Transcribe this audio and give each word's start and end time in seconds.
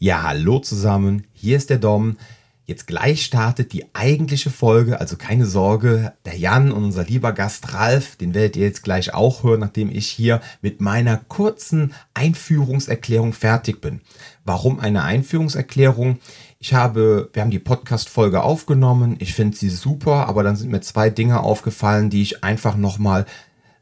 Ja, 0.00 0.22
hallo 0.22 0.60
zusammen, 0.60 1.24
hier 1.32 1.56
ist 1.56 1.70
der 1.70 1.78
Dom. 1.78 2.18
Jetzt 2.66 2.86
gleich 2.86 3.24
startet 3.24 3.72
die 3.72 3.84
eigentliche 3.96 4.48
Folge, 4.48 5.00
also 5.00 5.16
keine 5.16 5.44
Sorge, 5.44 6.12
der 6.24 6.38
Jan 6.38 6.70
und 6.70 6.84
unser 6.84 7.02
lieber 7.02 7.32
Gast 7.32 7.74
Ralf, 7.74 8.14
den 8.14 8.32
werdet 8.32 8.54
ihr 8.54 8.64
jetzt 8.64 8.84
gleich 8.84 9.12
auch 9.12 9.42
hören, 9.42 9.58
nachdem 9.58 9.90
ich 9.90 10.06
hier 10.06 10.40
mit 10.62 10.80
meiner 10.80 11.16
kurzen 11.16 11.94
Einführungserklärung 12.14 13.32
fertig 13.32 13.80
bin. 13.80 14.00
Warum 14.44 14.78
eine 14.78 15.02
Einführungserklärung? 15.02 16.20
Ich 16.60 16.74
habe, 16.74 17.30
wir 17.32 17.42
haben 17.42 17.50
die 17.50 17.58
Podcast-Folge 17.58 18.44
aufgenommen, 18.44 19.16
ich 19.18 19.34
finde 19.34 19.56
sie 19.56 19.68
super, 19.68 20.28
aber 20.28 20.44
dann 20.44 20.54
sind 20.54 20.70
mir 20.70 20.80
zwei 20.80 21.10
Dinge 21.10 21.40
aufgefallen, 21.40 22.08
die 22.08 22.22
ich 22.22 22.44
einfach 22.44 22.76
nochmal 22.76 23.26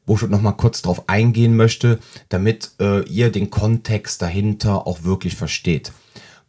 wo 0.08 0.14
ich 0.14 0.22
noch 0.22 0.40
mal 0.40 0.52
kurz 0.52 0.82
drauf 0.82 1.08
eingehen 1.08 1.56
möchte, 1.56 1.98
damit 2.28 2.70
äh, 2.80 3.02
ihr 3.06 3.32
den 3.32 3.50
Kontext 3.50 4.22
dahinter 4.22 4.86
auch 4.86 5.02
wirklich 5.02 5.34
versteht. 5.34 5.92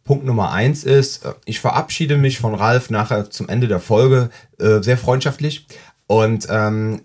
Punkt 0.08 0.24
Nummer 0.24 0.52
eins 0.52 0.84
ist, 0.84 1.26
äh, 1.26 1.34
ich 1.44 1.60
verabschiede 1.60 2.16
mich 2.16 2.38
von 2.38 2.54
Ralf 2.54 2.88
nachher 2.88 3.28
zum 3.28 3.46
Ende 3.50 3.68
der 3.68 3.78
Folge 3.78 4.30
äh, 4.58 4.80
sehr 4.80 4.96
freundschaftlich. 4.96 5.66
Und 6.06 6.46
ähm, 6.48 7.02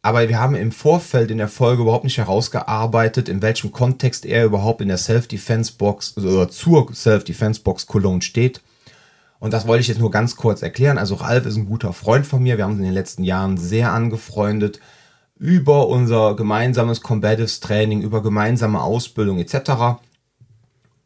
aber 0.00 0.26
wir 0.30 0.40
haben 0.40 0.54
im 0.54 0.72
Vorfeld 0.72 1.30
in 1.30 1.36
der 1.36 1.48
Folge 1.48 1.82
überhaupt 1.82 2.04
nicht 2.04 2.16
herausgearbeitet, 2.16 3.28
in 3.28 3.42
welchem 3.42 3.70
Kontext 3.70 4.24
er 4.24 4.46
überhaupt 4.46 4.80
in 4.80 4.88
der 4.88 4.96
Self-Defense-Box 4.96 6.16
oder 6.16 6.48
zur 6.48 6.88
Self-Defense-Box 6.90 7.86
Cologne 7.86 8.22
steht. 8.22 8.62
Und 9.40 9.52
das 9.52 9.66
wollte 9.66 9.82
ich 9.82 9.88
jetzt 9.88 10.00
nur 10.00 10.10
ganz 10.10 10.34
kurz 10.36 10.62
erklären. 10.62 10.96
Also 10.96 11.16
Ralf 11.16 11.44
ist 11.44 11.56
ein 11.56 11.66
guter 11.66 11.92
Freund 11.92 12.26
von 12.26 12.42
mir. 12.42 12.56
Wir 12.56 12.64
haben 12.64 12.70
uns 12.70 12.80
in 12.80 12.86
den 12.86 12.94
letzten 12.94 13.24
Jahren 13.24 13.58
sehr 13.58 13.92
angefreundet 13.92 14.80
über 15.36 15.86
unser 15.88 16.34
gemeinsames 16.34 17.02
Combatives 17.02 17.60
Training, 17.60 18.00
über 18.00 18.22
gemeinsame 18.22 18.80
Ausbildung 18.80 19.38
etc. 19.38 20.00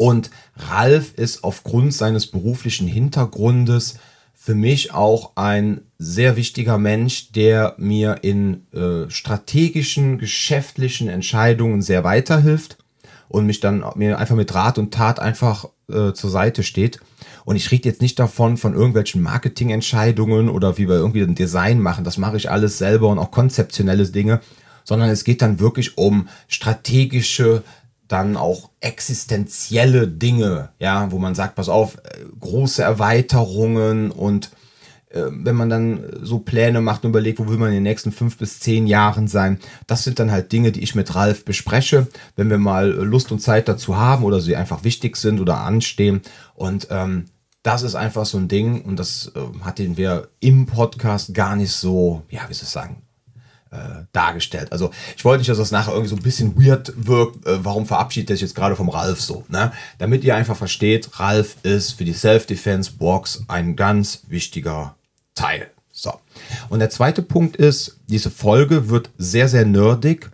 Und 0.02 0.30
Ralf 0.56 1.14
ist 1.14 1.44
aufgrund 1.44 1.94
seines 1.94 2.26
beruflichen 2.26 2.88
Hintergrundes 2.88 4.00
für 4.34 4.56
mich 4.56 4.92
auch 4.92 5.36
ein 5.36 5.82
sehr 5.96 6.34
wichtiger 6.34 6.76
Mensch, 6.76 7.30
der 7.30 7.76
mir 7.78 8.18
in 8.22 8.66
äh, 8.72 9.08
strategischen, 9.08 10.18
geschäftlichen 10.18 11.08
Entscheidungen 11.08 11.82
sehr 11.82 12.02
weiterhilft 12.02 12.78
und 13.28 13.46
mich 13.46 13.60
dann 13.60 13.84
mir 13.94 14.18
einfach 14.18 14.34
mit 14.34 14.52
Rat 14.52 14.76
und 14.76 14.92
Tat 14.92 15.20
einfach 15.20 15.66
äh, 15.88 16.12
zur 16.12 16.30
Seite 16.30 16.64
steht. 16.64 16.98
Und 17.44 17.54
ich 17.54 17.70
rede 17.70 17.88
jetzt 17.88 18.02
nicht 18.02 18.18
davon 18.18 18.56
von 18.56 18.74
irgendwelchen 18.74 19.22
Marketingentscheidungen 19.22 20.48
oder 20.48 20.78
wie 20.78 20.88
wir 20.88 20.96
irgendwie 20.96 21.22
ein 21.22 21.36
Design 21.36 21.78
machen. 21.78 22.02
Das 22.02 22.18
mache 22.18 22.38
ich 22.38 22.50
alles 22.50 22.76
selber 22.76 23.06
und 23.06 23.20
auch 23.20 23.30
konzeptionelle 23.30 24.08
Dinge, 24.08 24.40
sondern 24.82 25.10
es 25.10 25.22
geht 25.22 25.42
dann 25.42 25.60
wirklich 25.60 25.96
um 25.96 26.26
strategische 26.48 27.62
dann 28.12 28.36
auch 28.36 28.70
existenzielle 28.80 30.06
Dinge, 30.06 30.70
ja, 30.78 31.10
wo 31.10 31.18
man 31.18 31.34
sagt, 31.34 31.54
pass 31.54 31.68
auf, 31.68 31.96
äh, 31.96 32.24
große 32.38 32.82
Erweiterungen 32.82 34.10
und 34.10 34.50
äh, 35.10 35.24
wenn 35.30 35.56
man 35.56 35.70
dann 35.70 36.04
so 36.22 36.38
Pläne 36.38 36.80
macht 36.80 37.04
und 37.04 37.10
überlegt, 37.10 37.38
wo 37.38 37.48
will 37.48 37.58
man 37.58 37.68
in 37.68 37.74
den 37.74 37.82
nächsten 37.82 38.12
fünf 38.12 38.38
bis 38.38 38.60
zehn 38.60 38.86
Jahren 38.86 39.28
sein, 39.28 39.58
das 39.86 40.04
sind 40.04 40.18
dann 40.18 40.30
halt 40.30 40.52
Dinge, 40.52 40.72
die 40.72 40.82
ich 40.82 40.94
mit 40.94 41.14
Ralf 41.14 41.44
bespreche, 41.44 42.06
wenn 42.36 42.50
wir 42.50 42.58
mal 42.58 42.90
Lust 42.90 43.32
und 43.32 43.40
Zeit 43.40 43.68
dazu 43.68 43.96
haben 43.96 44.24
oder 44.24 44.40
sie 44.40 44.56
einfach 44.56 44.84
wichtig 44.84 45.16
sind 45.16 45.40
oder 45.40 45.58
anstehen. 45.58 46.22
Und 46.54 46.88
ähm, 46.90 47.26
das 47.62 47.82
ist 47.82 47.94
einfach 47.94 48.26
so 48.26 48.38
ein 48.38 48.48
Ding 48.48 48.82
und 48.82 48.98
das 48.98 49.32
äh, 49.34 49.64
hatten 49.64 49.96
wir 49.96 50.28
im 50.40 50.66
Podcast 50.66 51.32
gar 51.34 51.56
nicht 51.56 51.72
so, 51.72 52.22
ja, 52.28 52.42
wie 52.48 52.54
soll 52.54 52.64
ich 52.64 52.70
sagen, 52.70 52.96
äh, 52.96 53.11
dargestellt. 54.12 54.72
Also 54.72 54.90
ich 55.16 55.24
wollte 55.24 55.40
nicht, 55.40 55.50
dass 55.50 55.58
das 55.58 55.70
nachher 55.70 55.92
irgendwie 55.92 56.10
so 56.10 56.16
ein 56.16 56.22
bisschen 56.22 56.56
weird 56.62 56.92
wirkt. 56.96 57.46
Äh, 57.46 57.64
warum 57.64 57.86
verabschiedet 57.86 58.30
er 58.30 58.36
sich 58.36 58.42
jetzt 58.42 58.54
gerade 58.54 58.76
vom 58.76 58.88
Ralf 58.88 59.20
so? 59.20 59.44
Ne? 59.48 59.72
Damit 59.98 60.24
ihr 60.24 60.36
einfach 60.36 60.56
versteht, 60.56 61.08
Ralf 61.18 61.56
ist 61.62 61.92
für 61.92 62.04
die 62.04 62.12
Self-Defense-Box 62.12 63.44
ein 63.48 63.76
ganz 63.76 64.22
wichtiger 64.28 64.94
Teil. 65.34 65.70
So. 65.90 66.12
Und 66.68 66.80
der 66.80 66.90
zweite 66.90 67.22
Punkt 67.22 67.56
ist, 67.56 67.98
diese 68.08 68.30
Folge 68.30 68.88
wird 68.88 69.10
sehr, 69.18 69.48
sehr 69.48 69.64
nerdig. 69.64 70.30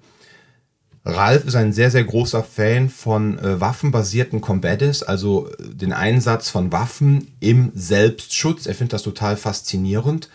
Ralf 1.05 1.47
ist 1.47 1.55
ein 1.55 1.73
sehr, 1.73 1.91
sehr 1.91 2.05
großer 2.05 2.43
Fan 2.43 2.91
von 2.91 3.39
äh, 3.39 3.61
waffenbasierten 3.61 4.41
Combatives, 4.41 5.03
also 5.03 5.49
äh, 5.49 5.75
den 5.75 5.93
Einsatz 5.93 6.51
von 6.51 6.71
Waffen 6.71 7.35
im 7.41 7.73
Selbstschutz. 7.75 8.67
Er 8.67 8.75
findet 8.75 8.95
das 8.95 9.03
total 9.03 9.37
faszinierend. 9.37 10.29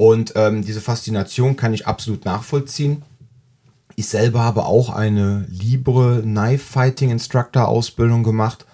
Und 0.00 0.32
ähm, 0.34 0.64
diese 0.64 0.80
Faszination 0.80 1.56
kann 1.56 1.74
ich 1.74 1.86
absolut 1.86 2.24
nachvollziehen. 2.24 3.02
Ich 3.96 4.08
selber 4.08 4.40
habe 4.40 4.64
auch 4.64 4.88
eine 4.88 5.44
Libre 5.50 6.22
Knife 6.22 6.64
Fighting 6.64 7.10
Instructor 7.10 7.68
Ausbildung 7.68 8.22
gemacht. 8.22 8.64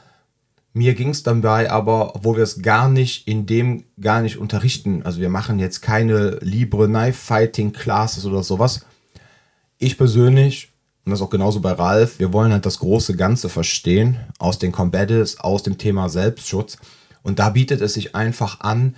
Mir 0.73 0.95
ging 0.95 1.09
es 1.09 1.25
dabei 1.25 1.69
aber, 1.69 2.15
obwohl 2.15 2.37
wir 2.37 2.45
es 2.45 2.63
gar 2.63 2.89
nicht 2.89 3.27
in 3.27 3.45
dem 3.45 3.83
gar 4.01 4.23
nicht 4.23 4.37
unterrichten, 4.37 5.03
also 5.03 5.21
wir 5.21 5.29
machen 5.29 5.59
jetzt 5.59 5.83
keine 5.83 6.39
Libre 6.43 6.87
Knife 6.87 7.19
Fighting 7.19 7.73
Classes 7.73 8.25
oder 8.25 8.45
sowas. 8.45 8.87
Ich 9.79 9.99
persönlich, 9.99 10.69
und 11.05 11.11
das 11.11 11.23
auch 11.23 11.31
genauso 11.31 11.59
bei 11.59 11.73
Ralf, 11.73 12.21
wir 12.21 12.33
wollen 12.33 12.53
halt 12.53 12.67
das 12.67 12.79
große 12.79 13.17
Ganze 13.17 13.49
verstehen, 13.49 14.17
aus 14.39 14.61
den 14.61 14.71
Combatives, 14.71 15.41
aus 15.41 15.65
dem 15.65 15.77
Thema 15.77 16.09
Selbstschutz. 16.09 16.77
Und 17.25 17.41
da 17.41 17.51
bietet 17.51 17.81
es 17.81 17.95
sich 17.95 18.15
einfach 18.15 18.61
an, 18.61 18.95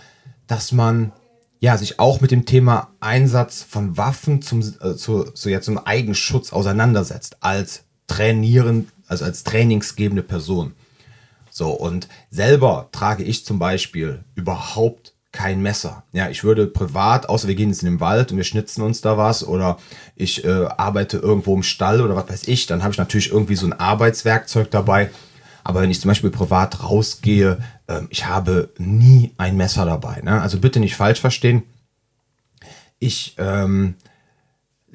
dass 0.47 0.73
man 0.73 1.13
ja, 1.61 1.77
sich 1.77 1.99
auch 1.99 2.21
mit 2.21 2.31
dem 2.31 2.47
Thema 2.47 2.89
Einsatz 3.01 3.63
von 3.63 3.97
Waffen 3.97 4.43
zum, 4.43 4.61
äh, 4.61 4.95
zu, 4.95 5.25
zu 5.25 5.49
jetzt 5.49 5.65
zum 5.67 5.79
Eigenschutz 5.79 6.53
auseinandersetzt, 6.53 7.39
als 7.41 7.85
trainieren, 8.07 8.89
also 9.07 9.25
als 9.25 9.45
trainingsgebende 9.45 10.23
Person. 10.23 10.73
So, 11.51 11.71
und 11.71 12.09
selber 12.31 12.89
trage 12.93 13.25
ich 13.25 13.45
zum 13.45 13.59
Beispiel 13.59 14.21
überhaupt 14.37 15.13
kein 15.33 15.61
Messer. 15.61 16.05
Ja, 16.13 16.29
ich 16.29 16.43
würde 16.43 16.67
privat, 16.67 17.29
außer 17.29 17.49
wir 17.49 17.55
gehen 17.55 17.69
jetzt 17.69 17.83
in 17.83 17.91
den 17.91 18.01
Wald 18.01 18.31
und 18.31 18.39
wir 18.39 18.45
schnitzen 18.45 18.83
uns 18.83 19.01
da 19.01 19.19
was 19.19 19.47
oder 19.47 19.79
ich 20.17 20.45
äh, 20.45 20.67
arbeite 20.77 21.19
irgendwo 21.19 21.55
im 21.55 21.63
Stall 21.63 22.01
oder 22.01 22.17
was 22.17 22.29
weiß 22.29 22.49
ich, 22.49 22.67
dann 22.67 22.83
habe 22.83 22.93
ich 22.93 22.99
natürlich 22.99 23.31
irgendwie 23.31 23.57
so 23.57 23.67
ein 23.67 23.73
Arbeitswerkzeug 23.73 24.71
dabei. 24.71 25.11
Aber 25.65 25.83
wenn 25.83 25.91
ich 25.91 26.01
zum 26.01 26.09
Beispiel 26.09 26.31
privat 26.31 26.83
rausgehe, 26.83 27.59
ich 28.11 28.27
habe 28.27 28.71
nie 28.79 29.33
ein 29.39 29.57
Messer 29.57 29.85
dabei. 29.85 30.21
Ne? 30.23 30.41
Also 30.41 30.59
bitte 30.59 30.81
nicht 30.81 30.97
falsch 30.97 31.21
verstehen. 31.21 31.63
Ich, 32.99 33.35
ähm, 33.39 33.95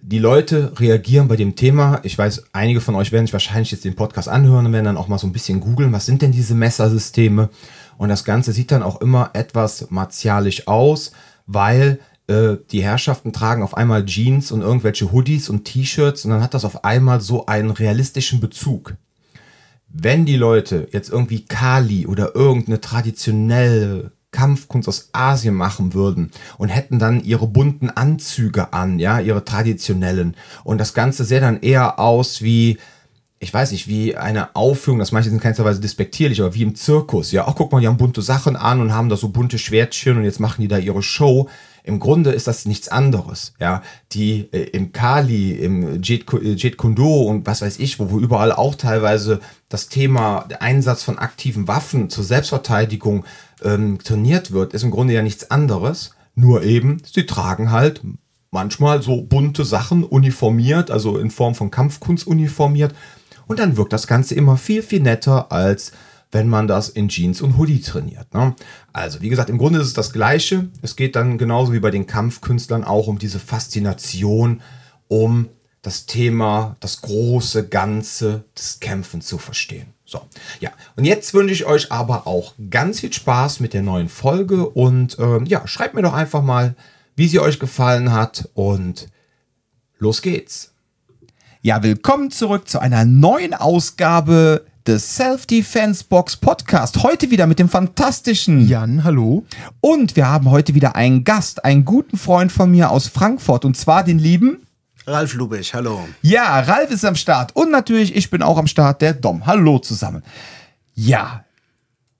die 0.01 0.19
Leute 0.19 0.73
reagieren 0.77 1.27
bei 1.27 1.35
dem 1.35 1.55
Thema. 1.55 2.01
Ich 2.03 2.17
weiß, 2.17 2.43
einige 2.51 2.81
von 2.81 2.95
euch 2.95 3.11
werden 3.11 3.25
sich 3.25 3.33
wahrscheinlich 3.33 3.71
jetzt 3.71 3.85
den 3.85 3.95
Podcast 3.95 4.27
anhören 4.27 4.65
und 4.65 4.73
werden 4.73 4.85
dann 4.85 4.97
auch 4.97 5.07
mal 5.07 5.17
so 5.17 5.27
ein 5.27 5.33
bisschen 5.33 5.59
googeln, 5.59 5.93
was 5.93 6.05
sind 6.05 6.21
denn 6.21 6.31
diese 6.31 6.55
Messersysteme? 6.55 7.49
Und 7.97 8.09
das 8.09 8.25
Ganze 8.25 8.51
sieht 8.51 8.71
dann 8.71 8.83
auch 8.83 9.01
immer 9.01 9.31
etwas 9.33 9.89
martialisch 9.89 10.67
aus, 10.67 11.13
weil 11.47 11.99
äh, 12.27 12.57
die 12.71 12.83
Herrschaften 12.83 13.33
tragen 13.33 13.63
auf 13.63 13.77
einmal 13.77 14.05
Jeans 14.05 14.51
und 14.51 14.61
irgendwelche 14.61 15.11
Hoodies 15.11 15.49
und 15.49 15.65
T-Shirts 15.65 16.25
und 16.25 16.31
dann 16.31 16.43
hat 16.43 16.53
das 16.53 16.65
auf 16.65 16.83
einmal 16.83 17.21
so 17.21 17.45
einen 17.45 17.71
realistischen 17.71 18.39
Bezug 18.39 18.95
wenn 19.93 20.25
die 20.25 20.35
Leute 20.35 20.87
jetzt 20.91 21.09
irgendwie 21.09 21.45
Kali 21.45 22.07
oder 22.07 22.35
irgendeine 22.35 22.81
traditionelle 22.81 24.11
Kampfkunst 24.31 24.89
aus 24.89 25.09
Asien 25.13 25.53
machen 25.53 25.93
würden 25.93 26.31
und 26.57 26.69
hätten 26.69 26.97
dann 26.97 27.23
ihre 27.23 27.47
bunten 27.47 27.91
Anzüge 27.91 28.73
an, 28.73 28.97
ja, 28.97 29.19
ihre 29.19 29.45
traditionellen. 29.45 30.35
Und 30.63 30.79
das 30.79 30.95
Ganze 30.95 31.23
sähe 31.23 31.39
dann 31.39 31.61
eher 31.61 31.99
aus 31.99 32.41
wie, 32.41 32.79
ich 33.43 33.53
weiß 33.53 33.71
nicht, 33.71 33.87
wie 33.87 34.15
eine 34.15 34.55
Aufführung, 34.55 34.99
das 34.99 35.11
manche 35.11 35.29
sind 35.29 35.41
keinster 35.41 35.65
Weise 35.65 35.81
despektierlich, 35.81 36.41
aber 36.41 36.55
wie 36.55 36.63
im 36.63 36.75
Zirkus, 36.75 37.31
ja, 37.31 37.45
auch 37.45 37.55
guck 37.55 37.71
mal, 37.71 37.81
die 37.81 37.87
haben 37.87 37.97
bunte 37.97 38.21
Sachen 38.21 38.55
an 38.55 38.79
und 38.79 38.93
haben 38.93 39.09
da 39.09 39.17
so 39.17 39.29
bunte 39.29 39.59
Schwertchen 39.59 40.17
und 40.17 40.23
jetzt 40.23 40.39
machen 40.39 40.61
die 40.61 40.67
da 40.67 40.77
ihre 40.77 41.03
Show. 41.03 41.49
Im 41.83 41.99
Grunde 41.99 42.31
ist 42.31 42.47
das 42.47 42.65
nichts 42.65 42.87
anderes, 42.87 43.53
ja. 43.59 43.83
Die 44.13 44.47
äh, 44.53 44.69
im 44.69 44.93
Kali, 44.93 45.51
im 45.51 46.01
Jet, 46.01 46.31
äh, 46.31 46.53
Jet 46.53 46.77
Kundo 46.77 47.23
und 47.23 47.45
was 47.45 47.61
weiß 47.61 47.79
ich, 47.79 47.99
wo, 47.99 48.09
wo 48.09 48.19
überall 48.19 48.53
auch 48.53 48.75
teilweise 48.75 49.41
das 49.67 49.89
Thema 49.89 50.45
der 50.49 50.61
Einsatz 50.61 51.03
von 51.03 51.19
aktiven 51.19 51.67
Waffen 51.67 52.09
zur 52.09 52.23
Selbstverteidigung 52.23 53.25
ähm, 53.61 53.99
trainiert 54.01 54.51
wird, 54.51 54.73
ist 54.73 54.83
im 54.83 54.91
Grunde 54.91 55.13
ja 55.13 55.21
nichts 55.21 55.51
anderes. 55.51 56.11
Nur 56.35 56.63
eben, 56.63 57.01
sie 57.05 57.25
tragen 57.25 57.71
halt 57.71 58.01
manchmal 58.53 59.01
so 59.01 59.21
bunte 59.23 59.65
Sachen 59.65 60.03
uniformiert, 60.03 60.91
also 60.91 61.17
in 61.17 61.31
Form 61.31 61.55
von 61.55 61.71
Kampfkunst 61.71 62.25
uniformiert. 62.25 62.93
Und 63.53 63.59
dann 63.59 63.77
wirkt 63.77 63.93
das 63.93 64.07
Ganze 64.07 64.33
immer 64.33 64.57
viel, 64.57 64.81
viel 64.81 64.99
netter 64.99 65.51
als 65.51 65.91
wenn 66.31 66.49
man 66.49 66.67
das 66.67 66.89
in 66.89 67.09
Jeans 67.09 67.39
und 67.39 67.55
Hoodie 67.55 67.81
trainiert. 67.81 68.33
Ne? 68.33 68.55
Also, 68.93 69.21
wie 69.21 69.29
gesagt, 69.29 69.51
im 69.51 69.59
Grunde 69.59 69.79
ist 69.79 69.85
es 69.85 69.93
das 69.93 70.11
Gleiche. 70.11 70.69
Es 70.81 70.95
geht 70.95 71.15
dann 71.15 71.37
genauso 71.37 71.71
wie 71.71 71.79
bei 71.79 71.91
den 71.91 72.07
Kampfkünstlern 72.07 72.83
auch 72.83 73.05
um 73.05 73.19
diese 73.19 73.37
Faszination, 73.37 74.61
um 75.07 75.49
das 75.83 76.07
Thema, 76.07 76.75
das 76.79 77.03
große 77.03 77.67
Ganze 77.67 78.45
des 78.57 78.79
Kämpfen 78.79 79.21
zu 79.21 79.37
verstehen. 79.37 79.93
So, 80.05 80.21
ja. 80.59 80.71
Und 80.95 81.05
jetzt 81.05 81.35
wünsche 81.35 81.53
ich 81.53 81.67
euch 81.67 81.91
aber 81.91 82.25
auch 82.25 82.55
ganz 82.71 83.01
viel 83.01 83.13
Spaß 83.13 83.59
mit 83.59 83.75
der 83.75 83.83
neuen 83.83 84.09
Folge 84.09 84.67
und 84.67 85.19
ähm, 85.19 85.45
ja, 85.45 85.67
schreibt 85.67 85.93
mir 85.93 86.01
doch 86.01 86.13
einfach 86.13 86.41
mal, 86.41 86.73
wie 87.15 87.27
sie 87.27 87.39
euch 87.39 87.59
gefallen 87.59 88.11
hat 88.13 88.49
und 88.55 89.09
los 89.99 90.23
geht's. 90.23 90.72
Ja, 91.65 91.81
willkommen 91.81 92.29
zurück 92.29 92.67
zu 92.67 92.79
einer 92.79 93.05
neuen 93.05 93.53
Ausgabe 93.53 94.65
The 94.85 94.99
Self-Defense 94.99 96.03
Box 96.03 96.35
Podcast. 96.35 97.03
Heute 97.03 97.31
wieder 97.31 97.47
mit 97.47 97.57
dem 97.57 97.69
fantastischen 97.69 98.67
Jan, 98.67 99.05
hallo. 99.05 99.45
Und 99.79 100.17
wir 100.17 100.27
haben 100.27 100.51
heute 100.51 100.75
wieder 100.75 100.97
einen 100.97 101.23
Gast, 101.23 101.63
einen 101.63 101.85
guten 101.85 102.17
Freund 102.17 102.51
von 102.51 102.69
mir 102.69 102.91
aus 102.91 103.07
Frankfurt 103.07 103.63
und 103.63 103.77
zwar 103.77 104.03
den 104.03 104.19
lieben 104.19 104.67
Ralf 105.07 105.35
Lubich, 105.35 105.73
hallo. 105.73 106.05
Ja, 106.21 106.59
Ralf 106.59 106.91
ist 106.91 107.05
am 107.05 107.15
Start 107.15 107.55
und 107.55 107.71
natürlich 107.71 108.13
ich 108.13 108.29
bin 108.29 108.41
auch 108.41 108.57
am 108.57 108.67
Start, 108.67 109.01
der 109.01 109.13
Dom. 109.13 109.45
Hallo 109.45 109.79
zusammen. 109.79 110.21
Ja, 110.95 111.45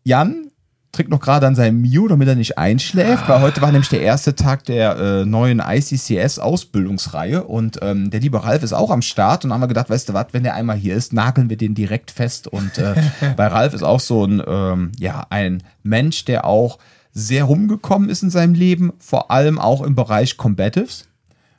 Jan 0.06 0.51
trinkt 0.94 1.12
noch 1.12 1.19
gerade 1.19 1.48
an 1.48 1.56
seinem 1.56 1.81
Mio, 1.81 2.07
damit 2.07 2.28
er 2.28 2.36
nicht 2.36 2.57
einschläft, 2.57 3.28
weil 3.28 3.42
heute 3.42 3.62
war 3.62 3.72
nämlich 3.72 3.90
der 3.90 4.01
erste 4.01 4.36
Tag 4.36 4.63
der 4.66 4.95
äh, 4.95 5.25
neuen 5.25 5.60
ICCS-Ausbildungsreihe 5.60 7.44
und 7.44 7.80
ähm, 7.81 8.12
der 8.12 8.19
liebe 8.19 8.44
Ralf 8.44 8.62
ist 8.62 8.74
auch 8.74 8.92
am 8.92 9.01
Start 9.01 9.44
und 9.44 9.51
haben 9.51 9.62
wir 9.62 9.68
gedacht, 9.68 9.90
weißt 9.90 10.10
du 10.10 10.13
was, 10.13 10.28
wenn 10.34 10.44
der 10.44 10.54
einmal 10.54 10.78
hier 10.78 10.95
ist, 10.95 11.12
nageln 11.12 11.50
wir 11.50 11.57
den 11.57 11.74
direkt 11.74 12.12
fest 12.12 12.48
und 12.48 12.78
äh, 12.78 12.94
bei 13.36 13.48
Ralf 13.48 13.74
ist 13.74 13.81
auch 13.81 14.00
so 14.00 14.24
ein, 14.24 14.42
ähm, 14.45 14.92
ja, 15.00 15.25
ein 15.31 15.63
Mensch, 15.81 16.25
der 16.25 16.45
auch 16.45 16.78
sehr 17.12 17.45
rumgekommen 17.45 18.07
ist 18.07 18.22
in 18.22 18.30
seinem 18.30 18.54
Leben, 18.54 18.94
vor 19.00 19.31
allem 19.31 19.57
auch 19.57 19.81
im 19.81 19.95
Bereich 19.95 20.38
Combatives. 20.38 21.07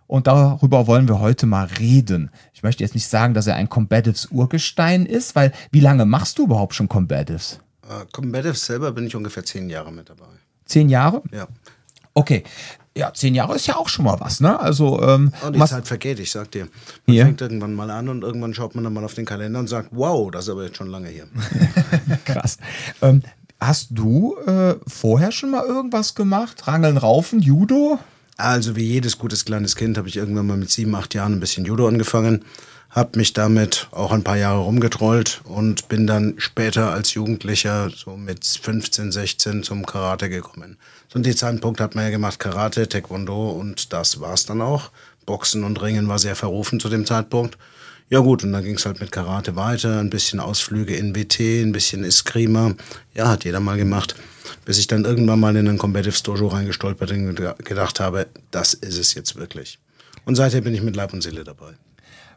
Und 0.06 0.28
darüber 0.28 0.86
wollen 0.86 1.08
wir 1.08 1.18
heute 1.18 1.46
mal 1.46 1.66
reden. 1.80 2.30
Ich 2.52 2.62
möchte 2.62 2.84
jetzt 2.84 2.94
nicht 2.94 3.08
sagen, 3.08 3.34
dass 3.34 3.46
er 3.46 3.56
ein 3.56 3.68
Combatives 3.68 4.26
Urgestein 4.26 5.06
ist, 5.06 5.34
weil 5.34 5.50
wie 5.72 5.80
lange 5.80 6.04
machst 6.04 6.38
du 6.38 6.44
überhaupt 6.44 6.74
schon 6.74 6.88
Combatives? 6.88 7.60
Äh, 7.88 8.04
Combative 8.12 8.54
selber 8.54 8.92
bin 8.92 9.06
ich 9.06 9.14
ungefähr 9.16 9.44
zehn 9.44 9.68
Jahre 9.70 9.92
mit 9.92 10.08
dabei. 10.08 10.26
Zehn 10.66 10.88
Jahre? 10.88 11.22
Ja. 11.32 11.46
Okay. 12.14 12.44
Ja, 12.96 13.12
zehn 13.12 13.34
Jahre 13.34 13.56
ist 13.56 13.66
ja 13.66 13.76
auch 13.76 13.88
schon 13.88 14.04
mal 14.04 14.18
was, 14.20 14.38
ne? 14.40 14.58
Also, 14.60 15.02
ähm, 15.02 15.32
Und 15.44 15.54
die 15.56 15.60
was- 15.60 15.70
Zeit 15.70 15.86
vergeht, 15.88 16.20
ich 16.20 16.30
sag 16.30 16.52
dir. 16.52 16.68
Man 17.06 17.14
Hier. 17.14 17.24
fängt 17.24 17.40
irgendwann 17.40 17.74
mal 17.74 17.90
an 17.90 18.08
und 18.08 18.22
irgendwann 18.22 18.54
schaut 18.54 18.74
man 18.76 18.84
dann 18.84 18.92
mal 18.92 19.04
auf 19.04 19.14
den 19.14 19.24
Kalender 19.24 19.58
und 19.58 19.66
sagt, 19.68 19.88
wow, 19.90 20.30
das 20.30 20.44
ist 20.44 20.50
aber 20.50 20.64
jetzt 20.64 20.76
schon 20.76 20.86
lange 20.90 21.08
hier. 21.08 21.26
krass. 22.24 22.58
Ähm, 23.02 23.22
hast 23.60 23.88
du 23.90 24.36
äh, 24.46 24.76
vorher 24.86 25.32
schon 25.32 25.50
mal 25.50 25.64
irgendwas 25.64 26.14
gemacht? 26.14 26.66
Rangeln, 26.68 26.96
Raufen, 26.96 27.40
Judo? 27.40 27.98
Also 28.36 28.76
wie 28.76 28.84
jedes 28.84 29.18
gutes 29.18 29.44
kleines 29.44 29.74
Kind 29.76 29.98
habe 29.98 30.08
ich 30.08 30.16
irgendwann 30.16 30.46
mal 30.46 30.56
mit 30.56 30.70
sieben, 30.70 30.94
acht 30.94 31.14
Jahren 31.14 31.32
ein 31.34 31.40
bisschen 31.40 31.64
Judo 31.64 31.88
angefangen, 31.88 32.44
habe 32.94 33.18
mich 33.18 33.32
damit 33.32 33.88
auch 33.90 34.12
ein 34.12 34.22
paar 34.22 34.36
Jahre 34.36 34.60
rumgetrollt 34.60 35.40
und 35.44 35.88
bin 35.88 36.06
dann 36.06 36.34
später 36.38 36.92
als 36.92 37.12
Jugendlicher 37.14 37.90
so 37.90 38.16
mit 38.16 38.44
15, 38.46 39.10
16 39.10 39.62
zum 39.64 39.84
Karate 39.84 40.28
gekommen. 40.28 40.78
Zu 41.08 41.18
dem 41.18 41.36
Zeitpunkt 41.36 41.80
hat 41.80 41.96
man 41.96 42.04
ja 42.04 42.10
gemacht 42.10 42.38
Karate, 42.38 42.88
Taekwondo 42.88 43.50
und 43.50 43.92
das 43.92 44.20
war's 44.20 44.46
dann 44.46 44.62
auch. 44.62 44.92
Boxen 45.26 45.64
und 45.64 45.82
Ringen 45.82 46.06
war 46.06 46.20
sehr 46.20 46.36
verrufen 46.36 46.78
zu 46.78 46.88
dem 46.88 47.04
Zeitpunkt. 47.04 47.58
Ja 48.10 48.20
gut, 48.20 48.44
und 48.44 48.52
dann 48.52 48.62
ging 48.62 48.76
es 48.76 48.86
halt 48.86 49.00
mit 49.00 49.10
Karate 49.10 49.56
weiter, 49.56 49.98
ein 49.98 50.10
bisschen 50.10 50.38
Ausflüge 50.38 50.94
in 50.94 51.16
WT, 51.16 51.40
ein 51.62 51.72
bisschen 51.72 52.04
Eskrima. 52.04 52.74
Ja, 53.14 53.28
hat 53.28 53.44
jeder 53.44 53.58
mal 53.60 53.76
gemacht. 53.76 54.14
Bis 54.64 54.78
ich 54.78 54.86
dann 54.86 55.04
irgendwann 55.04 55.40
mal 55.40 55.56
in 55.56 55.66
ein 55.66 55.78
Combatives 55.78 56.22
Dojo 56.22 56.46
reingestolpert 56.48 57.10
und 57.10 57.36
geda- 57.36 57.60
gedacht 57.60 57.98
habe, 57.98 58.26
das 58.52 58.74
ist 58.74 58.98
es 58.98 59.14
jetzt 59.14 59.34
wirklich. 59.34 59.78
Und 60.26 60.36
seither 60.36 60.60
bin 60.60 60.74
ich 60.74 60.82
mit 60.82 60.94
Leib 60.94 61.12
und 61.12 61.22
Seele 61.22 61.42
dabei. 61.42 61.72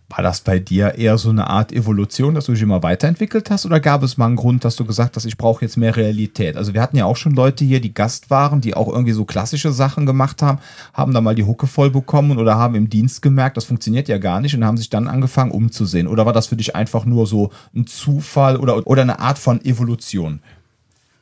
War 0.09 0.23
das 0.23 0.39
bei 0.39 0.57
dir 0.57 0.95
eher 0.95 1.17
so 1.17 1.29
eine 1.29 1.49
Art 1.49 1.73
Evolution, 1.73 2.33
dass 2.33 2.45
du 2.45 2.53
dich 2.53 2.61
immer 2.61 2.81
weiterentwickelt 2.81 3.49
hast? 3.49 3.65
Oder 3.65 3.81
gab 3.81 4.03
es 4.03 4.15
mal 4.15 4.27
einen 4.27 4.37
Grund, 4.37 4.63
dass 4.63 4.77
du 4.77 4.85
gesagt 4.85 5.17
hast, 5.17 5.25
ich 5.25 5.35
brauche 5.35 5.65
jetzt 5.65 5.75
mehr 5.75 5.97
Realität? 5.97 6.55
Also 6.55 6.73
wir 6.73 6.81
hatten 6.81 6.95
ja 6.95 7.03
auch 7.03 7.17
schon 7.17 7.33
Leute 7.33 7.65
hier, 7.65 7.81
die 7.81 7.93
Gast 7.93 8.29
waren, 8.29 8.61
die 8.61 8.73
auch 8.73 8.87
irgendwie 8.87 9.11
so 9.11 9.25
klassische 9.25 9.73
Sachen 9.73 10.05
gemacht 10.05 10.41
haben, 10.41 10.59
haben 10.93 11.13
da 11.13 11.19
mal 11.19 11.35
die 11.35 11.43
Hucke 11.43 11.67
voll 11.67 11.89
bekommen 11.89 12.37
oder 12.37 12.55
haben 12.55 12.75
im 12.75 12.89
Dienst 12.89 13.21
gemerkt, 13.21 13.57
das 13.57 13.65
funktioniert 13.65 14.07
ja 14.07 14.17
gar 14.17 14.39
nicht 14.39 14.55
und 14.55 14.63
haben 14.63 14.77
sich 14.77 14.89
dann 14.89 15.09
angefangen 15.09 15.51
umzusehen. 15.51 16.07
Oder 16.07 16.25
war 16.25 16.33
das 16.33 16.47
für 16.47 16.55
dich 16.55 16.73
einfach 16.73 17.03
nur 17.03 17.27
so 17.27 17.51
ein 17.75 17.85
Zufall 17.85 18.55
oder, 18.55 18.87
oder 18.87 19.01
eine 19.01 19.19
Art 19.19 19.37
von 19.37 19.63
Evolution? 19.65 20.39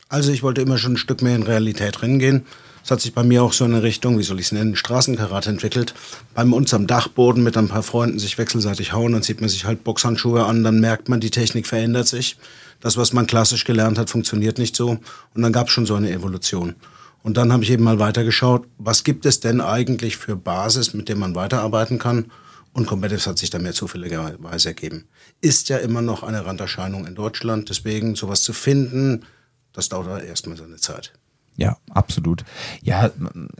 Also 0.09 0.31
ich 0.31 0.43
wollte 0.43 0.61
immer 0.61 0.77
schon 0.77 0.93
ein 0.93 0.97
Stück 0.97 1.23
mehr 1.23 1.35
in 1.35 1.41
Realität 1.43 2.03
reingehen. 2.03 2.45
Es 2.85 2.91
hat 2.91 3.01
sich 3.01 3.15
bei 3.15 3.23
mir 3.23 3.41
auch 3.41 3.51
so 3.51 3.65
in 3.65 3.73
eine 3.73 3.81
Richtung, 3.81 4.19
wie 4.19 4.23
soll 4.23 4.39
ich 4.39 4.45
es 4.45 4.51
nennen, 4.51 4.75
Straßenkarate 4.75 5.49
entwickelt. 5.49 5.95
Bei 6.35 6.43
uns 6.43 6.71
am 6.71 6.85
Dachboden 6.85 7.41
mit 7.41 7.57
ein 7.57 7.67
paar 7.67 7.81
Freunden 7.81 8.19
sich 8.19 8.37
wechselseitig 8.37 8.93
hauen, 8.93 9.13
dann 9.13 9.23
zieht 9.23 9.41
man 9.41 9.49
sich 9.49 9.65
halt 9.65 9.83
Boxhandschuhe 9.83 10.45
an, 10.45 10.63
dann 10.63 10.79
merkt 10.79 11.09
man, 11.09 11.19
die 11.19 11.31
Technik 11.31 11.65
verändert 11.65 12.07
sich. 12.07 12.37
Das, 12.81 12.95
was 12.95 13.11
man 13.11 13.25
klassisch 13.25 13.63
gelernt 13.63 13.97
hat, 13.97 14.11
funktioniert 14.11 14.59
nicht 14.59 14.75
so. 14.75 14.99
Und 15.33 15.41
dann 15.41 15.51
gab 15.51 15.65
es 15.65 15.73
schon 15.73 15.87
so 15.87 15.95
eine 15.95 16.11
Evolution. 16.11 16.75
Und 17.23 17.37
dann 17.37 17.51
habe 17.51 17.63
ich 17.63 17.71
eben 17.71 17.83
mal 17.83 17.97
weitergeschaut, 17.97 18.67
was 18.77 19.03
gibt 19.03 19.25
es 19.25 19.39
denn 19.39 19.61
eigentlich 19.61 20.17
für 20.17 20.35
Basis, 20.35 20.93
mit 20.93 21.09
der 21.09 21.15
man 21.15 21.33
weiterarbeiten 21.33 21.97
kann? 21.97 22.31
Und 22.71 22.85
Combatives 22.85 23.25
hat 23.25 23.39
sich 23.39 23.49
da 23.49 23.57
mehr 23.57 23.73
zufälligerweise 23.73 24.67
ergeben. 24.67 25.05
Ist 25.41 25.69
ja 25.69 25.77
immer 25.77 26.03
noch 26.03 26.21
eine 26.21 26.45
Randerscheinung 26.45 27.07
in 27.07 27.15
Deutschland, 27.15 27.67
deswegen 27.67 28.13
sowas 28.13 28.43
zu 28.43 28.53
finden, 28.53 29.25
das 29.73 29.89
dauert 29.89 30.23
erstmal 30.23 30.55
seine 30.55 30.75
Zeit. 30.75 31.13
Ja, 31.57 31.77
absolut. 31.89 32.43
Ja, 32.83 33.11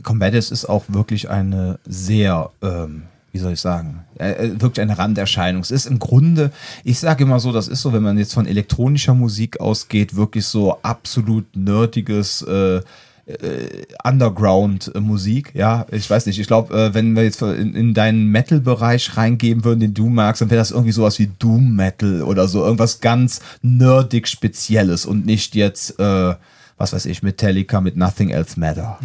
Combatives 0.03 0.51
ist 0.51 0.65
auch 0.65 0.83
wirklich 0.87 1.29
eine 1.29 1.79
sehr, 1.85 2.49
ähm, 2.61 3.03
wie 3.31 3.39
soll 3.39 3.53
ich 3.53 3.61
sagen, 3.61 4.03
äh, 4.19 4.31
äh, 4.31 4.61
wirklich 4.61 4.81
eine 4.81 4.97
Randerscheinung. 4.97 5.61
Es 5.61 5.71
ist 5.71 5.85
im 5.85 5.99
Grunde, 5.99 6.51
ich 6.83 6.99
sage 6.99 7.23
immer 7.23 7.39
so, 7.39 7.51
das 7.51 7.67
ist 7.67 7.81
so, 7.81 7.93
wenn 7.93 8.03
man 8.03 8.17
jetzt 8.17 8.33
von 8.33 8.47
elektronischer 8.47 9.13
Musik 9.13 9.59
ausgeht, 9.59 10.15
wirklich 10.15 10.45
so 10.45 10.77
absolut 10.81 11.45
nerdiges 11.55 12.41
äh, 12.41 12.81
äh, 13.27 13.85
Underground-Musik, 14.03 15.51
ja, 15.55 15.85
ich 15.91 16.09
weiß 16.09 16.25
nicht, 16.27 16.39
ich 16.39 16.47
glaube, 16.47 16.73
äh, 16.75 16.93
wenn 16.93 17.15
wir 17.15 17.23
jetzt 17.23 17.41
in, 17.41 17.73
in 17.75 17.93
deinen 17.93 18.27
Metal-Bereich 18.27 19.17
reingeben 19.17 19.63
würden, 19.63 19.79
den 19.79 19.93
du 19.93 20.09
magst, 20.09 20.41
dann 20.41 20.49
wäre 20.49 20.59
das 20.59 20.71
irgendwie 20.71 20.91
sowas 20.91 21.17
wie 21.17 21.31
Doom-Metal 21.39 22.21
oder 22.21 22.47
so, 22.47 22.63
irgendwas 22.63 22.99
ganz 22.99 23.39
nerdig 23.61 24.27
Spezielles 24.27 25.05
und 25.05 25.25
nicht 25.25 25.55
jetzt, 25.55 25.99
äh, 25.99 26.35
was 26.77 26.91
weiß 26.91 27.05
ich, 27.05 27.23
Metallica 27.23 27.79
mit 27.79 27.95
Nothing 27.95 28.31
Else 28.31 28.59
Matter. 28.59 28.99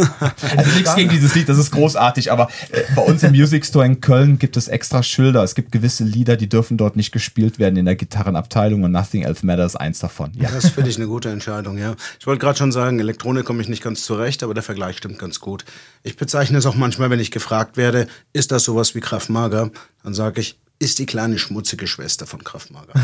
also 0.56 0.70
nichts 0.72 0.94
gegen 0.94 1.10
dieses 1.10 1.34
Lied, 1.34 1.48
das 1.48 1.58
ist 1.58 1.72
großartig, 1.72 2.30
aber 2.30 2.48
äh, 2.70 2.82
bei 2.94 3.02
uns 3.02 3.22
im 3.24 3.32
Music 3.32 3.66
Store 3.66 3.84
in 3.84 4.00
Köln 4.00 4.38
gibt 4.38 4.56
es 4.56 4.68
extra 4.68 5.02
Schilder. 5.02 5.42
Es 5.42 5.56
gibt 5.56 5.72
gewisse 5.72 6.04
Lieder, 6.04 6.36
die 6.36 6.48
dürfen 6.48 6.76
dort 6.76 6.94
nicht 6.94 7.10
gespielt 7.10 7.58
werden 7.58 7.76
in 7.76 7.84
der 7.84 7.96
Gitarrenabteilung 7.96 8.84
und 8.84 8.92
Nothing 8.92 9.22
Else 9.22 9.44
Matter 9.44 9.66
ist 9.66 9.74
eins 9.74 9.98
davon. 9.98 10.30
Ja. 10.34 10.50
Das 10.50 10.70
finde 10.70 10.88
ich 10.90 10.96
eine 10.96 11.08
gute 11.08 11.30
Entscheidung, 11.30 11.78
ja. 11.78 11.96
Ich 12.20 12.26
wollte 12.28 12.40
gerade 12.40 12.58
schon 12.58 12.70
sagen, 12.70 13.00
Elektronik 13.00 13.44
komme 13.44 13.60
ich 13.60 13.68
nicht 13.68 13.82
ganz 13.82 14.04
zurecht, 14.04 14.44
aber 14.44 14.54
der 14.54 14.62
Vergleich 14.62 14.98
stimmt 14.98 15.18
ganz 15.18 15.40
gut. 15.40 15.64
Ich 16.04 16.16
bezeichne 16.16 16.58
es 16.58 16.66
auch 16.66 16.76
manchmal, 16.76 17.10
wenn 17.10 17.20
ich 17.20 17.32
gefragt 17.32 17.76
werde, 17.76 18.06
ist 18.32 18.52
das 18.52 18.62
sowas 18.62 18.94
wie 18.94 19.00
Kraft 19.00 19.30
Mager? 19.30 19.70
Dann 20.04 20.14
sage 20.14 20.40
ich, 20.40 20.58
ist 20.78 20.98
die 20.98 21.06
kleine 21.06 21.38
schmutzige 21.38 21.86
Schwester 21.86 22.26
von 22.26 22.44
Kraft 22.44 22.70
Mager. 22.70 22.94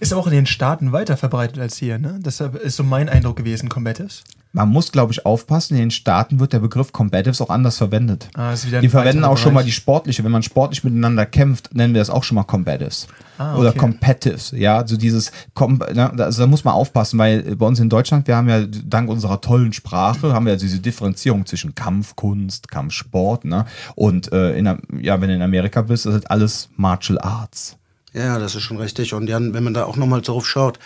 Ist 0.00 0.14
auch 0.14 0.26
in 0.26 0.32
den 0.32 0.46
Staaten 0.46 0.92
weiter 0.92 1.16
verbreitet 1.18 1.58
als 1.58 1.76
hier, 1.76 1.98
ne? 1.98 2.18
Deshalb 2.24 2.56
ist 2.56 2.76
so 2.76 2.82
mein 2.82 3.10
Eindruck 3.10 3.36
gewesen, 3.36 3.68
Combatives. 3.68 4.24
Man 4.52 4.68
muss, 4.68 4.90
glaube 4.90 5.12
ich, 5.12 5.24
aufpassen. 5.24 5.74
In 5.74 5.80
den 5.80 5.90
Staaten 5.92 6.40
wird 6.40 6.52
der 6.52 6.58
Begriff 6.58 6.90
Combatives 6.90 7.40
auch 7.40 7.50
anders 7.50 7.78
verwendet. 7.78 8.28
Ah, 8.34 8.52
ist 8.52 8.66
wieder 8.66 8.80
die 8.80 8.88
verwenden 8.88 9.22
auch 9.22 9.38
schon 9.38 9.54
mal 9.54 9.62
die 9.62 9.70
sportliche. 9.70 10.24
Wenn 10.24 10.32
man 10.32 10.42
sportlich 10.42 10.82
miteinander 10.82 11.24
kämpft, 11.24 11.72
nennen 11.74 11.94
wir 11.94 12.00
das 12.00 12.10
auch 12.10 12.24
schon 12.24 12.34
mal 12.34 12.42
Combatives. 12.42 13.06
Ah, 13.38 13.56
Oder 13.56 13.68
okay. 13.68 13.78
Competives. 13.78 14.50
Ja, 14.50 14.78
also 14.78 14.96
dieses, 14.96 15.30
also 15.54 16.42
da 16.42 16.46
muss 16.48 16.64
man 16.64 16.74
aufpassen, 16.74 17.18
weil 17.18 17.54
bei 17.54 17.66
uns 17.66 17.78
in 17.78 17.88
Deutschland, 17.88 18.26
wir 18.26 18.36
haben 18.36 18.48
ja 18.48 18.66
dank 18.66 19.08
unserer 19.08 19.40
tollen 19.40 19.72
Sprache, 19.72 20.32
haben 20.32 20.46
wir 20.46 20.54
ja 20.54 20.58
diese 20.58 20.80
Differenzierung 20.80 21.46
zwischen 21.46 21.76
Kampfkunst, 21.76 22.68
Kampfsport, 22.68 23.44
ne? 23.44 23.66
Und 23.94 24.32
äh, 24.32 24.58
in, 24.58 24.64
ja, 25.00 25.20
wenn 25.20 25.28
du 25.28 25.34
in 25.34 25.42
Amerika 25.42 25.82
bist, 25.82 26.06
ist 26.06 26.14
das 26.14 26.26
alles 26.26 26.70
Martial 26.76 27.20
Arts. 27.20 27.76
Ja, 28.12 28.38
das 28.38 28.54
ist 28.54 28.62
schon 28.62 28.78
richtig. 28.78 29.14
Und 29.14 29.28
Jan, 29.28 29.54
wenn 29.54 29.64
man 29.64 29.74
da 29.74 29.84
auch 29.84 29.96
nochmal 29.96 30.20
drauf 30.20 30.46
schaut, 30.46 30.78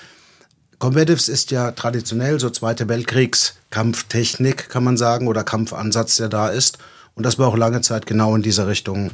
Combatives 0.78 1.28
ist 1.28 1.50
ja 1.50 1.70
traditionell 1.70 2.38
so 2.38 2.50
Zweite 2.50 2.88
Weltkriegskampftechnik, 2.88 4.68
kann 4.68 4.84
man 4.84 4.96
sagen, 4.96 5.28
oder 5.28 5.44
Kampfansatz, 5.44 6.16
der 6.16 6.28
da 6.28 6.48
ist. 6.48 6.78
Und 7.14 7.24
das 7.24 7.38
war 7.38 7.48
auch 7.48 7.56
lange 7.56 7.80
Zeit 7.80 8.06
genau 8.06 8.34
in 8.34 8.42
dieser 8.42 8.66
Richtung 8.66 9.12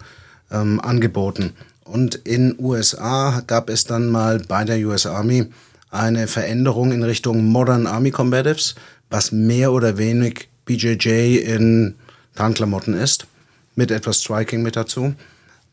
ähm, 0.50 0.80
angeboten. 0.80 1.52
Und 1.84 2.14
in 2.14 2.56
USA 2.58 3.42
gab 3.46 3.68
es 3.68 3.84
dann 3.84 4.08
mal 4.08 4.40
bei 4.40 4.64
der 4.64 4.78
US 4.86 5.06
Army 5.06 5.46
eine 5.90 6.26
Veränderung 6.26 6.92
in 6.92 7.02
Richtung 7.02 7.44
Modern 7.44 7.86
Army 7.86 8.10
Combatives, 8.10 8.74
was 9.10 9.32
mehr 9.32 9.72
oder 9.72 9.98
wenig 9.98 10.48
BJJ 10.64 11.36
in 11.38 11.94
Tarnklamotten 12.36 12.94
ist, 12.94 13.26
mit 13.74 13.90
etwas 13.90 14.22
Striking 14.22 14.62
mit 14.62 14.76
dazu. 14.76 15.14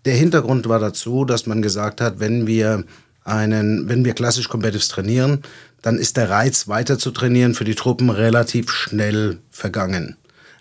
Der 0.07 0.15
Hintergrund 0.15 0.69
war 0.69 0.79
dazu, 0.79 1.25
dass 1.25 1.47
man 1.47 1.61
gesagt 1.61 1.99
hat, 1.99 2.21
wenn 2.21 2.47
wir 2.47 2.85
einen, 3.25 3.89
wenn 3.89 4.05
wir 4.05 4.13
klassisch 4.13 4.47
Combatives 4.47 4.87
trainieren, 4.87 5.41
dann 5.81 5.97
ist 5.97 6.15
der 6.15 6.29
Reiz 6.29 6.69
weiter 6.69 6.97
zu 6.97 7.11
trainieren 7.11 7.53
für 7.53 7.65
die 7.65 7.75
Truppen 7.75 8.09
relativ 8.09 8.71
schnell 8.71 9.39
vergangen. 9.51 10.15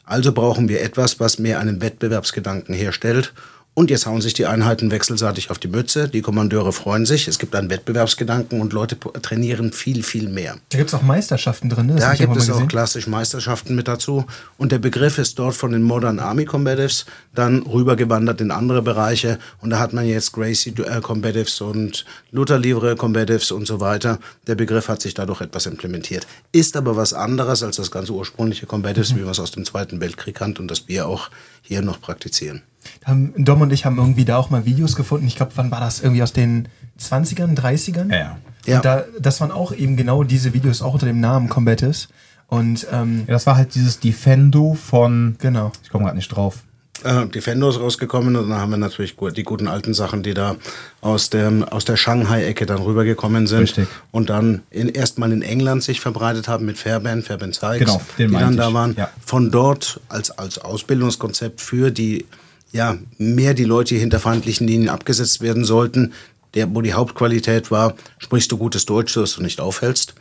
Also 0.05 0.33
brauchen 0.33 0.69
wir 0.69 0.83
etwas, 0.83 1.21
was 1.21 1.39
mehr 1.39 1.61
einen 1.61 1.81
Wettbewerbsgedanken 1.81 2.75
herstellt 2.75 3.35
Und 3.79 3.91
jetzt 3.91 4.07
hauen 4.07 4.23
sich 4.23 4.33
die 4.33 4.47
Einheiten 4.47 4.91
wechselseitig 4.91 5.51
auf 5.51 5.59
die 5.59 5.69
Mütze. 5.69 6.09
Die 6.09 6.23
Kommandeure 6.23 6.73
freuen 6.73 7.05
sich. 7.05 7.29
Es 7.29 7.39
gibt 7.39 7.55
einen 7.55 7.69
Wettbewerbsgedanken 7.69 8.63
und 8.63 8.73
Leute 8.73 8.99
trainieren 8.99 9.71
viel, 9.71 10.03
viel 10.03 10.31
mehr. 10.31 10.57
Da 10.71 10.79
gibt 10.79 10.89
es 10.89 10.95
auch 10.95 11.03
Meisterschaften 11.03 11.69
drin, 11.69 11.89
ne? 11.89 11.97
Da 11.97 12.15
gibt 12.15 12.35
es 12.37 12.49
auch 12.49 12.67
klassisch 12.69 13.07
Meisterschaften 13.07 13.75
mit 13.75 13.87
dazu. 13.87 14.25
Und 14.57 14.73
der 14.73 14.79
Begriff 14.79 15.19
ist 15.19 15.39
dort 15.39 15.55
von 15.55 15.73
den 15.73 15.83
Modern 15.83 16.21
Army 16.21 16.47
Combatives 16.47 17.05
dann 17.35 17.65
rübergewandert 17.65 18.41
in 18.41 18.51
andere 18.51 18.81
Bereiche. 18.81 19.39
Und 19.61 19.69
da 19.69 19.79
hat 19.79 19.93
man 19.93 20.07
jetzt 20.07 20.33
Gracie 20.33 20.71
äh, 20.71 21.03
Combatives 21.03 21.61
und 21.61 22.07
Luther 22.31 22.59
Livre 22.59 22.97
Combatives 22.97 23.51
und 23.51 23.67
so 23.67 23.79
weiter. 23.79 24.21
Der 24.47 24.55
Begriff 24.55 24.89
hat 24.89 25.03
sich 25.03 25.13
dadurch 25.13 25.43
etwas 25.43 25.67
implementiert. 25.67 26.27
Ist 26.51 26.79
aber 26.79 26.97
was 26.97 27.13
anderes 27.13 27.63
als 27.63 27.77
das 27.77 27.91
ganze 27.91 28.15
ursprüngliche 28.15 28.65
Combatives, 28.65 29.15
wie 29.15 29.21
man 29.21 29.33
es 29.33 29.39
aus 29.39 29.51
dem 29.51 29.67
Zweiten 29.67 30.01
Weltkrieg 30.01 30.35
kannte 30.35 30.63
und 30.63 30.71
das 30.71 30.89
wir 30.89 31.07
auch 31.07 31.29
hier 31.61 31.83
noch 31.83 32.01
praktizieren. 32.01 32.63
Haben, 33.05 33.33
Dom 33.37 33.61
und 33.63 33.73
ich 33.73 33.85
haben 33.85 33.99
irgendwie 33.99 34.25
da 34.25 34.37
auch 34.37 34.51
mal 34.51 34.65
Videos 34.67 34.97
gefunden. 34.97 35.27
Ich 35.27 35.37
glaube, 35.37 35.53
wann 35.57 35.71
war 35.71 35.81
das? 35.81 36.01
Irgendwie 36.01 36.23
aus 36.23 36.33
den 36.33 36.69
20ern, 37.01 37.57
30ern? 37.57 38.11
Ja, 38.11 38.17
ja. 38.19 38.37
Ja. 38.67 38.77
Und 38.77 38.85
da, 38.85 39.05
das 39.21 39.41
waren 39.41 39.53
auch 39.53 39.73
eben 39.73 39.97
genau 39.97 40.25
diese 40.25 40.53
Videos, 40.53 40.83
auch 40.83 40.95
unter 40.95 41.07
dem 41.07 41.21
Namen 41.21 41.49
Combatives. 41.49 42.09
Und 42.49 42.87
ähm, 42.93 43.25
Ja, 43.27 43.35
das 43.35 43.47
war 43.47 43.57
halt 43.57 43.75
dieses 43.75 44.01
Defendo 44.01 44.75
von. 44.75 45.37
genau. 45.39 45.71
Ich 45.85 45.91
komme 45.91 46.05
gerade 46.05 46.17
nicht 46.17 46.29
drauf. 46.29 46.65
äh, 47.05 47.27
Defendo 47.27 47.69
ist 47.69 47.79
rausgekommen 47.79 48.35
und 48.35 48.49
dann 48.51 48.59
haben 48.59 48.71
wir 48.71 48.77
natürlich 48.77 49.17
gut, 49.17 49.37
die 49.37 49.45
guten 49.45 49.69
alten 49.69 49.95
Sachen, 49.95 50.23
die 50.25 50.35
da 50.35 50.57
aus 51.01 51.31
der, 51.31 51.53
aus 51.71 51.85
der 51.85 51.97
Shanghai-Ecke 51.97 52.67
dann 52.67 52.79
rübergekommen 52.79 53.47
sind 53.47 53.61
Richtig. 53.63 53.89
und 54.11 54.31
dann 54.31 54.63
in, 54.71 54.89
erstmal 54.89 55.31
in 55.33 55.43
England 55.43 55.83
sich 55.85 56.01
verbreitet 56.01 56.49
haben 56.49 56.67
mit 56.67 56.77
Fairbairn, 56.79 57.23
Fairbairn 57.23 57.53
Sykes, 57.53 57.79
Genau, 57.81 58.01
den 58.19 58.29
die 58.29 58.33
dann 58.35 58.43
meinte 58.43 58.57
da 58.59 58.69
ich, 58.69 58.75
waren. 58.75 58.95
ja. 58.97 59.11
Von 59.25 59.51
dort 59.53 60.01
als, 60.09 60.31
als 60.33 60.59
Ausbildungskonzept 60.59 61.61
für 61.61 61.91
die, 61.93 62.27
ja, 62.73 62.99
mehr 63.19 63.55
die 63.55 63.65
Leute, 63.65 63.95
hinter 63.95 64.21
feindlichen 64.21 64.67
Linien 64.67 64.89
abgesetzt 64.89 65.41
werden 65.41 65.65
sollten, 65.65 66.13
der, 66.55 66.75
wo 66.75 66.81
die 66.81 66.95
Hauptqualität 66.95 67.71
war, 67.71 67.95
sprichst 68.19 68.51
du 68.51 68.57
gutes 68.57 68.87
Deutsch, 68.87 69.15
dass 69.15 69.35
du 69.35 69.43
nicht 69.43 69.61
aufhältst. 69.61 70.15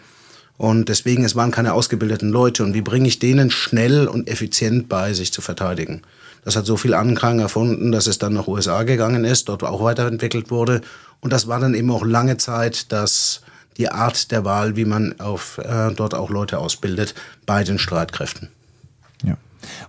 Und 0.58 0.90
deswegen, 0.90 1.26
es 1.26 1.36
waren 1.36 1.52
keine 1.52 1.74
ausgebildeten 1.74 2.30
Leute. 2.30 2.64
Und 2.64 2.74
wie 2.74 2.82
bringe 2.82 3.08
ich 3.08 3.20
denen 3.20 3.52
schnell 3.52 4.08
und 4.08 4.30
effizient 4.30 4.88
bei, 4.88 5.14
sich 5.14 5.34
zu 5.34 5.42
verteidigen? 5.42 6.02
Das 6.44 6.56
hat 6.56 6.66
so 6.66 6.78
viel 6.78 6.94
Anklang 6.94 7.40
erfunden, 7.40 7.92
dass 7.92 8.08
es 8.08 8.20
dann 8.20 8.34
nach 8.34 8.48
USA 8.48 8.84
gegangen 8.84 9.26
ist, 9.26 9.50
dort 9.50 9.64
auch 9.64 9.84
weiterentwickelt 9.84 10.52
wurde. 10.52 10.82
Und 11.20 11.34
das 11.34 11.48
war 11.48 11.60
dann 11.60 11.74
eben 11.74 11.90
auch 11.90 12.06
lange 12.06 12.38
Zeit 12.38 12.92
das, 12.92 13.42
die 13.78 13.90
Art 13.90 14.32
der 14.32 14.46
Wahl, 14.46 14.76
wie 14.76 14.86
man 14.86 15.20
auf, 15.20 15.58
äh, 15.58 15.92
dort 15.96 16.14
auch 16.14 16.30
Leute 16.30 16.60
ausbildet 16.60 17.16
bei 17.46 17.64
den 17.64 17.80
Streitkräften. 17.80 18.50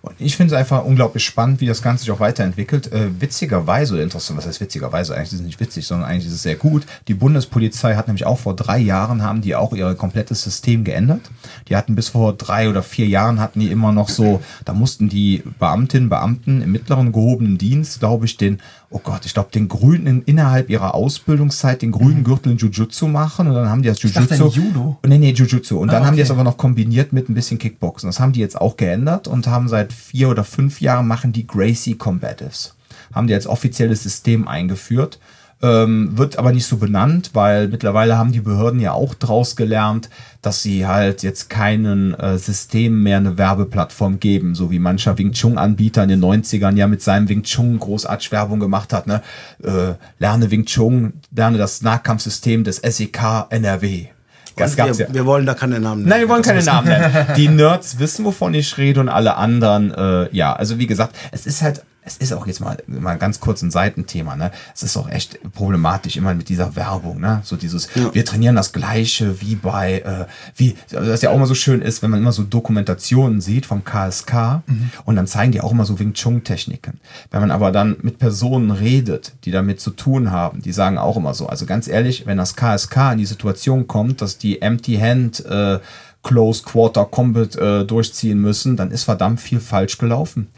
Und 0.03 0.15
ich 0.19 0.37
finde 0.37 0.55
es 0.55 0.59
einfach 0.59 0.85
unglaublich 0.85 1.25
spannend, 1.25 1.61
wie 1.61 1.67
das 1.67 1.83
Ganze 1.83 2.05
sich 2.05 2.11
auch 2.11 2.21
weiterentwickelt. 2.21 2.93
Äh, 2.93 3.21
witzigerweise, 3.21 4.01
interessant, 4.01 4.39
was 4.39 4.47
heißt 4.47 4.61
witzigerweise? 4.61 5.15
Eigentlich 5.15 5.33
ist 5.33 5.41
es 5.41 5.47
nicht 5.47 5.61
witzig, 5.61 5.87
sondern 5.87 6.09
eigentlich 6.09 6.27
ist 6.27 6.35
es 6.35 6.43
sehr 6.43 6.57
gut. 6.57 6.87
Die 7.09 7.15
Bundespolizei 7.15 7.95
hat 7.97 8.07
nämlich 8.07 8.27
auch 8.27 8.39
vor 8.39 8.55
drei 8.55 8.79
Jahren, 8.79 9.23
haben 9.23 9.41
die 9.41 9.55
auch 9.55 9.73
ihr 9.73 9.95
komplettes 9.95 10.43
System 10.43 10.85
geändert. 10.85 11.23
Die 11.69 11.77
hatten 11.77 11.95
bis 11.95 12.11
vor 12.11 12.33
drei 12.35 12.69
oder 12.69 12.83
vier 12.83 13.07
Jahren, 13.07 13.41
hatten 13.41 13.61
die 13.61 13.71
immer 13.71 13.93
noch 13.93 14.09
so, 14.09 14.43
da 14.65 14.73
mussten 14.73 15.09
die 15.09 15.43
Beamtinnen, 15.59 16.09
Beamten 16.09 16.63
im 16.63 16.73
mittleren 16.73 17.13
gehobenen 17.13 17.59
Dienst, 17.59 18.01
glaube 18.01 18.27
ich, 18.27 18.37
den, 18.37 18.61
oh 18.91 19.01
Gott, 19.03 19.27
ich 19.27 19.35
glaube, 19.35 19.51
den 19.53 19.69
grünen, 19.69 20.23
innerhalb 20.23 20.71
ihrer 20.71 20.95
Ausbildungszeit, 20.95 21.83
den 21.83 21.91
grünen 21.93 22.25
Gürtel 22.25 22.53
in 22.53 22.59
Jujutsu 22.59 23.09
machen 23.09 23.49
und 23.49 23.55
dann 23.55 23.69
haben 23.69 23.83
die 23.83 23.89
das 23.89 23.99
dachte, 23.99 24.35
Jujutsu. 24.35 24.61
Judo. 24.61 24.99
Nee, 25.07 25.19
nee, 25.19 25.33
Jujutsu. 25.33 25.79
Und 25.79 25.89
dann 25.93 26.03
Ah, 26.03 26.07
haben 26.07 26.15
die 26.17 26.23
okay. 26.23 26.29
das 26.29 26.31
aber 26.31 26.45
noch 26.45 26.57
kombiniert 26.57 27.13
mit 27.13 27.29
ein 27.29 27.35
bisschen 27.35 27.59
Kickboxen. 27.59 28.09
Das 28.09 28.21
haben 28.21 28.33
die 28.33 28.41
jetzt 28.41 28.61
auch 28.61 28.77
geändert 28.77 29.27
und 29.29 29.47
haben 29.49 29.69
seit 29.69 29.93
vier 29.93 30.29
oder 30.29 30.45
fünf 30.45 30.81
Jahren 30.81 31.07
machen 31.09 31.33
die 31.33 31.47
Gracie 31.47 31.95
Combatives. 31.97 32.75
Haben 33.13 33.27
die 33.27 33.35
als 33.35 33.47
offizielles 33.47 34.03
System 34.03 34.47
eingeführt. 34.47 35.19
Ähm, 35.63 36.19
wird 36.19 36.39
aber 36.39 36.53
nicht 36.53 36.67
so 36.67 36.77
benannt, 36.77 37.31
weil 37.33 37.69
mittlerweile 37.69 38.19
haben 38.19 38.31
die 38.31 38.43
Behörden 38.43 38.79
ja 38.79 38.93
auch 38.93 39.15
draus 39.15 39.57
gelernt, 39.57 40.11
dass 40.43 40.63
sie 40.63 40.87
halt 40.87 41.23
jetzt 41.23 41.49
keinen 41.49 42.13
äh, 42.13 42.37
System 42.37 43.03
mehr 43.03 43.17
eine 43.17 43.39
Werbeplattform 43.39 44.21
geben, 44.21 44.55
so 44.55 44.71
wie 44.71 44.79
mancher 44.79 45.17
Wing 45.17 45.33
Chun 45.33 45.57
Anbieter 45.57 46.03
in 46.03 46.11
den 46.11 46.23
90ern 46.23 46.77
ja 46.77 46.87
mit 46.87 47.01
seinem 47.01 47.31
Wing 47.31 47.43
Chun 47.43 47.79
großartig 47.79 48.33
Werbung 48.33 48.61
gemacht 48.61 48.93
hat, 48.93 49.07
ne? 49.07 49.23
Äh, 49.63 49.95
lerne 50.19 50.51
Wing 50.51 50.67
Chun, 50.67 51.15
lerne 51.35 51.57
das 51.57 51.81
Nahkampfsystem 51.81 52.63
des 52.63 52.77
SEK 52.77 53.47
NRW. 53.49 54.09
Das 54.57 54.77
gab's 54.77 54.99
wir, 54.99 55.09
ja. 55.09 55.15
wir 55.15 55.27
wollen 55.27 55.47
da 55.47 55.55
keine 55.55 55.81
Namen 55.81 56.03
nennen. 56.03 56.11
Nein, 56.11 56.21
wir 56.21 56.29
wollen 56.29 56.43
keine 56.43 56.63
Namen 56.63 56.89
nennen. 56.89 57.27
Die 57.37 57.49
Nerds 57.49 57.99
wissen, 57.99 58.25
wovon 58.25 58.55
ich 58.55 58.79
rede 58.79 59.01
und 59.01 59.09
alle 59.09 59.37
anderen, 59.37 59.93
äh, 59.93 60.35
ja, 60.35 60.55
also 60.55 60.79
wie 60.79 60.87
gesagt, 60.87 61.15
es 61.33 61.47
ist 61.47 61.63
halt, 61.63 61.83
es 62.07 62.17
ist 62.19 62.33
auch 62.33 62.47
jetzt 62.47 62.61
mal, 62.61 62.79
mal 62.87 63.19
ganz 63.19 63.41
kurz 63.41 63.63
ein 63.63 63.73
Seitenthema, 63.73 64.37
ne? 64.37 64.53
Es 64.73 64.85
ist 64.85 64.97
auch 64.97 65.11
echt 65.11 65.41
problematisch 65.53 66.17
immer 66.17 66.35
mit 66.35 66.49
dieser 66.49 66.77
Werbung, 66.77 67.21
ne? 67.21 67.41
So 67.43 67.57
dieses, 67.57 67.89
wir 67.95 68.25
trainieren 68.25 68.55
das 68.55 68.73
Gleiche 68.73 69.41
wie 69.41 69.57
bei, 69.57 70.01
äh, 70.01 70.27
wie, 70.55 70.77
das 70.89 71.23
ja 71.23 71.31
auch 71.31 71.35
immer 71.35 71.47
so 71.47 71.57
schön 71.57 71.83
ist, 71.83 72.03
wenn 72.03 72.11
man 72.11 72.21
immer 72.21 72.31
so 72.31 72.45
Dokumentationen 72.45 73.41
sieht 73.41 73.67
vom 73.67 73.85
KSK 73.85 74.63
und 75.05 75.17
dann 75.17 75.27
zeigen 75.27 75.51
die 75.51 75.61
auch 75.61 75.73
immer 75.73 75.85
so 75.85 75.99
Wing 75.99 76.13
Chun 76.13 76.45
Techniken. 76.45 77.01
Wenn 77.33 77.41
man 77.41 77.51
aber 77.51 77.73
dann 77.73 77.97
mit 78.03 78.19
Personen 78.19 78.71
redet, 78.71 79.33
die 79.45 79.51
damit 79.51 79.81
zu 79.81 79.91
tun 79.91 80.31
haben, 80.31 80.63
die 80.63 80.73
sagen 80.73 80.99
auch 80.99 81.17
immer 81.17 81.35
so, 81.35 81.49
also 81.49 81.67
ganz 81.67 81.89
ehrlich, 81.89 82.25
wenn 82.27 82.39
das 82.39 82.55
KSK 82.55 83.13
in 83.13 83.19
die 83.19 83.27
Situation 83.27 83.89
kommt, 83.89 84.23
dass 84.23 84.39
die 84.39 84.63
Empty 84.63 84.97
Hand 84.97 85.45
äh, 85.45 85.81
Close 86.23 86.63
Quarter 86.65 87.05
Combat 87.05 87.57
äh, 87.57 87.85
durchziehen 87.85 88.41
müssen, 88.41 88.77
dann 88.77 88.91
ist 88.91 89.05
verdammt 89.05 89.41
viel 89.41 89.61
falsch 89.61 89.99
gelaufen. 89.99 90.49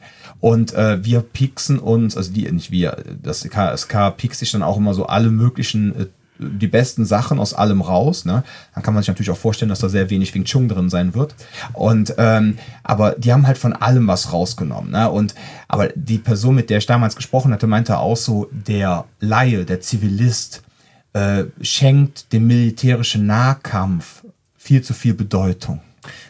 Und 0.41 0.73
äh, 0.75 1.05
wir 1.05 1.21
pieksen 1.21 1.79
uns, 1.79 2.17
also 2.17 2.33
die, 2.33 2.51
nicht 2.51 2.71
wir, 2.71 3.05
das 3.23 3.43
KSK 3.43 4.17
piekst 4.17 4.41
sich 4.41 4.53
dann 4.53 4.63
auch 4.63 4.77
immer 4.77 4.95
so 4.95 5.07
alle 5.07 5.31
möglichen, 5.31 6.01
äh, 6.01 6.07
die 6.39 6.69
besten 6.69 7.05
Sachen 7.05 7.41
aus 7.41 7.55
allem 7.55 7.81
raus. 7.81 8.25
Ne? 8.25 8.45
Dann 8.75 8.83
kann 8.83 8.95
man 8.95 9.03
sich 9.03 9.09
natürlich 9.09 9.31
auch 9.31 9.37
vorstellen, 9.37 9.69
dass 9.69 9.81
da 9.81 9.89
sehr 9.89 10.11
wenig 10.11 10.35
Wing 10.35 10.45
Chun 10.45 10.69
drin 10.69 10.89
sein 10.89 11.15
wird. 11.15 11.35
Und 11.73 12.15
ähm, 12.19 12.59
aber 12.85 13.17
die 13.19 13.33
haben 13.33 13.47
halt 13.47 13.59
von 13.59 13.73
allem 13.73 14.07
was 14.07 14.33
rausgenommen. 14.33 14.93
Ne? 14.93 15.11
Und 15.11 15.35
aber 15.67 15.89
die 15.89 16.19
Person, 16.19 16.55
mit 16.55 16.71
der 16.71 16.79
ich 16.79 16.87
damals 16.87 17.17
gesprochen 17.17 17.53
hatte, 17.53 17.67
meinte 17.67 17.99
auch 17.99 18.17
so, 18.17 18.49
der 18.53 19.07
Laie, 19.19 19.65
der 19.65 19.81
Zivilist, 19.81 20.63
äh, 21.13 21.45
schenkt 21.61 22.33
dem 22.33 22.47
militärischen 22.47 23.27
Nahkampf 23.27 24.23
viel 24.57 24.83
zu 24.83 24.95
viel 24.95 25.15
Bedeutung. 25.15 25.81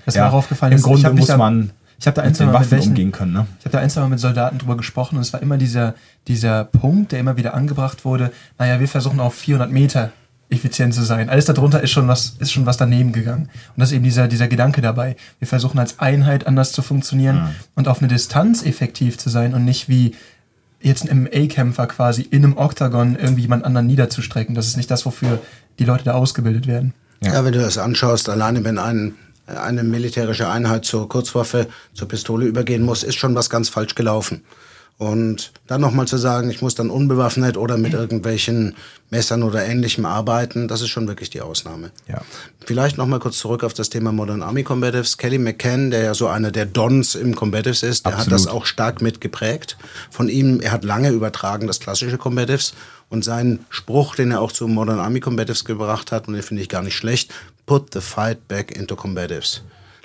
Das 0.07 0.15
mir 0.15 0.27
auch 0.27 0.33
aufgefallen, 0.33 0.73
Im 0.73 0.83
Grunde 0.83 1.13
muss 1.13 1.29
man 1.37 1.71
ich 1.99 2.07
hab 2.07 2.15
da 2.15 2.23
ein, 2.23 2.35
zwei 2.35 2.45
den 2.45 2.53
Mal 2.53 2.61
mit 2.61 2.61
Waffen 2.67 2.71
welchen- 2.71 2.89
umgehen 2.91 3.13
können. 3.13 3.33
Ne? 3.33 3.47
Ich 3.59 3.65
habe 3.65 3.73
da 3.73 3.79
ein, 3.81 3.91
zwei 3.91 4.01
Mal 4.03 4.09
mit 4.09 4.21
Soldaten 4.21 4.59
drüber 4.59 4.77
gesprochen 4.77 5.17
und 5.17 5.23
es 5.23 5.33
war 5.33 5.43
immer 5.43 5.59
dieser, 5.59 5.95
dieser 6.29 6.65
Punkt, 6.65 7.13
der 7.13 7.19
immer 7.21 7.37
wieder 7.37 7.55
angebracht 7.55 8.05
wurde, 8.05 8.31
naja, 8.59 8.79
wir 8.81 8.89
versuchen 8.89 9.19
auf 9.21 9.35
400 9.35 9.71
Meter 9.71 10.13
effizient 10.51 10.95
zu 10.95 11.03
sein. 11.03 11.29
Alles 11.29 11.45
darunter 11.45 11.83
ist 11.83 11.91
schon 11.91 12.09
was, 12.09 12.37
ist 12.39 12.53
schon 12.53 12.65
was 12.65 12.79
daneben 12.79 13.13
gegangen. 13.13 13.51
Und 13.75 13.81
das 13.81 13.91
ist 13.91 13.97
eben 13.97 14.05
dieser, 14.05 14.29
dieser 14.29 14.49
Gedanke 14.49 14.81
dabei. 14.81 15.17
Wir 15.41 15.47
versuchen 15.49 15.79
als 15.79 15.99
Einheit 15.99 16.47
anders 16.47 16.73
zu 16.73 16.81
funktionieren 16.81 17.49
und 17.75 17.87
auf 17.87 17.99
eine 17.99 18.09
Distanz 18.09 18.65
effektiv 18.65 19.19
zu 19.19 19.29
sein 19.29 19.53
und 19.53 19.65
nicht 19.67 19.89
wie 19.91 20.15
jetzt 20.81 21.11
ein 21.11 21.25
MMA-Kämpfer 21.25 21.87
quasi 21.89 22.23
in 22.23 22.45
einem 22.45 22.57
Oktagon 22.57 23.17
irgendwie 23.17 23.43
jemand 23.43 23.65
anderen 23.65 23.89
niederzustrecken. 23.89 24.55
Das 24.55 24.67
ist 24.69 24.77
nicht 24.79 24.91
das, 24.91 25.05
wofür 25.05 25.39
die 25.79 25.85
Leute 25.85 26.05
da 26.05 26.13
ausgebildet 26.13 26.67
werden. 26.67 26.95
Ja. 27.21 27.45
wenn 27.45 27.53
du 27.53 27.59
das 27.61 27.77
anschaust, 27.79 28.29
alleine 28.29 28.63
wenn 28.65 28.79
ein, 28.79 29.15
eine 29.49 29.83
militärische 29.83 30.49
Einheit 30.49 30.85
zur 30.85 31.09
Kurzwaffe, 31.09 31.69
zur 31.95 32.09
Pistole 32.09 32.47
übergehen 32.47 32.85
muss, 32.85 33.03
ist 33.03 33.17
schon 33.17 33.35
was 33.35 33.51
ganz 33.51 33.69
falsch 33.69 33.95
gelaufen. 33.95 34.43
Und 34.99 35.53
dann 35.69 35.81
nochmal 35.81 36.09
zu 36.09 36.17
sagen, 36.17 36.51
ich 36.51 36.61
muss 36.61 36.75
dann 36.75 36.91
unbewaffnet 36.91 37.57
oder 37.57 37.79
mit 37.79 37.93
irgendwelchen 37.93 38.75
Messern 39.11 39.45
oder 39.45 39.65
ähnlichem 39.65 40.05
arbeiten, 40.05 40.67
das 40.67 40.81
ist 40.81 40.89
schon 40.89 41.07
wirklich 41.07 41.31
die 41.31 41.41
Ausnahme. 41.41 41.93
Ja. 42.09 42.21
Vielleicht 42.67 42.99
nochmal 42.99 43.21
kurz 43.21 43.39
zurück 43.39 43.63
auf 43.63 43.75
das 43.75 43.91
Thema 43.91 44.11
Modern 44.11 44.43
Army 44.43 44.65
Combatives. 44.65 45.17
Kelly 45.17 45.39
McCann, 45.39 45.93
der 45.93 46.03
ja 46.03 46.15
so 46.15 46.27
einer 46.27 46.51
der 46.51 46.67
Dons 46.67 47.15
im 47.15 47.37
Combatives 47.37 47.85
ist, 47.85 48.07
der 48.07 48.15
hat 48.15 48.23
Absolut. 48.23 48.41
das 48.41 48.47
auch 48.49 48.67
stark 48.67 49.01
mitgeprägt. 49.01 49.79
Von 50.11 50.29
ihm, 50.29 50.59
er 50.61 50.73
hat 50.73 50.85
lange 50.85 51.11
übertragen 51.11 51.69
das 51.69 51.79
klassische 51.79 52.19
Combatives 52.19 52.75
und 53.09 53.25
sein 53.25 53.61
Spruch, 53.71 54.17
den 54.17 54.33
er 54.33 54.41
auch 54.41 54.51
zu 54.51 54.67
Modern 54.67 54.99
Army 54.99 55.21
Combatives 55.21 55.65
gebracht 55.65 56.11
hat, 56.11 56.27
und 56.27 56.35
den 56.35 56.43
finde 56.43 56.65
ich 56.65 56.69
gar 56.69 56.83
nicht 56.83 56.97
schlecht, 56.97 57.33
put 57.69 57.93
the 57.93 58.01
fight 58.01 58.49
back 58.49 58.75
into 58.75 58.97
Combatives. 58.97 59.63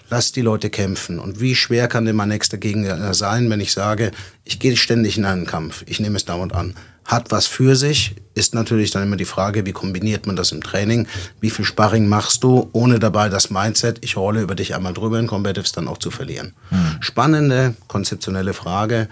Lass 0.09 0.33
die 0.33 0.41
Leute 0.41 0.69
kämpfen. 0.69 1.17
Und 1.17 1.39
wie 1.39 1.55
schwer 1.55 1.87
kann 1.87 2.05
denn 2.05 2.17
mein 2.17 2.27
nächster 2.27 2.57
Gegner 2.57 3.13
sein, 3.13 3.49
wenn 3.49 3.61
ich 3.61 3.71
sage, 3.71 4.11
ich 4.43 4.59
gehe 4.59 4.75
ständig 4.75 5.17
in 5.17 5.23
einen 5.23 5.47
Kampf, 5.47 5.83
ich 5.87 6.01
nehme 6.01 6.17
es 6.17 6.25
dauernd 6.25 6.53
an. 6.53 6.75
Hat 7.05 7.31
was 7.31 7.47
für 7.47 7.77
sich, 7.77 8.15
ist 8.35 8.53
natürlich 8.53 8.91
dann 8.91 9.03
immer 9.03 9.15
die 9.15 9.25
Frage, 9.25 9.65
wie 9.65 9.71
kombiniert 9.71 10.27
man 10.27 10.35
das 10.35 10.51
im 10.51 10.61
Training, 10.61 11.07
wie 11.39 11.49
viel 11.49 11.63
Sparring 11.63 12.07
machst 12.07 12.43
du, 12.43 12.69
ohne 12.73 12.99
dabei 12.99 13.29
das 13.29 13.49
Mindset, 13.49 13.99
ich 14.01 14.17
rolle 14.17 14.41
über 14.41 14.55
dich 14.55 14.75
einmal 14.75 14.93
drüber 14.93 15.17
in 15.17 15.27
Combatives 15.27 15.71
dann 15.71 15.87
auch 15.87 15.97
zu 15.97 16.11
verlieren. 16.11 16.53
Spannende, 16.99 17.75
konzeptionelle 17.87 18.53
Frage. 18.53 19.07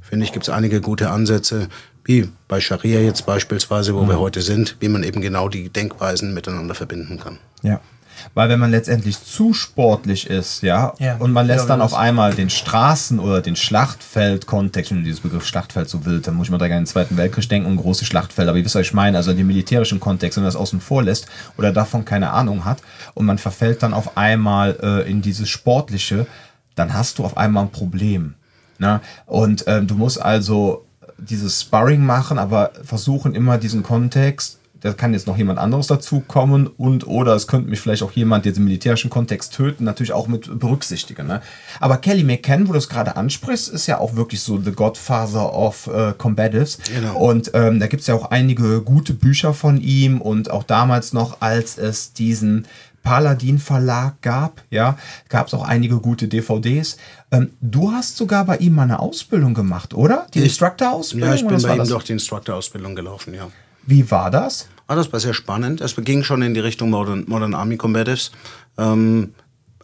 Finde 0.00 0.24
ich, 0.24 0.32
gibt 0.32 0.46
es 0.46 0.54
einige 0.54 0.80
gute 0.80 1.10
Ansätze, 1.10 1.68
wie 2.04 2.28
bei 2.46 2.60
Scharia 2.60 3.00
jetzt 3.00 3.26
beispielsweise, 3.26 3.94
wo 3.96 4.08
wir 4.08 4.20
heute 4.20 4.42
sind, 4.42 4.76
wie 4.78 4.88
man 4.88 5.02
eben 5.02 5.20
genau 5.20 5.48
die 5.48 5.70
Denkweisen 5.70 6.34
miteinander 6.34 6.76
verbinden 6.76 7.18
kann. 7.18 7.38
Ja. 7.62 7.80
Weil 8.34 8.48
wenn 8.48 8.60
man 8.60 8.70
letztendlich 8.70 9.22
zu 9.22 9.54
sportlich 9.54 10.28
ist, 10.28 10.62
ja, 10.62 10.94
Ja, 10.98 11.16
und 11.16 11.32
man 11.32 11.46
lässt 11.46 11.64
ja, 11.64 11.68
dann 11.68 11.80
auf 11.80 11.94
einmal 11.94 12.34
den 12.34 12.50
Straßen- 12.50 13.18
oder 13.18 13.40
den 13.40 13.56
Schlachtfeld-Kontext, 13.56 14.90
wenn 14.90 14.98
du 14.98 15.04
dieses 15.04 15.20
Begriff 15.20 15.46
Schlachtfeld 15.46 15.88
so 15.88 16.04
willst, 16.04 16.26
dann 16.26 16.34
muss 16.34 16.46
ich 16.46 16.50
mal 16.50 16.58
direkt 16.58 16.74
an 16.74 16.82
den 16.82 16.86
Zweiten 16.86 17.16
Weltkrieg 17.16 17.48
denken 17.48 17.68
und 17.68 17.76
große 17.76 18.04
Schlachtfelder. 18.04 18.50
Aber 18.50 18.58
ihr 18.58 18.64
wisst, 18.64 18.74
was 18.74 18.82
ich 18.82 18.94
meine, 18.94 19.16
also 19.16 19.32
den 19.32 19.46
militärischen 19.46 20.00
Kontext, 20.00 20.36
wenn 20.36 20.44
man 20.44 20.52
das 20.52 20.60
außen 20.60 20.80
vor 20.80 21.02
lässt 21.02 21.26
oder 21.56 21.72
davon 21.72 22.04
keine 22.04 22.30
Ahnung 22.30 22.64
hat 22.64 22.78
und 23.14 23.26
man 23.26 23.38
verfällt 23.38 23.82
dann 23.82 23.94
auf 23.94 24.16
einmal 24.16 24.76
äh, 24.82 25.10
in 25.10 25.22
dieses 25.22 25.48
Sportliche, 25.48 26.26
dann 26.74 26.92
hast 26.94 27.18
du 27.18 27.24
auf 27.24 27.36
einmal 27.36 27.64
ein 27.64 27.70
Problem. 27.70 28.34
Ne? 28.78 29.00
Und 29.24 29.64
ähm, 29.66 29.86
du 29.86 29.94
musst 29.94 30.20
also 30.20 30.86
dieses 31.18 31.62
Sparring 31.62 32.04
machen, 32.04 32.38
aber 32.38 32.72
versuchen 32.82 33.34
immer 33.34 33.58
diesen 33.58 33.82
Kontext, 33.82 34.58
da 34.86 34.92
kann 34.92 35.12
jetzt 35.12 35.26
noch 35.26 35.36
jemand 35.36 35.58
anderes 35.58 35.88
dazukommen 35.88 36.66
und 36.66 37.06
oder 37.06 37.34
es 37.34 37.46
könnte 37.46 37.68
mich 37.68 37.80
vielleicht 37.80 38.02
auch 38.02 38.12
jemand 38.12 38.46
jetzt 38.46 38.58
im 38.58 38.64
militärischen 38.64 39.10
Kontext 39.10 39.54
töten, 39.54 39.84
natürlich 39.84 40.12
auch 40.12 40.28
mit 40.28 40.58
berücksichtigen. 40.58 41.26
Ne? 41.26 41.42
Aber 41.80 41.98
Kelly 41.98 42.24
McCann, 42.24 42.68
wo 42.68 42.72
du 42.72 42.78
es 42.78 42.88
gerade 42.88 43.16
ansprichst, 43.16 43.68
ist 43.68 43.86
ja 43.86 43.98
auch 43.98 44.16
wirklich 44.16 44.40
so 44.40 44.60
the 44.60 44.72
Godfather 44.72 45.52
of 45.52 45.88
äh, 45.88 46.14
Combatives. 46.16 46.78
Genau. 46.94 47.18
Und 47.18 47.50
ähm, 47.54 47.80
da 47.80 47.86
gibt 47.86 48.02
es 48.02 48.06
ja 48.06 48.14
auch 48.14 48.30
einige 48.30 48.80
gute 48.82 49.12
Bücher 49.12 49.52
von 49.52 49.80
ihm 49.80 50.20
und 50.20 50.50
auch 50.50 50.62
damals 50.62 51.12
noch, 51.12 51.40
als 51.40 51.78
es 51.78 52.12
diesen 52.12 52.66
Paladin 53.02 53.60
Verlag 53.60 54.20
gab, 54.20 54.62
ja, 54.68 54.98
gab 55.28 55.46
es 55.46 55.54
auch 55.54 55.62
einige 55.62 55.98
gute 55.98 56.26
DVDs. 56.26 56.96
Ähm, 57.30 57.52
du 57.60 57.92
hast 57.92 58.16
sogar 58.16 58.44
bei 58.44 58.56
ihm 58.56 58.74
mal 58.74 58.82
eine 58.82 58.98
Ausbildung 58.98 59.54
gemacht, 59.54 59.94
oder? 59.94 60.26
Die 60.34 60.40
Instructor-Ausbildung? 60.40 61.28
Ja, 61.28 61.34
ich 61.36 61.46
bin 61.46 61.62
bei 61.62 61.72
ihm 61.72 61.78
das? 61.78 61.88
durch 61.88 62.02
die 62.02 62.14
Instructor-Ausbildung 62.14 62.96
gelaufen, 62.96 63.32
ja. 63.32 63.48
Wie 63.86 64.10
war 64.10 64.32
das? 64.32 64.68
Ah, 64.88 64.94
das 64.94 65.12
war 65.12 65.18
sehr 65.18 65.34
spannend. 65.34 65.80
Es 65.80 65.96
ging 65.96 66.22
schon 66.22 66.42
in 66.42 66.54
die 66.54 66.60
Richtung 66.60 66.90
Modern, 66.90 67.24
Modern 67.26 67.54
Army 67.54 67.76
Combatives. 67.76 68.30
Ähm, 68.78 69.34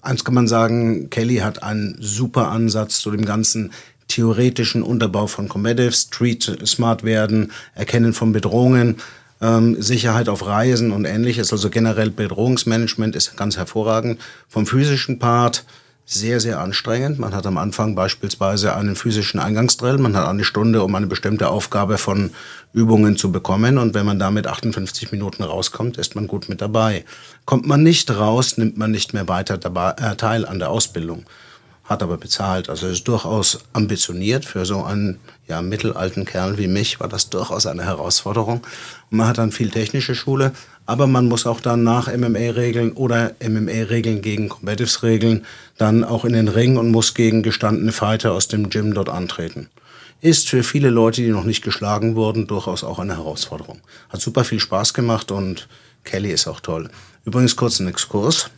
eins 0.01 0.25
kann 0.25 0.35
man 0.35 0.47
sagen, 0.47 1.11
Kelly 1.11 1.39
hat 1.39 1.63
einen 1.63 1.97
super 1.99 2.49
Ansatz 2.49 3.01
zu 3.01 3.11
dem 3.11 3.25
ganzen 3.25 3.73
theoretischen 4.07 4.83
Unterbau 4.83 5.27
von 5.27 5.49
Combatives, 5.49 6.03
Street 6.03 6.59
Smart 6.67 7.03
werden, 7.03 7.51
Erkennen 7.75 8.13
von 8.13 8.33
Bedrohungen, 8.33 8.97
ähm, 9.41 9.81
Sicherheit 9.83 10.29
auf 10.29 10.47
Reisen 10.47 10.93
und 10.93 11.05
ähnliches. 11.05 11.53
Also 11.53 11.69
generell 11.69 12.11
Bedrohungsmanagement 12.11 13.17
ist 13.17 13.37
ganz 13.37 13.57
hervorragend. 13.57 14.21
Vom 14.49 14.67
physischen 14.67 15.19
Part 15.19 15.65
sehr, 16.05 16.41
sehr 16.41 16.61
anstrengend. 16.61 17.19
Man 17.19 17.35
hat 17.35 17.47
am 17.47 17.59
Anfang 17.59 17.95
beispielsweise 17.95 18.75
einen 18.75 18.97
physischen 18.97 19.41
Eingangsdrill. 19.41 19.99
Man 19.99 20.17
hat 20.17 20.27
eine 20.27 20.45
Stunde, 20.45 20.83
um 20.83 20.95
eine 20.95 21.07
bestimmte 21.07 21.49
Aufgabe 21.49 21.97
von 21.97 22.31
Übungen 22.73 23.17
zu 23.17 23.31
bekommen. 23.31 23.79
Und 23.79 23.95
wenn 23.95 24.07
man 24.07 24.19
damit 24.19 24.47
58 24.47 25.13
Minuten 25.13 25.43
rauskommt, 25.43 25.99
ist 25.99 26.15
man 26.15 26.27
gut 26.27 26.49
mit 26.49 26.61
dabei. 26.61 27.05
Kommt 27.45 27.67
man 27.67 27.83
nicht 27.83 28.11
raus, 28.11 28.59
nimmt 28.59 28.77
man 28.77 28.91
nicht 28.91 29.15
mehr 29.15 29.29
weiter 29.29 29.59
dabei, 29.59 29.93
äh, 29.93 30.17
teil 30.17 30.45
an 30.45 30.59
der 30.59 30.71
Ausbildung. 30.71 31.25
Hat 31.85 32.03
aber 32.03 32.17
bezahlt. 32.17 32.69
Also 32.69 32.89
ist 32.89 33.07
durchaus 33.07 33.61
ambitioniert. 33.73 34.45
Für 34.45 34.67
so 34.67 34.85
einen 34.85 35.19
ja, 35.47 35.63
mittelalten 35.63 36.25
Kerl 36.25 36.59
wie 36.59 36.69
mich 36.69 37.01
war 37.01 37.09
das 37.09 37.31
durchaus 37.31 37.67
eine 37.67 37.85
Herausforderung. 37.85 38.63
Und 39.11 39.19
man 39.19 39.29
hat 39.29 39.39
dann 39.39 39.53
viel 39.53 39.71
technische 39.71 40.15
Schule. 40.15 40.53
Aber 40.85 41.07
man 41.07 41.27
muss 41.27 41.47
auch 41.47 41.61
dann 41.61 41.85
nach 41.85 42.09
MMA-Regeln 42.09 42.93
oder 42.93 43.35
MMA-Regeln 43.43 44.21
gegen 44.21 44.49
Combatives-Regeln 44.49 45.45
dann 45.79 46.05
auch 46.05 46.25
in 46.25 46.33
den 46.33 46.49
Ring 46.49 46.77
und 46.77 46.91
muss 46.91 47.15
gegen 47.15 47.43
gestandene 47.43 47.93
Fighter 47.93 48.33
aus 48.33 48.49
dem 48.49 48.69
Gym 48.69 48.93
dort 48.95 49.09
antreten. 49.09 49.69
Ist 50.21 50.49
für 50.49 50.63
viele 50.63 50.91
Leute, 50.91 51.23
die 51.23 51.31
noch 51.31 51.45
nicht 51.45 51.63
geschlagen 51.63 52.15
wurden, 52.15 52.47
durchaus 52.47 52.85
auch 52.85 52.99
eine 52.99 53.17
Herausforderung. 53.17 53.81
Hat 54.09 54.21
super 54.21 54.45
viel 54.45 54.61
Spaß 54.61 54.95
gemacht 54.95 55.31
und 55.31 55.69
Kelly 56.05 56.31
ist 56.31 56.47
auch 56.47 56.61
toll. 56.61 56.91
Übrigens 57.25 57.57
kurz 57.57 57.81
ein 57.81 57.89
Exkurs, 57.89 58.51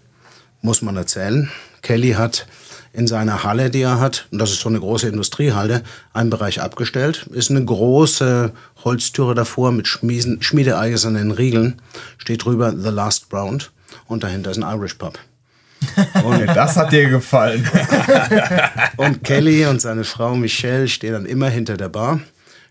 muss 0.63 0.83
man 0.83 0.97
erzählen. 0.97 1.51
Kelly 1.83 2.13
hat 2.13 2.47
in 2.95 3.09
seiner 3.09 3.43
Halle, 3.43 3.71
die 3.71 3.83
er 3.83 3.99
hat, 3.99 4.27
und 4.31 4.39
das 4.39 4.53
ist 4.53 4.61
so 4.61 4.69
eine 4.69 4.79
große 4.79 5.09
Industriehalle, 5.09 5.83
einen 6.13 6.31
Bereich 6.31 6.63
abgestellt. 6.63 7.27
Ist 7.33 7.51
eine 7.51 7.65
große 7.65 8.53
Holztüre 8.85 9.35
davor 9.35 9.73
mit 9.73 9.89
Schmiesen, 9.89 10.41
schmiedeeisernen 10.41 11.33
Riegeln. 11.33 11.83
Steht 12.19 12.45
drüber 12.45 12.73
The 12.77 12.91
Last 12.91 13.27
Round 13.33 13.73
und 14.07 14.23
dahinter 14.23 14.53
ist 14.53 14.63
ein 14.63 14.79
Irish 14.79 14.95
Pub. 14.95 15.19
Und 16.25 16.47
das 16.47 16.77
hat 16.77 16.93
dir 16.93 17.11
gefallen. 17.11 17.69
Und 18.97 19.23
Kelly 19.23 19.67
und 19.67 19.83
seine 19.83 20.05
Frau 20.05 20.35
Michelle 20.35 20.89
stehen 20.89 21.13
dann 21.13 21.27
immer 21.27 21.51
hinter 21.51 21.77
der 21.77 21.91
Bar. 21.91 22.21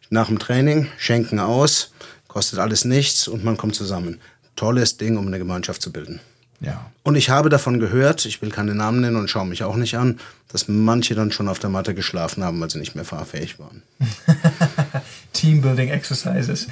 Nach 0.10 0.30
dem 0.30 0.40
Training, 0.40 0.88
schenken 0.98 1.40
aus, 1.40 1.92
kostet 2.28 2.58
alles 2.58 2.86
nichts 2.86 3.28
und 3.28 3.44
man 3.44 3.56
kommt 3.56 3.76
zusammen. 3.76 4.20
Tolles 4.56 4.98
Ding, 4.98 5.18
um 5.18 5.28
eine 5.28 5.38
Gemeinschaft 5.38 5.84
zu 5.84 5.92
bilden. 5.92 6.22
Ja. 6.64 6.86
Und 7.06 7.16
ich 7.16 7.30
habe 7.30 7.50
davon 7.50 7.82
gehört, 7.82 8.26
ich 8.26 8.42
will 8.42 8.50
keine 8.50 8.74
Namen 8.74 9.02
nennen 9.02 9.18
und 9.18 9.30
schaue 9.30 9.46
mich 9.46 9.64
auch 9.64 9.76
nicht 9.76 9.98
an, 9.98 10.20
dass 10.50 10.70
manche 10.70 11.16
dann 11.16 11.34
schon 11.34 11.50
auf 11.50 11.60
der 11.60 11.70
Matte 11.70 11.94
geschlafen 11.94 12.46
haben, 12.46 12.62
weil 12.62 12.70
sie 12.70 12.80
nicht 12.80 12.96
mehr 12.96 13.04
fahrfähig 13.04 13.60
waren. 13.60 13.84
Teambuilding 15.34 15.90
Exercises. 15.90 16.68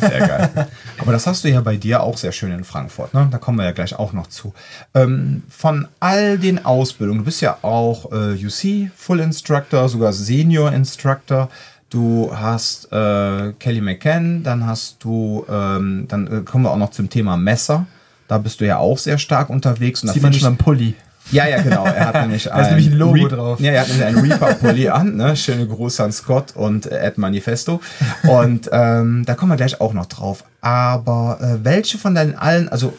Sehr 0.00 0.26
geil. 0.26 0.68
Aber 0.98 1.12
das 1.12 1.28
hast 1.28 1.44
du 1.44 1.48
ja 1.48 1.60
bei 1.60 1.76
dir 1.76 2.02
auch 2.02 2.16
sehr 2.16 2.32
schön 2.32 2.50
in 2.50 2.64
Frankfurt. 2.64 3.14
Ne? 3.14 3.28
Da 3.30 3.38
kommen 3.38 3.58
wir 3.58 3.64
ja 3.64 3.70
gleich 3.70 3.96
auch 3.96 4.12
noch 4.12 4.26
zu. 4.26 4.52
Ähm, 4.94 5.44
von 5.48 5.86
all 6.00 6.38
den 6.38 6.64
Ausbildungen, 6.64 7.20
du 7.20 7.24
bist 7.26 7.40
ja 7.40 7.58
auch 7.62 8.10
äh, 8.10 8.44
UC 8.44 8.90
Full 8.96 9.20
Instructor, 9.20 9.88
sogar 9.88 10.12
Senior 10.12 10.72
Instructor. 10.72 11.48
Du 11.90 12.32
hast 12.34 12.90
äh, 12.90 13.52
Kelly 13.58 13.80
McCann, 13.80 14.42
dann 14.42 14.66
hast 14.66 15.04
du, 15.04 15.44
ähm, 15.48 16.06
dann 16.08 16.26
äh, 16.26 16.40
kommen 16.40 16.64
wir 16.64 16.72
auch 16.72 16.76
noch 16.76 16.90
zum 16.90 17.08
Thema 17.08 17.36
Messer. 17.36 17.86
Da 18.30 18.38
bist 18.38 18.60
du 18.60 18.64
ja 18.64 18.78
auch 18.78 18.96
sehr 18.96 19.18
stark 19.18 19.50
unterwegs. 19.50 20.02
Und 20.02 20.06
da 20.06 20.12
Sieht 20.12 20.22
man 20.22 20.32
schon 20.32 20.46
am 20.46 20.56
Pulli. 20.56 20.94
ja, 21.32 21.48
ja, 21.48 21.60
genau. 21.62 21.84
Er 21.84 22.06
hat 22.06 22.14
nämlich 22.20 22.44
Da 22.44 22.60
ist 22.60 22.68
nämlich 22.68 22.86
ein 22.86 22.92
Logo 22.92 23.26
drauf. 23.26 23.58
Ja, 23.58 23.72
er 23.72 23.80
hat 23.80 23.88
nämlich 23.88 24.06
einen 24.06 24.18
Reaper-Pulli 24.20 24.88
an. 24.88 25.16
Ne? 25.16 25.34
Schöne 25.34 25.66
Grüße 25.66 26.04
an 26.04 26.12
Scott 26.12 26.54
und 26.54 26.86
äh, 26.86 27.00
Ed 27.00 27.18
Manifesto. 27.18 27.80
Und 28.22 28.70
ähm, 28.70 29.24
da 29.26 29.34
kommen 29.34 29.50
wir 29.50 29.56
gleich 29.56 29.80
auch 29.80 29.94
noch 29.94 30.06
drauf. 30.06 30.44
Aber 30.60 31.40
äh, 31.40 31.64
welche 31.64 31.98
von 31.98 32.14
deinen 32.14 32.36
allen, 32.36 32.68
also 32.68 32.92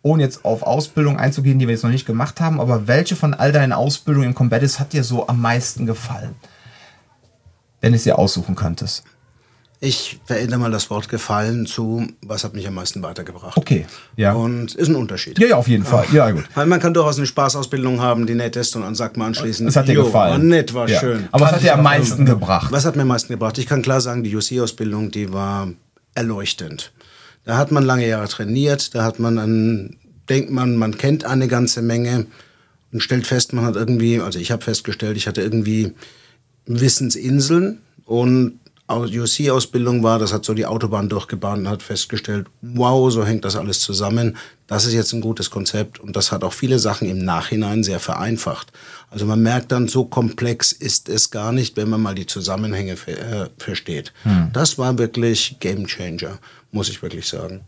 ohne 0.00 0.22
jetzt 0.22 0.46
auf 0.46 0.62
Ausbildung 0.62 1.18
einzugehen, 1.18 1.58
die 1.58 1.68
wir 1.68 1.74
jetzt 1.74 1.84
noch 1.84 1.90
nicht 1.90 2.06
gemacht 2.06 2.40
haben, 2.40 2.58
aber 2.58 2.88
welche 2.88 3.16
von 3.16 3.34
all 3.34 3.52
deinen 3.52 3.74
Ausbildungen 3.74 4.28
im 4.28 4.34
Combatives 4.34 4.80
hat 4.80 4.94
dir 4.94 5.04
so 5.04 5.26
am 5.26 5.42
meisten 5.42 5.84
gefallen? 5.84 6.36
Wenn 7.82 7.92
du 7.92 7.96
es 7.96 8.04
dir 8.04 8.18
aussuchen 8.18 8.54
könntest. 8.54 9.04
Ich 9.84 10.18
verändere 10.24 10.58
mal 10.60 10.70
das 10.70 10.88
Wort 10.88 11.10
gefallen 11.10 11.66
zu, 11.66 12.06
was 12.22 12.42
hat 12.42 12.54
mich 12.54 12.66
am 12.66 12.74
meisten 12.74 13.02
weitergebracht. 13.02 13.56
Okay. 13.58 13.84
Ja. 14.16 14.32
Und 14.32 14.74
ist 14.74 14.88
ein 14.88 14.94
Unterschied. 14.94 15.38
Ja, 15.38 15.46
ja, 15.48 15.56
auf 15.56 15.68
jeden 15.68 15.84
Fall. 15.84 16.06
Ja, 16.10 16.30
gut. 16.30 16.44
Weil 16.54 16.64
man 16.64 16.80
kann 16.80 16.94
durchaus 16.94 17.18
eine 17.18 17.26
Spaßausbildung 17.26 18.00
haben, 18.00 18.26
die 18.26 18.34
nett 18.34 18.56
ist 18.56 18.74
und 18.76 18.82
dann 18.82 18.94
sagt 18.94 19.18
man 19.18 19.28
anschließend, 19.28 19.68
Es 19.68 19.76
hat 19.76 19.86
dir 19.86 19.92
"Jo, 19.92 20.04
gefallen. 20.06 20.32
War 20.32 20.38
nett, 20.38 20.72
war 20.72 20.88
ja. 20.88 20.98
schön. 20.98 21.28
Aber 21.32 21.44
was 21.44 21.52
hat 21.52 21.62
dir 21.62 21.74
am 21.74 21.82
meisten 21.82 22.24
gebracht? 22.24 22.72
Was 22.72 22.86
hat 22.86 22.96
mir 22.96 23.02
am 23.02 23.08
meisten 23.08 23.30
gebracht? 23.32 23.58
Ich 23.58 23.66
kann 23.66 23.82
klar 23.82 24.00
sagen, 24.00 24.24
die 24.24 24.34
UC-Ausbildung, 24.34 25.10
die 25.10 25.32
war 25.34 25.68
erleuchtend. 26.14 26.92
Da 27.44 27.58
hat 27.58 27.70
man 27.70 27.84
lange 27.84 28.08
Jahre 28.08 28.26
trainiert, 28.28 28.94
da 28.94 29.04
hat 29.04 29.18
man 29.18 29.38
einen, 29.38 29.98
denkt 30.30 30.50
man, 30.50 30.76
man 30.76 30.96
kennt 30.96 31.26
eine 31.26 31.46
ganze 31.46 31.82
Menge 31.82 32.24
und 32.90 33.00
stellt 33.02 33.26
fest, 33.26 33.52
man 33.52 33.66
hat 33.66 33.76
irgendwie, 33.76 34.18
also 34.18 34.38
ich 34.38 34.50
habe 34.50 34.62
festgestellt, 34.62 35.18
ich 35.18 35.26
hatte 35.26 35.42
irgendwie 35.42 35.92
Wissensinseln 36.64 37.80
und 38.06 38.60
UC-Ausbildung 38.88 40.02
war, 40.02 40.18
das 40.18 40.32
hat 40.32 40.44
so 40.44 40.52
die 40.52 40.66
Autobahn 40.66 41.08
durchgebahnt 41.08 41.60
und 41.60 41.68
hat 41.68 41.82
festgestellt, 41.82 42.48
wow, 42.60 43.10
so 43.10 43.24
hängt 43.24 43.44
das 43.44 43.56
alles 43.56 43.80
zusammen. 43.80 44.36
Das 44.66 44.84
ist 44.84 44.92
jetzt 44.92 45.12
ein 45.14 45.22
gutes 45.22 45.50
Konzept 45.50 46.00
und 46.00 46.16
das 46.16 46.32
hat 46.32 46.44
auch 46.44 46.52
viele 46.52 46.78
Sachen 46.78 47.08
im 47.08 47.18
Nachhinein 47.18 47.82
sehr 47.82 47.98
vereinfacht. 47.98 48.72
Also 49.10 49.24
man 49.24 49.42
merkt 49.42 49.72
dann, 49.72 49.88
so 49.88 50.04
komplex 50.04 50.72
ist 50.72 51.08
es 51.08 51.30
gar 51.30 51.52
nicht, 51.52 51.76
wenn 51.76 51.88
man 51.88 52.02
mal 52.02 52.14
die 52.14 52.26
Zusammenhänge 52.26 52.96
ver 52.96 53.44
äh, 53.44 53.48
versteht. 53.58 54.12
Das 54.52 54.76
war 54.76 54.98
wirklich 54.98 55.56
Game 55.60 55.86
Changer, 55.86 56.38
muss 56.70 56.88
ich 56.90 57.02
wirklich 57.02 57.26
sagen. 57.26 57.62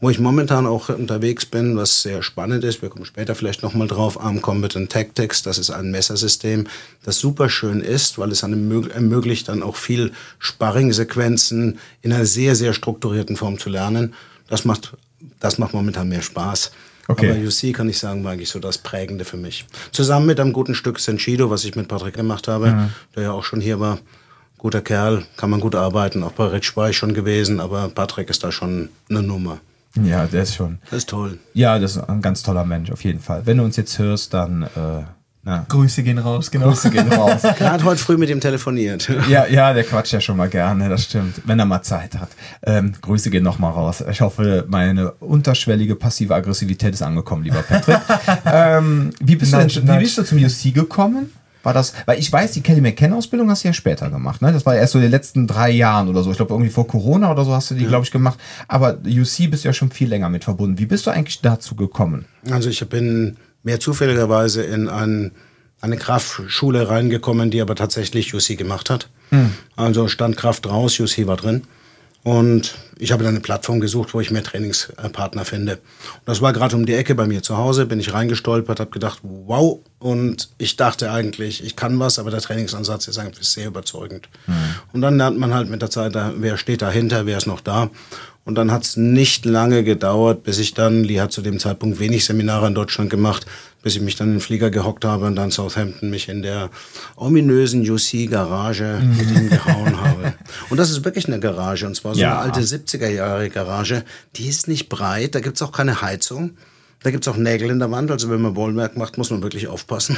Wo 0.00 0.10
ich 0.10 0.20
momentan 0.20 0.66
auch 0.66 0.90
unterwegs 0.90 1.44
bin, 1.44 1.76
was 1.76 2.02
sehr 2.02 2.22
spannend 2.22 2.62
ist, 2.62 2.82
wir 2.82 2.88
kommen 2.88 3.04
später 3.04 3.34
vielleicht 3.34 3.64
nochmal 3.64 3.88
drauf, 3.88 4.20
Arm 4.20 4.40
Combatant 4.40 4.92
Tactics, 4.92 5.42
das 5.42 5.58
ist 5.58 5.70
ein 5.70 5.90
Messersystem, 5.90 6.68
das 7.02 7.18
super 7.18 7.50
schön 7.50 7.80
ist, 7.80 8.16
weil 8.16 8.30
es 8.30 8.44
einem 8.44 8.70
mög- 8.70 8.90
ermöglicht, 8.92 9.48
dann 9.48 9.60
auch 9.60 9.74
viel 9.74 10.12
Sparring-Sequenzen 10.38 11.78
in 12.02 12.12
einer 12.12 12.26
sehr, 12.26 12.54
sehr 12.54 12.74
strukturierten 12.74 13.36
Form 13.36 13.58
zu 13.58 13.70
lernen. 13.70 14.14
Das 14.48 14.64
macht, 14.64 14.92
das 15.40 15.58
macht 15.58 15.74
momentan 15.74 16.08
mehr 16.08 16.22
Spaß. 16.22 16.70
Okay. 17.08 17.30
Aber 17.30 17.40
UC 17.40 17.72
kann 17.74 17.88
ich 17.88 17.98
sagen, 17.98 18.22
war 18.22 18.32
eigentlich 18.32 18.50
so 18.50 18.60
das 18.60 18.78
Prägende 18.78 19.24
für 19.24 19.36
mich. 19.38 19.66
Zusammen 19.90 20.26
mit 20.26 20.38
einem 20.38 20.52
guten 20.52 20.74
Stück 20.76 21.00
Senshido, 21.00 21.50
was 21.50 21.64
ich 21.64 21.74
mit 21.74 21.88
Patrick 21.88 22.14
gemacht 22.14 22.46
habe, 22.46 22.90
der 23.16 23.22
ja 23.24 23.32
auch 23.32 23.44
schon 23.44 23.60
hier 23.60 23.80
war. 23.80 23.98
Guter 24.58 24.82
Kerl, 24.82 25.24
kann 25.36 25.50
man 25.50 25.60
gut 25.60 25.74
arbeiten. 25.74 26.22
Auch 26.22 26.32
bei 26.32 26.46
Rich 26.46 26.76
war 26.76 26.90
ich 26.90 26.96
schon 26.96 27.14
gewesen, 27.14 27.58
aber 27.60 27.88
Patrick 27.88 28.28
ist 28.30 28.44
da 28.44 28.52
schon 28.52 28.90
eine 29.08 29.22
Nummer. 29.22 29.58
Ja, 30.02 30.26
der 30.26 30.42
ist 30.42 30.54
schon. 30.54 30.78
Das 30.90 30.98
ist 30.98 31.08
toll. 31.08 31.38
Ja, 31.54 31.78
das 31.78 31.96
ist 31.96 32.08
ein 32.08 32.22
ganz 32.22 32.42
toller 32.42 32.64
Mensch, 32.64 32.90
auf 32.90 33.02
jeden 33.04 33.20
Fall. 33.20 33.42
Wenn 33.46 33.56
du 33.58 33.64
uns 33.64 33.76
jetzt 33.76 33.98
hörst, 33.98 34.32
dann 34.34 34.62
äh, 34.64 35.02
Ja. 35.46 35.64
Grüße 35.68 36.02
gehen 36.02 36.18
raus, 36.18 36.50
genau. 36.50 36.66
Grüße 36.68 36.90
gehen 36.90 37.10
raus. 37.12 37.42
Er 37.58 37.72
hat 37.72 37.82
heute 37.84 38.00
früh 38.00 38.16
mit 38.16 38.28
ihm 38.28 38.40
telefoniert. 38.40 39.08
Ja, 39.28 39.46
ja, 39.46 39.72
der 39.72 39.84
quatscht 39.84 40.12
ja 40.12 40.20
schon 40.20 40.36
mal 40.36 40.48
gerne, 40.48 40.88
das 40.88 41.04
stimmt. 41.04 41.40
Wenn 41.46 41.58
er 41.58 41.64
mal 41.64 41.82
Zeit 41.82 42.16
hat. 42.18 42.28
Ähm, 42.62 42.92
Grüße 43.00 43.30
gehen 43.30 43.42
nochmal 43.44 43.72
raus. 43.72 44.04
Ich 44.10 44.20
hoffe, 44.20 44.66
meine 44.68 45.12
unterschwellige 45.12 45.96
passive 45.96 46.34
Aggressivität 46.34 46.92
ist 46.94 47.02
angekommen, 47.02 47.44
lieber 47.44 47.62
Patrick. 47.62 47.98
ähm, 48.44 49.10
wie, 49.20 49.36
bist 49.36 49.52
du, 49.52 49.56
Nudge, 49.56 49.80
denn- 49.80 49.96
wie 49.96 50.02
bist 50.02 50.18
du 50.18 50.22
zum 50.22 50.38
UC 50.38 50.74
gekommen? 50.74 51.32
War 51.62 51.74
das, 51.74 51.92
weil 52.06 52.18
ich 52.18 52.32
weiß, 52.32 52.52
die 52.52 52.60
Kelly 52.60 52.80
McKenna-Ausbildung 52.80 53.50
hast 53.50 53.64
du 53.64 53.68
ja 53.68 53.74
später 53.74 54.10
gemacht, 54.10 54.42
ne? 54.42 54.52
Das 54.52 54.64
war 54.64 54.76
erst 54.76 54.92
so 54.92 54.98
in 54.98 55.02
den 55.02 55.10
letzten 55.10 55.46
drei 55.46 55.70
Jahren 55.70 56.08
oder 56.08 56.22
so. 56.22 56.30
Ich 56.30 56.36
glaube, 56.36 56.54
irgendwie 56.54 56.70
vor 56.70 56.86
Corona 56.86 57.30
oder 57.30 57.44
so 57.44 57.52
hast 57.52 57.70
du 57.70 57.74
die, 57.74 57.86
glaube 57.86 58.04
ich, 58.04 58.10
gemacht. 58.10 58.38
Aber 58.68 58.98
UC 59.04 59.50
bist 59.50 59.64
du 59.64 59.68
ja 59.68 59.72
schon 59.72 59.90
viel 59.90 60.08
länger 60.08 60.28
mit 60.28 60.44
verbunden. 60.44 60.78
Wie 60.78 60.86
bist 60.86 61.06
du 61.06 61.10
eigentlich 61.10 61.40
dazu 61.40 61.74
gekommen? 61.74 62.26
Also 62.50 62.68
ich 62.70 62.86
bin 62.88 63.36
mehr 63.62 63.80
zufälligerweise 63.80 64.62
in 64.62 64.88
ein, 64.88 65.32
eine 65.80 65.96
Kraftschule 65.96 66.88
reingekommen, 66.88 67.50
die 67.50 67.60
aber 67.60 67.74
tatsächlich 67.74 68.32
UC 68.34 68.56
gemacht 68.56 68.88
hat. 68.88 69.08
Also 69.76 70.08
stand 70.08 70.36
Kraft 70.36 70.66
raus, 70.68 70.98
UC 70.98 71.26
war 71.26 71.36
drin. 71.36 71.64
Und 72.28 72.74
ich 72.98 73.10
habe 73.10 73.24
dann 73.24 73.32
eine 73.32 73.40
Plattform 73.40 73.80
gesucht, 73.80 74.12
wo 74.12 74.20
ich 74.20 74.30
mehr 74.30 74.42
Trainingspartner 74.42 75.46
finde. 75.46 75.76
Und 75.76 76.26
das 76.26 76.42
war 76.42 76.52
gerade 76.52 76.76
um 76.76 76.84
die 76.84 76.92
Ecke 76.92 77.14
bei 77.14 77.26
mir 77.26 77.42
zu 77.42 77.56
Hause, 77.56 77.86
bin 77.86 78.00
ich 78.00 78.12
reingestolpert, 78.12 78.80
habe 78.80 78.90
gedacht, 78.90 79.20
wow. 79.22 79.78
Und 79.98 80.50
ich 80.58 80.76
dachte 80.76 81.10
eigentlich, 81.10 81.64
ich 81.64 81.74
kann 81.74 81.98
was, 81.98 82.18
aber 82.18 82.30
der 82.30 82.42
Trainingsansatz 82.42 83.08
ist 83.08 83.16
eigentlich 83.16 83.48
sehr 83.48 83.68
überzeugend. 83.68 84.28
Und 84.92 85.00
dann 85.00 85.16
lernt 85.16 85.38
man 85.38 85.54
halt 85.54 85.70
mit 85.70 85.80
der 85.80 85.88
Zeit, 85.88 86.12
wer 86.14 86.58
steht 86.58 86.82
dahinter, 86.82 87.24
wer 87.24 87.38
ist 87.38 87.46
noch 87.46 87.62
da. 87.62 87.88
Und 88.48 88.54
dann 88.54 88.72
hat 88.72 88.82
es 88.84 88.96
nicht 88.96 89.44
lange 89.44 89.84
gedauert, 89.84 90.42
bis 90.42 90.58
ich 90.58 90.72
dann, 90.72 91.04
Lee 91.04 91.20
hat 91.20 91.32
zu 91.32 91.42
dem 91.42 91.58
Zeitpunkt 91.58 92.00
wenig 92.00 92.24
Seminare 92.24 92.66
in 92.66 92.74
Deutschland 92.74 93.10
gemacht, 93.10 93.44
bis 93.82 93.94
ich 93.94 94.00
mich 94.00 94.16
dann 94.16 94.28
in 94.28 94.34
den 94.36 94.40
Flieger 94.40 94.70
gehockt 94.70 95.04
habe 95.04 95.26
und 95.26 95.36
dann 95.36 95.50
Southampton 95.50 96.08
mich 96.08 96.30
in 96.30 96.40
der 96.40 96.70
ominösen 97.14 97.82
UC-Garage 97.82 99.02
mit 99.18 99.30
ihm 99.30 99.50
gehauen 99.50 100.00
habe. 100.00 100.32
Und 100.70 100.78
das 100.78 100.88
ist 100.90 101.04
wirklich 101.04 101.26
eine 101.26 101.40
Garage, 101.40 101.86
und 101.86 101.94
zwar 101.94 102.14
so 102.14 102.22
Ja. 102.22 102.40
eine 102.40 102.50
alte 102.54 102.60
70er-Jahre-Garage. 102.62 104.02
Die 104.36 104.48
ist 104.48 104.66
nicht 104.66 104.88
breit, 104.88 105.34
da 105.34 105.40
gibt's 105.40 105.60
auch 105.60 105.70
keine 105.72 106.00
Heizung. 106.00 106.52
Da 107.02 107.10
gibt's 107.10 107.28
auch 107.28 107.36
Nägel 107.36 107.68
in 107.68 107.80
der 107.80 107.90
Wand, 107.90 108.10
also 108.10 108.30
wenn 108.30 108.40
man 108.40 108.54
Bollwerk 108.54 108.96
macht, 108.96 109.18
muss 109.18 109.28
man 109.28 109.42
wirklich 109.42 109.68
aufpassen. 109.68 110.16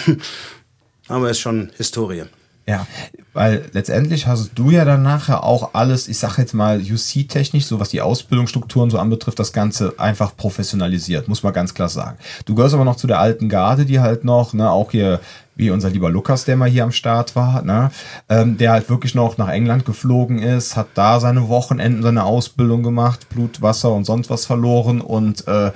Aber 1.09 1.31
ist 1.31 1.41
schon 1.41 1.71
Historie. 1.77 2.27
Ja, 2.71 2.87
weil 3.33 3.65
letztendlich 3.73 4.27
hast 4.27 4.53
du 4.55 4.71
ja 4.71 4.85
dann 4.85 5.03
nachher 5.03 5.43
auch 5.43 5.75
alles, 5.75 6.07
ich 6.07 6.19
sag 6.19 6.39
jetzt 6.39 6.55
mal 6.55 6.81
UC-technisch, 6.81 7.65
so 7.65 7.81
was 7.81 7.89
die 7.89 8.01
Ausbildungsstrukturen 8.01 8.91
so 8.91 8.99
anbetrifft, 8.99 9.39
das 9.41 9.53
Ganze 9.53 9.95
einfach 9.99 10.37
professionalisiert, 10.37 11.27
muss 11.27 11.43
man 11.43 11.53
ganz 11.53 11.75
klar 11.75 11.89
sagen. 11.89 12.19
Du 12.45 12.55
gehörst 12.55 12.75
aber 12.75 12.85
noch 12.85 12.97
zu 12.97 13.09
der 13.09 13.19
alten 13.19 13.49
Garde, 13.49 13.87
die 13.87 13.99
halt 13.99 14.25
noch, 14.25 14.53
ne, 14.53 14.71
auch 14.71 14.93
hier, 14.93 15.19
wie 15.57 15.71
unser 15.71 15.91
lieber 15.91 16.11
Lukas, 16.11 16.45
der 16.45 16.57
mal 16.57 16.69
hier 16.69 16.85
am 16.85 16.93
Start 16.93 17.35
war, 17.35 17.63
ne, 17.63 17.91
ähm, 18.29 18.57
der 18.57 18.71
halt 18.71 18.89
wirklich 18.89 19.17
noch 19.17 19.37
nach 19.37 19.49
England 19.49 19.85
geflogen 19.85 20.39
ist, 20.41 20.77
hat 20.77 20.89
da 20.95 21.19
seine 21.19 21.49
Wochenenden, 21.49 22.03
seine 22.03 22.25
Ausbildung 22.25 22.85
gemacht, 22.85 23.29
Blut, 23.31 23.63
Wasser 23.63 23.91
und 23.91 24.05
sonst 24.05 24.31
was 24.31 24.47
verloren 24.47 25.01
und 25.01 25.47
äh, 25.49 25.73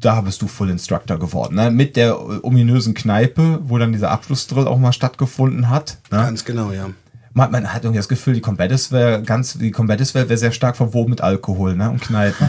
da 0.00 0.20
bist 0.20 0.42
du 0.42 0.46
Full 0.46 0.70
Instructor 0.70 1.18
geworden, 1.18 1.56
ne? 1.56 1.70
Mit 1.70 1.96
der 1.96 2.10
äh, 2.10 2.40
ominösen 2.42 2.94
Kneipe, 2.94 3.60
wo 3.64 3.78
dann 3.78 3.92
dieser 3.92 4.10
Abschlussdrill 4.10 4.66
auch 4.66 4.78
mal 4.78 4.92
stattgefunden 4.92 5.68
hat. 5.70 5.98
Ne? 6.10 6.18
Ganz 6.18 6.44
genau, 6.44 6.72
ja. 6.72 6.90
Man, 7.36 7.50
man 7.50 7.74
hat 7.74 7.82
irgendwie 7.82 7.98
das 7.98 8.08
Gefühl, 8.08 8.34
die 8.34 8.40
Combatis 8.40 8.92
wäre 8.92 9.20
ganz, 9.22 9.58
die 9.58 9.72
Combatis 9.72 10.14
wäre 10.14 10.36
sehr 10.36 10.52
stark 10.52 10.76
verwoben 10.76 11.10
mit 11.10 11.20
Alkohol, 11.20 11.74
ne? 11.74 11.90
Und 11.90 12.00
Kneipen. 12.00 12.48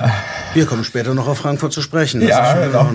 Wir 0.54 0.64
kommen 0.64 0.84
später 0.84 1.14
noch 1.14 1.28
auf 1.28 1.38
Frankfurt 1.38 1.72
zu 1.72 1.82
sprechen. 1.82 2.20
Das 2.20 2.30
Ja, 2.30 2.66
genau. 2.66 2.90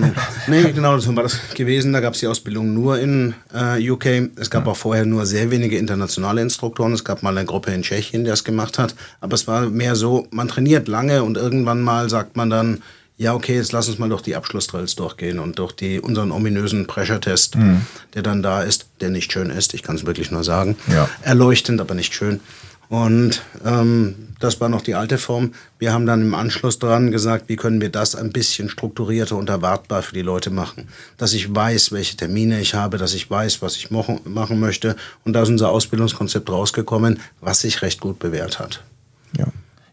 Nee, 0.48 0.72
genau, 0.72 0.98
so 0.98 1.14
war 1.14 1.22
das 1.22 1.38
gewesen. 1.54 1.92
Da 1.92 2.00
gab 2.00 2.14
es 2.14 2.20
die 2.20 2.26
Ausbildung 2.26 2.74
nur 2.74 2.98
in 2.98 3.34
äh, 3.54 3.90
UK. 3.90 4.30
Es 4.36 4.50
gab 4.50 4.66
auch 4.66 4.76
vorher 4.76 5.06
nur 5.06 5.26
sehr 5.26 5.52
wenige 5.52 5.78
internationale 5.78 6.40
Instruktoren. 6.40 6.92
Es 6.92 7.04
gab 7.04 7.22
mal 7.22 7.36
eine 7.36 7.46
Gruppe 7.46 7.72
in 7.72 7.82
Tschechien, 7.82 8.24
die 8.24 8.30
das 8.30 8.42
gemacht 8.42 8.78
hat. 8.78 8.96
Aber 9.20 9.34
es 9.34 9.46
war 9.46 9.62
mehr 9.70 9.94
so, 9.94 10.26
man 10.30 10.48
trainiert 10.48 10.88
lange 10.88 11.22
und 11.22 11.36
irgendwann 11.36 11.82
mal 11.82 12.10
sagt 12.10 12.36
man 12.36 12.50
dann, 12.50 12.82
ja, 13.18 13.34
okay, 13.34 13.56
jetzt 13.56 13.72
lass 13.72 13.88
uns 13.88 13.98
mal 13.98 14.08
durch 14.08 14.22
die 14.22 14.36
Abschlussdrills 14.36 14.94
durchgehen 14.94 15.40
und 15.40 15.58
durch 15.58 15.72
die, 15.72 16.00
unseren 16.00 16.30
ominösen 16.30 16.86
Pressure-Test, 16.86 17.56
der 18.14 18.22
dann 18.22 18.42
da 18.42 18.62
ist, 18.62 18.86
der 19.00 19.10
nicht 19.10 19.32
schön 19.32 19.50
ist. 19.50 19.74
Ich 19.74 19.82
kann 19.82 19.96
es 19.96 20.06
wirklich 20.06 20.30
nur 20.30 20.44
sagen. 20.44 20.76
Ja. 20.86 21.08
Erleuchtend, 21.22 21.80
aber 21.80 21.94
nicht 21.94 22.14
schön. 22.14 22.40
Und 22.88 23.42
ähm, 23.66 24.14
das 24.40 24.60
war 24.60 24.68
noch 24.68 24.80
die 24.80 24.94
alte 24.94 25.18
Form. 25.18 25.52
Wir 25.78 25.92
haben 25.92 26.06
dann 26.06 26.22
im 26.22 26.34
Anschluss 26.34 26.78
dran 26.78 27.10
gesagt, 27.10 27.48
wie 27.48 27.56
können 27.56 27.80
wir 27.80 27.90
das 27.90 28.14
ein 28.14 28.30
bisschen 28.30 28.70
strukturierter 28.70 29.36
und 29.36 29.50
erwartbar 29.50 30.02
für 30.02 30.14
die 30.14 30.22
Leute 30.22 30.50
machen. 30.50 30.88
Dass 31.18 31.34
ich 31.34 31.54
weiß, 31.54 31.92
welche 31.92 32.16
Termine 32.16 32.60
ich 32.60 32.74
habe, 32.74 32.96
dass 32.96 33.12
ich 33.12 33.28
weiß, 33.28 33.60
was 33.60 33.76
ich 33.76 33.90
machen, 33.90 34.20
machen 34.24 34.58
möchte. 34.58 34.96
Und 35.24 35.34
da 35.34 35.42
ist 35.42 35.50
unser 35.50 35.70
Ausbildungskonzept 35.70 36.48
rausgekommen, 36.48 37.20
was 37.40 37.60
sich 37.60 37.82
recht 37.82 38.00
gut 38.00 38.18
bewährt 38.18 38.58
hat. 38.58 38.82
Ja. 39.36 39.46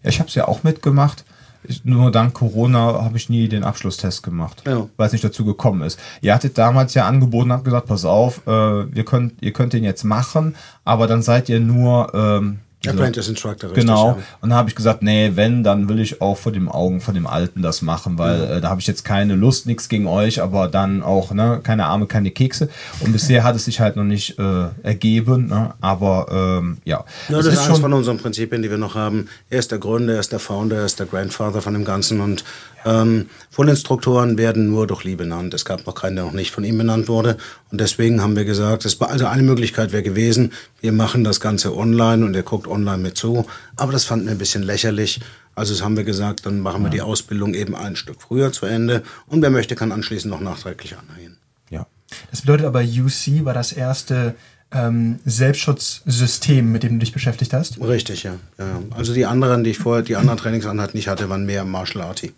ja 0.03 0.09
ich 0.09 0.19
habe 0.19 0.29
es 0.29 0.35
ja 0.35 0.47
auch 0.47 0.63
mitgemacht. 0.63 1.25
Ich, 1.67 1.86
nur 1.86 2.12
dank 2.12 2.34
Corona 2.34 3.04
habe 3.04 3.17
ich 3.17 3.30
nie 3.30 3.47
den 3.47 3.63
Abschlusstest 3.63 4.23
gemacht, 4.23 4.63
Ja. 4.65 4.88
weil 4.97 5.08
es 5.08 5.13
nicht 5.13 5.23
dazu 5.23 5.45
gekommen 5.45 5.82
ist. 5.82 5.99
Ihr 6.21 6.34
hattet 6.34 6.58
damals 6.58 6.93
ja 6.93 7.06
angeboten, 7.08 7.51
habt 7.51 7.63
gesagt, 7.65 7.88
pass 7.88 8.06
auf, 8.06 8.45
äh, 8.47 8.51
wir 8.51 9.06
könnt, 9.06 9.34
ihr 9.41 9.54
könnt 9.54 9.73
den 9.73 9.84
jetzt 9.84 10.04
machen, 10.04 10.56
aber 10.84 11.08
dann 11.08 11.21
seid 11.21 11.49
ihr 11.49 11.60
nur 11.60 12.13
ähm, 12.13 12.60
Apprentice 12.88 13.29
Instructor, 13.29 13.69
richtig. 13.71 13.85
Genau. 13.85 14.09
Ja. 14.09 14.17
Und 14.41 14.49
da 14.49 14.55
habe 14.55 14.69
ich 14.69 14.75
gesagt, 14.75 15.01
nee, 15.01 15.31
wenn, 15.35 15.63
dann 15.63 15.89
will 15.89 15.99
ich 15.99 16.21
auch 16.21 16.38
vor 16.38 16.51
dem 16.51 16.69
Augen 16.69 17.01
von 17.01 17.13
dem 17.13 17.27
Alten 17.27 17.61
das 17.61 17.81
machen, 17.81 18.17
weil 18.17 18.43
äh, 18.43 18.61
da 18.61 18.69
habe 18.69 18.79
ich 18.81 18.88
jetzt 18.88 19.03
keine 19.03 19.35
Lust, 19.35 19.65
nichts 19.65 19.89
gegen 19.89 20.07
euch, 20.07 20.41
aber 20.41 20.67
dann 20.67 21.01
auch, 21.01 21.31
ne, 21.31 21.61
keine 21.63 21.85
Arme, 21.85 22.05
keine 22.05 22.31
Kekse. 22.31 22.69
Und 22.99 23.11
bisher 23.11 23.43
hat 23.43 23.55
es 23.55 23.65
sich 23.65 23.79
halt 23.79 23.95
noch 23.95 24.03
nicht 24.03 24.38
äh, 24.38 24.67
ergeben, 24.83 25.47
ne? 25.47 25.73
aber 25.81 26.27
ähm, 26.59 26.77
ja. 26.85 27.03
Ja, 27.29 27.39
Es 27.39 27.45
das 27.45 27.53
ist 27.55 27.59
eines 27.65 27.79
von 27.79 27.93
unseren 27.93 28.17
Prinzipien, 28.17 28.61
die 28.61 28.69
wir 28.69 28.77
noch 28.77 28.95
haben. 28.95 29.29
Er 29.49 29.59
ist 29.59 29.71
der 29.71 29.79
Gründer, 29.79 30.13
er 30.13 30.19
ist 30.19 30.31
der 30.31 30.39
Founder, 30.39 30.77
er 30.77 30.85
ist 30.85 30.99
der 30.99 31.07
Grandfather 31.07 31.61
von 31.61 31.73
dem 31.73 31.85
Ganzen. 31.85 32.19
Und 32.21 32.43
ähm, 32.85 33.29
Vollinstruktoren 33.49 34.37
werden 34.37 34.69
nur 34.69 34.85
durch 34.87 35.03
Lee 35.03 35.15
benannt. 35.15 35.53
Es 35.53 35.65
gab 35.65 35.85
noch 35.85 35.95
keinen, 35.95 36.15
der 36.15 36.25
noch 36.25 36.33
nicht 36.33 36.51
von 36.51 36.63
ihm 36.63 36.77
benannt 36.77 37.07
wurde. 37.07 37.37
Und 37.71 37.81
deswegen 37.81 38.21
haben 38.21 38.35
wir 38.35 38.45
gesagt, 38.45 38.85
es 38.85 38.99
war 39.01 39.09
also 39.09 39.25
eine 39.25 39.43
Möglichkeit 39.43 39.91
wäre 39.91 40.03
gewesen, 40.03 40.53
wir 40.81 40.91
machen 40.91 41.23
das 41.23 41.39
Ganze 41.39 41.75
online 41.75 42.23
und 42.23 42.35
er 42.35 42.43
guckt 42.43 42.67
online 42.67 42.99
mit 42.99 43.17
zu. 43.17 43.45
Aber 43.75 43.91
das 43.91 44.05
fanden 44.05 44.25
wir 44.27 44.33
ein 44.33 44.37
bisschen 44.37 44.63
lächerlich. 44.63 45.19
Also 45.55 45.73
das 45.73 45.83
haben 45.83 45.97
wir 45.97 46.03
gesagt, 46.03 46.45
dann 46.45 46.59
machen 46.59 46.83
wir 46.83 46.89
die 46.89 47.01
Ausbildung 47.01 47.53
eben 47.53 47.75
ein 47.75 47.95
Stück 47.95 48.21
früher 48.21 48.51
zu 48.51 48.65
Ende. 48.65 49.03
Und 49.27 49.41
wer 49.41 49.49
möchte, 49.49 49.75
kann 49.75 49.91
anschließend 49.91 50.31
noch 50.31 50.41
nachträglich 50.41 50.95
anhängen. 50.97 51.37
ja. 51.69 51.87
Das 52.29 52.41
bedeutet 52.41 52.67
aber, 52.67 52.81
UC 52.81 53.45
war 53.45 53.53
das 53.53 53.71
erste 53.71 54.35
ähm, 54.71 55.19
Selbstschutzsystem, 55.25 56.71
mit 56.71 56.84
dem 56.84 56.93
du 56.93 56.99
dich 56.99 57.13
beschäftigt 57.13 57.54
hast. 57.54 57.80
Richtig, 57.82 58.23
ja. 58.23 58.36
ja. 58.58 58.65
ja. 58.65 58.80
Also 58.91 59.13
die 59.13 59.25
anderen, 59.25 59.63
die 59.63 59.71
ich 59.71 59.78
vorher, 59.78 60.04
die 60.04 60.15
anderen 60.15 60.38
Trainingseinheiten 60.38 60.97
nicht 60.97 61.08
hatte, 61.08 61.30
waren 61.30 61.45
mehr 61.45 61.65
Martial 61.65 62.04
Arty. 62.04 62.34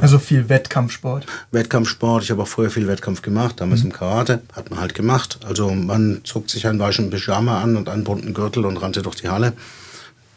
Also 0.00 0.18
viel 0.18 0.48
Wettkampfsport. 0.48 1.26
Wettkampfsport, 1.52 2.24
ich 2.24 2.30
habe 2.30 2.42
auch 2.42 2.48
früher 2.48 2.70
viel 2.70 2.88
Wettkampf 2.88 3.22
gemacht, 3.22 3.60
damals 3.60 3.82
im 3.82 3.92
Karate, 3.92 4.42
hat 4.52 4.70
man 4.70 4.80
halt 4.80 4.94
gemacht. 4.94 5.38
Also 5.46 5.70
man 5.70 6.22
zog 6.24 6.50
sich 6.50 6.66
einen 6.66 6.78
weichen 6.78 7.10
Pyjama 7.10 7.62
an 7.62 7.76
und 7.76 7.88
einen 7.88 8.04
bunten 8.04 8.34
Gürtel 8.34 8.66
und 8.66 8.76
rannte 8.78 9.02
durch 9.02 9.16
die 9.16 9.28
Halle. 9.28 9.52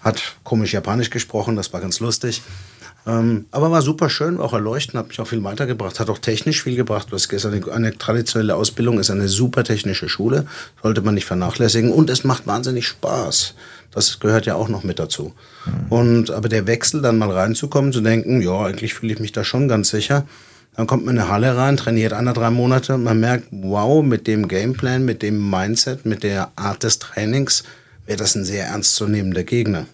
Hat 0.02 0.36
komisch 0.44 0.74
Japanisch 0.74 1.10
gesprochen, 1.10 1.56
das 1.56 1.74
war 1.74 1.82
ganz 1.82 2.00
lustig. 2.00 2.42
Ähm, 3.10 3.46
aber 3.50 3.72
war 3.72 3.82
super 3.82 4.10
schön, 4.10 4.38
war 4.38 4.46
auch 4.46 4.54
erleuchtend, 4.54 5.00
hat 5.00 5.08
mich 5.08 5.20
auch 5.20 5.28
viel 5.28 5.44
weitergebracht, 5.44 6.00
hat 6.00 6.10
auch 6.10 6.20
technisch 6.20 6.62
viel 6.62 6.76
gebracht. 6.76 7.08
Das 7.10 7.26
ist 7.26 7.46
eine, 7.46 7.72
eine 7.72 7.98
traditionelle 7.98 8.56
Ausbildung, 8.56 9.00
ist 9.00 9.10
eine 9.10 9.28
super 9.28 9.64
technische 9.64 10.08
Schule, 10.08 10.46
sollte 10.84 11.02
man 11.02 11.16
nicht 11.16 11.26
vernachlässigen 11.26 11.92
und 11.92 12.10
es 12.10 12.24
macht 12.24 12.46
wahnsinnig 12.46 12.88
Spaß. 12.88 13.56
Das 13.92 14.20
gehört 14.20 14.46
ja 14.46 14.54
auch 14.54 14.70
noch 14.70 14.84
mit 14.84 15.00
dazu. 15.00 15.34
Und 15.90 16.30
aber 16.30 16.50
der 16.50 16.68
Wechsel, 16.68 17.02
dann 17.02 17.18
mal 17.18 17.32
reinzukommen, 17.32 17.92
zu 17.92 18.02
denken, 18.02 18.42
ja, 18.42 18.66
eigentlich 18.66 18.94
fühle 18.94 19.14
ich 19.14 19.20
mich 19.20 19.32
da 19.32 19.44
schon 19.44 19.68
ganz 19.68 19.90
sicher. 19.90 20.28
Dann 20.76 20.86
kommt 20.86 21.06
man 21.06 21.16
in 21.16 21.22
eine 21.22 21.32
Halle 21.32 21.58
rein, 21.58 21.78
trainiert 21.78 22.14
einer 22.14 22.34
drei 22.34 22.52
Monate 22.52 22.98
man 23.00 23.20
merkt, 23.20 23.48
wow, 23.52 24.04
mit 24.04 24.28
dem 24.28 24.48
Gameplan, 24.48 25.04
mit 25.04 25.24
dem 25.24 25.50
Mindset, 25.50 26.06
mit 26.06 26.22
der 26.22 26.52
Art 26.56 26.84
des 26.84 27.00
Trainings 27.00 27.64
wäre 28.06 28.18
das 28.18 28.36
ein 28.36 28.46
sehr 28.46 28.68
ernstzunehmender 28.68 29.44
Gegner. 29.44 29.88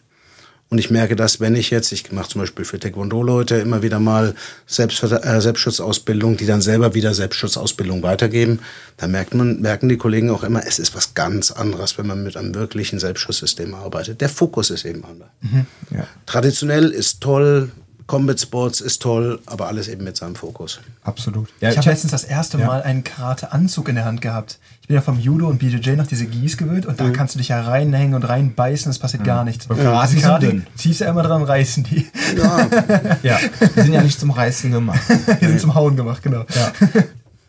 Und 0.69 0.79
ich 0.79 0.89
merke 0.89 1.15
das, 1.15 1.39
wenn 1.39 1.55
ich 1.55 1.69
jetzt, 1.69 1.91
ich 1.91 2.11
mache 2.11 2.29
zum 2.29 2.41
Beispiel 2.41 2.65
für 2.65 2.79
Taekwondo-Leute 2.79 3.55
immer 3.55 3.83
wieder 3.83 3.99
mal 3.99 4.33
Selbst, 4.65 5.03
äh, 5.03 5.39
Selbstschutzausbildung, 5.41 6.37
die 6.37 6.47
dann 6.47 6.61
selber 6.61 6.95
wieder 6.95 7.13
Selbstschutzausbildung 7.13 8.01
weitergeben, 8.01 8.59
da 8.97 9.07
merkt 9.07 9.35
man, 9.35 9.61
merken 9.61 9.89
die 9.89 9.97
Kollegen 9.97 10.31
auch 10.31 10.43
immer, 10.43 10.65
es 10.65 10.79
ist 10.79 10.95
was 10.95 11.13
ganz 11.13 11.51
anderes, 11.51 11.97
wenn 11.97 12.07
man 12.07 12.23
mit 12.23 12.35
einem 12.35 12.55
wirklichen 12.55 12.99
Selbstschutzsystem 12.99 13.75
arbeitet. 13.75 14.21
Der 14.21 14.29
Fokus 14.29 14.71
ist 14.71 14.85
eben 14.85 15.05
anders. 15.05 15.29
ja. 15.91 16.07
Traditionell 16.25 16.89
ist 16.89 17.21
toll, 17.21 17.71
Combat 18.07 18.39
Sports 18.39 18.81
ist 18.81 19.01
toll, 19.01 19.39
aber 19.47 19.67
alles 19.67 19.87
eben 19.87 20.03
mit 20.03 20.15
seinem 20.15 20.35
Fokus. 20.35 20.79
Absolut. 21.03 21.47
Ja, 21.59 21.69
Ich 21.69 21.77
habe 21.77 21.85
hab- 21.87 21.93
letztens 21.93 22.11
das 22.11 22.23
erste 22.23 22.59
Ja. 22.59 22.67
Mal 22.67 22.83
einen 22.83 23.03
Karate-Anzug 23.03 23.89
in 23.89 23.95
der 23.95 24.05
Hand 24.05 24.21
gehabt. 24.21 24.59
Ich 24.81 24.87
bin 24.87 24.95
ja 24.95 25.01
vom 25.01 25.19
Judo 25.19 25.47
und 25.47 25.57
BJJ 25.57 25.95
noch 25.95 26.05
diese 26.05 26.27
Gis 26.27 26.57
gewöhnt 26.57 26.85
und 26.85 26.99
da 26.99 27.09
kannst 27.09 27.33
du 27.33 27.39
dich 27.39 27.47
ja 27.47 27.61
reinhängen 27.61 28.13
und 28.13 28.21
reinbeißen, 28.23 28.91
es 28.91 28.99
passiert 28.99 29.23
gar 29.23 29.43
nichts. 29.43 29.67
Also 29.67 29.81
sind 30.07 30.21
Karate 30.21 30.61
ziehst 30.75 31.01
du 31.01 31.07
einmal 31.07 31.23
dran, 31.23 31.41
reißen 31.41 31.83
die. 31.83 32.05
Ja, 32.37 32.67
ja, 33.23 33.39
die 33.75 33.81
sind 33.81 33.93
ja 33.93 34.03
nicht 34.03 34.19
zum 34.19 34.29
Reißen 34.29 34.69
gemacht. 34.71 35.01
Die 35.41 35.45
sind 35.47 35.59
zum 35.59 35.73
Hauen 35.73 35.95
gemacht, 35.95 36.21
genau. 36.21 36.45
Ja. 36.53 36.71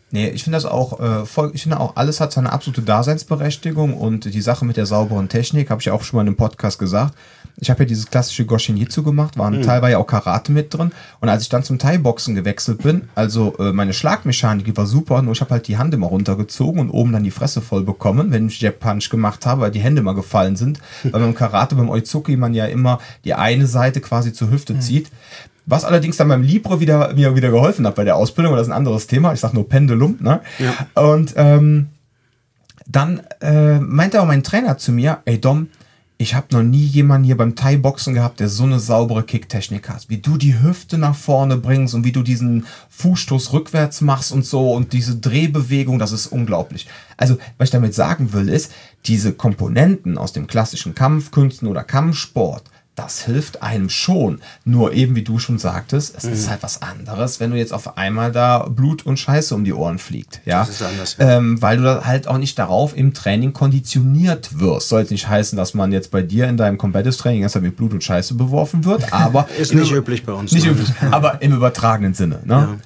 Nee, 0.09 0.29
ich 0.29 0.45
finde 0.45 0.55
das 0.55 0.63
auch 0.65 1.01
äh, 1.01 1.25
voll, 1.25 1.51
ich 1.53 1.63
finde 1.63 1.81
auch, 1.81 1.97
alles 1.97 2.21
hat 2.21 2.31
seine 2.31 2.53
absolute 2.53 2.81
Daseinsberechtigung 2.81 3.93
und 3.93 4.23
die 4.23 4.41
Sache 4.41 4.63
mit 4.63 4.77
der 4.77 4.85
sauberen 4.85 5.27
Technik, 5.27 5.69
habe 5.69 5.81
ich 5.81 5.87
ja 5.87 5.93
auch 5.93 6.03
schon 6.03 6.15
mal 6.15 6.21
in 6.21 6.27
einem 6.27 6.37
Podcast 6.37 6.79
gesagt. 6.79 7.13
Ich 7.59 7.71
habe 7.71 7.83
ja 7.83 7.87
dieses 7.87 8.05
klassische 8.05 8.45
Goshin 8.45 8.77
Jitsu 8.77 9.01
gemacht, 9.01 9.35
waren 9.37 9.63
teilweise 9.63 9.97
auch 9.97 10.05
Karate 10.05 10.51
mit 10.51 10.71
drin. 10.71 10.91
Und 11.19 11.29
als 11.29 11.41
ich 11.41 11.49
dann 11.49 11.63
zum 11.63 11.79
Thai-Boxen 11.79 12.35
gewechselt 12.35 12.83
bin, 12.83 13.09
also 13.15 13.55
äh, 13.57 13.71
meine 13.73 13.93
Schlagmechanik 13.93 14.77
war 14.77 14.85
super, 14.85 15.23
nur 15.23 15.33
ich 15.33 15.41
habe 15.41 15.51
halt 15.51 15.67
die 15.67 15.77
Hand 15.77 15.91
immer 15.93 16.05
runtergezogen 16.05 16.79
und 16.79 16.91
oben 16.91 17.13
dann 17.13 17.23
die 17.23 17.31
Fresse 17.31 17.61
voll 17.61 17.83
bekommen, 17.83 18.31
wenn 18.31 18.47
ich 18.47 18.61
Jab 18.61 18.79
Punch 18.79 19.09
gemacht 19.09 19.47
habe, 19.47 19.61
weil 19.61 19.71
die 19.71 19.79
Hände 19.79 20.03
mal 20.03 20.13
gefallen 20.13 20.55
sind. 20.55 20.79
Weil 21.03 21.21
beim 21.21 21.33
Karate, 21.33 21.75
beim 21.75 21.89
Oizuki 21.89 22.37
man 22.37 22.53
ja 22.53 22.65
immer 22.65 22.99
die 23.25 23.33
eine 23.33 23.65
Seite 23.65 24.01
quasi 24.01 24.33
zur 24.33 24.51
Hüfte 24.51 24.79
zieht. 24.79 25.09
Was 25.65 25.83
allerdings 25.83 26.17
dann 26.17 26.27
beim 26.27 26.43
Libre 26.43 26.79
wieder, 26.79 27.13
mir 27.13 27.35
wieder 27.35 27.49
geholfen 27.49 27.85
hat 27.87 27.95
bei 27.95 28.03
der 28.03 28.15
Ausbildung, 28.15 28.53
aber 28.53 28.57
das 28.57 28.67
ist 28.67 28.73
ein 28.73 28.77
anderes 28.77 29.07
Thema. 29.07 29.33
Ich 29.33 29.39
sag 29.39 29.53
nur 29.53 29.67
Pendulum, 29.67 30.17
ne? 30.21 30.41
Ja. 30.59 31.01
Und 31.01 31.33
ähm, 31.35 31.87
dann 32.87 33.21
äh, 33.41 33.79
meinte 33.79 34.21
auch 34.21 34.25
mein 34.25 34.43
Trainer 34.43 34.77
zu 34.77 34.91
mir, 34.91 35.19
ey 35.25 35.41
Dom, 35.41 35.67
ich 36.19 36.33
habe 36.33 36.47
noch 36.51 36.63
nie 36.63 36.83
jemanden 36.83 37.25
hier 37.25 37.37
beim 37.37 37.55
Thai-Boxen 37.55 38.15
gehabt, 38.15 38.39
der 38.39 38.49
so 38.49 38.63
eine 38.63 38.79
saubere 38.79 39.23
Kicktechnik 39.23 39.87
hat. 39.87 40.09
Wie 40.09 40.17
du 40.17 40.37
die 40.37 40.59
Hüfte 40.59 40.97
nach 40.97 41.15
vorne 41.15 41.57
bringst 41.57 41.93
und 41.93 42.05
wie 42.05 42.11
du 42.11 42.23
diesen 42.23 42.65
Fußstoß 42.89 43.53
rückwärts 43.53 44.01
machst 44.01 44.31
und 44.31 44.43
so 44.43 44.73
und 44.73 44.93
diese 44.93 45.17
Drehbewegung, 45.17 45.99
das 45.99 46.11
ist 46.11 46.27
unglaublich. 46.27 46.87
Also, 47.17 47.37
was 47.57 47.67
ich 47.67 47.71
damit 47.71 47.93
sagen 47.93 48.33
will, 48.33 48.49
ist, 48.49 48.71
diese 49.05 49.31
Komponenten 49.33 50.17
aus 50.17 50.33
dem 50.33 50.47
klassischen 50.47 50.95
Kampfkünsten 50.95 51.67
oder 51.67 51.83
Kampfsport, 51.83 52.63
das 52.97 53.21
hilft 53.21 53.61
einem 53.61 53.89
schon. 53.89 54.41
Nur 54.65 54.91
eben, 54.91 55.15
wie 55.15 55.21
du 55.21 55.37
schon 55.37 55.59
sagtest, 55.59 56.15
es 56.17 56.23
ist 56.23 56.49
halt 56.49 56.63
was 56.63 56.81
anderes, 56.81 57.39
wenn 57.39 57.51
du 57.51 57.57
jetzt 57.57 57.71
auf 57.71 57.95
einmal 57.95 58.31
da 58.31 58.67
Blut 58.69 59.05
und 59.05 59.17
Scheiße 59.17 59.53
um 59.53 59.63
die 59.63 59.73
Ohren 59.73 59.99
fliegt. 59.99 60.41
Ja? 60.45 60.61
Das 60.61 60.69
ist 60.69 60.81
anders, 60.81 61.15
ja. 61.19 61.37
Ähm, 61.37 61.61
weil 61.61 61.77
du 61.77 61.83
da 61.83 62.05
halt 62.05 62.27
auch 62.27 62.39
nicht 62.39 62.57
darauf 62.57 62.97
im 62.97 63.13
Training 63.13 63.53
konditioniert 63.53 64.59
wirst. 64.59 64.89
Soll 64.89 65.01
jetzt 65.01 65.11
nicht 65.11 65.27
heißen, 65.27 65.55
dass 65.55 65.75
man 65.75 65.91
jetzt 65.91 66.09
bei 66.09 66.23
dir 66.23 66.47
in 66.47 66.57
deinem 66.57 66.79
Competitive 66.79 67.15
Training 67.15 67.43
erstmal 67.43 67.61
mit 67.65 67.77
Blut 67.77 67.93
und 67.93 68.03
Scheiße 68.03 68.33
beworfen 68.33 68.83
wird, 68.83 69.13
aber. 69.13 69.47
Ist 69.59 69.71
im 69.71 69.79
nicht 69.79 69.91
üblich 69.91 70.25
bei 70.25 70.33
uns, 70.33 70.51
Nicht 70.51 70.65
nein. 70.65 70.73
üblich, 70.73 70.89
aber 71.11 71.39
im 71.43 71.53
übertragenen 71.53 72.15
Sinne. 72.15 72.39
Ne? 72.45 72.79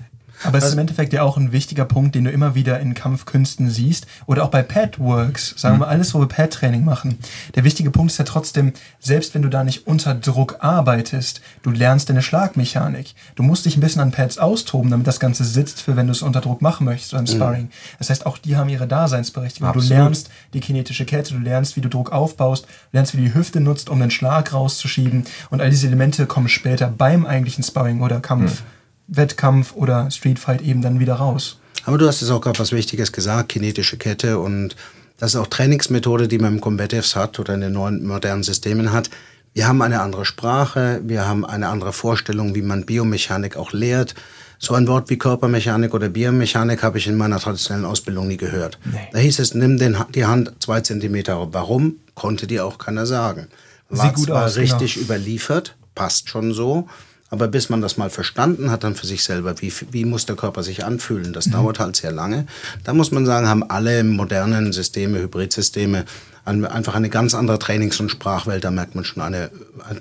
Aber 0.43 0.57
es 0.57 0.65
ist 0.65 0.73
im 0.73 0.79
Endeffekt 0.79 1.13
ja 1.13 1.23
auch 1.23 1.37
ein 1.37 1.51
wichtiger 1.51 1.85
Punkt, 1.85 2.15
den 2.15 2.23
du 2.23 2.31
immer 2.31 2.55
wieder 2.55 2.79
in 2.79 2.93
Kampfkünsten 2.93 3.69
siehst 3.69 4.07
oder 4.25 4.43
auch 4.43 4.49
bei 4.49 4.63
Padworks, 4.63 5.53
sagen 5.57 5.79
wir 5.79 5.87
alles, 5.87 6.13
wo 6.13 6.19
wir 6.19 6.27
Pad-Training 6.27 6.83
machen. 6.83 7.17
Der 7.55 7.63
wichtige 7.63 7.91
Punkt 7.91 8.11
ist 8.11 8.17
ja 8.17 8.25
trotzdem, 8.25 8.73
selbst 8.99 9.33
wenn 9.33 9.41
du 9.41 9.49
da 9.49 9.63
nicht 9.63 9.87
unter 9.87 10.13
Druck 10.15 10.57
arbeitest, 10.59 11.41
du 11.63 11.71
lernst 11.71 12.09
deine 12.09 12.21
Schlagmechanik. 12.21 13.13
Du 13.35 13.43
musst 13.43 13.65
dich 13.65 13.77
ein 13.77 13.81
bisschen 13.81 14.01
an 14.01 14.11
Pads 14.11 14.37
austoben, 14.37 14.91
damit 14.91 15.07
das 15.07 15.19
Ganze 15.19 15.43
sitzt, 15.43 15.81
für 15.81 15.95
wenn 15.95 16.07
du 16.07 16.11
es 16.11 16.21
unter 16.21 16.41
Druck 16.41 16.61
machen 16.61 16.85
möchtest 16.85 17.11
beim 17.11 17.27
Sparring. 17.27 17.69
Das 17.99 18.09
heißt, 18.09 18.25
auch 18.25 18.37
die 18.37 18.55
haben 18.55 18.69
ihre 18.69 18.87
Daseinsberechtigung. 18.87 19.69
Absolut. 19.69 19.89
Du 19.89 19.93
lernst 19.93 20.29
die 20.53 20.59
kinetische 20.59 21.05
Kette, 21.05 21.33
du 21.33 21.39
lernst, 21.39 21.75
wie 21.75 21.81
du 21.81 21.89
Druck 21.89 22.11
aufbaust, 22.11 22.65
du 22.65 22.69
lernst, 22.93 23.13
wie 23.13 23.17
du 23.17 23.23
die 23.23 23.33
Hüfte 23.33 23.59
nutzt, 23.59 23.89
um 23.89 23.99
den 23.99 24.11
Schlag 24.11 24.53
rauszuschieben. 24.53 25.25
Und 25.49 25.61
all 25.61 25.69
diese 25.69 25.87
Elemente 25.87 26.25
kommen 26.25 26.49
später 26.49 26.87
beim 26.87 27.25
eigentlichen 27.25 27.63
Sparring 27.63 28.01
oder 28.01 28.19
Kampf. 28.19 28.63
Wettkampf 29.11 29.73
oder 29.75 30.09
Streetfight 30.09 30.61
eben 30.61 30.81
dann 30.81 30.99
wieder 30.99 31.15
raus. 31.15 31.59
Aber 31.85 31.97
du 31.97 32.07
hast 32.07 32.21
jetzt 32.21 32.29
auch 32.31 32.41
gerade 32.41 32.59
was 32.59 32.71
Wichtiges 32.71 33.11
gesagt, 33.11 33.49
kinetische 33.49 33.97
Kette 33.97 34.39
und 34.39 34.75
das 35.17 35.35
ist 35.35 35.39
auch 35.39 35.47
Trainingsmethode, 35.47 36.27
die 36.27 36.39
man 36.39 36.55
im 36.55 36.61
Combatives 36.61 37.15
hat 37.15 37.39
oder 37.39 37.53
in 37.53 37.61
den 37.61 37.73
neuen 37.73 38.05
modernen 38.05 38.43
Systemen 38.43 38.91
hat. 38.91 39.09
Wir 39.53 39.67
haben 39.67 39.81
eine 39.81 40.01
andere 40.01 40.25
Sprache, 40.25 41.01
wir 41.03 41.27
haben 41.27 41.45
eine 41.45 41.67
andere 41.67 41.93
Vorstellung, 41.93 42.55
wie 42.55 42.61
man 42.61 42.85
Biomechanik 42.85 43.57
auch 43.57 43.73
lehrt. 43.73 44.15
So 44.57 44.75
ein 44.75 44.87
Wort 44.87 45.09
wie 45.09 45.17
Körpermechanik 45.17 45.93
oder 45.93 46.07
Biomechanik 46.09 46.83
habe 46.83 46.99
ich 46.99 47.07
in 47.07 47.17
meiner 47.17 47.39
traditionellen 47.39 47.85
Ausbildung 47.85 48.27
nie 48.27 48.37
gehört. 48.37 48.79
Da 49.11 49.19
hieß 49.19 49.39
es, 49.39 49.53
nimm 49.53 49.77
den, 49.77 49.97
die 50.15 50.25
Hand 50.25 50.53
zwei 50.59 50.81
Zentimeter. 50.81 51.53
Warum? 51.53 51.97
Konnte 52.15 52.47
dir 52.47 52.65
auch 52.65 52.77
keiner 52.77 53.05
sagen. 53.05 53.47
War 53.89 54.05
Sieht 54.05 54.15
gut 54.15 54.27
zwar 54.27 54.45
aus, 54.45 54.55
genau. 54.55 54.77
richtig 54.77 54.97
überliefert, 54.97 55.75
passt 55.95 56.29
schon 56.29 56.53
so, 56.53 56.87
aber 57.31 57.47
bis 57.47 57.69
man 57.69 57.81
das 57.81 57.97
mal 57.97 58.09
verstanden 58.11 58.69
hat, 58.69 58.83
dann 58.83 58.93
für 58.93 59.07
sich 59.07 59.23
selber, 59.23 59.59
wie, 59.61 59.73
wie 59.91 60.05
muss 60.05 60.25
der 60.27 60.35
Körper 60.35 60.61
sich 60.61 60.85
anfühlen, 60.85 61.33
das 61.33 61.45
dauert 61.49 61.79
halt 61.79 61.95
sehr 61.95 62.11
lange. 62.11 62.45
Da 62.83 62.93
muss 62.93 63.11
man 63.11 63.25
sagen, 63.25 63.47
haben 63.47 63.63
alle 63.63 64.03
modernen 64.03 64.73
Systeme, 64.73 65.19
Hybridsysteme, 65.19 66.05
ein- 66.45 66.65
einfach 66.65 66.93
eine 66.93 67.09
ganz 67.09 67.33
andere 67.33 67.57
Trainings- 67.57 67.99
und 67.99 68.09
Sprachwelt, 68.09 68.63
da 68.63 68.69
merkt 68.69 68.93
man 68.95 69.03
schon 69.05 69.23
eine, 69.23 69.49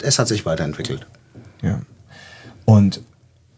es 0.03 0.19
hat 0.19 0.29
sich 0.29 0.45
weiterentwickelt. 0.45 1.07
Ja. 1.63 1.81
Und 2.65 3.01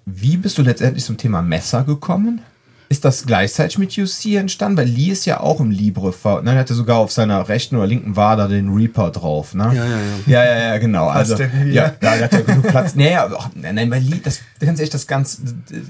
wie 0.04 0.36
bist 0.36 0.58
du 0.58 0.62
letztendlich 0.62 1.04
zum 1.04 1.16
Thema 1.16 1.42
Messer 1.42 1.82
gekommen? 1.84 2.42
Ist 2.92 3.06
das 3.06 3.24
gleichzeitig 3.24 3.78
mit 3.78 3.96
UC 3.96 4.36
entstanden? 4.36 4.76
Weil 4.76 4.86
Lee 4.86 5.06
ist 5.12 5.24
ja 5.24 5.40
auch 5.40 5.60
im 5.60 5.70
Libre. 5.70 6.12
ver- 6.12 6.42
Ne, 6.42 6.52
er 6.52 6.58
hatte 6.58 6.74
sogar 6.74 6.98
auf 6.98 7.10
seiner 7.10 7.48
rechten 7.48 7.76
oder 7.76 7.86
linken 7.86 8.16
Wade 8.16 8.48
den 8.48 8.68
Reaper 8.68 9.10
drauf. 9.10 9.54
Ne? 9.54 9.64
Ja, 9.74 9.84
ja, 9.86 9.90
ja. 9.96 9.96
Ja, 10.26 10.44
ja, 10.44 10.58
ja, 10.74 10.78
genau. 10.78 11.06
Also, 11.08 11.36
ja, 11.70 11.88
der 11.88 12.20
hat 12.24 12.32
ja 12.34 12.40
genug 12.42 12.68
Platz. 12.68 12.94
Nee, 12.94 13.12
ja, 13.12 13.30
ach, 13.34 13.48
nein, 13.54 13.88
bei 13.88 13.98
Lee, 13.98 14.20
das, 14.22 14.40
ganz 14.60 14.78
ehrlich, 14.78 14.90
das 14.90 15.06
ganze, 15.06 15.40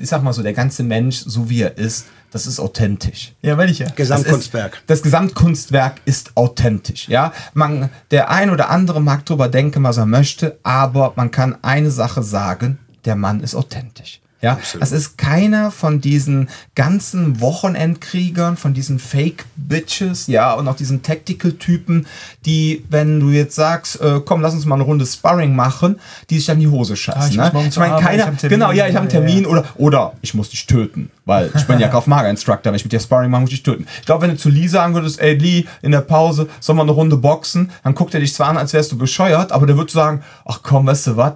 ich 0.01 0.09
sag 0.09 0.23
mal 0.23 0.33
so, 0.33 0.45
der 0.45 0.53
ganze 0.53 0.85
Mensch, 0.85 1.25
so 1.27 1.51
wie 1.51 1.63
er 1.63 1.77
ist, 1.77 2.07
das 2.31 2.47
ist 2.47 2.61
authentisch. 2.61 3.33
Ja, 3.43 3.59
weil 3.59 3.69
ich 3.69 3.81
ja. 3.81 3.89
Gesamtkunstwerk. 3.97 4.71
Das, 4.73 4.79
ist, 4.79 4.91
das 4.91 5.03
Gesamtkunstwerk 5.03 5.95
ist 6.05 6.31
authentisch. 6.37 7.09
Ja, 7.09 7.33
man, 7.53 7.91
der 8.13 8.31
ein 8.31 8.49
oder 8.51 8.71
andere 8.71 9.01
mag 9.03 9.27
drüber 9.27 9.49
denken, 9.49 9.83
was 9.83 9.97
er 9.97 10.07
möchte, 10.07 10.57
aber 10.63 11.15
man 11.17 11.33
kann 11.33 11.57
eine 11.63 11.91
Sache 11.91 12.23
sagen: 12.23 12.79
Der 13.07 13.17
Mann 13.17 13.41
ist 13.41 13.57
authentisch. 13.57 14.21
Ja, 14.43 14.55
Absolut. 14.55 14.83
das 14.83 14.91
ist 14.91 15.17
keiner 15.19 15.71
von 15.71 16.01
diesen 16.01 16.49
ganzen 16.75 17.41
Wochenendkriegern, 17.41 18.57
von 18.57 18.75
diesen 18.75 18.99
Fake-Bitches, 18.99 20.27
ja, 20.27 20.53
und 20.55 20.67
auch 20.67 20.75
diesen 20.77 21.03
Tactical-Typen, 21.03 22.07
die, 22.45 22.85
wenn 22.91 23.21
du 23.21 23.31
jetzt 23.31 23.55
sagst, 23.55 24.01
äh, 24.01 24.21
komm, 24.25 24.41
lass 24.41 24.55
uns 24.55 24.67
mal 24.67 24.75
eine 24.75 24.85
Runde 24.85 25.07
Sparring 25.07 25.55
machen, 25.55 26.01
die 26.29 26.37
sich 26.39 26.47
dann 26.47 26.59
die 26.59 26.67
Hose 26.69 26.97
scheißen. 26.97 27.23
Ah, 27.41 27.47
ich 27.49 27.53
ne? 27.53 27.69
ich 27.69 27.77
meine, 27.77 28.01
keiner, 28.01 28.33
ich 28.33 28.39
Termin. 28.41 28.59
genau, 28.59 28.73
ja, 28.73 28.89
ich 28.89 28.97
habe 28.97 29.09
einen 29.09 29.11
Ja, 29.11 29.21
ja, 29.21 29.27
Termin 29.27 29.45
ja. 29.45 29.49
oder, 29.49 29.65
oder 29.77 30.13
ich 30.23 30.35
muss 30.35 30.51
dich 30.51 30.67
töten, 30.67 31.11
weil 31.25 31.51
ich 31.55 31.65
bin 31.67 31.79
ja 31.79 31.87
Kaufmager-Instructor, 31.93 32.73
wenn 32.73 32.77
ich 32.77 32.85
mit 32.85 32.93
dir 32.93 33.01
Sparring 33.01 33.31
mache, 33.31 33.43
muss 33.43 33.51
ich 33.51 33.63
dich 33.63 33.73
töten. 33.73 33.87
Ich 34.01 34.07
glaube, 34.07 34.23
wenn 34.23 34.31
du 34.31 34.37
zu 34.37 34.49
Lee 34.49 34.67
sagen 34.67 34.95
würdest, 34.95 35.21
ey 35.21 35.35
Lee, 35.35 35.67
in 35.83 35.93
der 35.93 36.01
Pause 36.01 36.49
sollen 36.59 36.79
wir 36.79 36.83
eine 36.83 36.93
Runde 36.93 37.17
boxen, 37.17 37.71
dann 37.85 37.95
guckt 37.95 38.13
er 38.15 38.21
dich 38.21 38.35
zwar 38.35 38.49
an, 38.49 38.57
als 38.57 38.73
wärst 38.73 38.91
du 38.91 38.99
bescheuert, 38.99 39.53
aber 39.53 39.67
der 39.67 39.77
wird 39.77 39.91
sagen, 39.91 40.23
ach 40.45 40.61
komm, 40.63 40.87
weißt 40.87 41.07
du 41.07 41.17
was, 41.17 41.35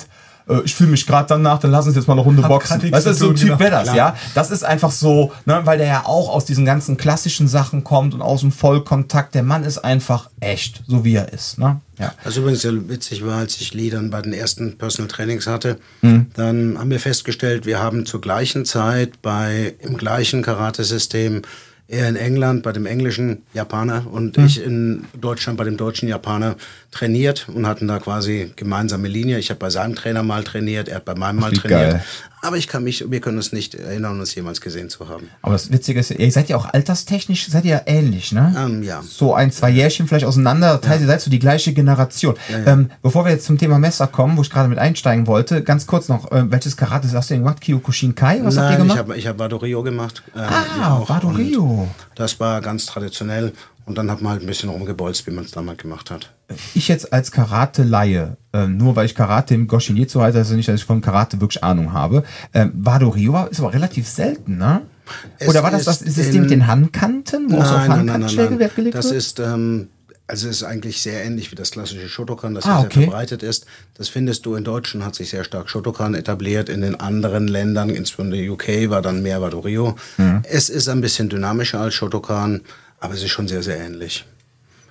Äh, 0.49 0.61
ich 0.65 0.75
fühle 0.75 0.91
mich 0.91 1.07
gerade 1.07 1.29
danach, 1.29 1.59
dann 1.59 1.71
lass 1.71 1.87
uns 1.87 1.97
jetzt 1.97 2.07
mal 2.07 2.15
eine 2.15 2.23
Runde 2.23 2.43
Hab 2.43 2.49
boxen. 2.51 2.81
Weißt 2.93 3.07
du, 3.07 3.13
zu 3.13 3.19
so 3.19 3.29
ein 3.31 3.35
Typ 3.37 3.47
genau. 3.49 3.59
wäre 3.61 3.71
das, 3.71 3.85
Klar. 3.85 3.97
ja. 3.97 4.17
Das 4.35 4.51
ist 4.51 4.65
einfach 4.65 4.91
so, 4.91 5.33
ne, 5.45 5.61
weil 5.65 5.79
der 5.79 5.87
ja 5.89 6.03
auch 6.07 6.29
aus 6.29 6.45
diesen 6.45 6.65
ganzen 6.65 6.97
klassischen 6.97 7.49
Sachen 7.49 7.85
kommt 7.85 8.15
und 8.15 8.23
aus 8.23 8.41
dem 8.41 8.53
Vollkontakt. 8.53 9.35
Der 9.35 9.43
Mann 9.43 9.65
ist 9.65 9.79
einfach 9.79 10.31
echt, 10.41 10.83
so 10.87 11.05
wie 11.05 11.15
er 11.17 11.33
ist, 11.33 11.59
ne? 11.59 11.81
Ja. 11.99 12.13
Was 12.25 12.37
übrigens 12.37 12.61
sehr 12.61 12.89
witzig 12.89 13.25
war, 13.27 13.39
als 13.39 13.59
ich 13.61 13.73
Lee 13.73 13.89
dann 13.91 14.11
bei 14.11 14.21
den 14.21 14.35
ersten 14.35 14.77
Personal 14.77 15.09
Trainings 15.09 15.47
hatte, 15.47 15.79
Mhm. 16.03 16.27
dann 16.35 16.79
haben 16.79 16.91
wir 16.91 17.01
festgestellt, 17.01 17.65
wir 17.67 17.79
haben 17.81 18.05
zur 18.07 18.21
gleichen 18.21 18.65
Zeit 18.67 19.23
bei 19.23 19.75
im 19.81 19.97
gleichen 19.97 20.43
Karate-System 20.43 21.43
er 21.89 22.09
in 22.09 22.17
England 22.17 22.65
bei 22.65 22.73
dem 22.73 22.85
englischen 22.85 23.43
Japaner 23.55 24.01
Mhm. 24.03 24.07
und 24.09 24.39
ich 24.39 24.61
in 24.63 25.05
Deutschland 25.21 25.57
bei 25.57 25.63
dem 25.65 25.77
deutschen 25.77 26.09
Japaner 26.09 26.57
trainiert 26.97 27.47
und 27.53 27.67
hatten 27.67 27.87
da 27.89 27.99
quasi 27.99 28.53
gemeinsame 28.57 29.09
Linie. 29.09 29.39
Ich 29.39 29.51
habe 29.51 29.59
bei 29.61 29.71
seinem 29.71 29.95
Trainer 29.95 30.23
mal 30.23 30.43
trainiert, 30.45 30.89
er 30.89 30.97
hat 30.97 31.05
bei 31.05 31.15
meinem 31.15 31.41
mal 31.41 31.51
wie 31.53 31.57
trainiert. 31.57 31.93
geil. 31.93 32.05
Aber 32.43 32.57
ich 32.57 32.69
kann 32.69 32.85
mich, 32.85 33.05
wir 33.11 33.21
können 33.21 33.39
uns 33.39 33.53
nicht 33.53 33.75
erinnern, 33.75 34.21
uns 34.21 34.35
jemals 34.35 34.61
gesehen 34.61 34.89
zu 34.89 35.09
haben. 35.09 35.31
Aber 35.43 35.55
das 35.55 35.73
Witzige 35.73 35.99
ist, 35.99 36.13
ihr 36.13 36.31
seid 36.31 36.49
ja 36.49 36.57
auch 36.57 36.67
alterstechnisch, 36.67 37.49
seid 37.49 37.65
ihr 37.65 37.73
ja 37.73 37.83
ähnlich, 37.87 38.31
ne? 38.31 38.55
Ähm, 38.57 38.83
ja. 38.85 39.03
So 39.03 39.35
ein, 39.35 39.51
zwei 39.51 39.69
Jährchen 39.71 40.07
vielleicht 40.07 40.27
auseinander. 40.27 40.79
Das 40.81 40.89
heißt, 40.89 41.01
ihr 41.01 41.07
seid 41.09 41.21
so 41.21 41.31
die 41.31 41.41
gleiche 41.41 41.73
Generation. 41.73 42.37
Ähm, 42.67 42.91
bevor 43.03 43.25
wir 43.25 43.33
jetzt 43.33 43.47
zum 43.47 43.59
Thema 43.59 43.79
Messer 43.81 44.07
kommen, 44.07 44.37
wo 44.37 44.43
ich 44.43 44.51
gerade 44.51 44.69
mit 44.69 44.79
einsteigen 44.79 45.27
wollte, 45.27 45.63
ganz 45.65 45.87
kurz 45.89 46.09
noch, 46.09 46.31
äh, 46.31 46.45
welches 46.51 46.77
Karate 46.77 47.11
hast 47.13 47.31
du 47.31 47.35
denn 47.35 47.43
gemacht? 47.43 47.61
Kyokushinkai? 47.63 48.41
Was 48.45 48.57
habt 48.59 48.71
ihr 48.71 48.71
Nein, 48.71 48.73
ich 48.75 48.79
gemacht? 48.83 48.99
habe 48.99 49.17
ich 49.17 49.27
hab 49.27 49.39
Wado 49.41 49.57
Rio 49.57 49.83
gemacht. 49.83 50.23
äh, 50.37 50.39
Ah. 50.39 51.03
Wado 51.07 51.29
Rio. 51.29 51.89
Das 52.15 52.39
war 52.39 52.61
ganz 52.61 52.87
traditionell. 52.87 53.53
Und 53.87 53.96
dann 53.99 54.11
hat 54.11 54.20
man 54.20 54.33
halt 54.33 54.42
ein 54.42 54.46
bisschen 54.46 54.68
rumgebolzt, 54.68 55.27
wie 55.27 55.31
man 55.31 55.44
es 55.44 55.53
damals 55.53 55.79
gemacht 55.79 56.11
hat. 56.11 56.35
ich 56.75 56.88
jetzt 56.88 57.12
als 57.12 57.31
Karate-Laie, 57.31 58.37
ähm, 58.53 58.77
nur 58.77 58.96
weil 58.96 59.07
ich 59.07 59.14
Karate 59.14 59.55
im 59.55 59.66
Goshinetsu 59.68 60.20
heißt 60.20 60.37
das 60.37 60.51
nicht, 60.51 60.68
dass 60.68 60.81
ich 60.81 60.85
vom 60.85 61.01
Karate 61.01 61.40
wirklich 61.40 61.62
Ahnung 61.64 61.92
habe. 61.92 62.22
Ähm, 62.53 62.72
Wado 62.75 63.09
Rio 63.09 63.46
ist 63.46 63.61
aber 63.61 63.72
relativ 63.72 64.09
selten, 64.09 64.59
ne? 64.59 64.83
Es 65.38 65.49
Oder 65.49 65.62
war 65.62 65.70
das 65.70 65.85
das 65.85 66.03
ist 66.03 66.16
System 66.16 66.37
in- 66.37 66.40
mit 66.42 66.51
den 66.51 66.66
Handkanten, 66.66 67.51
wo 67.51 67.59
es 67.59 67.68
auf 67.68 67.88
Handkantenschläge 67.88 68.59
Wert 68.59 68.75
gelegt 68.75 68.96
Das 68.96 69.07
wird? 69.07 69.16
ist, 69.16 69.38
ähm, 69.38 69.88
also 70.27 70.49
es 70.49 70.57
ist 70.57 70.62
eigentlich 70.64 71.01
sehr 71.01 71.25
ähnlich 71.25 71.53
wie 71.53 71.55
das 71.55 71.70
klassische 71.70 72.09
Shotokan, 72.09 72.55
das 72.57 72.64
Ah, 72.64 72.79
hier 72.79 72.87
okay. 72.87 72.94
sehr 72.99 73.03
verbreitet 73.05 73.42
ist. 73.44 73.66
Das 73.94 74.09
findest 74.09 74.44
du 74.46 74.57
in 74.57 74.64
Deutschen, 74.64 75.05
hat 75.05 75.14
sich 75.14 75.31
sehr 75.31 75.44
stark 75.44 75.70
Shotokan 75.70 76.14
etabliert. 76.16 76.68
In 76.68 76.81
den 76.81 76.99
anderen 76.99 77.46
Ländern, 77.46 77.90
insbesondere 77.90 78.42
UK, 78.51 78.90
war 78.90 79.01
dann 79.03 79.22
mehr 79.22 79.40
Wado. 79.40 79.94
Mhm. 80.16 80.40
Es 80.42 80.68
ist 80.70 80.88
ein 80.88 81.01
bisschen 81.01 81.29
dynamischer 81.29 81.79
als 81.81 81.94
Shotokan, 81.94 82.62
aber 83.01 83.15
es 83.15 83.23
ist 83.23 83.31
schon 83.31 83.49
sehr, 83.49 83.63
sehr 83.63 83.79
ähnlich. 83.79 84.25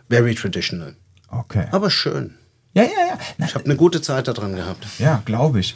Very 0.10 0.36
traditional. 0.36 0.96
Okay. 1.30 1.68
Aber 1.72 1.90
schön. 1.90 2.36
Ja, 2.74 2.84
ja, 2.84 2.90
ja. 3.10 3.20
Na, 3.38 3.46
Ich 3.46 3.56
habe 3.56 3.66
eine 3.66 3.76
gute 3.76 4.02
Zeit 4.02 4.28
da 4.28 4.34
dran 4.34 4.56
gehabt. 4.56 4.86
Ja, 5.00 5.22
glaube 5.26 5.60
ich. 5.60 5.76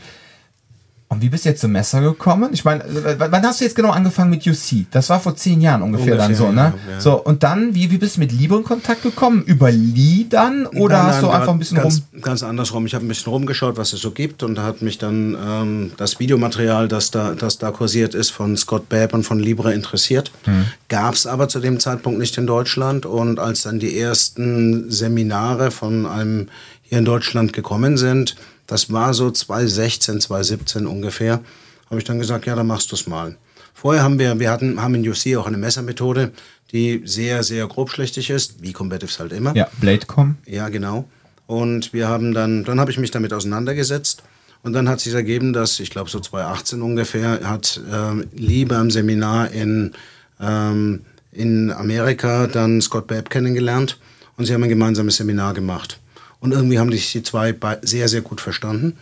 Und 1.12 1.24
wie 1.24 1.30
bist 1.30 1.44
du 1.44 1.50
jetzt 1.50 1.62
zum 1.62 1.72
Messer 1.72 2.02
gekommen? 2.02 2.52
Ich 2.54 2.64
meine, 2.66 2.84
wann 3.18 3.44
hast 3.44 3.60
du 3.60 3.66
jetzt 3.66 3.76
genau 3.76 3.90
angefangen 3.90 4.30
mit 4.30 4.46
UC? 4.46 4.86
Das 4.92 5.10
war 5.10 5.20
vor 5.20 5.36
zehn 5.36 5.60
Jahren 5.60 5.82
ungefähr, 5.82 6.16
dann 6.16 6.28
Ungefähr, 6.28 6.48
so, 6.48 6.52
ne? 6.54 6.74
ja. 6.88 7.02
So, 7.02 7.14
und 7.24 7.42
dann, 7.42 7.74
wie, 7.74 7.90
wie 7.90 7.98
bist 7.98 8.18
du 8.18 8.20
mit 8.20 8.32
Liebe 8.32 8.56
in 8.56 8.64
Kontakt 8.64 9.02
gekommen? 9.02 9.42
Über 9.48 9.72
Lee 9.72 10.28
dann? 10.30 10.68
Oder 10.68 10.98
Nein, 11.00 11.08
hast 11.08 11.16
nein, 11.16 11.22
du 11.24 11.28
da- 11.32 11.40
einfach 11.40 11.54
ein 11.54 11.58
bisschen 11.60 11.78
ganz, 11.78 12.04
rum. 12.14 12.22
Ganz 12.22 12.44
andersrum. 12.44 12.86
Ich 12.86 12.94
habe 12.94 13.04
ein 13.04 13.08
bisschen 13.08 13.34
rumgeschaut, 13.34 13.76
was 13.78 13.92
es 13.94 14.02
so 14.02 14.12
gibt 14.12 14.44
und 14.44 14.54
da 14.54 14.62
hat 14.64 14.84
mich 14.84 15.00
dann 15.00 15.36
ähm, 15.44 15.92
das 15.98 16.20
Videomaterial, 16.20 16.88
das 16.88 17.10
da, 17.10 17.34
das 17.34 17.58
da 17.58 17.72
kursiert 17.72 18.14
ist, 18.14 18.30
von 18.30 18.56
Scott 18.56 18.88
Babb 18.88 19.16
und 19.16 19.24
von 19.24 19.40
Libre 19.40 19.74
interessiert. 19.74 20.32
Hm. 20.44 20.66
Gab 20.90 21.16
es 21.16 21.26
aber 21.26 21.48
zu 21.50 21.60
dem 21.60 21.80
Zeitpunkt 21.80 22.20
nicht 22.20 22.38
in 22.38 22.46
Deutschland 22.46 23.08
und 23.08 23.40
als 23.40 23.64
dann 23.64 23.80
die 23.80 23.98
ersten 24.00 24.92
Seminare 24.92 25.72
von 25.72 26.06
einem 26.06 26.50
hier 26.84 27.00
in 27.00 27.06
Deutschland 27.06 27.52
gekommen 27.54 27.98
sind, 27.98 28.36
das 28.70 28.92
war 28.92 29.16
so 29.16 29.32
2016, 29.32 30.22
2017 30.22 30.86
ungefähr, 30.86 31.42
habe 31.90 31.98
ich 31.98 32.04
dann 32.04 32.20
gesagt, 32.20 32.46
ja, 32.46 32.56
dann 32.56 32.68
machst 32.68 32.92
du 32.92 32.96
es 32.96 33.08
mal. 33.08 33.36
Vorher 33.74 34.04
haben 34.04 34.20
wir, 34.20 34.40
wir 34.40 34.52
hatten, 34.52 34.80
haben 34.80 34.94
in 34.94 35.10
UC 35.10 35.38
auch 35.38 35.48
eine 35.48 35.58
Messermethode, 35.58 36.32
die 36.72 37.02
sehr, 37.04 37.44
sehr 37.44 37.68
grobschlächtig 37.68 38.30
ist, 38.30 38.62
wie 38.62 38.72
Combatives 38.72 39.20
halt 39.20 39.34
immer. 39.34 39.56
Ja, 39.56 39.68
Bladecom. 39.80 40.38
Ja, 40.46 40.70
genau. 40.70 41.06
Und 41.48 41.94
wir 41.94 42.08
haben 42.08 42.34
dann, 42.34 42.64
dann 42.64 42.80
habe 42.80 42.92
ich 42.92 43.00
mich 43.00 43.10
damit 43.10 43.34
auseinandergesetzt. 43.34 44.22
Und 44.62 44.74
dann 44.74 44.88
hat 44.88 45.00
sich 45.00 45.14
ergeben, 45.14 45.52
dass, 45.52 45.80
ich 45.80 45.90
glaube 45.90 46.12
so 46.12 46.20
2018 46.20 46.82
ungefähr, 46.84 47.40
hat 47.44 47.82
ähm, 47.92 48.28
Lee 48.34 48.66
beim 48.66 48.92
Seminar 48.92 49.50
in, 49.50 49.94
ähm, 50.40 51.02
in 51.32 51.72
Amerika 51.72 52.46
dann 52.46 52.82
Scott 52.82 53.08
Babb 53.08 53.32
kennengelernt. 53.32 53.98
Und 54.38 54.46
sie 54.46 54.54
haben 54.54 54.62
ein 54.62 54.70
gemeinsames 54.70 55.16
Seminar 55.16 55.56
gemacht. 55.56 56.00
Und 56.40 56.52
irgendwie 56.52 56.80
haben 56.80 56.92
sich 56.92 57.12
die 57.12 57.24
zwei 57.24 57.56
sehr, 57.82 58.08
sehr 58.08 58.22
gut 58.22 58.42
verstanden. 58.42 58.98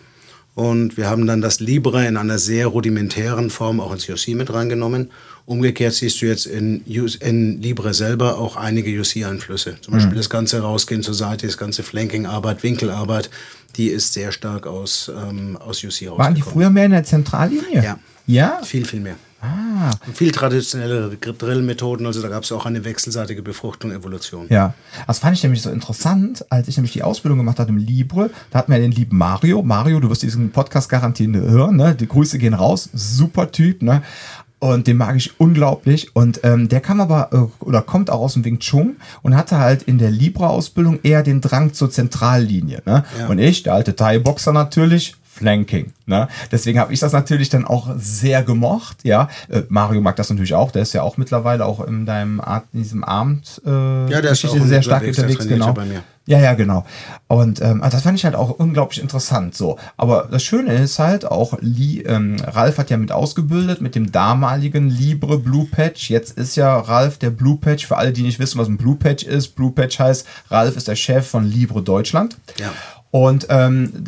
Und 0.55 0.97
wir 0.97 1.07
haben 1.07 1.27
dann 1.27 1.39
das 1.39 1.59
Libre 1.59 2.07
in 2.07 2.17
einer 2.17 2.39
sehr 2.39 2.65
rudimentären 2.65 3.51
Form 3.51 3.79
auch 3.79 3.91
ins 3.91 4.09
UC 4.09 4.29
mit 4.29 4.51
reingenommen. 4.51 5.11
Umgekehrt 5.45 5.93
siehst 5.93 6.19
du 6.19 6.25
jetzt 6.25 6.47
in, 6.47 6.83
in 6.83 7.61
Libre 7.61 7.93
selber 7.93 8.39
auch 8.39 8.55
einige 8.55 8.89
UC-Einflüsse. 8.99 9.77
Zum 9.81 9.93
Beispiel 9.93 10.17
das 10.17 10.31
ganze 10.31 10.61
Rausgehen 10.61 11.03
zur 11.03 11.13
Seite, 11.13 11.45
das 11.45 11.59
ganze 11.59 11.83
Flanking-Arbeit, 11.83 12.63
Winkelarbeit, 12.63 13.29
die 13.75 13.89
ist 13.89 14.13
sehr 14.13 14.31
stark 14.31 14.65
aus, 14.65 15.11
ähm, 15.15 15.57
aus 15.57 15.83
UC 15.83 15.85
rausgekommen. 15.85 16.17
Waren 16.17 16.35
die 16.35 16.41
früher 16.41 16.71
mehr 16.71 16.85
in 16.85 16.91
der 16.91 17.03
Zentrallinie? 17.03 17.83
Ja. 17.83 17.99
Ja? 18.25 18.59
Viel, 18.63 18.85
viel 18.85 18.99
mehr. 18.99 19.15
Ah. 19.41 19.91
Viel 20.13 20.31
traditionellere 20.31 21.15
Drillmethoden, 21.15 22.05
also 22.05 22.21
da 22.21 22.27
gab 22.27 22.43
es 22.43 22.51
auch 22.51 22.65
eine 22.65 22.83
wechselseitige 22.83 23.43
Befruchtung, 23.43 23.91
Evolution. 23.91 24.47
Ja, 24.49 24.73
das 25.05 25.19
fand 25.19 25.37
ich 25.37 25.43
nämlich 25.43 25.61
so 25.61 25.69
interessant, 25.69 26.43
als 26.49 26.67
ich 26.67 26.77
nämlich 26.77 26.93
die 26.93 27.03
Ausbildung 27.03 27.37
gemacht 27.37 27.59
hatte 27.59 27.69
im 27.69 27.77
Libre. 27.77 28.31
Da 28.51 28.59
hatten 28.59 28.71
wir 28.71 28.79
den 28.79 28.91
lieben 28.91 29.17
Mario. 29.17 29.61
Mario, 29.61 29.99
du 29.99 30.09
wirst 30.09 30.23
diesen 30.23 30.51
Podcast 30.51 30.89
garantiert 30.89 31.35
hören, 31.35 31.75
ne? 31.75 31.93
Die 31.93 32.07
Grüße 32.07 32.37
gehen 32.39 32.53
raus. 32.53 32.89
Super 32.93 33.51
Typ, 33.51 33.81
ne? 33.81 34.01
Und 34.59 34.87
den 34.87 34.97
mag 34.97 35.15
ich 35.15 35.39
unglaublich. 35.39 36.15
Und 36.15 36.39
ähm, 36.43 36.67
der 36.67 36.81
kam 36.81 36.99
aber 36.99 37.29
äh, 37.31 37.63
oder 37.63 37.81
kommt 37.83 38.09
auch 38.09 38.21
aus 38.21 38.33
dem 38.33 38.43
Wing 38.43 38.59
Chun 38.59 38.97
und 39.21 39.35
hatte 39.35 39.59
halt 39.59 39.83
in 39.83 39.99
der 39.99 40.09
Libre-Ausbildung 40.09 40.99
eher 41.03 41.21
den 41.21 41.41
Drang 41.41 41.73
zur 41.73 41.91
Zentrallinie. 41.91 42.81
Ne? 42.85 43.03
Ja. 43.19 43.27
Und 43.27 43.37
ich, 43.37 43.63
der 43.63 43.75
alte 43.75 43.95
Thai-Boxer 43.95 44.53
natürlich, 44.53 45.15
Flanking. 45.37 45.93
Ne? 46.05 46.27
Deswegen 46.51 46.79
habe 46.79 46.93
ich 46.93 46.99
das 46.99 47.13
natürlich 47.13 47.49
dann 47.49 47.65
auch 47.65 47.89
sehr 47.97 48.43
gemocht. 48.43 48.97
Ja, 49.03 49.29
äh, 49.49 49.61
Mario 49.69 50.01
mag 50.01 50.15
das 50.15 50.29
natürlich 50.29 50.53
auch. 50.55 50.71
Der 50.71 50.81
ist 50.81 50.93
ja 50.93 51.03
auch 51.03 51.17
mittlerweile 51.17 51.65
auch 51.65 51.79
in 51.85 52.05
deinem 52.05 52.41
Art, 52.41 52.65
in 52.73 52.81
diesem 52.81 53.03
Abend 53.03 53.61
äh, 53.65 53.69
Ja, 53.69 54.21
der 54.21 54.31
ist 54.31 54.41
Geschichte 54.41 54.61
auch 54.61 54.65
sehr 54.67 54.81
stark 54.81 55.03
unterwegs, 55.03 55.47
Genau. 55.47 55.67
ja 55.67 55.71
bei 55.71 55.85
mir. 55.85 56.03
Ja, 56.25 56.39
ja, 56.41 56.55
genau. 56.55 56.85
Und 57.27 57.61
ähm, 57.61 57.81
also 57.81 57.95
das 57.95 58.03
fand 58.03 58.17
ich 58.17 58.25
halt 58.25 58.35
auch 58.35 58.49
unglaublich 58.49 59.01
interessant. 59.01 59.55
So, 59.55 59.77
aber 59.95 60.27
das 60.29 60.43
Schöne 60.43 60.73
ist 60.73 60.99
halt 60.99 61.23
auch, 61.23 61.57
Lee, 61.61 62.01
ähm, 62.01 62.35
Ralf 62.45 62.79
hat 62.79 62.89
ja 62.89 62.97
mit 62.97 63.13
ausgebildet 63.13 63.79
mit 63.79 63.95
dem 63.95 64.11
damaligen 64.11 64.89
Libre 64.89 65.37
Blue 65.39 65.65
Patch. 65.71 66.09
Jetzt 66.09 66.37
ist 66.37 66.57
ja 66.57 66.77
Ralf 66.77 67.17
der 67.17 67.29
Blue 67.29 67.55
Patch. 67.57 67.85
Für 67.87 67.95
alle, 67.95 68.11
die 68.11 68.23
nicht 68.23 68.39
wissen, 68.39 68.59
was 68.59 68.67
ein 68.67 68.75
Blue 68.77 68.97
Patch 68.97 69.23
ist, 69.23 69.55
Blue 69.55 69.71
Patch 69.71 69.99
heißt, 69.99 70.27
Ralf 70.51 70.75
ist 70.75 70.89
der 70.89 70.97
Chef 70.97 71.25
von 71.25 71.45
Libre 71.49 71.81
Deutschland. 71.81 72.35
Ja. 72.59 72.71
Und 73.09 73.47
ähm, 73.49 74.03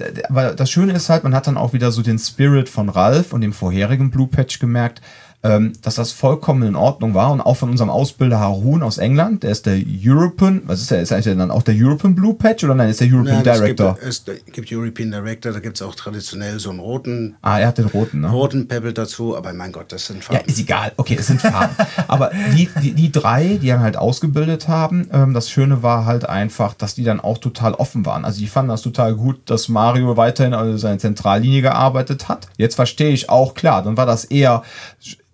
das 0.58 0.70
Schöne 0.70 0.94
ist 0.94 1.10
halt, 1.10 1.24
man 1.24 1.34
hat 1.34 1.48
dann 1.48 1.58
auch 1.58 1.74
wieder 1.74 1.92
so 1.92 2.02
den 2.02 2.20
Spirit 2.20 2.68
von 2.68 2.90
Ralf 2.90 3.32
und 3.32 3.42
dem 3.42 3.54
vorherigen 3.54 4.12
Blue 4.12 4.28
Patch 4.28 4.60
gemerkt, 4.60 5.02
dass 5.42 5.96
das 5.96 6.12
vollkommen 6.12 6.64
in 6.64 6.76
Ordnung 6.76 7.14
war 7.14 7.32
und 7.32 7.40
auch 7.40 7.54
von 7.54 7.70
unserem 7.70 7.90
Ausbilder 7.90 8.40
Harun 8.42 8.84
aus 8.84 8.98
England, 8.98 9.44
der 9.44 9.52
ist 9.52 9.66
der 9.66 9.80
European, 10.04 10.62
was 10.66 10.82
ist 10.82 10.92
der, 10.92 11.02
ist 11.02 11.14
eigentlich 11.14 11.38
dann 11.38 11.50
auch 11.50 11.64
der 11.64 11.76
European 11.78 12.14
Blue 12.14 12.34
Patch 12.34 12.66
oder 12.66 12.76
nein, 12.76 12.90
ist 12.90 13.00
der 13.00 13.08
European 13.08 13.38
Ja, 13.38 13.44
das 13.44 13.60
Director? 13.60 13.94
Gibt, 13.94 14.06
es 14.06 14.26
gibt 14.52 14.70
European 14.70 15.12
Director, 15.12 15.54
da 15.54 15.60
gibt 15.60 15.78
es 15.78 15.82
auch 15.82 15.96
traditionell 15.96 16.60
so 16.60 16.72
einen 16.72 16.80
roten, 16.80 17.38
ah, 17.42 17.58
er 17.58 17.68
hat 17.68 17.78
den 17.78 17.86
roten, 17.86 18.20
ne? 18.20 18.30
roten 18.30 18.68
Pebble 18.68 18.92
dazu, 18.92 19.38
aber 19.38 19.54
mein 19.54 19.72
Gott, 19.72 19.94
das 19.94 20.08
sind 20.08 20.18
Ja, 20.24 20.34
Farben. 20.34 20.50
ist 20.50 20.60
egal. 20.60 20.92
Okay, 20.98 21.16
es 21.18 21.28
sind 21.28 21.42
Farben. 21.42 21.74
Aber 22.10 22.32
die, 22.58 22.70
die, 22.82 22.92
die 22.92 23.12
drei, 23.12 23.58
die 23.62 23.68
dann 23.68 23.80
halt 23.80 23.96
ausgebildet 23.96 24.68
haben, 24.68 25.10
ähm, 25.14 25.34
das 25.34 25.50
Schöne 25.50 25.84
war 25.84 26.06
halt 26.06 26.28
einfach, 26.28 26.74
dass 26.74 26.96
die 26.96 27.06
dann 27.06 27.22
auch 27.22 27.38
total 27.38 27.76
offen 27.76 28.06
waren. 28.06 28.26
Also 28.26 28.40
die 28.42 28.48
fanden 28.48 28.70
das 28.70 28.82
total 28.82 29.16
gut, 29.16 29.50
dass 29.50 29.70
Mario 29.70 30.18
weiterhin 30.18 30.54
also 30.54 30.76
seine 30.78 30.98
Zentrallinie 30.98 31.62
gearbeitet 31.62 32.28
hat. 32.28 32.48
Jetzt 32.58 32.76
verstehe 32.76 33.12
ich 33.12 33.30
auch, 33.30 33.54
klar, 33.54 33.84
dann 33.84 33.96
war 33.96 34.06
das 34.06 34.26
eher 34.26 34.64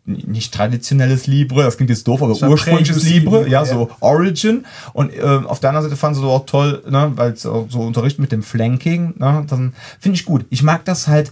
nicht 0.06 0.54
traditionelles 0.54 1.26
Libre, 1.28 1.64
das 1.64 1.78
klingt 1.78 1.90
jetzt 1.90 2.08
doof, 2.08 2.22
aber 2.22 2.34
ursprüngliches 2.34 3.04
Libre, 3.04 3.40
Libre, 3.40 3.50
ja, 3.50 3.64
ja. 3.64 3.66
so 3.66 3.90
Origin. 4.00 4.66
Und 4.94 5.12
ähm, 5.16 5.48
auf 5.48 5.60
der 5.60 5.72
anderen 5.72 5.90
Seite 5.90 6.00
fanden 6.00 6.16
sie 6.16 6.22
so 6.22 6.30
auch 6.30 6.46
toll, 6.46 6.84
ne, 6.90 7.12
weil 7.16 7.32
es 7.32 7.46
auch 7.46 7.68
so 7.70 7.82
Unterricht 7.82 8.20
mit 8.20 8.32
dem 8.32 8.44
Flanking, 8.44 9.16
ne, 9.18 9.46
dann 9.48 9.74
finde 10.00 10.18
ich 10.18 10.26
gut. 10.26 10.46
Ich 10.50 10.64
mag 10.64 10.86
das 10.86 11.08
halt, 11.08 11.32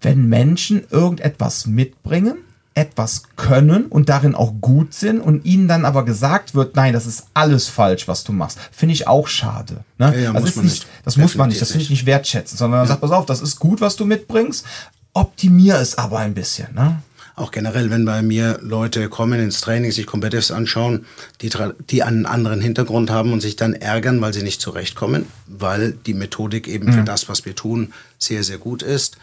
wenn 0.00 0.28
Menschen 0.28 0.82
irgendetwas 0.90 1.66
mitbringen, 1.66 2.38
etwas 2.74 3.24
können 3.34 3.86
und 3.86 4.08
darin 4.08 4.36
auch 4.36 4.52
gut 4.60 4.94
sind 4.94 5.20
und 5.20 5.44
ihnen 5.44 5.66
dann 5.66 5.84
aber 5.84 6.04
gesagt 6.04 6.54
wird, 6.54 6.76
nein, 6.76 6.92
das 6.92 7.06
ist 7.06 7.26
alles 7.34 7.66
falsch, 7.66 8.06
was 8.06 8.22
du 8.22 8.32
machst. 8.32 8.58
Finde 8.70 8.92
ich 8.92 9.08
auch 9.08 9.26
schade. 9.26 9.84
Ne? 9.98 10.12
Ja, 10.14 10.20
ja, 10.20 10.32
das 10.32 10.42
muss 10.42 10.56
nicht, 10.56 10.64
nicht. 10.64 10.86
das 11.04 11.16
muss 11.16 11.34
man 11.34 11.48
nicht, 11.48 11.60
das 11.60 11.72
finde 11.72 11.84
ich 11.84 11.90
nicht. 11.90 12.06
wertschätzen, 12.06 12.56
sondern 12.56 12.80
man 12.80 12.88
sagt, 12.88 13.00
pass 13.00 13.10
auf, 13.10 13.26
das 13.26 13.40
ist 13.40 13.58
gut, 13.58 13.80
was 13.80 13.96
du 13.96 14.04
mitbringst, 14.04 14.64
optimier 15.12 15.80
es 15.80 15.98
aber 15.98 16.18
ein 16.18 16.34
bisschen. 16.34 16.72
Ne? 16.74 17.02
Auch 17.38 17.50
generell, 17.50 17.90
wenn 17.90 18.04
bei 18.04 18.22
mir 18.22 18.58
Leute 18.62 19.08
kommen 19.08 19.38
ins 19.40 19.60
Training, 19.60 19.92
sich 19.92 20.06
Combatives 20.06 20.50
anschauen, 20.50 21.06
die, 21.40 21.50
die 21.90 22.02
einen 22.02 22.26
anderen 22.26 22.60
Hintergrund 22.60 23.10
haben 23.10 23.32
und 23.32 23.40
sich 23.40 23.56
dann 23.56 23.74
ärgern, 23.74 24.20
weil 24.20 24.32
sie 24.34 24.42
nicht 24.42 24.60
zurechtkommen, 24.60 25.26
weil 25.46 25.92
die 25.92 26.14
Methodik 26.14 26.68
eben 26.68 26.92
für 26.92 27.02
das, 27.02 27.28
was 27.28 27.44
wir 27.44 27.54
tun, 27.54 27.92
sehr, 28.18 28.42
sehr 28.44 28.58
gut 28.58 28.82
ist. 28.82 29.16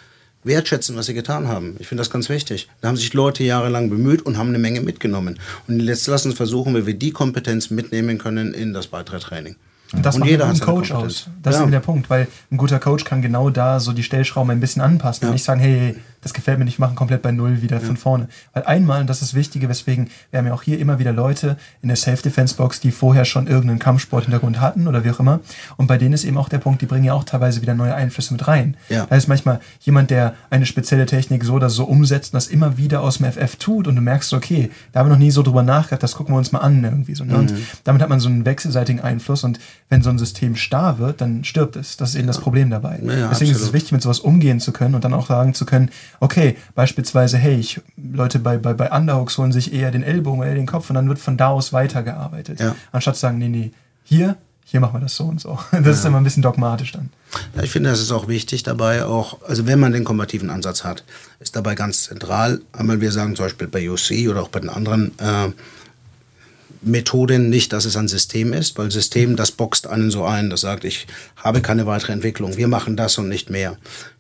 Wertschätzen, 0.43 0.95
was 0.95 1.07
sie 1.07 1.15
getan 1.15 1.47
haben. 1.47 1.75
Ich 1.79 1.87
finde 1.87 2.01
das 2.01 2.11
ganz 2.11 2.29
wichtig. 2.29 2.69
Da 2.81 2.87
haben 2.89 2.97
sich 2.97 3.13
Leute 3.13 3.43
jahrelang 3.43 3.89
bemüht 3.89 4.21
und 4.21 4.37
haben 4.37 4.49
eine 4.49 4.59
Menge 4.59 4.79
mitgenommen. 4.81 5.39
Und 5.67 5.79
jetzt 5.79 6.05
lassen 6.07 6.27
uns 6.29 6.37
versuchen, 6.37 6.75
wie 6.75 6.85
wir 6.85 6.93
die 6.93 7.09
Kompetenz 7.11 7.71
mitnehmen 7.71 8.19
können 8.19 8.53
in 8.53 8.71
das 8.71 8.91
weitere 8.91 9.19
Training. 9.19 9.55
Und 9.93 10.05
das 10.05 10.15
Und 10.15 10.21
macht 10.21 10.29
jeder 10.29 10.45
einen 10.47 10.59
Coach 10.59 10.91
aus. 10.91 11.29
Das 11.41 11.53
Ja. 11.53 11.59
ist 11.59 11.63
eben 11.63 11.71
der 11.71 11.79
Punkt, 11.79 12.09
weil 12.09 12.27
ein 12.51 12.57
guter 12.57 12.79
Coach 12.79 13.05
kann 13.05 13.21
genau 13.23 13.49
da 13.49 13.79
so 13.79 13.91
die 13.91 14.03
Stellschrauben 14.03 14.51
ein 14.51 14.59
bisschen 14.59 14.81
anpassen 14.81 15.23
und 15.25 15.29
Ja. 15.29 15.33
nicht 15.33 15.43
sagen, 15.43 15.59
hey, 15.61 15.79
hey, 15.79 15.95
das 16.25 16.33
gefällt 16.33 16.57
mir 16.57 16.65
nicht, 16.65 16.79
machen 16.79 16.95
komplett 16.95 17.21
bei 17.21 17.31
Null 17.31 17.61
wieder 17.61 17.79
von 17.79 17.97
vorne. 17.97 18.27
Weil 18.53 18.63
einmal, 18.63 18.99
und 19.01 19.07
das 19.07 19.21
ist 19.21 19.31
das 19.31 19.35
Wichtige, 19.35 19.69
weswegen 19.69 20.09
wir 20.31 20.39
haben 20.39 20.47
ja 20.47 20.53
auch 20.55 20.63
hier 20.63 20.79
immer 20.79 20.97
wieder 20.97 21.13
Leute 21.13 21.55
in 21.83 21.87
der 21.89 21.95
Self-Defense-Box, 21.97 22.79
die 22.79 22.89
vorher 22.91 23.25
schon 23.25 23.45
irgendeinen 23.45 23.77
Kampfsport-Hintergrund 23.77 24.59
hatten 24.59 24.87
oder 24.87 25.03
wie 25.03 25.11
auch 25.11 25.19
immer. 25.19 25.39
Und 25.77 25.85
bei 25.85 25.99
denen 25.99 26.13
ist 26.13 26.23
eben 26.23 26.37
auch 26.39 26.49
der 26.49 26.57
Punkt, 26.57 26.81
die 26.81 26.87
bringen 26.87 27.05
ja 27.05 27.13
auch 27.13 27.25
teilweise 27.25 27.61
wieder 27.61 27.75
neue 27.75 27.93
Einflüsse 27.93 28.33
mit 28.33 28.47
rein. 28.47 28.75
Ja. 28.89 29.05
Da 29.07 29.15
ist 29.15 29.27
manchmal 29.27 29.59
jemand, 29.81 30.09
der 30.09 30.33
eine 30.49 30.65
spezielle 30.65 31.05
Technik 31.05 31.43
so 31.43 31.53
oder 31.53 31.69
so 31.69 31.83
umsetzt 31.85 32.33
und 32.33 32.37
das 32.37 32.47
immer 32.47 32.77
wieder 32.77 33.01
aus 33.01 33.19
dem 33.19 33.31
FF 33.31 33.57
tut 33.57 33.87
und 33.87 33.95
du 33.95 34.01
merkst, 34.01 34.33
okay, 34.33 34.71
da 34.93 35.01
haben 35.01 35.07
wir 35.09 35.13
noch 35.13 35.19
nie 35.19 35.29
so 35.31 35.43
drüber 35.43 35.61
nachgedacht, 35.61 36.01
das 36.01 36.15
gucken 36.15 36.33
wir 36.33 36.39
uns 36.39 36.51
mal 36.51 36.59
an 36.59 36.83
irgendwie 36.83 37.13
so. 37.13 37.23
Ne? 37.23 37.37
Und 37.37 37.51
Mhm. 37.51 37.57
damit 37.83 38.01
hat 38.01 38.09
man 38.09 38.19
so 38.19 38.29
einen 38.29 38.45
wechselseitigen 38.45 38.99
Einfluss 39.01 39.43
und 39.43 39.59
wenn 39.89 40.01
so 40.01 40.09
ein 40.09 40.17
System 40.17 40.55
starr 40.55 40.97
wird, 40.97 41.21
dann 41.21 41.43
stirbt 41.43 41.75
es. 41.75 41.97
Das 41.97 42.09
ist 42.09 42.15
eben 42.15 42.25
das 42.27 42.39
Problem 42.39 42.71
dabei. 42.71 42.99
Ja, 43.03 43.13
ja, 43.13 43.27
Deswegen 43.29 43.51
ist 43.51 43.57
es 43.57 43.63
absolut. 43.63 43.73
wichtig, 43.73 43.91
mit 43.91 44.01
sowas 44.01 44.19
umgehen 44.19 44.59
zu 44.59 44.71
können 44.71 44.95
und 44.95 45.03
dann 45.03 45.13
auch 45.13 45.27
sagen 45.27 45.53
zu 45.53 45.65
können, 45.67 45.89
okay, 46.19 46.57
beispielsweise, 46.73 47.37
hey, 47.37 47.55
ich, 47.55 47.81
Leute 47.97 48.39
bei, 48.39 48.57
bei, 48.57 48.73
bei 48.73 48.91
Underhooks 48.91 49.37
holen 49.37 49.51
sich 49.51 49.73
eher 49.73 49.91
den 49.91 50.03
Ellbogen 50.03 50.39
oder 50.39 50.49
eher 50.49 50.55
den 50.55 50.65
Kopf 50.65 50.89
und 50.89 50.95
dann 50.95 51.07
wird 51.07 51.19
von 51.19 51.37
da 51.37 51.49
aus 51.49 51.73
weitergearbeitet. 51.73 52.59
Ja. 52.59 52.75
Anstatt 52.91 53.15
zu 53.15 53.21
sagen, 53.21 53.37
nee, 53.37 53.49
nee, 53.49 53.71
hier, 54.03 54.37
hier 54.65 54.79
machen 54.79 54.95
wir 54.95 55.01
das 55.01 55.15
so 55.15 55.25
und 55.25 55.39
so. 55.39 55.59
Das 55.71 55.99
ist 55.99 56.05
immer 56.05 56.17
ein 56.17 56.23
bisschen 56.23 56.43
dogmatisch 56.43 56.91
dann. 56.91 57.09
Ja, 57.55 57.63
ich 57.63 57.71
finde, 57.71 57.89
das 57.89 58.01
ist 58.01 58.11
auch 58.11 58.27
wichtig 58.27 58.63
dabei, 58.63 59.05
auch, 59.05 59.41
also 59.47 59.67
wenn 59.67 59.79
man 59.79 59.91
den 59.91 60.03
kombativen 60.03 60.49
Ansatz 60.49 60.83
hat, 60.83 61.03
ist 61.39 61.55
dabei 61.55 61.75
ganz 61.75 62.03
zentral, 62.03 62.61
einmal 62.71 63.01
wir 63.01 63.11
sagen 63.11 63.35
zum 63.35 63.45
Beispiel 63.45 63.67
bei 63.67 63.89
UC 63.89 64.29
oder 64.29 64.41
auch 64.41 64.49
bei 64.49 64.59
den 64.59 64.69
anderen 64.69 65.17
äh, 65.19 65.51
Methoden 66.85 67.49
nicht, 67.49 67.73
dass 67.73 67.85
es 67.85 67.97
ein 67.97 68.07
System 68.07 68.53
ist, 68.53 68.77
weil 68.77 68.91
System, 68.91 69.35
das 69.35 69.51
boxt 69.51 69.87
einen 69.87 70.11
so 70.11 70.23
ein, 70.23 70.49
das 70.49 70.61
sagt, 70.61 70.85
ich 70.85 71.07
habe 71.35 71.61
keine 71.61 71.85
weitere 71.85 72.13
Entwicklung, 72.13 72.57
wir 72.57 72.67
machen 72.67 72.95
das 72.95 73.17
und 73.17 73.27
nicht 73.27 73.49
mehr. 73.49 73.77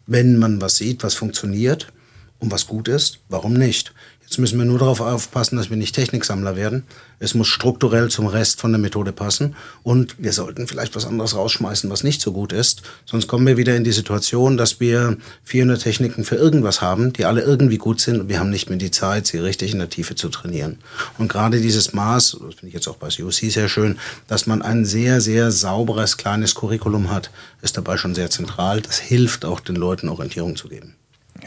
Wenn 0.07 0.37
man 0.37 0.61
was 0.61 0.77
sieht, 0.77 1.03
was 1.03 1.13
funktioniert 1.13 1.93
und 2.39 2.51
was 2.51 2.67
gut 2.67 2.87
ist, 2.87 3.19
warum 3.29 3.53
nicht? 3.53 3.93
Jetzt 4.25 4.39
müssen 4.39 4.57
wir 4.57 4.65
nur 4.65 4.79
darauf 4.79 5.01
aufpassen, 5.01 5.55
dass 5.55 5.69
wir 5.69 5.77
nicht 5.77 5.93
Techniksammler 5.93 6.55
werden. 6.55 6.83
Es 7.19 7.35
muss 7.35 7.47
strukturell 7.47 8.09
zum 8.09 8.25
Rest 8.25 8.59
von 8.59 8.71
der 8.71 8.79
Methode 8.79 9.11
passen. 9.11 9.55
Und 9.83 10.15
wir 10.17 10.33
sollten 10.33 10.67
vielleicht 10.67 10.95
was 10.95 11.05
anderes 11.05 11.35
rausschmeißen, 11.35 11.89
was 11.91 12.03
nicht 12.03 12.21
so 12.21 12.31
gut 12.31 12.51
ist. 12.51 12.81
Sonst 13.05 13.27
kommen 13.27 13.45
wir 13.45 13.55
wieder 13.55 13.75
in 13.75 13.83
die 13.83 13.91
Situation, 13.91 14.57
dass 14.57 14.79
wir 14.79 15.17
400 15.43 15.81
Techniken 15.81 16.23
für 16.23 16.35
irgendwas 16.35 16.81
haben, 16.81 17.13
die 17.13 17.25
alle 17.25 17.41
irgendwie 17.41 17.77
gut 17.77 18.01
sind 18.01 18.19
und 18.19 18.29
wir 18.29 18.39
haben 18.39 18.49
nicht 18.49 18.67
mehr 18.67 18.79
die 18.79 18.91
Zeit, 18.91 19.27
sie 19.27 19.37
richtig 19.37 19.73
in 19.73 19.79
der 19.79 19.89
Tiefe 19.89 20.15
zu 20.15 20.29
trainieren. 20.29 20.79
Und 21.17 21.27
gerade 21.27 21.61
dieses 21.61 21.93
Maß, 21.93 22.37
das 22.41 22.55
finde 22.55 22.67
ich 22.69 22.73
jetzt 22.73 22.87
auch 22.87 22.97
bei 22.97 23.09
COC 23.09 23.31
sehr 23.51 23.69
schön, 23.69 23.97
dass 24.27 24.47
man 24.47 24.61
ein 24.63 24.85
sehr, 24.85 25.21
sehr 25.21 25.51
sauberes, 25.51 26.17
kleines 26.17 26.55
Curriculum 26.55 27.11
hat, 27.11 27.29
ist 27.61 27.77
dabei 27.77 27.97
schon 27.97 28.15
sehr 28.15 28.31
zentral. 28.31 28.81
Das 28.81 28.97
hilft 28.97 29.45
auch 29.45 29.59
den 29.59 29.75
Leuten 29.75 30.09
Orientierung 30.09 30.55
zu 30.55 30.67
geben. 30.67 30.95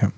Ja. 0.01 0.13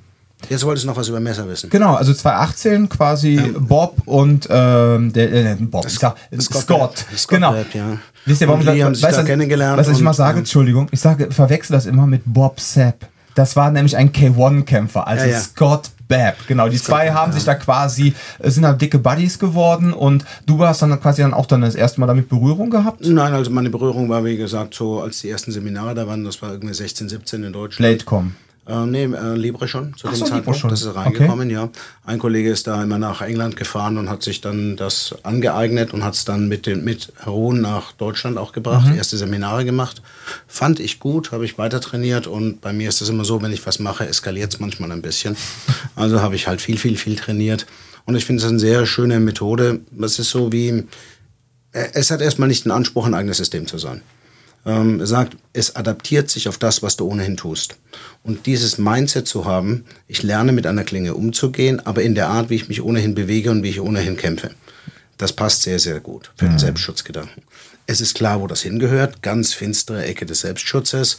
Jetzt 0.49 0.65
wolltest 0.65 0.85
du 0.85 0.89
noch 0.89 0.97
was 0.97 1.09
über 1.09 1.21
Messer 1.21 1.47
wissen. 1.49 1.71
Genau, 1.71 1.95
also 1.95 2.13
2018 2.13 2.89
quasi 2.89 3.37
Bob 3.59 3.97
und 4.07 4.49
ähm, 4.51 5.13
der 5.13 5.33
äh, 5.33 5.57
Bob, 5.59 5.87
ich 5.87 5.99
sag, 5.99 6.17
Scott, 6.41 6.63
Scott 6.63 6.81
Webb. 6.81 7.19
Scott 7.19 7.37
genau. 7.37 7.55
Webb, 7.55 7.75
ja. 7.75 7.99
Wisst 8.27 8.41
ihr, 8.41 8.49
warum 8.49 8.67
Und 8.67 8.75
die 8.75 8.85
haben 8.85 8.95
sich 8.95 9.05
weißt 9.05 9.19
da 9.19 9.23
kennengelernt 9.23 9.79
Was 9.79 9.89
ich 9.89 10.01
immer 10.01 10.15
sage, 10.15 10.35
ja. 10.35 10.39
Entschuldigung, 10.41 10.89
ich 10.91 11.01
sage, 11.01 11.31
verwechsel 11.31 11.75
das 11.75 11.87
immer 11.87 12.07
mit 12.07 12.23
Bob 12.25 12.61
Sapp. 12.61 13.07
Das 13.35 13.57
war 13.57 13.71
nämlich 13.71 13.97
ein 13.97 14.13
K1-Kämpfer, 14.13 15.07
also 15.07 15.25
Ja, 15.25 15.33
ja. 15.33 15.41
Scott 15.41 15.91
Babb. 16.09 16.37
Genau, 16.49 16.69
die 16.69 16.77
zwei 16.77 17.07
Babb, 17.07 17.15
haben 17.15 17.33
sich 17.33 17.45
da 17.45 17.55
quasi, 17.55 18.15
äh, 18.41 18.51
sind 18.51 18.65
da 18.65 18.73
dicke 18.73 18.99
Buddies 18.99 19.39
geworden 19.39 19.93
und 19.93 20.25
du 20.45 20.63
hast 20.65 20.83
dann 20.83 21.01
quasi 21.01 21.23
dann 21.23 21.33
auch 21.33 21.47
dann 21.47 21.61
das 21.61 21.77
erste 21.77 22.01
Mal 22.01 22.09
damit 22.09 22.29
Berührung 22.29 22.69
gehabt. 22.69 23.07
Nein, 23.07 23.33
also 23.33 23.51
meine 23.51 23.71
Berührung 23.71 24.09
war, 24.09 24.25
wie 24.25 24.37
gesagt, 24.37 24.75
so, 24.75 25.01
als 25.01 25.21
die 25.21 25.31
ersten 25.31 25.53
Seminare 25.53 25.95
da 25.95 26.07
waren, 26.07 26.25
das 26.25 26.43
war 26.43 26.51
irgendwie 26.51 26.75
16, 26.75 27.09
17 27.09 27.45
in 27.45 27.53
Deutschland. 27.53 27.79
Platecom. 27.79 28.35
Äh, 28.67 28.87
nee, 28.87 29.05
äh, 29.05 29.35
Libre 29.37 29.67
schon, 29.67 29.95
zu 29.97 30.07
Ach 30.07 30.13
dem 30.13 30.19
so, 30.19 30.25
Zeitpunkt. 30.27 30.59
schon. 30.61 30.71
Das 30.71 30.83
ist 30.83 30.95
reingekommen, 30.95 31.51
ja. 31.51 31.71
Ein 32.05 32.19
Kollege 32.19 32.51
ist 32.51 32.67
da 32.67 32.83
immer 32.83 32.99
nach 32.99 33.21
England 33.23 33.57
gefahren 33.57 33.97
und 33.99 34.09
hat 34.09 34.23
sich 34.23 34.41
dann 34.43 34.77
das 34.77 35.15
angeeignet 35.25 35.93
und 35.95 36.05
hat 36.05 36.15
es 36.15 36.25
dann 36.25 36.47
mit, 36.49 36.67
den, 36.67 36.85
mit 36.85 37.13
Heron 37.25 37.61
nach 37.61 37.93
Deutschland 37.93 38.37
auch 38.39 38.53
gebracht, 38.53 38.87
Mhm. 38.87 38.97
erste 38.97 39.17
Seminare 39.17 39.65
gemacht. 39.65 40.03
Fand 40.47 40.79
ich 40.79 41.01
gut, 41.01 41.33
habe 41.33 41.45
ich 41.45 41.59
weiter 41.59 41.81
trainiert 41.81 42.27
und 42.27 42.61
bei 42.61 42.73
mir 42.73 42.89
ist 42.91 43.01
es 43.01 43.09
immer 43.09 43.25
so, 43.25 43.43
wenn 43.43 43.53
ich 43.53 43.67
was 43.67 43.79
mache, 43.79 44.07
eskaliert 44.07 44.53
es 44.55 44.61
manchmal 44.61 44.93
ein 44.93 45.03
bisschen. 45.03 45.37
Also 45.97 46.21
habe 46.21 46.35
ich 46.37 46.47
halt 46.47 46.61
viel, 46.61 46.79
viel, 46.79 46.97
viel 46.97 47.17
trainiert. 47.17 47.67
Und 48.07 48.15
ich 48.15 48.25
finde 48.25 48.43
es 48.43 48.49
eine 48.49 48.59
sehr 48.59 48.87
schöne 48.87 49.21
Methode. 49.21 49.81
Das 49.91 50.19
ist 50.19 50.31
so 50.31 50.53
wie, 50.53 50.69
äh, 51.73 51.89
es 51.95 52.11
hat 52.11 52.21
erstmal 52.21 52.49
nicht 52.49 52.65
den 52.65 52.73
Anspruch, 52.73 53.07
ein 53.07 53.15
eigenes 53.15 53.37
System 53.39 53.67
zu 53.67 53.79
sein 53.79 54.03
ähm, 54.67 55.05
sagt, 55.07 55.37
es 55.53 55.77
adaptiert 55.77 56.31
sich 56.31 56.49
auf 56.49 56.59
das, 56.59 56.83
was 56.83 56.97
du 56.97 57.07
ohnehin 57.07 57.37
tust. 57.37 57.77
Und 58.23 58.47
dieses 58.47 58.79
Mindset 58.79 59.27
zu 59.27 59.45
haben, 59.45 59.85
ich 60.07 60.23
lerne 60.23 60.53
mit 60.53 60.67
einer 60.67 60.85
Klinge 60.85 61.15
umzugehen, 61.15 61.85
aber 61.87 62.03
in 62.03 62.15
der 62.15 62.29
Art, 62.29 62.51
wie 62.51 62.57
ich 62.57 62.69
mich 62.69 62.83
ohnehin 62.83 63.15
bewege 63.15 63.51
und 63.51 63.63
wie 63.63 63.71
ich 63.71 63.81
ohnehin 63.81 64.17
kämpfe. 64.17 64.51
Das 65.17 65.33
passt 65.33 65.63
sehr, 65.63 65.79
sehr 65.79 66.01
gut 66.01 66.31
für 66.37 66.47
den 66.47 66.59
Selbstschutzgedanken. 66.59 67.43
Es 67.87 68.01
ist 68.01 68.15
klar, 68.15 68.41
wo 68.41 68.47
das 68.47 68.63
hingehört, 68.63 69.23
ganz 69.23 69.53
finstere 69.53 70.05
Ecke 70.05 70.25
des 70.25 70.41
Selbstschutzes. 70.41 71.19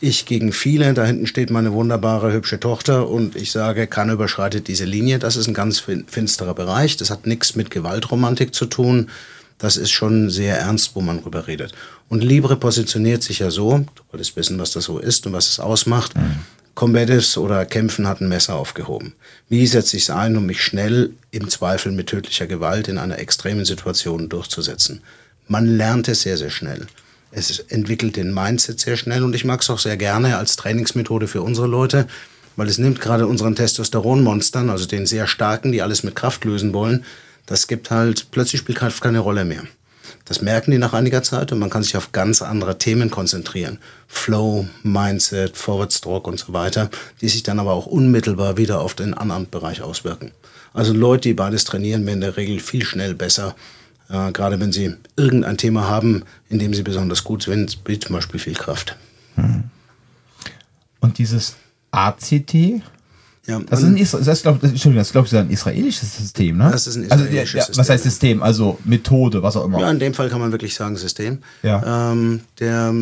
Ich 0.00 0.26
gegen 0.26 0.52
viele, 0.52 0.94
da 0.94 1.04
hinten 1.04 1.26
steht 1.26 1.50
meine 1.50 1.72
wunderbare, 1.72 2.32
hübsche 2.32 2.60
Tochter 2.60 3.08
und 3.08 3.34
ich 3.36 3.50
sage, 3.52 3.86
keiner 3.86 4.12
überschreitet 4.14 4.68
diese 4.68 4.84
Linie. 4.84 5.18
Das 5.18 5.36
ist 5.36 5.46
ein 5.48 5.54
ganz 5.54 5.80
fin- 5.80 6.04
finsterer 6.08 6.54
Bereich. 6.54 6.96
Das 6.96 7.10
hat 7.10 7.26
nichts 7.26 7.54
mit 7.56 7.70
Gewaltromantik 7.70 8.54
zu 8.54 8.66
tun. 8.66 9.10
Das 9.62 9.76
ist 9.76 9.92
schon 9.92 10.28
sehr 10.28 10.58
ernst, 10.58 10.96
wo 10.96 11.00
man 11.00 11.22
drüber 11.22 11.46
redet. 11.46 11.72
Und 12.08 12.24
Libre 12.24 12.56
positioniert 12.56 13.22
sich 13.22 13.38
ja 13.38 13.52
so, 13.52 13.78
du 13.94 14.02
wolltest 14.10 14.34
wissen, 14.34 14.58
was 14.58 14.72
das 14.72 14.86
so 14.86 14.98
ist 14.98 15.24
und 15.24 15.34
was 15.34 15.48
es 15.50 15.60
ausmacht. 15.60 16.14
Combatives 16.74 17.38
oder 17.38 17.64
Kämpfen 17.64 18.08
hat 18.08 18.20
ein 18.20 18.28
Messer 18.28 18.56
aufgehoben. 18.56 19.12
Wie 19.48 19.64
setze 19.68 19.96
ich 19.96 20.02
es 20.02 20.10
ein, 20.10 20.36
um 20.36 20.46
mich 20.46 20.60
schnell 20.60 21.12
im 21.30 21.48
Zweifel 21.48 21.92
mit 21.92 22.08
tödlicher 22.08 22.48
Gewalt 22.48 22.88
in 22.88 22.98
einer 22.98 23.20
extremen 23.20 23.64
Situation 23.64 24.28
durchzusetzen? 24.28 25.00
Man 25.46 25.76
lernt 25.76 26.08
es 26.08 26.22
sehr, 26.22 26.36
sehr 26.36 26.50
schnell. 26.50 26.88
Es 27.30 27.60
entwickelt 27.60 28.16
den 28.16 28.34
Mindset 28.34 28.80
sehr 28.80 28.96
schnell 28.96 29.22
und 29.22 29.32
ich 29.32 29.44
mag 29.44 29.60
es 29.60 29.70
auch 29.70 29.78
sehr 29.78 29.96
gerne 29.96 30.38
als 30.38 30.56
Trainingsmethode 30.56 31.28
für 31.28 31.42
unsere 31.42 31.68
Leute, 31.68 32.08
weil 32.56 32.66
es 32.66 32.78
nimmt 32.78 33.00
gerade 33.00 33.28
unseren 33.28 33.54
Testosteronmonstern, 33.54 34.70
also 34.70 34.86
den 34.86 35.06
sehr 35.06 35.28
starken, 35.28 35.70
die 35.70 35.82
alles 35.82 36.02
mit 36.02 36.16
Kraft 36.16 36.44
lösen 36.44 36.74
wollen, 36.74 37.04
das 37.46 37.66
gibt 37.66 37.90
halt, 37.90 38.30
plötzlich 38.30 38.60
spielt 38.60 38.78
Kraft 38.78 39.02
keine 39.02 39.20
Rolle 39.20 39.44
mehr. 39.44 39.62
Das 40.24 40.40
merken 40.40 40.70
die 40.70 40.78
nach 40.78 40.92
einiger 40.92 41.22
Zeit 41.22 41.52
und 41.52 41.58
man 41.58 41.70
kann 41.70 41.82
sich 41.82 41.96
auf 41.96 42.12
ganz 42.12 42.42
andere 42.42 42.78
Themen 42.78 43.10
konzentrieren. 43.10 43.78
Flow, 44.06 44.66
Mindset, 44.82 45.56
Stroke 45.56 46.30
und 46.30 46.38
so 46.38 46.52
weiter, 46.52 46.90
die 47.20 47.28
sich 47.28 47.42
dann 47.42 47.58
aber 47.58 47.72
auch 47.72 47.86
unmittelbar 47.86 48.56
wieder 48.56 48.80
auf 48.80 48.94
den 48.94 49.14
anderen 49.14 49.50
Bereich 49.50 49.82
auswirken. 49.82 50.32
Also 50.72 50.92
Leute, 50.92 51.28
die 51.28 51.34
beides 51.34 51.64
trainieren, 51.64 52.06
werden 52.06 52.16
in 52.16 52.20
der 52.20 52.36
Regel 52.36 52.60
viel 52.60 52.84
schnell 52.84 53.14
besser, 53.14 53.54
äh, 54.08 54.32
gerade 54.32 54.60
wenn 54.60 54.72
sie 54.72 54.94
irgendein 55.16 55.58
Thema 55.58 55.88
haben, 55.88 56.24
in 56.48 56.58
dem 56.58 56.72
sie 56.72 56.82
besonders 56.82 57.24
gut 57.24 57.42
sind, 57.42 57.78
wie 57.84 57.98
zum 57.98 58.14
Beispiel 58.14 58.40
viel 58.40 58.54
Kraft. 58.54 58.96
Und 61.00 61.18
dieses 61.18 61.56
ACT, 61.90 62.82
Ja, 63.46 63.58
das 63.58 63.80
ist 63.80 63.86
ein, 63.86 63.96
Isra 63.96 64.18
das 64.18 64.28
ist, 64.28 64.42
glaub, 64.42 64.62
Entschuldigung, 64.62 64.96
das 64.96 65.08
ist, 65.08 65.12
glaube 65.12 65.26
ich, 65.26 65.34
ein 65.34 65.50
israelisches 65.50 66.16
System, 66.16 66.58
ne? 66.58 66.68
Das 66.70 66.86
ist 66.86 66.96
ein 66.96 67.10
also, 67.10 67.24
israelisches 67.24 67.52
ja, 67.52 67.60
ja, 67.60 67.68
Was 67.68 67.76
System, 67.76 67.94
heißt 67.94 68.04
System? 68.04 68.42
Also 68.42 68.78
Methode, 68.84 69.42
was 69.42 69.56
auch 69.56 69.64
immer. 69.64 69.80
Ja, 69.80 69.90
in 69.90 69.98
dem 69.98 70.14
Fall 70.14 70.28
kann 70.28 70.40
man 70.40 70.52
wirklich 70.52 70.74
sagen 70.74 70.96
System. 70.96 71.38
Ja. 71.64 72.12
Ähm, 72.12 72.42
der, 72.60 72.94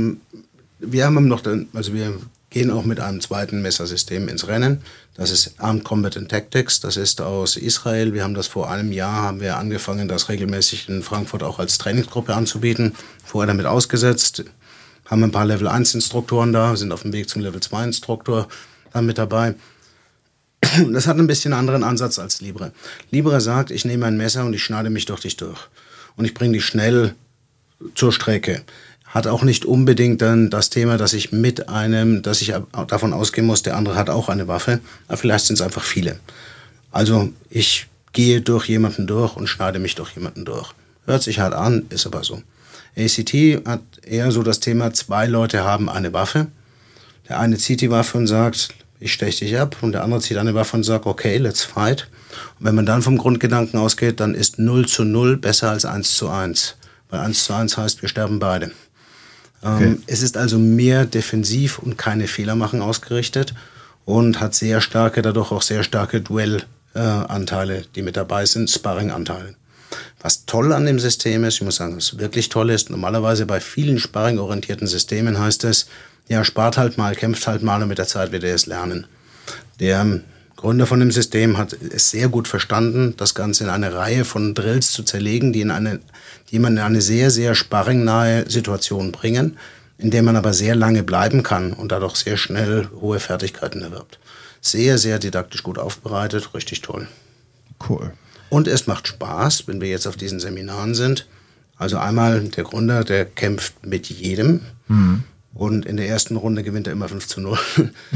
wir 0.78 1.04
haben 1.04 1.28
noch, 1.28 1.42
den, 1.42 1.68
also 1.74 1.92
wir 1.92 2.14
gehen 2.48 2.70
auch 2.70 2.84
mit 2.84 3.00
einem 3.00 3.20
zweiten 3.20 3.60
Messersystem 3.60 4.28
ins 4.28 4.48
Rennen. 4.48 4.80
Das 5.14 5.30
ist 5.30 5.54
Armed 5.58 5.84
Combat 5.84 6.16
and 6.16 6.30
Tactics. 6.30 6.80
Das 6.80 6.96
ist 6.96 7.20
aus 7.20 7.56
Israel. 7.56 8.14
Wir 8.14 8.24
haben 8.24 8.34
das 8.34 8.46
vor 8.46 8.70
einem 8.70 8.92
Jahr 8.92 9.22
haben 9.22 9.40
wir 9.40 9.56
angefangen, 9.56 10.08
das 10.08 10.28
regelmäßig 10.30 10.88
in 10.88 11.02
Frankfurt 11.02 11.42
auch 11.42 11.58
als 11.58 11.78
Trainingsgruppe 11.78 12.34
anzubieten. 12.34 12.94
Vorher 13.24 13.46
damit 13.46 13.66
ausgesetzt. 13.66 14.44
Haben 15.04 15.24
ein 15.24 15.32
paar 15.32 15.44
Level 15.44 15.68
1 15.68 15.94
Instruktoren 15.94 16.52
da, 16.52 16.76
sind 16.76 16.92
auf 16.92 17.02
dem 17.02 17.12
Weg 17.12 17.28
zum 17.28 17.42
Level 17.42 17.60
2 17.60 17.84
Instruktor 17.84 18.48
dann 18.92 19.06
mit 19.06 19.18
dabei. 19.18 19.54
Das 20.90 21.06
hat 21.06 21.18
ein 21.18 21.26
bisschen 21.26 21.52
anderen 21.52 21.82
Ansatz 21.82 22.18
als 22.18 22.40
Libre. 22.40 22.72
Libre 23.10 23.40
sagt, 23.40 23.70
ich 23.70 23.84
nehme 23.84 24.06
ein 24.06 24.16
Messer 24.16 24.44
und 24.44 24.52
ich 24.54 24.62
schneide 24.62 24.90
mich 24.90 25.06
durch 25.06 25.20
dich 25.20 25.36
durch. 25.36 25.68
Und 26.16 26.24
ich 26.24 26.34
bringe 26.34 26.54
dich 26.54 26.64
schnell 26.64 27.14
zur 27.94 28.12
Strecke. 28.12 28.62
Hat 29.06 29.26
auch 29.26 29.42
nicht 29.42 29.64
unbedingt 29.64 30.22
dann 30.22 30.50
das 30.50 30.70
Thema, 30.70 30.96
dass 30.96 31.14
ich 31.14 31.32
mit 31.32 31.68
einem, 31.68 32.22
dass 32.22 32.42
ich 32.42 32.52
davon 32.86 33.12
ausgehen 33.12 33.46
muss, 33.46 33.62
der 33.62 33.76
andere 33.76 33.96
hat 33.96 34.10
auch 34.10 34.28
eine 34.28 34.46
Waffe. 34.48 34.80
Aber 35.08 35.16
vielleicht 35.16 35.46
sind 35.46 35.54
es 35.54 35.62
einfach 35.62 35.82
viele. 35.82 36.20
Also 36.92 37.32
ich 37.48 37.86
gehe 38.12 38.40
durch 38.40 38.68
jemanden 38.68 39.06
durch 39.06 39.36
und 39.36 39.48
schneide 39.48 39.78
mich 39.78 39.94
durch 39.94 40.14
jemanden 40.14 40.44
durch. 40.44 40.72
Hört 41.06 41.22
sich 41.22 41.40
halt 41.40 41.54
an, 41.54 41.86
ist 41.90 42.06
aber 42.06 42.22
so. 42.22 42.42
ACT 42.96 43.32
hat 43.66 43.82
eher 44.02 44.30
so 44.32 44.42
das 44.42 44.60
Thema, 44.60 44.92
zwei 44.92 45.26
Leute 45.26 45.64
haben 45.64 45.88
eine 45.88 46.12
Waffe. 46.12 46.48
Der 47.28 47.38
eine 47.38 47.56
zieht 47.58 47.80
die 47.80 47.90
Waffe 47.90 48.18
und 48.18 48.26
sagt, 48.26 48.74
ich 49.00 49.12
steche 49.12 49.44
dich 49.44 49.58
ab. 49.58 49.76
Und 49.80 49.92
der 49.92 50.04
andere 50.04 50.20
zieht 50.20 50.36
eine 50.36 50.54
Waffe 50.54 50.76
und 50.76 50.84
sagt, 50.84 51.06
okay, 51.06 51.38
let's 51.38 51.64
fight. 51.64 52.06
Und 52.58 52.66
wenn 52.66 52.74
man 52.74 52.86
dann 52.86 53.02
vom 53.02 53.18
Grundgedanken 53.18 53.80
ausgeht, 53.80 54.20
dann 54.20 54.34
ist 54.34 54.58
0 54.58 54.86
zu 54.86 55.04
0 55.04 55.38
besser 55.38 55.70
als 55.70 55.84
1 55.84 56.14
zu 56.14 56.28
1. 56.28 56.76
Weil 57.08 57.20
1 57.20 57.44
zu 57.44 57.54
1 57.54 57.76
heißt, 57.76 58.02
wir 58.02 58.08
sterben 58.08 58.38
beide. 58.38 58.70
Okay. 59.62 59.84
Ähm, 59.84 60.02
es 60.06 60.22
ist 60.22 60.36
also 60.36 60.58
mehr 60.58 61.04
defensiv 61.06 61.78
und 61.78 61.98
keine 61.98 62.28
Fehler 62.28 62.54
machen 62.54 62.80
ausgerichtet 62.80 63.54
und 64.04 64.40
hat 64.40 64.54
sehr 64.54 64.80
starke, 64.80 65.22
dadurch 65.22 65.50
auch 65.50 65.62
sehr 65.62 65.82
starke 65.82 66.20
Duell-Anteile, 66.20 67.84
die 67.94 68.02
mit 68.02 68.16
dabei 68.16 68.46
sind, 68.46 68.70
Sparring-Anteile. 68.70 69.54
Was 70.20 70.46
toll 70.46 70.72
an 70.72 70.86
dem 70.86 70.98
System 70.98 71.44
ist, 71.44 71.54
ich 71.54 71.62
muss 71.62 71.76
sagen, 71.76 71.96
was 71.96 72.18
wirklich 72.18 72.48
toll 72.48 72.70
ist, 72.70 72.90
normalerweise 72.90 73.46
bei 73.46 73.60
vielen 73.60 73.98
Sparring-orientierten 73.98 74.86
Systemen 74.86 75.38
heißt 75.38 75.64
es, 75.64 75.86
ja, 76.30 76.44
spart 76.44 76.78
halt 76.78 76.96
mal, 76.96 77.14
kämpft 77.16 77.46
halt 77.48 77.62
mal 77.62 77.82
und 77.82 77.88
mit 77.88 77.98
der 77.98 78.06
Zeit 78.06 78.30
wird 78.30 78.44
er 78.44 78.54
es 78.54 78.66
lernen. 78.66 79.06
Der 79.80 80.00
ähm, 80.00 80.22
Gründer 80.54 80.86
von 80.86 81.00
dem 81.00 81.10
System 81.10 81.58
hat 81.58 81.72
es 81.72 82.10
sehr 82.10 82.28
gut 82.28 82.46
verstanden, 82.46 83.14
das 83.16 83.34
Ganze 83.34 83.64
in 83.64 83.70
eine 83.70 83.94
Reihe 83.94 84.24
von 84.24 84.54
Drills 84.54 84.92
zu 84.92 85.02
zerlegen, 85.02 85.52
die, 85.52 85.62
in 85.62 85.72
eine, 85.72 85.98
die 86.50 86.60
man 86.60 86.74
in 86.74 86.82
eine 86.82 87.00
sehr, 87.00 87.30
sehr 87.30 87.56
sparringnahe 87.56 88.48
Situation 88.48 89.10
bringen, 89.10 89.56
in 89.98 90.12
der 90.12 90.22
man 90.22 90.36
aber 90.36 90.54
sehr 90.54 90.76
lange 90.76 91.02
bleiben 91.02 91.42
kann 91.42 91.72
und 91.72 91.90
dadurch 91.90 92.14
sehr 92.14 92.36
schnell 92.36 92.88
hohe 93.00 93.18
Fertigkeiten 93.18 93.82
erwirbt. 93.82 94.20
Sehr, 94.60 94.98
sehr 94.98 95.18
didaktisch 95.18 95.64
gut 95.64 95.78
aufbereitet, 95.78 96.54
richtig 96.54 96.80
toll. 96.82 97.08
Cool. 97.88 98.12
Und 98.50 98.68
es 98.68 98.86
macht 98.86 99.08
Spaß, 99.08 99.66
wenn 99.66 99.80
wir 99.80 99.88
jetzt 99.88 100.06
auf 100.06 100.16
diesen 100.16 100.38
Seminaren 100.38 100.94
sind. 100.94 101.26
Also 101.76 101.98
einmal 101.98 102.40
der 102.40 102.64
Gründer, 102.64 103.02
der 103.02 103.24
kämpft 103.24 103.84
mit 103.84 104.08
jedem. 104.10 104.60
Und 105.52 105.84
in 105.84 105.96
der 105.96 106.08
ersten 106.08 106.36
Runde 106.36 106.62
gewinnt 106.62 106.86
er 106.86 106.92
immer 106.92 107.08
5 107.08 107.26
zu 107.26 107.40
0. 107.40 107.58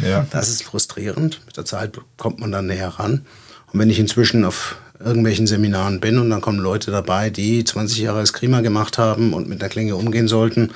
Ja. 0.03 0.27
Das 0.31 0.49
ist 0.49 0.63
frustrierend. 0.63 1.41
Mit 1.47 1.57
der 1.57 1.65
Zeit 1.65 1.99
kommt 2.17 2.39
man 2.41 2.53
dann 2.53 2.67
näher 2.67 2.89
ran. 2.89 3.27
Und 3.73 3.81
wenn 3.81 3.91
ich 3.91 3.99
inzwischen 3.99 4.45
auf 4.45 4.77
irgendwelchen 5.01 5.47
Seminaren 5.47 6.01
bin 6.01 6.19
und 6.19 6.31
dann 6.31 6.41
kommen 6.41 6.59
Leute 6.59 6.91
dabei, 6.91 7.31
die 7.31 7.65
20 7.65 7.99
Jahre 7.99 8.21
als 8.21 8.33
Klima 8.33 8.61
gemacht 8.61 8.99
haben 8.99 9.33
und 9.33 9.49
mit 9.49 9.61
der 9.61 9.69
Klinge 9.69 9.97
umgehen 9.97 10.29
sollten. 10.29 10.71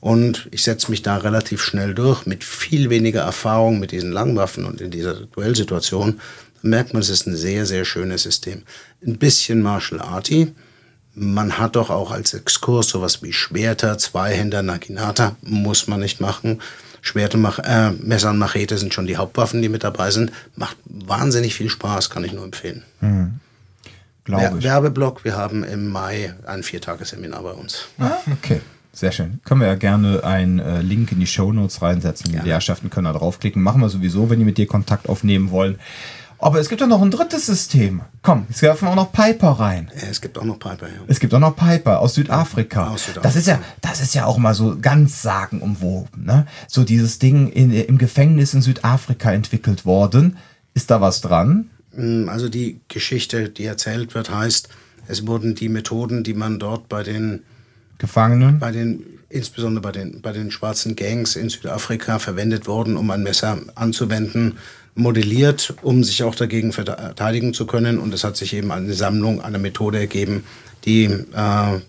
Und 0.00 0.48
ich 0.52 0.62
setze 0.62 0.90
mich 0.90 1.02
da 1.02 1.16
relativ 1.16 1.62
schnell 1.62 1.94
durch 1.94 2.26
mit 2.26 2.44
viel 2.44 2.90
weniger 2.90 3.22
Erfahrung 3.22 3.80
mit 3.80 3.92
diesen 3.92 4.12
Langwaffen 4.12 4.64
und 4.64 4.80
in 4.80 4.90
dieser 4.90 5.14
Duellsituation, 5.14 6.20
dann 6.62 6.70
merkt 6.70 6.92
man, 6.92 7.02
es 7.02 7.08
ist 7.08 7.26
ein 7.26 7.36
sehr, 7.36 7.66
sehr 7.66 7.84
schönes 7.84 8.22
System. 8.22 8.62
Ein 9.04 9.18
bisschen 9.18 9.62
Martial 9.62 10.00
Arty. 10.00 10.52
Man 11.18 11.58
hat 11.58 11.76
doch 11.76 11.88
auch 11.88 12.10
als 12.10 12.34
Exkurs 12.34 12.88
sowas 12.88 13.22
wie 13.22 13.32
Schwerter, 13.32 13.96
Zweihänder, 13.96 14.62
Naginata, 14.62 15.34
muss 15.40 15.88
man 15.88 16.00
nicht 16.00 16.20
machen. 16.20 16.60
Schwerte, 17.00 17.38
äh, 17.64 17.90
Messer 17.90 18.30
und 18.30 18.38
Machete 18.38 18.76
sind 18.76 18.92
schon 18.92 19.06
die 19.06 19.16
Hauptwaffen, 19.16 19.62
die 19.62 19.68
mit 19.68 19.82
dabei 19.82 20.10
sind. 20.10 20.30
Macht 20.56 20.76
wahnsinnig 20.84 21.54
viel 21.54 21.70
Spaß, 21.70 22.10
kann 22.10 22.24
ich 22.24 22.32
nur 22.32 22.44
empfehlen. 22.44 22.82
Wer 24.26 24.56
ich. 24.58 24.64
Werbeblock, 24.64 25.24
wir 25.24 25.36
haben 25.36 25.64
im 25.64 25.88
Mai 25.88 26.34
ein 26.46 26.62
Viertagesseminar 26.62 27.42
bei 27.42 27.52
uns. 27.52 27.86
Ah, 27.98 28.16
okay. 28.30 28.60
Sehr 28.92 29.12
schön. 29.12 29.40
Können 29.44 29.60
wir 29.60 29.68
ja 29.68 29.74
gerne 29.74 30.24
einen 30.24 30.58
äh, 30.58 30.80
Link 30.80 31.12
in 31.12 31.20
die 31.20 31.26
Shownotes 31.26 31.82
reinsetzen. 31.82 32.32
Die 32.32 32.38
Lehrschaften 32.38 32.88
können 32.88 33.04
da 33.04 33.12
draufklicken. 33.12 33.62
Machen 33.62 33.82
wir 33.82 33.90
sowieso, 33.90 34.30
wenn 34.30 34.38
die 34.38 34.44
mit 34.46 34.56
dir 34.56 34.66
Kontakt 34.66 35.08
aufnehmen 35.08 35.50
wollen. 35.50 35.78
Aber 36.38 36.60
es 36.60 36.68
gibt 36.68 36.80
ja 36.80 36.86
noch 36.86 37.00
ein 37.02 37.10
drittes 37.10 37.46
System. 37.46 38.02
Komm, 38.22 38.46
jetzt 38.48 38.62
werfen 38.62 38.86
wir 38.86 38.90
auch 38.92 38.96
noch 38.96 39.12
Piper 39.12 39.52
rein. 39.52 39.90
Es 40.10 40.20
gibt 40.20 40.38
auch 40.38 40.44
noch 40.44 40.58
Piper, 40.58 40.86
ja. 40.86 41.00
Es 41.06 41.18
gibt 41.20 41.32
auch 41.32 41.38
noch 41.38 41.56
Piper 41.56 42.00
aus 42.00 42.14
Südafrika. 42.14 42.88
Aus 42.88 43.04
Südafrika. 43.06 43.22
Das 43.22 43.36
ist 43.36 43.46
ja, 43.46 43.60
das 43.80 44.00
ist 44.00 44.14
ja 44.14 44.26
auch 44.26 44.36
mal 44.38 44.54
so 44.54 44.76
ganz 44.80 45.22
sagenumwoben, 45.22 46.24
ne? 46.24 46.46
So 46.68 46.84
dieses 46.84 47.18
Ding 47.18 47.48
in, 47.48 47.72
im 47.72 47.98
Gefängnis 47.98 48.54
in 48.54 48.62
Südafrika 48.62 49.32
entwickelt 49.32 49.84
worden. 49.86 50.36
Ist 50.74 50.90
da 50.90 51.00
was 51.00 51.20
dran? 51.22 51.70
Mm, 51.94 52.28
Also 52.28 52.48
die 52.48 52.80
Geschichte, 52.88 53.48
die 53.48 53.64
erzählt 53.64 54.14
wird, 54.14 54.30
heißt, 54.30 54.68
es 55.08 55.26
wurden 55.26 55.54
die 55.54 55.68
Methoden, 55.68 56.22
die 56.24 56.34
man 56.34 56.58
dort 56.58 56.88
bei 56.88 57.02
den, 57.02 57.44
Gefangenen? 57.98 58.58
bei 58.58 58.72
den 58.72 59.04
insbesondere 59.28 59.82
bei 59.82 59.92
den, 59.92 60.20
bei 60.20 60.32
den 60.32 60.50
schwarzen 60.50 60.96
Gangs 60.96 61.36
in 61.36 61.48
Südafrika 61.48 62.18
verwendet 62.18 62.66
wurden, 62.68 62.96
um 62.96 63.10
ein 63.10 63.22
Messer 63.22 63.58
anzuwenden, 63.74 64.58
modelliert, 64.96 65.74
um 65.82 66.02
sich 66.02 66.24
auch 66.24 66.34
dagegen 66.34 66.72
verteidigen 66.72 67.54
zu 67.54 67.66
können. 67.66 67.98
Und 67.98 68.12
es 68.12 68.24
hat 68.24 68.36
sich 68.36 68.52
eben 68.54 68.72
eine 68.72 68.94
Sammlung, 68.94 69.40
eine 69.40 69.58
Methode 69.58 69.98
ergeben, 69.98 70.44
die, 70.84 71.04
äh, 71.04 71.80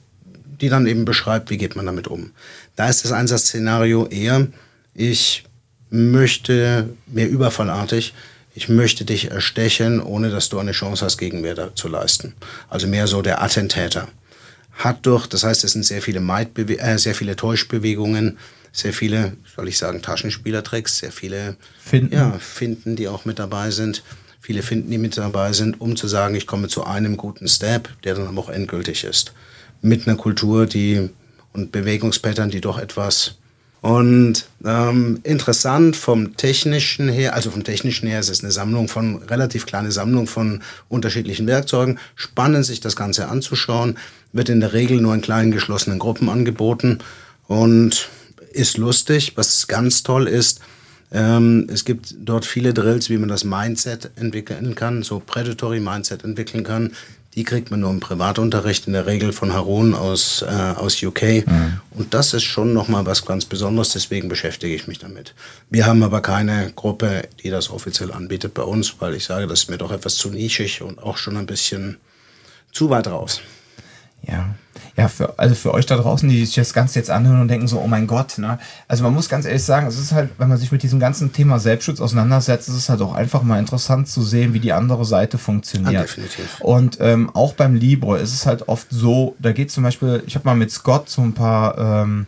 die 0.61 0.69
dann 0.69 0.85
eben 0.85 1.05
beschreibt, 1.05 1.49
wie 1.49 1.57
geht 1.57 1.75
man 1.75 1.85
damit 1.85 2.07
um. 2.07 2.31
Da 2.75 2.87
ist 2.89 3.03
das 3.03 3.11
Einsatzszenario 3.11 4.07
eher, 4.07 4.47
ich 4.93 5.45
möchte 5.89 6.89
mir 7.07 7.27
überfallartig, 7.27 8.13
ich 8.53 8.69
möchte 8.69 9.05
dich 9.05 9.31
erstechen, 9.31 10.01
ohne 10.01 10.29
dass 10.29 10.49
du 10.49 10.59
eine 10.59 10.71
Chance 10.71 11.05
hast, 11.05 11.17
Gegenwehr 11.17 11.75
zu 11.75 11.87
leisten. 11.87 12.33
Also 12.69 12.87
mehr 12.87 13.07
so 13.07 13.21
der 13.21 13.41
Attentäter. 13.41 14.07
Hat 14.73 15.05
durch, 15.05 15.27
das 15.27 15.43
heißt, 15.43 15.63
es 15.63 15.71
sind 15.73 15.85
sehr 15.85 16.01
viele, 16.01 16.19
Maidbewe 16.19 16.79
äh, 16.79 16.97
sehr 16.97 17.15
viele 17.15 17.35
Täuschbewegungen, 17.35 18.37
sehr 18.71 18.93
viele, 18.93 19.37
soll 19.55 19.67
ich 19.67 19.77
sagen, 19.77 20.01
Taschenspielertricks, 20.01 20.99
sehr 20.99 21.11
viele 21.11 21.57
Finten. 21.79 22.13
Ja, 22.13 22.31
Finden, 22.39 22.95
die 22.95 23.07
auch 23.07 23.25
mit 23.25 23.39
dabei 23.39 23.71
sind. 23.71 24.03
Viele 24.39 24.61
Finden, 24.61 24.91
die 24.91 24.97
mit 24.97 25.17
dabei 25.17 25.53
sind, 25.53 25.81
um 25.81 25.95
zu 25.95 26.07
sagen, 26.07 26.35
ich 26.35 26.47
komme 26.47 26.67
zu 26.67 26.85
einem 26.85 27.17
guten 27.17 27.47
Step, 27.47 27.89
der 28.03 28.15
dann 28.15 28.27
aber 28.27 28.39
auch 28.39 28.49
endgültig 28.49 29.03
ist. 29.03 29.33
Mit 29.81 30.07
einer 30.07 30.17
Kultur, 30.17 30.65
die 30.65 31.09
und 31.53 31.71
Bewegungspattern, 31.71 32.49
die 32.49 32.61
doch 32.61 32.77
etwas 32.77 33.35
und 33.81 34.45
ähm, 34.65 35.19
interessant 35.23 35.95
vom 35.95 36.35
technischen 36.35 37.09
her, 37.09 37.35
also 37.35 37.51
vom 37.51 37.63
technischen 37.63 38.07
her, 38.07 38.19
es 38.19 38.29
ist 38.29 38.43
eine 38.43 38.51
Sammlung 38.51 38.87
von, 38.87 39.17
relativ 39.23 39.65
kleine 39.65 39.91
Sammlung 39.91 40.27
von 40.27 40.61
unterschiedlichen 40.89 41.45
Werkzeugen. 41.47 41.99
Spannend, 42.15 42.65
sich 42.65 42.79
das 42.79 42.95
Ganze 42.95 43.27
anzuschauen. 43.27 43.97
Wird 44.33 44.49
in 44.49 44.59
der 44.59 44.73
Regel 44.73 44.99
nur 44.99 45.13
in 45.13 45.21
kleinen 45.21 45.51
geschlossenen 45.51 45.99
Gruppen 45.99 46.29
angeboten 46.29 46.99
und 47.47 48.09
ist 48.51 48.77
lustig. 48.77 49.33
Was 49.35 49.67
ganz 49.67 50.03
toll 50.03 50.27
ist, 50.27 50.61
ähm, 51.11 51.67
es 51.71 51.85
gibt 51.85 52.15
dort 52.19 52.45
viele 52.45 52.73
Drills, 52.73 53.09
wie 53.09 53.17
man 53.17 53.29
das 53.29 53.43
Mindset 53.43 54.11
entwickeln 54.15 54.75
kann, 54.75 55.03
so 55.03 55.19
Predatory 55.19 55.79
Mindset 55.79 56.23
entwickeln 56.23 56.63
kann. 56.63 56.93
Die 57.35 57.43
kriegt 57.43 57.69
man 57.69 57.81
nur 57.81 57.91
im 57.91 57.99
Privatunterricht, 57.99 58.87
in 58.87 58.93
der 58.93 59.05
Regel 59.05 59.31
von 59.31 59.53
Harun 59.53 59.93
aus, 59.93 60.41
äh, 60.41 60.45
aus 60.45 61.01
UK. 61.03 61.45
Und 61.91 62.13
das 62.15 62.33
ist 62.33 62.43
schon 62.43 62.73
nochmal 62.73 63.05
was 63.05 63.25
ganz 63.25 63.45
Besonderes, 63.45 63.89
deswegen 63.89 64.27
beschäftige 64.27 64.73
ich 64.73 64.87
mich 64.87 64.97
damit. 64.97 65.35
Wir 65.69 65.85
haben 65.85 66.01
aber 66.01 66.21
keine 66.21 66.71
Gruppe, 66.75 67.27
die 67.43 67.51
das 67.51 67.69
offiziell 67.69 68.11
anbietet 68.11 68.55
bei 68.55 68.63
uns, 68.63 68.95
weil 68.99 69.13
ich 69.13 69.25
sage, 69.25 69.45
das 69.45 69.61
ist 69.61 69.69
mir 69.69 69.77
doch 69.77 69.91
etwas 69.91 70.15
zu 70.15 70.31
nischig 70.31 70.81
und 70.81 70.97
auch 70.97 71.17
schon 71.17 71.37
ein 71.37 71.45
bisschen 71.45 71.97
zu 72.71 72.89
weit 72.89 73.07
raus. 73.07 73.41
Ja. 74.27 74.55
Ja, 74.97 75.07
für, 75.09 75.37
also 75.37 75.53
für 75.53 75.75
euch 75.75 75.85
da 75.85 75.95
draußen, 75.95 76.27
die 76.27 76.43
sich 76.43 76.55
das 76.55 76.73
Ganze 76.73 76.97
jetzt 76.97 77.11
anhören 77.11 77.41
und 77.41 77.49
denken 77.49 77.67
so, 77.67 77.79
oh 77.79 77.87
mein 77.87 78.07
Gott, 78.07 78.39
ne? 78.39 78.57
Also 78.87 79.03
man 79.03 79.13
muss 79.13 79.29
ganz 79.29 79.45
ehrlich 79.45 79.63
sagen, 79.63 79.85
es 79.85 79.99
ist 79.99 80.11
halt, 80.11 80.31
wenn 80.39 80.49
man 80.49 80.57
sich 80.57 80.71
mit 80.71 80.81
diesem 80.81 80.99
ganzen 80.99 81.31
Thema 81.31 81.59
Selbstschutz 81.59 82.01
auseinandersetzt, 82.01 82.67
ist 82.67 82.73
es 82.73 82.89
halt 82.89 83.03
auch 83.03 83.13
einfach 83.13 83.43
mal 83.43 83.59
interessant 83.59 84.07
zu 84.07 84.23
sehen, 84.23 84.55
wie 84.55 84.59
die 84.59 84.73
andere 84.73 85.05
Seite 85.05 85.37
funktioniert. 85.37 85.93
Ja, 85.93 86.01
definitiv. 86.01 86.59
Und 86.61 86.97
ähm, 86.99 87.29
auch 87.35 87.53
beim 87.53 87.75
Libre 87.75 88.17
ist 88.17 88.33
es 88.33 88.47
halt 88.47 88.67
oft 88.67 88.87
so, 88.89 89.35
da 89.37 89.51
geht 89.51 89.69
zum 89.69 89.83
Beispiel, 89.83 90.23
ich 90.25 90.33
habe 90.33 90.45
mal 90.45 90.55
mit 90.55 90.71
Scott 90.71 91.09
so 91.09 91.21
ein 91.21 91.33
paar 91.33 91.77
ähm, 91.77 92.25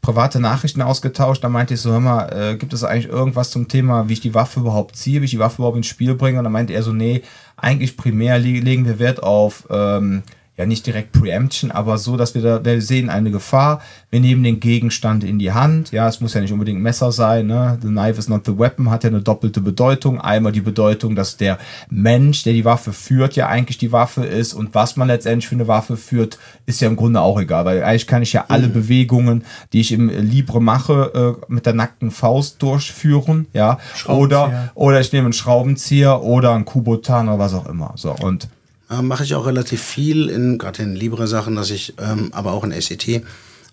private 0.00 0.40
Nachrichten 0.40 0.80
ausgetauscht, 0.80 1.44
da 1.44 1.50
meinte 1.50 1.74
ich 1.74 1.80
so, 1.80 1.90
hör 1.90 2.00
mal, 2.00 2.28
äh, 2.32 2.56
gibt 2.56 2.72
es 2.72 2.82
eigentlich 2.82 3.08
irgendwas 3.08 3.50
zum 3.50 3.68
Thema, 3.68 4.08
wie 4.08 4.14
ich 4.14 4.20
die 4.20 4.32
Waffe 4.32 4.60
überhaupt 4.60 4.96
ziehe, 4.96 5.20
wie 5.20 5.26
ich 5.26 5.32
die 5.32 5.38
Waffe 5.38 5.56
überhaupt 5.56 5.76
ins 5.76 5.88
Spiel 5.88 6.14
bringe? 6.14 6.38
Und 6.38 6.44
dann 6.44 6.52
meinte 6.52 6.72
er 6.72 6.82
so, 6.82 6.92
nee, 6.94 7.22
eigentlich 7.58 7.98
primär 7.98 8.38
le 8.38 8.60
legen 8.60 8.86
wir 8.86 8.98
Wert 8.98 9.22
auf 9.22 9.66
ähm, 9.68 10.22
ja 10.56 10.64
nicht 10.64 10.86
direkt 10.86 11.12
Preemption, 11.12 11.70
aber 11.70 11.98
so, 11.98 12.16
dass 12.16 12.34
wir 12.34 12.42
da, 12.42 12.64
wir 12.64 12.80
sehen 12.80 13.10
eine 13.10 13.30
Gefahr, 13.30 13.82
wir 14.10 14.20
nehmen 14.20 14.42
den 14.42 14.60
Gegenstand 14.60 15.22
in 15.22 15.38
die 15.38 15.52
Hand, 15.52 15.92
ja, 15.92 16.08
es 16.08 16.20
muss 16.20 16.34
ja 16.34 16.40
nicht 16.40 16.52
unbedingt 16.52 16.78
ein 16.78 16.82
Messer 16.82 17.12
sein, 17.12 17.46
ne? 17.46 17.78
The 17.82 17.88
knife 17.88 18.18
is 18.18 18.28
not 18.28 18.46
the 18.46 18.58
weapon 18.58 18.90
hat 18.90 19.04
ja 19.04 19.10
eine 19.10 19.20
doppelte 19.20 19.60
Bedeutung. 19.60 20.20
Einmal 20.20 20.52
die 20.52 20.60
Bedeutung, 20.60 21.14
dass 21.14 21.36
der 21.36 21.58
Mensch, 21.90 22.42
der 22.44 22.54
die 22.54 22.64
Waffe 22.64 22.92
führt, 22.92 23.36
ja 23.36 23.48
eigentlich 23.48 23.78
die 23.78 23.92
Waffe 23.92 24.24
ist. 24.24 24.54
Und 24.54 24.74
was 24.74 24.96
man 24.96 25.08
letztendlich 25.08 25.48
für 25.48 25.56
eine 25.56 25.68
Waffe 25.68 25.96
führt, 25.96 26.38
ist 26.64 26.80
ja 26.80 26.88
im 26.88 26.96
Grunde 26.96 27.20
auch 27.20 27.38
egal, 27.38 27.64
weil 27.64 27.82
eigentlich 27.82 28.06
kann 28.06 28.22
ich 28.22 28.32
ja 28.32 28.46
alle 28.48 28.68
Bewegungen, 28.68 29.44
die 29.72 29.80
ich 29.80 29.92
im 29.92 30.08
Libre 30.08 30.62
mache, 30.62 31.38
äh, 31.48 31.52
mit 31.52 31.66
der 31.66 31.74
nackten 31.74 32.10
Faust 32.10 32.62
durchführen, 32.62 33.46
ja, 33.52 33.78
oder, 34.06 34.70
oder 34.74 35.00
ich 35.00 35.12
nehme 35.12 35.26
einen 35.26 35.32
Schraubenzieher 35.32 36.22
oder 36.22 36.54
einen 36.54 36.64
Kubotan 36.64 37.28
oder 37.28 37.38
was 37.38 37.54
auch 37.54 37.66
immer, 37.66 37.92
so, 37.96 38.14
und 38.14 38.48
Äh, 38.90 39.02
Mache 39.02 39.24
ich 39.24 39.34
auch 39.34 39.46
relativ 39.46 39.82
viel, 39.82 40.28
in, 40.28 40.58
gerade 40.58 40.82
in 40.82 40.94
Libre-Sachen, 40.94 41.56
dass 41.56 41.70
ich, 41.70 41.94
ähm, 41.98 42.30
aber 42.32 42.52
auch 42.52 42.64
in 42.64 42.72
ACT, 42.72 43.22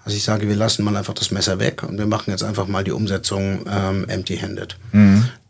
dass 0.04 0.14
ich 0.14 0.24
sage, 0.24 0.50
wir 0.50 0.56
lassen 0.56 0.84
mal 0.84 0.96
einfach 0.96 1.14
das 1.14 1.32
Messer 1.32 1.60
weg 1.60 1.84
und 1.84 1.98
wir 1.98 2.08
machen 2.08 2.32
jetzt 2.32 2.44
einfach 2.44 2.68
mal 2.68 2.84
die 2.84 2.92
Umsetzung 2.92 3.66
ähm, 3.70 4.06
empty-handed. 4.10 4.78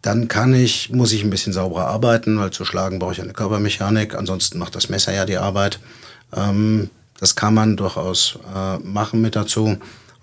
Dann 0.01 0.28
kann 0.28 0.53
ich, 0.53 0.91
muss 0.91 1.14
ich 1.14 1.24
ein 1.24 1.30
bisschen 1.30 1.53
sauberer 1.53 1.88
arbeiten, 1.88 2.38
weil 2.38 2.51
zu 2.51 2.66
schlagen 2.66 2.99
brauche 2.99 3.14
ich 3.14 3.22
eine 3.22 3.34
Körpermechanik, 3.34 4.16
ansonsten 4.16 4.59
macht 4.59 4.76
das 4.76 4.89
Messer 4.89 5.14
ja 5.14 5.26
die 5.26 5.38
Arbeit. 5.38 5.80
Ähm, 6.36 6.89
das 7.20 7.36
kann 7.36 7.53
man 7.53 7.78
durchaus 7.78 8.38
äh, 8.53 8.80
machen 8.80 9.22
mit 9.22 9.36
dazu. 9.36 9.78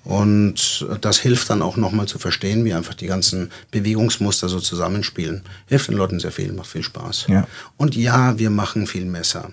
Und 0.05 0.87
das 1.03 1.19
hilft 1.19 1.51
dann 1.51 1.63
auch 1.63 1.77
nochmal 1.77 2.07
zu 2.07 2.19
verstehen, 2.19 2.65
wie 2.65 2.73
einfach 2.73 2.95
die 2.95 3.07
ganzen 3.07 3.51
Bewegungsmuster 3.71 4.49
so 4.49 4.59
zusammenspielen. 4.59 5.43
Hilft 5.67 5.89
den 5.89 5.97
Leuten 5.97 6.21
sehr 6.21 6.33
viel, 6.33 6.53
macht 6.53 6.69
viel 6.69 6.83
Spaß. 6.83 7.27
Ja. 7.29 7.47
Und 7.77 7.97
ja, 7.97 8.39
wir 8.39 8.51
machen 8.51 8.87
viel 8.87 9.05
Messer. 9.05 9.51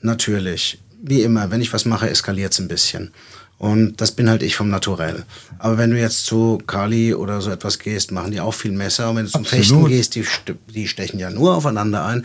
Natürlich. 0.00 0.78
Wie 1.02 1.22
immer, 1.22 1.50
wenn 1.50 1.60
ich 1.60 1.72
was 1.72 1.86
mache, 1.86 2.08
eskaliert 2.08 2.52
es 2.52 2.60
ein 2.60 2.68
bisschen. 2.68 3.10
Und 3.58 4.00
das 4.00 4.12
bin 4.12 4.30
halt 4.30 4.42
ich 4.42 4.56
vom 4.56 4.70
Naturell. 4.70 5.24
Aber 5.58 5.76
wenn 5.76 5.90
du 5.90 5.98
jetzt 5.98 6.24
zu 6.24 6.58
Kali 6.66 7.12
oder 7.12 7.40
so 7.42 7.50
etwas 7.50 7.78
gehst, 7.78 8.10
machen 8.10 8.30
die 8.30 8.40
auch 8.40 8.54
viel 8.54 8.72
Messer. 8.72 9.10
Und 9.10 9.16
wenn 9.16 9.24
du 9.26 9.30
zum 9.30 9.42
Absolut. 9.42 9.66
Fechten 9.66 9.88
gehst, 9.88 10.14
die, 10.14 10.24
die 10.72 10.88
stechen 10.88 11.18
ja 11.18 11.30
nur 11.30 11.56
aufeinander 11.56 12.04
ein. 12.06 12.24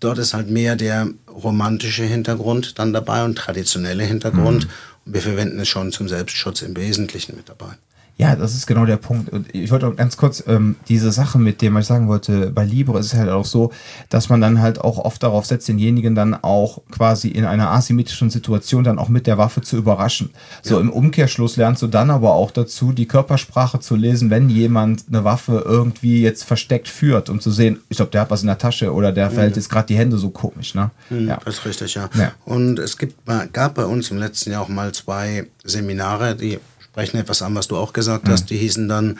Dort 0.00 0.18
ist 0.18 0.34
halt 0.34 0.50
mehr 0.50 0.74
der 0.74 1.08
romantische 1.28 2.02
Hintergrund 2.02 2.78
dann 2.78 2.92
dabei 2.92 3.24
und 3.24 3.36
traditionelle 3.36 4.04
Hintergrund. 4.04 4.64
Und 4.64 4.68
wir 5.04 5.20
verwenden 5.20 5.58
es 5.60 5.68
schon 5.68 5.92
zum 5.92 6.08
Selbstschutz 6.08 6.62
im 6.62 6.76
Wesentlichen 6.76 7.36
mit 7.36 7.48
dabei. 7.48 7.76
Ja, 8.16 8.36
das 8.36 8.54
ist 8.54 8.66
genau 8.66 8.86
der 8.86 8.96
Punkt. 8.96 9.30
Und 9.30 9.52
ich 9.52 9.72
wollte 9.72 9.88
auch 9.88 9.96
ganz 9.96 10.16
kurz 10.16 10.44
ähm, 10.46 10.76
diese 10.88 11.10
Sache 11.10 11.38
mit 11.38 11.60
dem, 11.62 11.74
was 11.74 11.82
ich 11.82 11.88
sagen 11.88 12.06
wollte, 12.06 12.50
bei 12.50 12.64
Libre 12.64 13.00
ist 13.00 13.06
es 13.06 13.14
halt 13.14 13.28
auch 13.28 13.44
so, 13.44 13.72
dass 14.08 14.28
man 14.28 14.40
dann 14.40 14.60
halt 14.60 14.80
auch 14.80 14.98
oft 14.98 15.20
darauf 15.22 15.46
setzt, 15.46 15.66
denjenigen 15.66 16.14
dann 16.14 16.34
auch 16.34 16.80
quasi 16.92 17.28
in 17.28 17.44
einer 17.44 17.70
asymmetrischen 17.72 18.30
Situation 18.30 18.84
dann 18.84 19.00
auch 19.00 19.08
mit 19.08 19.26
der 19.26 19.36
Waffe 19.36 19.62
zu 19.62 19.76
überraschen. 19.76 20.30
So 20.62 20.78
im 20.78 20.90
Umkehrschluss 20.90 21.56
lernst 21.56 21.82
du 21.82 21.88
dann 21.88 22.10
aber 22.10 22.34
auch 22.34 22.52
dazu, 22.52 22.92
die 22.92 23.06
Körpersprache 23.06 23.80
zu 23.80 23.96
lesen, 23.96 24.30
wenn 24.30 24.48
jemand 24.48 25.04
eine 25.08 25.24
Waffe 25.24 25.64
irgendwie 25.64 26.22
jetzt 26.22 26.44
versteckt 26.44 26.86
führt, 26.86 27.28
um 27.30 27.40
zu 27.40 27.50
sehen, 27.50 27.80
ich 27.88 27.96
glaube, 27.96 28.12
der 28.12 28.20
hat 28.20 28.30
was 28.30 28.42
in 28.42 28.46
der 28.46 28.58
Tasche 28.58 28.92
oder 28.92 29.10
der 29.10 29.30
verhält 29.32 29.56
jetzt 29.56 29.68
gerade 29.68 29.88
die 29.88 29.96
Hände 29.96 30.18
so 30.18 30.30
komisch, 30.30 30.76
ne? 30.76 30.92
Ja. 31.10 31.40
Das 31.44 31.54
ist 31.54 31.66
richtig, 31.66 31.94
ja. 31.94 32.08
Ja. 32.14 32.30
Und 32.44 32.78
es 32.78 32.96
gibt, 32.96 33.16
gab 33.52 33.74
bei 33.74 33.84
uns 33.84 34.12
im 34.12 34.18
letzten 34.18 34.52
Jahr 34.52 34.62
auch 34.62 34.68
mal 34.68 34.92
zwei 34.92 35.46
Seminare, 35.64 36.36
die 36.36 36.60
sprechen 36.94 37.18
etwas 37.18 37.42
an, 37.42 37.56
was 37.56 37.66
du 37.66 37.76
auch 37.76 37.92
gesagt 37.92 38.28
hast. 38.28 38.50
Die 38.50 38.56
hießen 38.56 38.88
dann 38.88 39.18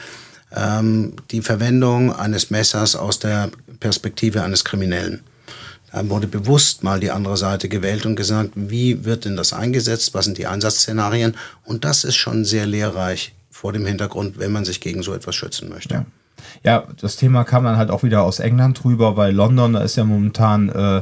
ähm, 0.55 1.11
die 1.31 1.41
Verwendung 1.41 2.15
eines 2.15 2.49
Messers 2.49 2.95
aus 2.95 3.19
der 3.19 3.49
Perspektive 3.81 4.43
eines 4.43 4.63
Kriminellen. 4.63 5.23
Da 5.91 6.07
wurde 6.07 6.27
bewusst 6.27 6.85
mal 6.85 7.01
die 7.01 7.11
andere 7.11 7.35
Seite 7.35 7.67
gewählt 7.67 8.05
und 8.05 8.15
gesagt, 8.15 8.51
wie 8.55 9.03
wird 9.03 9.25
denn 9.25 9.35
das 9.35 9.51
eingesetzt, 9.51 10.13
was 10.13 10.23
sind 10.23 10.37
die 10.37 10.47
Einsatzszenarien? 10.47 11.35
Und 11.65 11.83
das 11.83 12.05
ist 12.05 12.15
schon 12.15 12.45
sehr 12.45 12.65
lehrreich 12.65 13.35
vor 13.51 13.73
dem 13.73 13.85
Hintergrund, 13.85 14.39
wenn 14.39 14.53
man 14.53 14.63
sich 14.63 14.79
gegen 14.79 15.03
so 15.03 15.13
etwas 15.13 15.35
schützen 15.35 15.67
möchte. 15.67 15.95
Ja. 15.95 16.05
Ja, 16.63 16.87
das 17.01 17.17
Thema 17.17 17.43
kam 17.43 17.65
dann 17.65 17.75
halt 17.75 17.89
auch 17.89 18.03
wieder 18.03 18.23
aus 18.23 18.39
England 18.39 18.81
drüber, 18.83 19.17
weil 19.17 19.33
London, 19.33 19.73
da 19.73 19.81
ist 19.81 19.97
ja 19.97 20.05
momentan, 20.05 20.69
äh, 20.69 21.01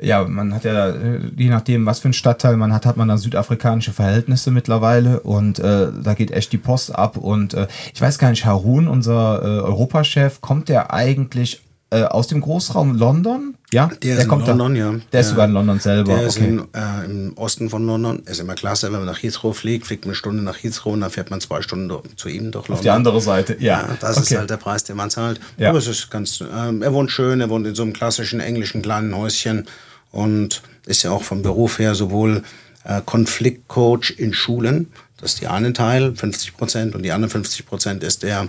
ja, 0.00 0.24
man 0.24 0.54
hat 0.54 0.64
ja, 0.64 0.90
äh, 0.90 1.20
je 1.36 1.48
nachdem, 1.48 1.86
was 1.86 2.00
für 2.00 2.08
ein 2.08 2.12
Stadtteil 2.12 2.56
man 2.56 2.72
hat, 2.72 2.86
hat 2.86 2.96
man 2.96 3.08
da 3.08 3.16
südafrikanische 3.16 3.92
Verhältnisse 3.92 4.50
mittlerweile 4.50 5.20
und 5.20 5.58
äh, 5.58 5.88
da 6.02 6.14
geht 6.14 6.30
echt 6.30 6.52
die 6.52 6.58
Post 6.58 6.94
ab 6.94 7.16
und 7.16 7.54
äh, 7.54 7.66
ich 7.92 8.00
weiß 8.00 8.18
gar 8.18 8.30
nicht, 8.30 8.44
Harun, 8.44 8.88
unser 8.88 9.42
äh, 9.42 9.46
Europachef, 9.60 10.40
kommt 10.40 10.68
der 10.68 10.92
eigentlich 10.92 11.63
äh, 11.94 12.04
aus 12.04 12.26
dem 12.26 12.40
Großraum 12.40 12.96
London? 12.96 13.54
Ja, 13.72 13.90
Der, 14.02 14.16
ist 14.16 14.22
in 14.22 14.28
kommt 14.28 14.46
London, 14.46 14.74
da, 14.74 14.80
ja. 14.80 14.94
Der 15.12 15.20
ist 15.20 15.30
sogar 15.30 15.46
in 15.46 15.52
London 15.52 15.80
selber. 15.80 16.14
Der 16.14 16.26
ist 16.26 16.36
okay. 16.36 16.48
in, 16.48 16.58
äh, 16.74 17.04
im 17.04 17.32
Osten 17.36 17.70
von 17.70 17.86
London. 17.86 18.22
Ist 18.26 18.40
immer 18.40 18.54
klasse, 18.54 18.92
wenn 18.92 18.98
man 18.98 19.06
nach 19.06 19.22
Heathrow 19.22 19.56
fliegt, 19.56 19.86
fliegt 19.86 20.04
man 20.04 20.10
eine 20.10 20.16
Stunde 20.16 20.42
nach 20.42 20.62
Heathrow 20.62 20.92
und 20.92 21.00
dann 21.00 21.10
fährt 21.10 21.30
man 21.30 21.40
zwei 21.40 21.62
Stunden 21.62 21.90
zu 22.16 22.28
ihm 22.28 22.50
durch 22.50 22.68
London. 22.68 22.74
Auf 22.74 22.80
die 22.80 22.90
andere 22.90 23.20
Seite, 23.20 23.56
ja. 23.58 23.80
Ja, 23.82 23.96
das 24.00 24.16
okay. 24.16 24.34
ist 24.34 24.38
halt 24.38 24.50
der 24.50 24.56
Preis, 24.56 24.84
den 24.84 24.96
man 24.96 25.10
zahlt. 25.10 25.40
Ja. 25.56 25.70
Aber 25.70 25.78
es 25.78 25.86
ist 25.86 26.10
ganz, 26.10 26.40
ähm, 26.40 26.82
er 26.82 26.92
wohnt 26.92 27.10
schön, 27.10 27.40
er 27.40 27.48
wohnt 27.48 27.66
in 27.66 27.74
so 27.74 27.82
einem 27.82 27.92
klassischen 27.92 28.40
englischen 28.40 28.82
kleinen 28.82 29.16
Häuschen 29.16 29.66
und 30.10 30.62
ist 30.86 31.02
ja 31.02 31.10
auch 31.10 31.22
vom 31.22 31.42
Beruf 31.42 31.78
her 31.78 31.94
sowohl 31.94 32.42
äh, 32.84 33.00
Konfliktcoach 33.04 34.14
in 34.16 34.32
Schulen, 34.32 34.92
das 35.20 35.34
ist 35.34 35.40
die 35.40 35.46
eine 35.46 35.72
Teil, 35.72 36.14
50 36.14 36.56
Prozent, 36.56 36.94
und 36.94 37.02
die 37.02 37.12
anderen 37.12 37.30
50 37.30 37.66
Prozent 37.66 38.02
ist 38.04 38.22
der 38.22 38.48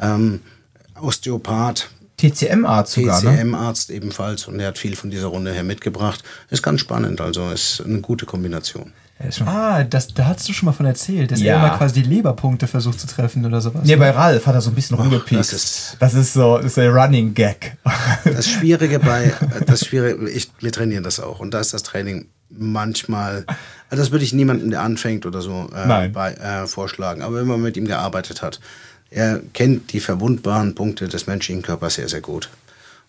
ähm, 0.00 0.40
Osteopath, 1.00 1.88
TCM-Arzt 2.16 2.92
sogar, 2.94 3.22
ne? 3.22 3.36
TCM-Arzt 3.36 3.90
ebenfalls 3.90 4.46
und 4.46 4.60
er 4.60 4.68
hat 4.68 4.78
viel 4.78 4.96
von 4.96 5.10
dieser 5.10 5.26
Runde 5.26 5.52
her 5.52 5.64
mitgebracht. 5.64 6.22
Ist 6.50 6.62
ganz 6.62 6.80
spannend, 6.80 7.20
also 7.20 7.50
ist 7.50 7.82
eine 7.84 8.00
gute 8.00 8.26
Kombination. 8.26 8.92
Ah, 9.46 9.84
das, 9.84 10.08
da 10.12 10.26
hast 10.26 10.48
du 10.48 10.52
schon 10.52 10.66
mal 10.66 10.72
von 10.72 10.86
erzählt, 10.86 11.30
dass 11.30 11.40
Ja. 11.40 11.54
er 11.54 11.58
immer 11.66 11.78
quasi 11.78 12.02
die 12.02 12.08
Leberpunkte 12.08 12.66
versucht 12.66 12.98
zu 13.00 13.06
treffen 13.06 13.46
oder 13.46 13.60
sowas. 13.60 13.82
Nee, 13.84 13.94
bei 13.96 14.10
Ralf 14.10 14.44
hat 14.46 14.54
er 14.54 14.60
so 14.60 14.70
ein 14.70 14.74
bisschen 14.74 14.96
rumgepiekst. 14.96 15.52
das 15.52 15.52
ist- 15.52 15.96
das 16.00 16.14
ist 16.14 16.32
so, 16.34 16.58
ist 16.58 16.76
der 16.76 16.90
Running 16.92 17.32
Gag. 17.32 17.76
Das 18.24 18.48
Schwierige 18.48 18.98
bei, 18.98 19.32
das 19.66 19.86
Schwierige, 19.86 20.28
ich, 20.28 20.50
wir 20.60 20.72
trainieren 20.72 21.04
das 21.04 21.20
auch 21.20 21.38
und 21.40 21.54
da 21.54 21.60
ist 21.60 21.72
das 21.72 21.84
Training 21.84 22.26
manchmal, 22.50 23.46
also 23.88 24.02
das 24.02 24.10
würde 24.12 24.24
ich 24.24 24.32
niemandem, 24.32 24.70
der 24.70 24.82
anfängt 24.82 25.26
oder 25.26 25.40
so, 25.42 25.68
äh, 25.74 25.86
Nein. 25.86 26.12
bei, 26.12 26.32
äh, 26.34 26.66
vorschlagen. 26.66 27.22
Aber 27.22 27.36
wenn 27.36 27.46
man 27.46 27.62
mit 27.62 27.76
ihm 27.76 27.86
gearbeitet 27.86 28.42
hat, 28.42 28.60
er 29.14 29.40
kennt 29.52 29.92
die 29.92 30.00
verwundbaren 30.00 30.74
Punkte 30.74 31.08
des 31.08 31.26
menschlichen 31.26 31.62
Körpers 31.62 31.94
sehr, 31.94 32.08
sehr 32.08 32.20
gut. 32.20 32.50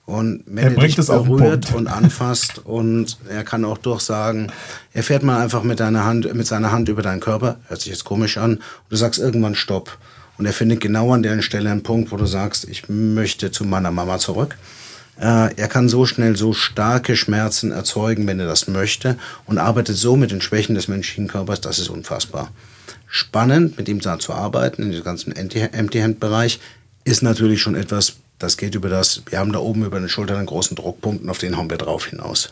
Und 0.06 0.44
wenn 0.46 0.66
Er 0.66 0.78
er, 0.78 0.88
dich 0.88 0.96
berührt 0.96 1.74
und 1.74 1.88
anfasst 1.88 2.60
und 2.64 3.18
er 3.28 3.44
kann 3.44 3.66
auch 3.66 3.80
durchsagen, 3.80 4.52
er 4.94 5.02
fährt 5.02 5.24
mal 5.24 5.42
einfach 5.42 5.64
mit, 5.64 5.80
deiner 5.80 6.06
Hand, 6.06 6.32
mit 6.36 6.46
seiner 6.46 6.72
Hand 6.72 6.90
über 6.90 7.02
deinen 7.02 7.22
Körper, 7.22 7.58
hört 7.68 7.82
sich 7.82 7.92
jetzt 7.92 8.06
komisch 8.06 8.38
an, 8.38 8.58
und 8.58 8.62
du 8.90 8.96
sagst 8.96 9.20
irgendwann 9.20 9.56
Stopp. 9.56 9.98
Und 10.38 10.46
er 10.46 10.54
findet 10.54 10.82
genau 10.82 11.12
an 11.12 11.24
der 11.24 11.42
Stelle 11.42 11.72
einen 11.72 11.82
Punkt, 11.82 12.12
wo 12.12 12.18
du 12.18 12.26
sagst, 12.28 12.66
ich 12.66 12.88
möchte 12.88 13.52
zu 13.52 13.64
meiner 13.64 13.90
Mama 13.90 14.20
zurück. 14.20 14.58
Äh, 15.20 15.56
er 15.56 15.68
kann 15.70 15.90
so 15.90 16.06
schnell 16.06 16.36
so 16.36 16.54
starke 16.54 17.16
Schmerzen 17.16 17.72
erzeugen, 17.72 18.28
wenn 18.28 18.40
er 18.40 18.46
das 18.46 18.68
möchte, 18.68 19.18
und 19.46 19.58
arbeitet 19.58 19.96
so 19.98 20.18
mit 20.18 20.30
den 20.30 20.42
Schwächen 20.42 20.76
des 20.76 20.88
menschlichen 20.88 21.28
Körpers, 21.28 21.62
das 21.62 21.80
ist 21.80 21.90
unfassbar. 21.90 22.52
Spannend, 23.16 23.78
mit 23.78 23.88
ihm 23.88 24.02
da 24.02 24.20
zu 24.20 24.34
arbeiten, 24.34 24.84
in 24.84 24.90
diesem 24.90 25.06
ganzen 25.06 25.32
Empty- 25.32 25.72
Empty-Hand-Bereich, 25.72 26.60
ist 27.06 27.24
natürlich 27.24 27.62
schon 27.62 27.74
etwas, 27.74 28.18
das 28.40 28.58
geht 28.58 28.76
über 28.76 28.90
das, 28.90 29.22
wir 29.30 29.40
haben 29.40 29.54
da 29.54 29.60
oben 29.60 29.86
über 29.86 30.02
den 30.02 30.10
Schultern 30.10 30.36
einen 30.36 30.48
großen 30.48 30.76
Druckpunkt 30.76 31.24
und 31.24 31.30
auf 31.30 31.38
den 31.38 31.56
hauen 31.56 31.70
wir 31.70 31.78
drauf 31.78 32.08
hinaus. 32.08 32.52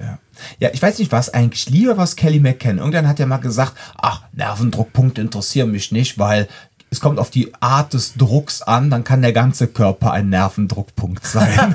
Ja. 0.00 0.18
ja, 0.58 0.70
ich 0.72 0.82
weiß 0.82 0.98
nicht, 0.98 1.12
was 1.12 1.32
eigentlich 1.32 1.70
lieber 1.70 1.98
was 1.98 2.16
Kelly 2.16 2.40
McKen. 2.40 2.78
Irgendwann 2.78 3.06
hat 3.06 3.20
er 3.20 3.26
mal 3.26 3.36
gesagt, 3.36 3.74
ach, 3.96 4.22
Nervendruckpunkte 4.32 5.20
interessieren 5.20 5.70
mich 5.70 5.92
nicht, 5.92 6.18
weil 6.18 6.48
es 6.92 7.00
kommt 7.00 7.18
auf 7.18 7.30
die 7.30 7.50
Art 7.58 7.94
des 7.94 8.12
Drucks 8.14 8.60
an, 8.60 8.90
dann 8.90 9.02
kann 9.02 9.22
der 9.22 9.32
ganze 9.32 9.66
Körper 9.66 10.12
ein 10.12 10.28
Nervendruckpunkt 10.28 11.26
sein. 11.26 11.48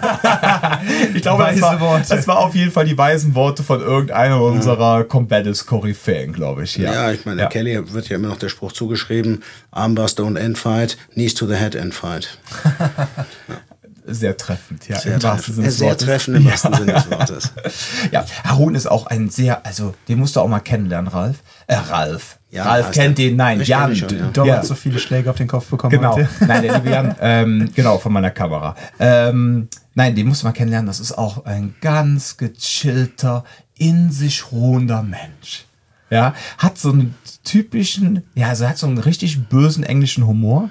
ich 1.16 1.24
glaube, 1.24 1.44
das 1.44 1.60
war, 1.60 2.02
das 2.08 2.28
war 2.28 2.38
auf 2.38 2.54
jeden 2.54 2.72
Fall 2.72 2.86
die 2.86 2.96
weisen 2.96 3.34
Worte 3.34 3.64
von 3.64 3.82
irgendeiner 3.82 4.40
unserer 4.40 5.04
Combatives 5.06 5.66
Koryphäen, 5.66 6.34
glaube 6.34 6.66
ich. 6.66 6.78
Ja, 6.78 6.94
Ja, 6.94 7.12
ich 7.12 7.26
meine, 7.26 7.42
Ja. 7.42 7.48
Kelly 7.48 7.94
wird 7.94 8.10
ja 8.10 8.18
immer 8.18 8.28
noch 8.28 8.38
der 8.38 8.50
Spruch 8.50 8.74
zugeschrieben, 8.74 9.42
Armbar 9.72 10.06
don't 10.06 10.38
end 10.38 10.60
fight, 10.60 10.98
knees 11.14 11.34
to 11.34 11.48
the 11.48 11.56
head 11.56 11.74
end 11.74 11.96
fight. 11.96 12.38
Sehr 14.10 14.38
treffend, 14.38 14.88
ja. 14.88 14.98
Sehr, 15.00 15.16
im 15.16 15.24
wahrsten 15.24 15.38
treffend, 15.38 15.56
Sinne 15.56 15.68
des 15.68 15.78
sehr 15.78 15.88
Wortes. 15.90 16.06
treffend 16.08 16.38
im 16.38 16.44
Ja. 16.46 16.52
wahrsten 16.52 16.74
Sinne 16.76 16.94
des 16.94 17.12
Wortes. 17.12 17.52
Ja, 18.12 18.26
Harun 18.46 18.76
ist 18.76 18.88
auch 18.88 19.08
ein 19.08 19.30
sehr, 19.30 19.66
also 19.66 19.94
den 20.08 20.20
musst 20.20 20.36
du 20.36 20.40
auch 20.40 20.48
mal 20.48 20.60
kennenlernen, 20.60 21.10
Ralf. 21.10 21.38
Äh, 21.68 21.76
Ralf. 21.76 22.40
Ja, 22.50 22.64
Ralf 22.64 22.92
kennt 22.92 23.18
den, 23.18 23.36
nein, 23.36 23.62
Jan. 23.62 23.96
schon, 23.96 24.10
ja. 24.18 24.28
Dom 24.30 24.48
Ja. 24.48 24.56
hat 24.58 24.66
so 24.66 24.76
viele 24.76 25.00
Schläge 25.00 25.30
auf 25.30 25.36
den 25.36 25.48
Kopf 25.50 25.68
bekommen 25.70 25.92
Genau. 25.92 26.16
heute. 26.16 26.30
Nein, 26.48 26.62
der 26.64 26.76
liebe 26.76 26.90
Jan, 26.90 27.16
ähm, 27.20 27.70
genau, 27.76 27.98
von 27.98 28.14
meiner 28.14 28.32
Kamera. 28.32 28.76
Ähm, 29.00 29.68
nein, 29.96 30.16
den 30.16 30.28
musst 30.28 30.44
du 30.44 30.48
mal 30.48 30.54
kennenlernen. 30.54 30.88
Das 30.88 31.02
ist 31.02 31.12
auch 31.18 31.46
ein 31.46 31.76
ganz 31.82 32.38
gechillter, 32.38 33.44
in 33.78 34.12
sich 34.12 34.52
ruhender 34.52 35.04
Mensch. 35.04 35.66
Ja, 36.10 36.34
hat 36.58 36.78
so 36.78 36.92
einen 36.92 37.16
typischen, 37.44 38.24
ja, 38.34 38.48
also 38.48 38.68
hat 38.68 38.78
so 38.78 38.88
einen 38.88 38.98
richtig 38.98 39.50
bösen 39.50 39.84
englischen 39.84 40.26
Humor. 40.26 40.70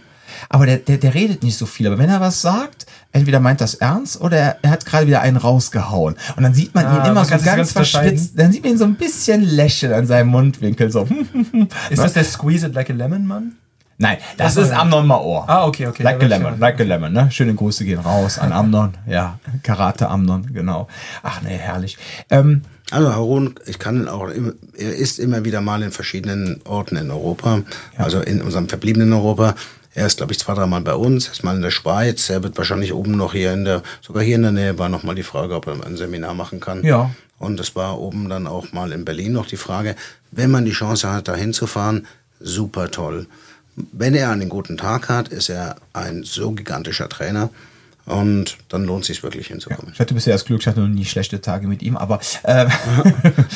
Aber 0.48 0.66
der, 0.66 0.78
der, 0.78 0.96
der 0.98 1.14
redet 1.14 1.42
nicht 1.42 1.56
so 1.58 1.66
viel. 1.66 1.86
Aber 1.86 1.98
wenn 1.98 2.08
er 2.10 2.20
was 2.20 2.40
sagt, 2.40 2.86
entweder 3.16 3.40
meint 3.40 3.60
das 3.60 3.74
ernst 3.74 4.20
oder 4.20 4.56
er, 4.62 4.70
hat 4.70 4.86
gerade 4.86 5.06
wieder 5.06 5.20
einen 5.22 5.36
rausgehauen. 5.36 6.14
Und 6.36 6.42
dann 6.42 6.54
sieht 6.54 6.74
man 6.74 6.86
Ah, 6.86 6.98
ihn 6.98 7.04
immer 7.06 7.14
man 7.14 7.24
so 7.24 7.30
ganz, 7.30 7.44
ganz 7.44 7.72
verschwitzt. 7.72 8.32
Dann 8.38 8.52
sieht 8.52 8.62
man 8.62 8.72
ihn 8.72 8.78
so 8.78 8.84
ein 8.84 8.94
bisschen 8.94 9.42
lächeln 9.42 9.92
an 9.92 10.06
seinem 10.06 10.28
Mundwinkel. 10.28 10.90
So. 10.90 11.06
Ist 11.90 12.02
das 12.02 12.12
der 12.12 12.24
Squeeze 12.24 12.66
it 12.66 12.74
like 12.74 12.90
a 12.90 12.92
lemon 12.92 13.26
Mann? 13.26 13.52
Nein, 13.98 14.18
das 14.36 14.52
so, 14.52 14.60
ist 14.60 14.72
ja. 14.72 14.80
Amnon 14.80 15.06
Maor. 15.06 15.48
Ah, 15.48 15.64
okay, 15.66 15.86
okay. 15.86 16.02
Like 16.02 16.22
a 16.22 16.26
Lemon, 16.26 16.60
like 16.60 16.78
a 16.78 16.84
Lemon, 16.84 17.14
ne? 17.14 17.30
Schöne 17.30 17.54
Grüße 17.54 17.82
gehen 17.86 17.98
raus 17.98 18.38
an 18.38 18.52
Amnon, 18.52 18.92
ja. 19.06 19.38
Karate 19.62 20.10
Amnon, 20.10 20.52
genau. 20.52 20.86
Ach 21.22 21.40
ne, 21.40 21.48
herrlich. 21.48 21.96
Ähm, 22.28 22.60
Also 22.90 23.10
Harun, 23.14 23.54
ich 23.64 23.78
kann 23.78 24.06
auch, 24.06 24.28
immer- 24.28 24.52
er 24.76 24.94
ist 24.94 25.18
immer 25.18 25.46
wieder 25.46 25.62
mal 25.62 25.82
in 25.82 25.92
verschiedenen 25.92 26.60
Orten 26.66 26.96
in 26.96 27.10
Europa, 27.10 27.62
also 27.96 28.20
in 28.20 28.42
unserem 28.42 28.68
verbliebenen 28.68 29.14
Europa. 29.14 29.54
Er 29.96 30.06
ist, 30.06 30.18
glaube 30.18 30.32
ich, 30.32 30.38
zwei, 30.38 30.52
dreimal 30.52 30.82
bei 30.82 30.94
uns, 30.94 31.26
ist 31.26 31.42
mal 31.42 31.56
in 31.56 31.62
der 31.62 31.70
Schweiz. 31.70 32.28
Er 32.28 32.42
wird 32.42 32.58
wahrscheinlich 32.58 32.92
oben 32.92 33.12
noch 33.12 33.32
hier 33.32 33.54
in 33.54 33.64
der, 33.64 33.82
sogar 34.02 34.22
hier 34.22 34.36
in 34.36 34.42
der 34.42 34.52
Nähe 34.52 34.78
war 34.78 34.90
noch 34.90 35.04
mal 35.04 35.14
die 35.14 35.22
Frage, 35.22 35.54
ob 35.54 35.66
er 35.66 35.86
ein 35.86 35.96
Seminar 35.96 36.34
machen 36.34 36.60
kann. 36.60 36.84
Ja. 36.84 37.10
Und 37.38 37.58
es 37.60 37.74
war 37.74 37.98
oben 37.98 38.28
dann 38.28 38.46
auch 38.46 38.72
mal 38.72 38.92
in 38.92 39.06
Berlin 39.06 39.32
noch 39.32 39.46
die 39.46 39.56
Frage, 39.56 39.96
wenn 40.32 40.50
man 40.50 40.66
die 40.66 40.72
Chance 40.72 41.10
hat, 41.10 41.28
da 41.28 41.34
hinzufahren, 41.34 42.06
super 42.40 42.90
toll. 42.90 43.26
Wenn 43.74 44.14
er 44.14 44.30
einen 44.30 44.50
guten 44.50 44.76
Tag 44.76 45.08
hat, 45.08 45.28
ist 45.28 45.48
er 45.48 45.76
ein 45.94 46.24
so 46.24 46.52
gigantischer 46.52 47.08
Trainer 47.08 47.48
und 48.04 48.58
dann 48.68 48.84
lohnt 48.84 49.02
es 49.02 49.06
sich 49.06 49.22
wirklich 49.22 49.46
hinzukommen. 49.46 49.92
ich 49.94 50.00
hatte 50.00 50.12
bisher 50.12 50.34
das 50.34 50.44
Glück, 50.44 50.60
ich 50.60 50.66
hatte 50.66 50.80
noch 50.80 50.88
nie 50.88 51.06
schlechte 51.06 51.40
Tage 51.40 51.68
mit 51.68 51.82
ihm, 51.82 51.96
aber 51.96 52.20
ähm, 52.44 52.70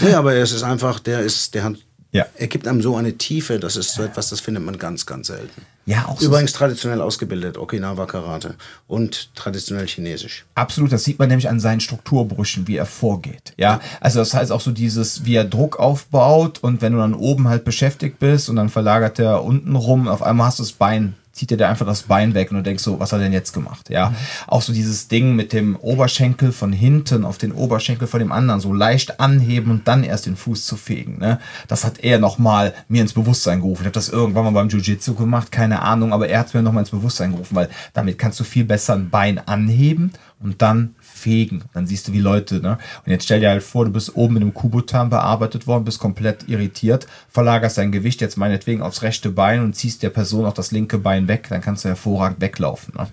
Nee, 0.00 0.14
aber 0.14 0.34
es 0.34 0.52
ist 0.52 0.62
einfach, 0.62 1.00
der 1.00 1.20
ist, 1.20 1.54
der 1.54 1.64
hat, 1.64 1.74
Ja. 2.12 2.26
er 2.36 2.48
gibt 2.48 2.66
einem 2.66 2.82
so 2.82 2.96
eine 2.96 3.18
Tiefe, 3.18 3.60
das 3.60 3.76
ist 3.76 3.94
so 3.94 4.02
etwas, 4.02 4.30
das 4.30 4.40
findet 4.40 4.64
man 4.64 4.78
ganz, 4.78 5.06
ganz 5.06 5.28
selten. 5.28 5.62
ja, 5.86 6.06
auch 6.06 6.18
so 6.18 6.26
Übrigens 6.26 6.52
traditionell 6.52 7.00
ausgebildet, 7.00 7.56
Okinawa 7.56 8.06
Karate 8.06 8.56
und 8.88 9.34
traditionell 9.36 9.86
Chinesisch. 9.86 10.44
Absolut, 10.56 10.90
das 10.90 11.04
sieht 11.04 11.20
man 11.20 11.28
nämlich 11.28 11.48
an 11.48 11.60
seinen 11.60 11.80
Strukturbrüchen, 11.80 12.66
wie 12.66 12.76
er 12.76 12.86
vorgeht. 12.86 13.52
Ja, 13.56 13.80
also 14.00 14.18
das 14.18 14.34
heißt 14.34 14.50
auch 14.50 14.60
so 14.60 14.72
dieses, 14.72 15.24
wie 15.24 15.36
er 15.36 15.44
Druck 15.44 15.78
aufbaut 15.78 16.58
und 16.58 16.82
wenn 16.82 16.94
du 16.94 16.98
dann 16.98 17.14
oben 17.14 17.48
halt 17.48 17.64
beschäftigt 17.64 18.18
bist 18.18 18.48
und 18.48 18.56
dann 18.56 18.70
verlagert 18.70 19.20
er 19.20 19.44
unten 19.44 19.76
rum, 19.76 20.08
auf 20.08 20.22
einmal 20.22 20.48
hast 20.48 20.58
du 20.58 20.64
das 20.64 20.72
Bein, 20.72 21.14
zieht 21.32 21.50
er 21.52 21.56
dir 21.56 21.68
einfach 21.68 21.86
das 21.86 22.02
Bein 22.02 22.34
weg 22.34 22.50
und 22.50 22.58
du 22.58 22.62
denkst 22.62 22.82
so, 22.82 22.98
was 22.98 23.12
hat 23.12 23.20
er 23.20 23.24
denn 23.24 23.32
jetzt 23.32 23.52
gemacht? 23.52 23.88
Ja, 23.90 24.14
auch 24.46 24.62
so 24.62 24.72
dieses 24.72 25.08
Ding 25.08 25.36
mit 25.36 25.52
dem 25.52 25.76
Oberschenkel 25.76 26.52
von 26.52 26.72
hinten 26.72 27.24
auf 27.24 27.38
den 27.38 27.52
Oberschenkel 27.52 28.08
von 28.08 28.20
dem 28.20 28.32
anderen, 28.32 28.60
so 28.60 28.72
leicht 28.72 29.20
anheben 29.20 29.70
und 29.70 29.86
dann 29.86 30.02
erst 30.02 30.26
den 30.26 30.36
Fuß 30.36 30.66
zu 30.66 30.76
fegen. 30.76 31.18
Ne? 31.18 31.38
Das 31.68 31.84
hat 31.84 32.00
er 32.00 32.18
nochmal 32.18 32.74
mir 32.88 33.02
ins 33.02 33.12
Bewusstsein 33.12 33.60
gerufen. 33.60 33.82
Ich 33.82 33.86
habe 33.86 33.94
das 33.94 34.08
irgendwann 34.08 34.44
mal 34.44 34.50
beim 34.50 34.68
Jiu-Jitsu 34.68 35.14
gemacht, 35.14 35.52
keine 35.52 35.82
Ahnung, 35.82 36.12
aber 36.12 36.28
er 36.28 36.40
hat 36.40 36.52
mir 36.52 36.62
nochmal 36.62 36.82
ins 36.82 36.90
Bewusstsein 36.90 37.32
gerufen, 37.32 37.54
weil 37.54 37.68
damit 37.92 38.18
kannst 38.18 38.40
du 38.40 38.44
viel 38.44 38.64
besser 38.64 38.94
ein 38.94 39.10
Bein 39.10 39.38
anheben 39.38 40.12
und 40.40 40.62
dann 40.62 40.94
fegen. 41.20 41.62
Dann 41.74 41.86
siehst 41.86 42.08
du, 42.08 42.12
wie 42.12 42.20
Leute, 42.20 42.60
ne? 42.60 42.78
Und 43.04 43.12
jetzt 43.12 43.24
stell 43.24 43.40
dir 43.40 43.50
halt 43.50 43.62
vor, 43.62 43.84
du 43.84 43.92
bist 43.92 44.16
oben 44.16 44.34
mit 44.34 44.42
einem 44.42 44.54
Kubotan 44.54 45.10
bearbeitet 45.10 45.66
worden, 45.66 45.84
bist 45.84 45.98
komplett 45.98 46.48
irritiert, 46.48 47.06
verlagerst 47.28 47.78
dein 47.78 47.92
Gewicht 47.92 48.20
jetzt 48.20 48.36
meinetwegen 48.36 48.82
aufs 48.82 49.02
rechte 49.02 49.30
Bein 49.30 49.60
und 49.60 49.74
ziehst 49.74 50.02
der 50.02 50.10
Person 50.10 50.46
auch 50.46 50.54
das 50.54 50.72
linke 50.72 50.98
Bein 50.98 51.28
weg, 51.28 51.46
dann 51.50 51.60
kannst 51.60 51.84
du 51.84 51.88
hervorragend 51.88 52.40
weglaufen. 52.40 52.94
Ne? 52.96 53.06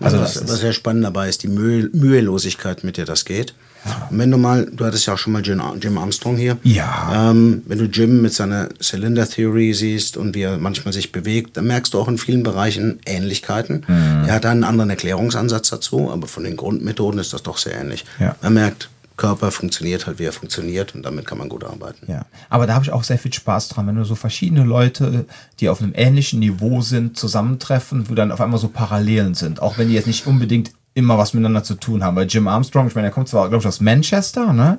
Also 0.00 0.18
was, 0.18 0.34
das 0.34 0.44
was 0.44 0.50
ist, 0.52 0.60
sehr 0.60 0.72
spannend 0.72 1.04
dabei 1.04 1.28
ist, 1.28 1.42
die 1.42 1.48
Mühe, 1.48 1.90
Mühelosigkeit, 1.92 2.84
mit 2.84 2.96
der 2.96 3.04
das 3.04 3.24
geht. 3.24 3.54
Und 4.10 4.18
wenn 4.18 4.30
du 4.30 4.36
mal, 4.36 4.66
du 4.66 4.84
hattest 4.84 5.06
ja 5.06 5.14
auch 5.14 5.18
schon 5.18 5.32
mal 5.32 5.42
Jim, 5.42 5.62
Jim 5.80 5.98
Armstrong 5.98 6.36
hier. 6.36 6.58
Ja. 6.62 7.30
Ähm, 7.30 7.62
wenn 7.66 7.78
du 7.78 7.84
Jim 7.84 8.22
mit 8.22 8.32
seiner 8.32 8.68
Cylinder 8.80 9.28
Theory 9.28 9.72
siehst 9.72 10.16
und 10.16 10.34
wie 10.34 10.42
er 10.42 10.58
manchmal 10.58 10.92
sich 10.92 11.12
bewegt, 11.12 11.56
dann 11.56 11.66
merkst 11.66 11.94
du 11.94 12.00
auch 12.00 12.08
in 12.08 12.18
vielen 12.18 12.42
Bereichen 12.42 13.00
Ähnlichkeiten. 13.06 13.84
Mhm. 13.86 14.24
Er 14.26 14.34
hat 14.34 14.46
einen 14.46 14.64
anderen 14.64 14.90
Erklärungsansatz 14.90 15.70
dazu, 15.70 16.10
aber 16.10 16.26
von 16.26 16.44
den 16.44 16.56
Grundmethoden 16.56 17.20
ist 17.20 17.32
das 17.32 17.42
doch 17.42 17.58
sehr 17.58 17.74
ähnlich. 17.74 18.04
Ja. 18.18 18.36
Man 18.42 18.54
merkt 18.54 18.90
Körper 19.20 19.50
funktioniert 19.50 20.06
halt, 20.06 20.18
wie 20.18 20.24
er 20.24 20.32
funktioniert 20.32 20.94
und 20.94 21.02
damit 21.02 21.26
kann 21.26 21.36
man 21.36 21.50
gut 21.50 21.62
arbeiten. 21.62 22.10
Ja, 22.10 22.24
aber 22.48 22.66
da 22.66 22.72
habe 22.72 22.86
ich 22.86 22.90
auch 22.90 23.04
sehr 23.04 23.18
viel 23.18 23.32
Spaß 23.34 23.68
dran, 23.68 23.86
wenn 23.86 23.96
du 23.96 24.04
so 24.04 24.14
verschiedene 24.14 24.64
Leute, 24.64 25.26
die 25.60 25.68
auf 25.68 25.82
einem 25.82 25.92
ähnlichen 25.94 26.40
Niveau 26.40 26.80
sind, 26.80 27.18
zusammentreffen, 27.18 28.08
wo 28.08 28.14
dann 28.14 28.32
auf 28.32 28.40
einmal 28.40 28.58
so 28.58 28.68
Parallelen 28.68 29.34
sind, 29.34 29.60
auch 29.60 29.76
wenn 29.76 29.88
die 29.88 29.94
jetzt 29.94 30.06
nicht 30.06 30.26
unbedingt 30.26 30.72
immer 30.94 31.18
was 31.18 31.34
miteinander 31.34 31.62
zu 31.62 31.74
tun 31.74 32.02
haben. 32.04 32.16
Weil 32.16 32.26
Jim 32.26 32.48
Armstrong, 32.48 32.86
ich 32.88 32.94
meine, 32.94 33.08
er 33.08 33.12
kommt 33.12 33.28
zwar, 33.28 33.48
glaube 33.48 33.62
ich, 33.62 33.68
aus 33.68 33.80
Manchester, 33.80 34.52
ne? 34.52 34.78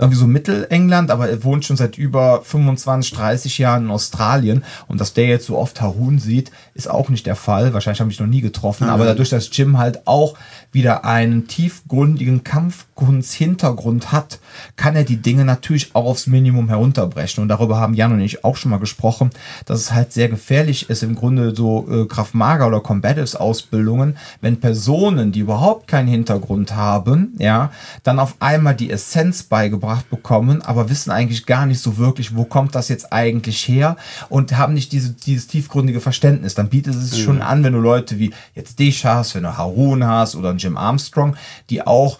irgendwie 0.00 0.18
so 0.18 0.26
Mittelengland, 0.26 1.10
aber 1.10 1.28
er 1.28 1.44
wohnt 1.44 1.64
schon 1.64 1.76
seit 1.76 1.98
über 1.98 2.40
25, 2.42 3.12
30 3.12 3.58
Jahren 3.58 3.84
in 3.84 3.90
Australien. 3.90 4.64
Und 4.88 5.00
dass 5.00 5.12
der 5.12 5.26
jetzt 5.26 5.46
so 5.46 5.58
oft 5.58 5.80
Harun 5.80 6.18
sieht, 6.18 6.50
ist 6.74 6.88
auch 6.88 7.10
nicht 7.10 7.26
der 7.26 7.36
Fall. 7.36 7.74
Wahrscheinlich 7.74 8.00
habe 8.00 8.10
ich 8.10 8.18
noch 8.18 8.26
nie 8.26 8.40
getroffen. 8.40 8.86
Mhm. 8.86 8.92
Aber 8.92 9.04
dadurch, 9.04 9.28
dass 9.28 9.50
Jim 9.52 9.78
halt 9.78 10.06
auch 10.06 10.36
wieder 10.72 11.04
einen 11.04 11.48
tiefgründigen 11.48 12.44
Kampfkunst-Hintergrund 12.44 14.12
hat, 14.12 14.38
kann 14.76 14.94
er 14.94 15.04
die 15.04 15.16
Dinge 15.16 15.44
natürlich 15.44 15.94
auch 15.94 16.04
aufs 16.04 16.26
Minimum 16.26 16.68
herunterbrechen. 16.68 17.42
Und 17.42 17.48
darüber 17.48 17.78
haben 17.78 17.94
Jan 17.94 18.12
und 18.12 18.20
ich 18.20 18.44
auch 18.44 18.56
schon 18.56 18.70
mal 18.70 18.78
gesprochen, 18.78 19.30
dass 19.66 19.80
es 19.80 19.92
halt 19.92 20.12
sehr 20.12 20.28
gefährlich 20.28 20.88
ist, 20.88 21.02
im 21.02 21.16
Grunde 21.16 21.54
so 21.54 21.86
äh, 21.90 22.06
Kraftmager 22.06 22.68
oder 22.68 22.80
Combatives 22.80 23.34
Ausbildungen, 23.34 24.16
wenn 24.40 24.60
Personen, 24.60 25.32
die 25.32 25.40
überhaupt 25.40 25.88
keinen 25.88 26.08
Hintergrund 26.08 26.76
haben, 26.76 27.34
ja, 27.38 27.72
dann 28.02 28.18
auf 28.18 28.36
einmal 28.38 28.74
die 28.74 28.90
Essenz 28.90 29.42
beigebracht 29.42 30.08
bekommen, 30.10 30.62
aber 30.62 30.88
wissen 30.88 31.10
eigentlich 31.10 31.46
gar 31.46 31.66
nicht 31.66 31.80
so 31.80 31.98
wirklich, 31.98 32.36
wo 32.36 32.44
kommt 32.44 32.74
das 32.74 32.88
jetzt 32.88 33.12
eigentlich 33.12 33.66
her 33.66 33.96
und 34.28 34.56
haben 34.56 34.74
nicht 34.74 34.92
diese, 34.92 35.10
dieses 35.10 35.48
tiefgründige 35.48 36.00
Verständnis. 36.00 36.54
Dann 36.54 36.68
bietet 36.68 36.94
es 36.94 37.10
sich 37.10 37.20
mhm. 37.20 37.24
schon 37.24 37.42
an, 37.42 37.64
wenn 37.64 37.72
du 37.72 37.80
Leute 37.80 38.18
wie 38.18 38.32
jetzt 38.54 38.78
dich 38.78 39.04
hast, 39.04 39.34
wenn 39.34 39.42
du 39.42 39.56
Harun 39.56 40.04
hast 40.04 40.36
oder 40.36 40.59
Jim 40.60 40.76
Armstrong, 40.76 41.36
die 41.70 41.86
auch 41.86 42.18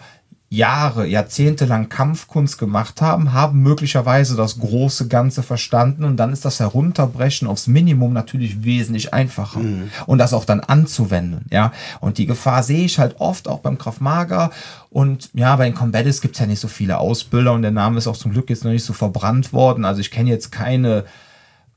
Jahre, 0.53 1.07
Jahrzehnte 1.07 1.63
lang 1.63 1.87
Kampfkunst 1.87 2.57
gemacht 2.57 3.01
haben, 3.01 3.31
haben 3.31 3.63
möglicherweise 3.63 4.35
das 4.35 4.59
große 4.59 5.07
Ganze 5.07 5.43
verstanden 5.43 6.03
und 6.03 6.17
dann 6.17 6.33
ist 6.33 6.43
das 6.43 6.59
Herunterbrechen 6.59 7.47
aufs 7.47 7.67
Minimum 7.67 8.11
natürlich 8.11 8.65
wesentlich 8.65 9.13
einfacher 9.13 9.59
mhm. 9.59 9.89
und 10.07 10.17
das 10.17 10.33
auch 10.33 10.43
dann 10.43 10.59
anzuwenden, 10.59 11.45
ja. 11.51 11.71
Und 12.01 12.17
die 12.17 12.25
Gefahr 12.25 12.63
sehe 12.63 12.83
ich 12.83 12.99
halt 12.99 13.15
oft 13.19 13.47
auch 13.47 13.59
beim 13.59 13.77
Kraftmager 13.77 14.51
und 14.89 15.29
ja, 15.33 15.55
bei 15.55 15.63
den 15.63 15.73
Combatis 15.73 16.19
gibt 16.19 16.35
es 16.35 16.41
ja 16.41 16.47
nicht 16.47 16.59
so 16.59 16.67
viele 16.67 16.97
Ausbilder 16.97 17.53
und 17.53 17.61
der 17.61 17.71
Name 17.71 17.97
ist 17.97 18.07
auch 18.07 18.17
zum 18.17 18.33
Glück 18.33 18.49
jetzt 18.49 18.65
noch 18.65 18.71
nicht 18.71 18.83
so 18.83 18.91
verbrannt 18.91 19.53
worden. 19.53 19.85
Also 19.85 20.01
ich 20.01 20.11
kenne 20.11 20.29
jetzt 20.29 20.51
keine 20.51 21.05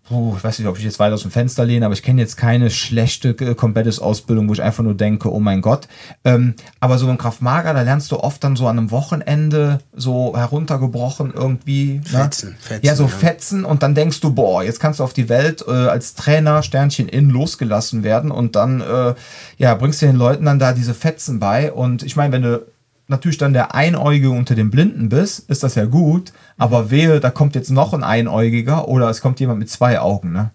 puh, 0.08 0.34
ich 0.36 0.44
weiß 0.44 0.58
nicht, 0.58 0.68
ob 0.68 0.76
ich 0.76 0.84
jetzt 0.84 0.98
weit 0.98 1.12
aus 1.12 1.22
dem 1.22 1.30
Fenster 1.30 1.64
lehne, 1.64 1.86
aber 1.86 1.94
ich 1.94 2.02
kenne 2.02 2.20
jetzt 2.20 2.36
keine 2.36 2.70
schlechte 2.70 3.34
Combatis-Ausbildung, 3.34 4.48
wo 4.48 4.52
ich 4.52 4.62
einfach 4.62 4.84
nur 4.84 4.94
denke, 4.94 5.32
oh 5.32 5.40
mein 5.40 5.62
Gott. 5.62 5.88
Ähm, 6.24 6.54
aber 6.80 6.98
so 6.98 7.08
im 7.08 7.16
Kraftmager, 7.16 7.72
da 7.72 7.82
lernst 7.82 8.12
du 8.12 8.18
oft 8.18 8.44
dann 8.44 8.56
so 8.56 8.66
an 8.68 8.78
einem 8.78 8.90
Wochenende 8.90 9.78
so 9.94 10.36
heruntergebrochen 10.36 11.32
irgendwie. 11.34 11.94
Ne? 11.94 12.02
Fetzen, 12.04 12.50
ne? 12.50 12.56
Fetzen. 12.60 12.86
Ja, 12.86 12.94
so 12.96 13.04
ja. 13.04 13.08
Fetzen 13.08 13.64
und 13.64 13.82
dann 13.82 13.94
denkst 13.94 14.20
du, 14.20 14.34
boah, 14.34 14.62
jetzt 14.62 14.80
kannst 14.80 15.00
du 15.00 15.04
auf 15.04 15.14
die 15.14 15.28
Welt 15.28 15.64
äh, 15.66 15.70
als 15.70 16.14
Trainer 16.14 16.62
Sternchen 16.62 17.08
in 17.08 17.30
losgelassen 17.30 18.02
werden 18.02 18.30
und 18.30 18.56
dann, 18.56 18.80
äh, 18.80 19.14
ja, 19.56 19.74
bringst 19.74 20.02
du 20.02 20.06
den 20.06 20.16
Leuten 20.16 20.44
dann 20.44 20.58
da 20.58 20.72
diese 20.72 20.94
Fetzen 20.94 21.40
bei 21.40 21.72
und 21.72 22.02
ich 22.02 22.16
meine, 22.16 22.32
wenn 22.32 22.42
du 22.42 22.73
natürlich 23.08 23.38
dann 23.38 23.52
der 23.52 23.74
Einäugige 23.74 24.30
unter 24.30 24.54
den 24.54 24.70
Blinden 24.70 25.08
bist, 25.08 25.50
ist 25.50 25.62
das 25.62 25.74
ja 25.74 25.84
gut. 25.84 26.32
Aber 26.56 26.90
wehe, 26.90 27.20
da 27.20 27.30
kommt 27.30 27.54
jetzt 27.54 27.70
noch 27.70 27.92
ein 27.92 28.04
Einäugiger 28.04 28.88
oder 28.88 29.10
es 29.10 29.20
kommt 29.20 29.40
jemand 29.40 29.58
mit 29.58 29.70
zwei 29.70 30.00
Augen, 30.00 30.32
ne? 30.32 30.50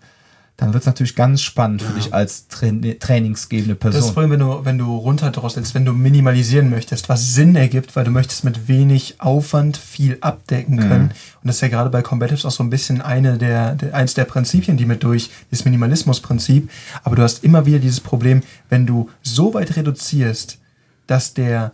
Dann 0.59 0.73
wird 0.73 0.83
es 0.83 0.87
natürlich 0.87 1.15
ganz 1.15 1.41
spannend 1.41 1.81
für 1.81 1.93
dich 1.93 2.13
als 2.13 2.49
Tra 2.49 2.67
trainingsgebende 2.99 3.75
Person. 3.75 3.97
Das 3.97 4.09
ist 4.09 4.13
Problem, 4.13 4.31
wenn 4.31 4.39
du, 4.41 4.65
wenn 4.65 4.77
du 4.77 4.93
runterdrosselst, 4.93 5.73
wenn 5.73 5.85
du 5.85 5.93
minimalisieren 5.93 6.69
möchtest, 6.69 7.07
was 7.07 7.33
Sinn 7.33 7.55
ergibt, 7.55 7.95
weil 7.95 8.03
du 8.03 8.11
möchtest 8.11 8.43
mit 8.43 8.67
wenig 8.67 9.21
Aufwand 9.21 9.77
viel 9.77 10.17
abdecken 10.19 10.75
mhm. 10.75 10.79
können. 10.81 11.03
Mhm. 11.03 11.39
Und 11.41 11.47
das 11.47 11.55
ist 11.55 11.61
ja 11.61 11.69
gerade 11.69 11.89
bei 11.89 12.01
Combatives 12.01 12.43
auch 12.43 12.51
so 12.51 12.61
ein 12.61 12.69
bisschen 12.69 12.99
eine 13.01 13.37
der, 13.37 13.75
der, 13.75 13.95
eins 13.95 14.15
der 14.15 14.25
Prinzipien, 14.25 14.75
die 14.75 14.85
mit 14.85 15.01
durch, 15.01 15.29
das 15.49 15.63
Minimalismus-Prinzip. 15.63 16.69
Aber 17.05 17.15
du 17.15 17.23
hast 17.23 17.45
immer 17.45 17.65
wieder 17.65 17.79
dieses 17.79 18.01
Problem, 18.01 18.43
wenn 18.67 18.85
du 18.85 19.09
so 19.21 19.53
weit 19.53 19.77
reduzierst, 19.77 20.57
dass 21.07 21.33
der 21.33 21.71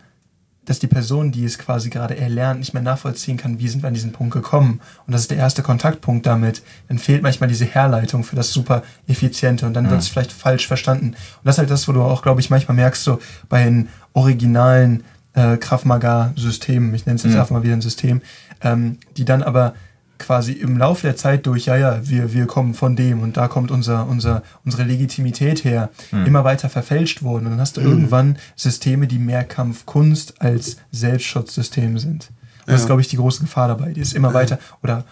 dass 0.66 0.80
die 0.80 0.88
Person, 0.88 1.32
die 1.32 1.46
es 1.46 1.58
quasi 1.58 1.90
gerade 1.90 2.18
erlernt, 2.18 2.60
nicht 2.60 2.74
mehr 2.74 2.84
nachvollziehen 2.84 3.38
kann, 3.38 3.60
wie 3.60 3.68
sind 3.68 3.84
wir 3.84 3.88
an 3.88 3.94
diesen 3.94 4.12
Punkt 4.12 4.34
gekommen. 4.34 4.82
Und 5.06 5.14
das 5.14 5.22
ist 5.22 5.32
der 5.32 5.38
erste 5.38 5.64
Kontaktpunkt 5.64 6.26
damit. 6.26 6.62
Dann 6.88 7.00
fehlt 7.00 7.22
manchmal 7.24 7.50
diese 7.50 7.66
Herleitung 7.66 8.24
für 8.24 8.36
das 8.36 8.52
super 8.52 8.84
effiziente 9.08 9.66
und 9.66 9.74
dann 9.74 9.86
ja. 9.86 9.92
wird 9.92 10.02
es 10.02 10.08
vielleicht 10.08 10.32
falsch 10.32 10.68
verstanden. 10.68 11.08
Und 11.08 11.16
das 11.44 11.56
ist 11.56 11.60
halt 11.60 11.70
das, 11.70 11.88
wo 11.88 11.92
du 11.92 12.02
auch, 12.02 12.22
glaube 12.22 12.42
ich, 12.42 12.50
manchmal 12.50 12.76
merkst, 12.76 13.04
so 13.04 13.20
bei 13.48 13.64
den 13.64 13.90
originalen 14.14 15.04
äh, 15.34 15.58
Kraftmagar-Systemen, 15.58 16.94
ich 16.94 17.06
nenne 17.06 17.18
es 17.18 17.24
jetzt 17.24 17.34
ja. 17.34 17.42
einfach 17.42 17.54
mal 17.54 17.64
wieder 17.64 17.74
ein 17.74 17.82
System, 17.82 18.22
ähm, 18.62 18.98
die 19.18 19.26
dann 19.26 19.44
aber 19.44 19.74
quasi 20.18 20.54
im 20.54 20.78
Laufe 20.78 21.04
der 21.04 21.16
Zeit 21.16 21.46
durch, 21.46 21.66
ja, 21.66 21.76
ja, 21.76 22.08
wir, 22.08 22.34
wir 22.34 22.46
kommen 22.46 22.74
von 22.74 22.96
dem 22.96 23.22
und 23.22 23.38
da 23.38 23.48
kommt 23.48 23.72
unser, 23.72 24.08
unser, 24.08 24.44
unsere 24.64 24.84
Legitimität 24.84 25.64
her, 25.64 25.90
mhm. 26.12 26.26
immer 26.26 26.44
weiter 26.44 26.70
verfälscht 26.70 27.24
wurden. 27.24 27.46
Und 27.46 27.52
dann 27.54 27.62
hast 27.62 27.78
du 27.78 27.82
mhm. 27.82 27.88
irgendwann 27.88 28.38
Systeme, 28.56 29.08
die 29.08 29.20
mehr 29.20 29.44
Kampfkunst 29.44 30.42
als 30.42 30.78
Selbstschutzsysteme 30.92 32.00
sind. 32.00 32.32
Und 32.62 32.68
ja. 32.68 32.74
das 32.74 32.82
ist, 32.82 32.88
glaube 32.88 33.02
ich, 33.02 33.08
die 33.08 33.18
große 33.18 33.42
Gefahr 33.42 33.68
dabei. 33.68 33.92
Die 33.94 34.02
ist 34.02 34.14
immer 34.14 34.34
weiter 34.34 34.60
oder 34.82 35.06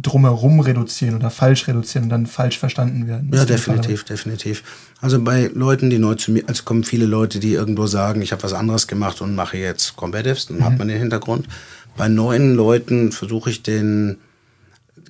drumherum 0.00 0.60
reduzieren 0.60 1.16
oder 1.16 1.30
falsch 1.30 1.66
reduzieren 1.66 2.04
und 2.04 2.10
dann 2.10 2.26
falsch 2.26 2.58
verstanden 2.58 3.08
werden. 3.08 3.30
Das 3.30 3.40
ja, 3.40 3.46
definitiv, 3.46 4.04
definitiv. 4.04 4.62
Also 5.00 5.20
bei 5.20 5.50
Leuten, 5.52 5.90
die 5.90 5.98
neu 5.98 6.14
zu 6.14 6.30
mir, 6.30 6.44
also 6.46 6.62
kommen 6.62 6.84
viele 6.84 7.06
Leute, 7.06 7.40
die 7.40 7.52
irgendwo 7.52 7.86
sagen, 7.86 8.22
ich 8.22 8.30
habe 8.30 8.42
was 8.44 8.52
anderes 8.52 8.86
gemacht 8.86 9.20
und 9.20 9.34
mache 9.34 9.58
jetzt 9.58 9.96
Combatives, 9.96 10.46
dann 10.46 10.58
mhm. 10.58 10.64
hat 10.64 10.78
man 10.78 10.88
den 10.88 10.98
Hintergrund. 10.98 11.48
Bei 11.96 12.08
neuen 12.08 12.54
Leuten 12.54 13.10
versuche 13.10 13.50
ich 13.50 13.64
den 13.64 14.18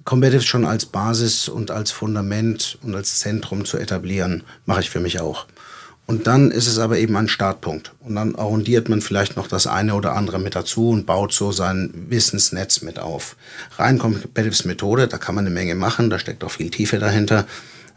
Combatives 0.05 0.47
schon 0.47 0.65
als 0.65 0.87
Basis 0.87 1.49
und 1.49 1.71
als 1.71 1.91
Fundament 1.91 2.79
und 2.83 2.95
als 2.95 3.21
Zentrum 3.21 3.65
zu 3.65 3.79
etablieren, 3.79 4.45
mache 4.67 4.81
ich 4.81 4.91
für 4.91 5.01
mich 5.01 5.21
auch. 5.21 5.47
Und 6.07 6.27
dann 6.27 6.51
ist 6.51 6.67
es 6.67 6.79
aber 6.79 6.99
eben 6.99 7.17
ein 7.17 7.29
Startpunkt. 7.29 7.93
Und 8.01 8.15
dann 8.15 8.35
arrondiert 8.35 8.89
man 8.89 9.03
vielleicht 9.03 9.37
noch 9.37 9.47
das 9.47 9.67
eine 9.67 9.95
oder 9.95 10.15
andere 10.15 10.39
mit 10.39 10.57
dazu 10.57 10.89
und 10.89 11.05
baut 11.05 11.35
so 11.35 11.53
sein 11.53 11.93
Wissensnetz 12.09 12.81
mit 12.81 12.99
auf. 12.99 13.37
Rein 13.77 13.99
Combatives 13.99 14.65
Methode, 14.65 15.07
da 15.07 15.19
kann 15.19 15.35
man 15.35 15.45
eine 15.45 15.55
Menge 15.55 15.75
machen, 15.75 16.09
da 16.09 16.19
steckt 16.19 16.45
auch 16.45 16.51
viel 16.51 16.71
Tiefe 16.71 16.99
dahinter. 16.99 17.47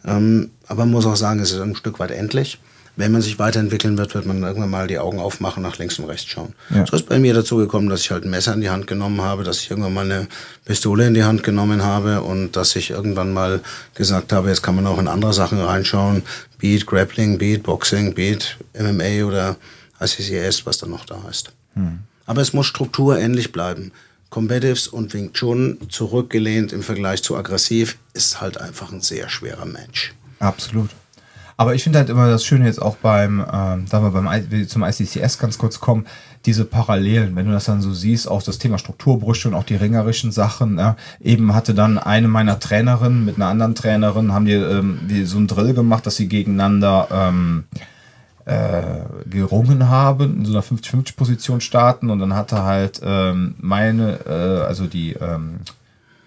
Ähm, 0.05 0.51
aber 0.67 0.79
man 0.79 0.91
muss 0.91 1.05
auch 1.05 1.15
sagen, 1.15 1.39
es 1.39 1.51
ist 1.51 1.61
ein 1.61 1.75
Stück 1.75 1.99
weit 1.99 2.11
endlich 2.11 2.59
wenn 2.95 3.11
man 3.11 3.21
sich 3.21 3.39
weiterentwickeln 3.39 3.97
wird, 3.97 4.13
wird 4.13 4.25
man 4.25 4.43
irgendwann 4.43 4.69
mal 4.69 4.87
die 4.87 4.99
Augen 4.99 5.19
aufmachen, 5.19 5.63
nach 5.63 5.77
links 5.77 5.97
und 5.99 6.05
rechts 6.05 6.25
schauen. 6.29 6.53
Ja. 6.69 6.85
So 6.85 6.95
ist 6.95 7.07
bei 7.07 7.19
mir 7.19 7.33
dazu 7.33 7.57
gekommen, 7.57 7.89
dass 7.89 8.01
ich 8.01 8.11
halt 8.11 8.25
ein 8.25 8.29
Messer 8.29 8.53
in 8.53 8.61
die 8.61 8.69
Hand 8.69 8.87
genommen 8.87 9.21
habe, 9.21 9.43
dass 9.43 9.59
ich 9.59 9.69
irgendwann 9.69 9.93
mal 9.93 10.05
eine 10.05 10.27
Pistole 10.65 11.07
in 11.07 11.13
die 11.13 11.23
Hand 11.23 11.43
genommen 11.43 11.83
habe 11.83 12.21
und 12.21 12.55
dass 12.55 12.75
ich 12.75 12.89
irgendwann 12.89 13.33
mal 13.33 13.61
gesagt 13.95 14.33
habe, 14.33 14.49
jetzt 14.49 14.61
kann 14.61 14.75
man 14.75 14.87
auch 14.87 14.99
in 14.99 15.07
andere 15.07 15.33
Sachen 15.33 15.59
reinschauen. 15.59 16.23
Beat, 16.57 16.85
Grappling, 16.85 17.37
Beat, 17.37 17.63
Boxing, 17.63 18.13
Beat, 18.13 18.57
MMA 18.77 19.25
oder 19.25 19.55
ICCS, 19.99 20.65
was 20.65 20.77
da 20.77 20.87
noch 20.87 21.05
da 21.05 21.21
ist. 21.29 21.53
Hm. 21.75 21.99
Aber 22.25 22.41
es 22.41 22.53
muss 22.53 22.67
strukturähnlich 22.67 23.51
bleiben. 23.51 23.91
Combatives 24.29 24.87
und 24.87 25.13
Wing 25.13 25.33
Chun 25.33 25.77
zurückgelehnt 25.89 26.71
im 26.71 26.83
Vergleich 26.83 27.21
zu 27.21 27.35
aggressiv 27.35 27.97
ist 28.13 28.39
halt 28.39 28.57
einfach 28.57 28.91
ein 28.91 29.01
sehr 29.01 29.27
schwerer 29.27 29.65
Match. 29.65 30.13
Absolut. 30.39 30.89
Aber 31.61 31.75
ich 31.75 31.83
finde 31.83 31.99
halt 31.99 32.09
immer 32.09 32.27
das 32.27 32.43
Schöne 32.43 32.65
jetzt 32.65 32.81
auch 32.81 32.95
beim, 32.95 33.45
ähm, 33.53 33.85
da 33.87 34.01
wir 34.01 34.09
beim 34.09 34.67
zum 34.67 34.81
ICCS 34.81 35.37
ganz 35.37 35.59
kurz 35.59 35.79
kommen, 35.79 36.07
diese 36.47 36.65
Parallelen, 36.65 37.35
wenn 37.35 37.45
du 37.45 37.51
das 37.51 37.65
dann 37.65 37.81
so 37.81 37.93
siehst, 37.93 38.27
auch 38.27 38.41
das 38.41 38.57
Thema 38.57 38.79
Strukturbrüche 38.79 39.47
und 39.47 39.53
auch 39.53 39.63
die 39.63 39.75
ringerischen 39.75 40.31
Sachen. 40.31 40.79
Ja, 40.79 40.95
eben 41.19 41.53
hatte 41.53 41.75
dann 41.75 41.99
eine 41.99 42.27
meiner 42.27 42.59
Trainerinnen 42.59 43.25
mit 43.25 43.35
einer 43.35 43.45
anderen 43.45 43.75
Trainerin, 43.75 44.33
haben 44.33 44.45
die, 44.45 44.53
ähm, 44.53 45.01
die 45.07 45.23
so 45.25 45.37
einen 45.37 45.45
Drill 45.45 45.75
gemacht, 45.75 46.07
dass 46.07 46.15
sie 46.15 46.27
gegeneinander 46.27 47.07
ähm, 47.11 47.65
äh, 48.45 49.03
gerungen 49.29 49.87
haben, 49.87 50.39
in 50.39 50.45
so 50.45 50.53
einer 50.53 50.63
50-50-Position 50.63 51.61
starten 51.61 52.09
und 52.09 52.17
dann 52.17 52.33
hatte 52.33 52.63
halt 52.63 53.01
ähm, 53.03 53.53
meine, 53.59 54.17
äh, 54.25 54.65
also 54.65 54.87
die 54.87 55.13
ähm, 55.13 55.59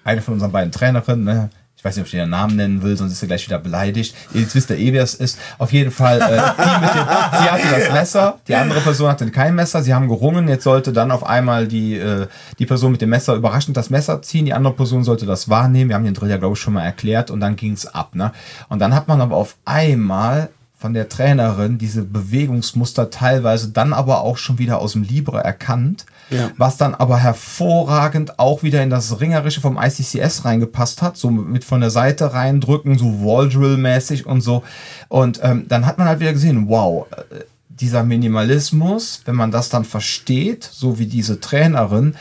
eine 0.05 0.23
von 0.23 0.35
unseren 0.35 0.53
beiden 0.53 0.71
Trainerinnen, 0.71 1.25
ne, 1.25 1.51
ich 1.85 1.89
weiß 1.89 1.97
nicht, 1.97 2.05
ob 2.05 2.07
ich 2.07 2.19
den 2.19 2.31
Namen 2.31 2.57
nennen 2.57 2.83
will, 2.83 2.97
sonst 2.97 3.13
ist 3.13 3.21
er 3.23 3.29
gleich 3.29 3.47
wieder 3.47 3.59
beleidigt. 3.59 4.17
Jetzt 4.33 4.55
wisst 4.55 4.71
ihr 4.71 4.79
eh, 4.79 4.95
wer 4.95 5.03
es 5.03 5.13
ist. 5.13 5.39
Auf 5.59 5.71
jeden 5.71 5.91
Fall, 5.91 6.19
äh, 6.19 6.29
dem, 6.29 6.39
sie 6.39 7.51
hatte 7.51 7.69
das 7.71 7.93
Messer, 7.93 8.39
die 8.49 8.55
andere 8.55 8.81
Person 8.81 9.11
hatte 9.11 9.31
kein 9.31 9.55
Messer, 9.55 9.83
sie 9.83 9.93
haben 9.93 10.09
gerungen, 10.09 10.49
jetzt 10.49 10.65
sollte 10.65 10.95
dann 10.95 11.11
auf 11.11 11.27
einmal 11.27 11.69
die, 11.69 11.97
äh, 11.97 12.27
die 12.59 12.65
Person 12.65 12.93
mit 12.93 13.03
dem 13.03 13.11
Messer 13.11 13.35
überraschend 13.35 13.77
das 13.77 13.91
Messer 13.91 14.23
ziehen, 14.23 14.47
die 14.47 14.55
andere 14.55 14.73
Person 14.73 15.05
sollte 15.05 15.27
das 15.27 15.51
wahrnehmen. 15.51 15.91
Wir 15.91 15.97
haben 15.97 16.07
den 16.07 16.15
Drill 16.15 16.31
ja, 16.31 16.39
glaube 16.39 16.55
ich, 16.55 16.59
schon 16.59 16.73
mal 16.73 16.85
erklärt 16.85 17.31
und 17.31 17.41
dann 17.41 17.55
ging 17.55 17.75
es 17.75 17.87
ab. 17.87 18.15
Ne? 18.15 18.33
Und 18.71 18.79
dann 18.79 18.95
hat 18.95 19.07
man 19.07 19.21
aber 19.21 19.37
auf 19.37 19.57
einmal 19.67 20.49
von 20.85 20.93
der 20.93 21.09
Trainerin 21.09 21.79
diese 21.79 22.03
Bewegungsmuster 22.03 23.09
teilweise 23.09 23.71
dann 23.71 23.95
aber 23.95 24.21
auch 24.21 24.37
schon 24.37 24.59
wieder 24.59 24.81
aus 24.81 24.93
dem 24.93 25.03
Libre 25.03 25.43
erkannt, 25.43 26.05
ja. 26.29 26.51
was 26.59 26.77
dann 26.77 26.95
aber 26.95 27.17
hervorragend 27.17 28.39
auch 28.39 28.63
wieder 28.63 28.83
in 28.83 28.91
das 28.91 29.19
Ringerische 29.19 29.63
vom 29.63 29.79
ICCS 29.83 30.45
reingepasst 30.45 31.01
hat, 31.01 31.17
so 31.17 31.31
mit 31.31 31.65
von 31.65 31.81
der 31.81 31.89
Seite 31.89 32.35
reindrücken, 32.35 32.99
so 32.99 33.25
Wall-Drill-mäßig 33.25 34.27
und 34.27 34.43
so. 34.43 34.63
Und 35.09 35.41
ähm, 35.43 35.65
dann 35.69 35.87
hat 35.87 35.97
man 35.97 36.07
halt 36.07 36.21
wieder 36.21 36.35
gesehen, 36.35 36.69
wow, 36.69 37.07
äh, 37.13 37.45
dieser 37.71 38.05
Minimalismus, 38.05 39.23
wenn 39.25 39.37
man 39.37 39.51
das 39.51 39.71
dann 39.71 39.87
versteht, 39.87 40.69
so 40.71 40.99
wie 40.99 41.07
diese 41.07 41.41
Trainerin, 41.41 42.15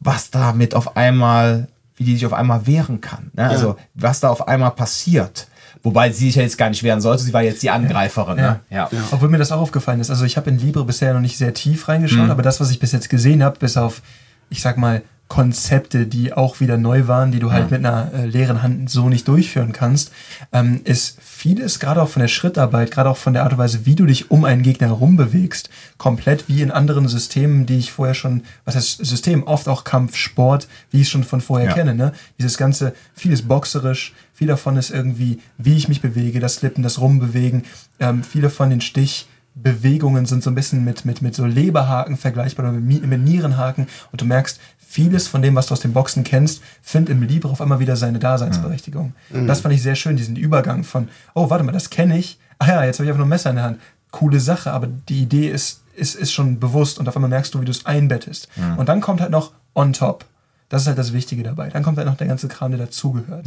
was 0.00 0.32
damit 0.32 0.74
auf 0.74 0.96
einmal, 0.96 1.68
wie 1.94 2.02
die 2.02 2.14
sich 2.14 2.26
auf 2.26 2.32
einmal 2.32 2.66
wehren 2.66 3.00
kann. 3.00 3.30
Ne? 3.34 3.48
Also 3.48 3.76
was 3.94 4.18
da 4.18 4.30
auf 4.30 4.48
einmal 4.48 4.72
passiert. 4.72 5.46
Wobei 5.82 6.10
sie 6.12 6.26
sich 6.26 6.34
ja 6.34 6.42
jetzt 6.42 6.58
gar 6.58 6.68
nicht 6.68 6.82
wehren 6.82 7.00
sollte, 7.00 7.22
sie 7.22 7.32
war 7.32 7.42
jetzt 7.42 7.62
die 7.62 7.70
Angreiferin. 7.70 8.36
Ne? 8.36 8.60
Ja. 8.68 8.90
Obwohl 9.10 9.28
mir 9.30 9.38
das 9.38 9.50
auch 9.50 9.60
aufgefallen 9.60 10.00
ist. 10.00 10.10
Also 10.10 10.24
ich 10.24 10.36
habe 10.36 10.50
in 10.50 10.58
Libre 10.58 10.84
bisher 10.84 11.14
noch 11.14 11.20
nicht 11.20 11.38
sehr 11.38 11.54
tief 11.54 11.88
reingeschaut, 11.88 12.28
aber 12.28 12.42
das, 12.42 12.60
was 12.60 12.70
ich 12.70 12.78
bis 12.78 12.92
jetzt 12.92 13.08
gesehen 13.08 13.42
habe, 13.42 13.58
bis 13.58 13.76
auf, 13.76 14.02
ich 14.50 14.60
sag 14.60 14.76
mal, 14.76 15.02
Konzepte, 15.30 16.06
die 16.08 16.32
auch 16.32 16.58
wieder 16.58 16.76
neu 16.76 17.06
waren, 17.06 17.30
die 17.30 17.38
du 17.38 17.52
halt 17.52 17.70
mit 17.70 17.86
einer 17.86 18.10
äh, 18.12 18.26
leeren 18.26 18.64
Hand 18.64 18.90
so 18.90 19.08
nicht 19.08 19.28
durchführen 19.28 19.72
kannst, 19.72 20.10
ähm, 20.52 20.80
ist 20.82 21.18
vieles, 21.22 21.78
gerade 21.78 22.02
auch 22.02 22.08
von 22.08 22.18
der 22.20 22.26
Schrittarbeit, 22.28 22.90
gerade 22.90 23.08
auch 23.08 23.16
von 23.16 23.32
der 23.32 23.44
Art 23.44 23.52
und 23.52 23.58
Weise, 23.58 23.86
wie 23.86 23.94
du 23.94 24.06
dich 24.06 24.32
um 24.32 24.44
einen 24.44 24.62
Gegner 24.64 24.88
herum 24.88 25.16
bewegst, 25.16 25.70
komplett 25.98 26.48
wie 26.48 26.62
in 26.62 26.72
anderen 26.72 27.06
Systemen, 27.06 27.64
die 27.64 27.78
ich 27.78 27.92
vorher 27.92 28.14
schon, 28.14 28.42
was 28.64 28.74
heißt 28.74 29.06
System, 29.06 29.44
oft 29.44 29.68
auch 29.68 29.84
Kampf, 29.84 30.16
Sport, 30.16 30.66
wie 30.90 30.96
ich 30.98 31.04
es 31.04 31.10
schon 31.10 31.22
von 31.22 31.40
vorher 31.40 31.68
Ja. 31.68 31.74
kenne, 31.74 31.94
ne? 31.94 32.12
Dieses 32.40 32.58
ganze, 32.58 32.92
vieles 33.14 33.42
boxerisch, 33.42 34.12
viel 34.34 34.48
davon 34.48 34.76
ist 34.76 34.90
irgendwie, 34.90 35.38
wie 35.58 35.76
ich 35.76 35.88
mich 35.88 36.00
bewege, 36.02 36.40
das 36.40 36.56
Slippen, 36.56 36.82
das 36.82 37.00
Rumbewegen, 37.00 37.62
ähm, 38.00 38.24
viele 38.24 38.50
von 38.50 38.68
den 38.68 38.80
Stichbewegungen 38.80 40.26
sind 40.26 40.42
so 40.42 40.50
ein 40.50 40.54
bisschen 40.56 40.84
mit, 40.84 41.04
mit, 41.04 41.22
mit 41.22 41.36
so 41.36 41.46
Leberhaken 41.46 42.16
vergleichbar 42.16 42.66
oder 42.66 42.72
mit, 42.80 43.00
Mi- 43.02 43.06
mit 43.06 43.20
Nierenhaken 43.20 43.86
und 44.10 44.20
du 44.20 44.24
merkst, 44.24 44.58
vieles 44.90 45.28
von 45.28 45.40
dem, 45.40 45.54
was 45.54 45.66
du 45.66 45.72
aus 45.74 45.80
dem 45.80 45.92
Boxen 45.92 46.24
kennst, 46.24 46.62
findet 46.82 47.14
im 47.14 47.22
Libre 47.22 47.52
auf 47.52 47.60
einmal 47.60 47.78
wieder 47.78 47.94
seine 47.94 48.18
Daseinsberechtigung. 48.18 49.14
Und 49.30 49.46
Das 49.46 49.60
fand 49.60 49.72
ich 49.72 49.82
sehr 49.82 49.94
schön, 49.94 50.16
diesen 50.16 50.34
Übergang 50.34 50.82
von, 50.82 51.08
oh, 51.34 51.48
warte 51.48 51.62
mal, 51.62 51.70
das 51.70 51.90
kenne 51.90 52.18
ich. 52.18 52.40
Ah 52.58 52.66
ja, 52.66 52.84
jetzt 52.84 52.98
habe 52.98 53.04
ich 53.04 53.10
einfach 53.10 53.18
nur 53.18 53.26
ein 53.26 53.30
Messer 53.30 53.50
in 53.50 53.56
der 53.56 53.64
Hand. 53.66 53.80
Coole 54.10 54.40
Sache, 54.40 54.72
aber 54.72 54.88
die 54.88 55.22
Idee 55.22 55.48
ist, 55.48 55.82
ist, 55.94 56.16
ist 56.16 56.32
schon 56.32 56.58
bewusst 56.58 56.98
und 56.98 57.08
auf 57.08 57.14
einmal 57.14 57.30
merkst 57.30 57.54
du, 57.54 57.60
wie 57.60 57.64
du 57.66 57.70
es 57.70 57.86
einbettest. 57.86 58.48
Und 58.76 58.88
dann 58.88 59.00
kommt 59.00 59.20
halt 59.20 59.30
noch 59.30 59.52
on 59.76 59.92
top. 59.92 60.24
Das 60.68 60.82
ist 60.82 60.88
halt 60.88 60.98
das 60.98 61.12
Wichtige 61.12 61.44
dabei. 61.44 61.68
Dann 61.68 61.84
kommt 61.84 61.96
halt 61.96 62.08
noch 62.08 62.16
der 62.16 62.26
ganze 62.26 62.48
Kram, 62.48 62.72
der 62.72 62.80
dazugehört. 62.80 63.46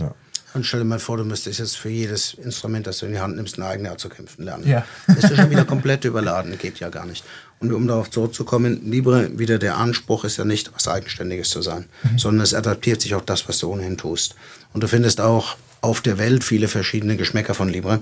Und 0.53 0.65
stell 0.65 0.79
dir 0.81 0.85
mal 0.85 0.99
vor, 0.99 1.17
du 1.17 1.25
müsstest 1.25 1.59
jetzt 1.59 1.75
für 1.77 1.89
jedes 1.89 2.35
Instrument, 2.35 2.85
das 2.85 2.99
du 2.99 3.07
in 3.07 3.13
die 3.13 3.19
Hand 3.19 3.35
nimmst, 3.35 3.57
eine 3.57 3.67
eigene 3.67 3.89
Art 3.89 3.99
zu 3.99 4.07
kämpfen 4.07 4.45
lernen. 4.45 4.67
Ja. 4.67 4.85
Ist 5.07 5.23
ja 5.29 5.35
schon 5.35 5.49
wieder 5.49 5.65
komplett 5.65 6.05
überladen, 6.05 6.57
geht 6.59 6.79
ja 6.79 6.89
gar 6.89 7.05
nicht. 7.05 7.23
Und 7.63 7.71
um 7.71 7.87
darauf 7.87 8.11
zurückzukommen, 8.11 8.91
Libre, 8.91 9.39
wieder 9.39 9.57
der 9.57 9.77
Anspruch 9.77 10.25
ist 10.25 10.35
ja 10.35 10.43
nicht, 10.43 10.73
was 10.73 10.89
Eigenständiges 10.89 11.49
zu 11.49 11.61
sein, 11.61 11.85
sondern 12.17 12.43
es 12.43 12.53
adaptiert 12.53 12.99
sich 12.99 13.15
auf 13.15 13.23
das, 13.23 13.47
was 13.47 13.57
du 13.59 13.71
ohnehin 13.71 13.97
tust. 13.97 14.35
Und 14.73 14.83
du 14.83 14.87
findest 14.89 15.21
auch 15.21 15.55
auf 15.79 16.01
der 16.01 16.17
Welt 16.17 16.43
viele 16.43 16.67
verschiedene 16.67 17.15
Geschmäcker 17.15 17.53
von 17.53 17.69
Libre. 17.69 18.01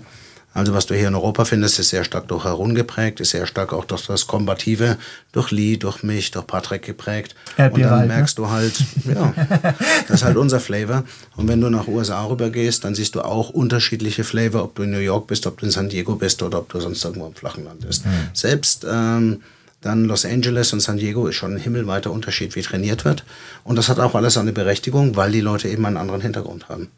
Also 0.53 0.73
was 0.73 0.85
du 0.85 0.95
hier 0.95 1.07
in 1.07 1.15
Europa 1.15 1.45
findest, 1.45 1.79
ist 1.79 1.89
sehr 1.89 2.03
stark 2.03 2.27
durch 2.27 2.43
Harun 2.43 2.75
geprägt, 2.75 3.21
ist 3.21 3.29
sehr 3.29 3.47
stark 3.47 3.71
auch 3.71 3.85
durch 3.85 4.07
das 4.07 4.27
Kombative, 4.27 4.97
durch 5.31 5.51
Lee, 5.51 5.77
durch 5.77 6.03
mich, 6.03 6.31
durch 6.31 6.45
Patrick 6.45 6.83
geprägt. 6.83 7.35
Und 7.57 7.63
Erdbeere 7.63 7.89
dann 7.89 7.99
halt, 7.99 8.09
ne? 8.09 8.15
merkst 8.15 8.37
du 8.37 8.49
halt, 8.49 8.73
ja, 9.05 9.33
das 10.07 10.17
ist 10.17 10.23
halt 10.25 10.35
unser 10.35 10.59
Flavor. 10.59 11.03
Und 11.37 11.47
wenn 11.47 11.61
du 11.61 11.69
nach 11.69 11.87
USA 11.87 12.25
rübergehst, 12.25 12.83
dann 12.83 12.95
siehst 12.95 13.15
du 13.15 13.21
auch 13.21 13.49
unterschiedliche 13.49 14.25
Flavor, 14.25 14.63
ob 14.63 14.75
du 14.75 14.83
in 14.83 14.91
New 14.91 14.97
York 14.97 15.27
bist, 15.27 15.47
ob 15.47 15.59
du 15.59 15.65
in 15.65 15.71
San 15.71 15.87
Diego 15.87 16.15
bist 16.15 16.43
oder 16.43 16.59
ob 16.59 16.69
du 16.69 16.81
sonst 16.81 17.03
irgendwo 17.03 17.27
im 17.27 17.33
flachen 17.35 17.63
Land 17.63 17.87
bist. 17.87 18.03
Selbst 18.33 18.85
ähm, 18.89 19.41
dann 19.81 20.05
Los 20.05 20.25
Angeles 20.25 20.73
und 20.73 20.79
San 20.81 20.97
Diego 20.97 21.27
ist 21.27 21.35
schon 21.35 21.55
ein 21.55 21.59
himmelweiter 21.59 22.11
Unterschied, 22.11 22.55
wie 22.55 22.61
trainiert 22.61 23.05
wird. 23.05 23.23
Und 23.63 23.77
das 23.77 23.89
hat 23.89 23.99
auch 23.99 24.15
alles 24.15 24.37
eine 24.37 24.51
Berechtigung, 24.51 25.15
weil 25.15 25.31
die 25.31 25.41
Leute 25.41 25.69
eben 25.69 25.85
einen 25.85 25.97
anderen 25.97 26.21
Hintergrund 26.21 26.69
haben. 26.69 26.89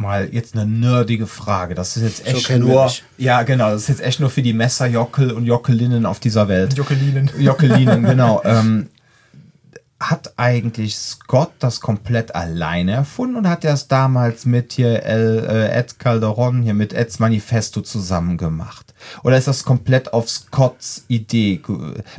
Mal 0.00 0.30
jetzt 0.32 0.54
eine 0.54 0.64
nerdige 0.64 1.26
Frage. 1.26 1.74
Das 1.74 1.96
ist 1.96 2.02
jetzt 2.02 2.26
echt 2.26 2.48
wir 2.48 2.58
nur. 2.58 2.90
Ja, 3.18 3.42
genau. 3.42 3.70
Das 3.70 3.82
ist 3.82 3.88
jetzt 3.88 4.00
echt 4.00 4.18
nur 4.18 4.30
für 4.30 4.40
die 4.40 4.54
Messerjockel 4.54 5.30
und 5.30 5.44
Jockelinnen 5.44 6.06
auf 6.06 6.18
dieser 6.18 6.48
Welt. 6.48 6.72
Jockelinen. 6.72 7.30
Jockelinen, 7.38 8.02
genau. 8.06 8.40
Ähm, 8.44 8.88
hat 10.00 10.32
eigentlich 10.38 10.96
Scott 10.96 11.52
das 11.58 11.82
komplett 11.82 12.34
alleine 12.34 12.92
erfunden 12.92 13.36
oder 13.36 13.50
hat 13.50 13.66
er 13.66 13.74
es 13.74 13.86
damals 13.86 14.46
mit 14.46 14.72
hier 14.72 15.02
El, 15.02 15.46
äh, 15.46 15.78
Ed 15.78 15.98
Calderon, 15.98 16.62
hier 16.62 16.72
mit 16.72 16.94
Eds 16.94 17.18
Manifesto 17.18 17.82
zusammen 17.82 18.38
gemacht? 18.38 18.94
Oder 19.22 19.36
ist 19.36 19.46
das 19.46 19.62
komplett 19.62 20.14
auf 20.14 20.30
Scotts 20.30 21.04
Idee? 21.08 21.60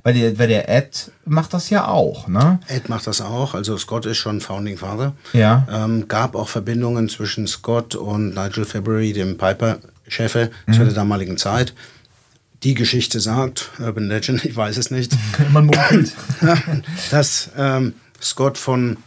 Weil 0.04 0.14
der, 0.14 0.38
weil 0.38 0.48
der 0.48 0.70
Ed 0.70 1.12
macht 1.26 1.56
das 1.56 1.72
ja 1.72 1.88
auch, 1.88 2.28
ne? 2.28 2.60
Ed 2.68 2.88
macht 2.88 3.08
das 3.08 3.20
auch, 3.20 3.56
also 3.56 3.76
Scott 3.78 4.06
ist 4.06 4.18
schon 4.18 4.42
Founding 4.42 4.78
Father. 4.78 5.14
Ja. 5.34 5.66
Ähm, 5.72 6.08
gab 6.08 6.36
auch 6.36 6.50
Verbindungen 6.50 7.10
zwischen 7.10 7.48
Scott 7.48 7.96
und 7.96 8.36
Nigel 8.36 8.66
February, 8.66 9.12
dem 9.14 9.40
Piper-Chefe 9.40 10.52
zu 10.72 10.84
der 10.84 10.94
damaligen 10.94 11.38
Zeit. 11.38 11.74
Die 12.64 12.76
Geschichte 12.76 13.20
sagt, 13.20 13.72
Urban 13.80 14.08
Legend, 14.08 14.46
ich 14.46 14.56
weiß 14.56 14.78
es 14.78 14.92
nicht, 14.92 15.14
Man 15.52 15.66
munkelt. 15.66 16.14
dass 17.12 17.50
ähm, 17.58 17.94
Scott 18.22 18.58
von 18.58 18.98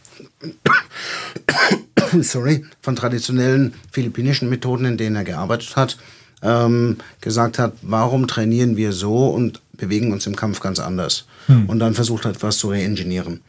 sorry, 2.21 2.65
von 2.81 2.97
traditionellen 2.97 3.75
philippinischen 3.91 4.49
Methoden, 4.49 4.85
in 4.85 4.97
denen 4.97 5.17
er 5.17 5.25
gearbeitet 5.25 5.77
hat, 5.77 5.97
ähm, 6.43 6.99
gesagt 7.21 7.59
hat, 7.59 7.75
warum 7.83 8.29
trainieren 8.29 8.77
wir 8.77 8.93
so 8.93 9.29
und 9.29 9.61
bewegen 9.73 10.13
uns 10.13 10.27
im 10.27 10.37
Kampf 10.37 10.61
ganz 10.61 10.79
anders? 10.79 11.27
Und 11.67 11.79
dann 11.79 11.95
versucht 11.95 12.25
hat, 12.25 12.43
was 12.43 12.59
zu 12.59 12.71
reingenieren. 12.71 13.41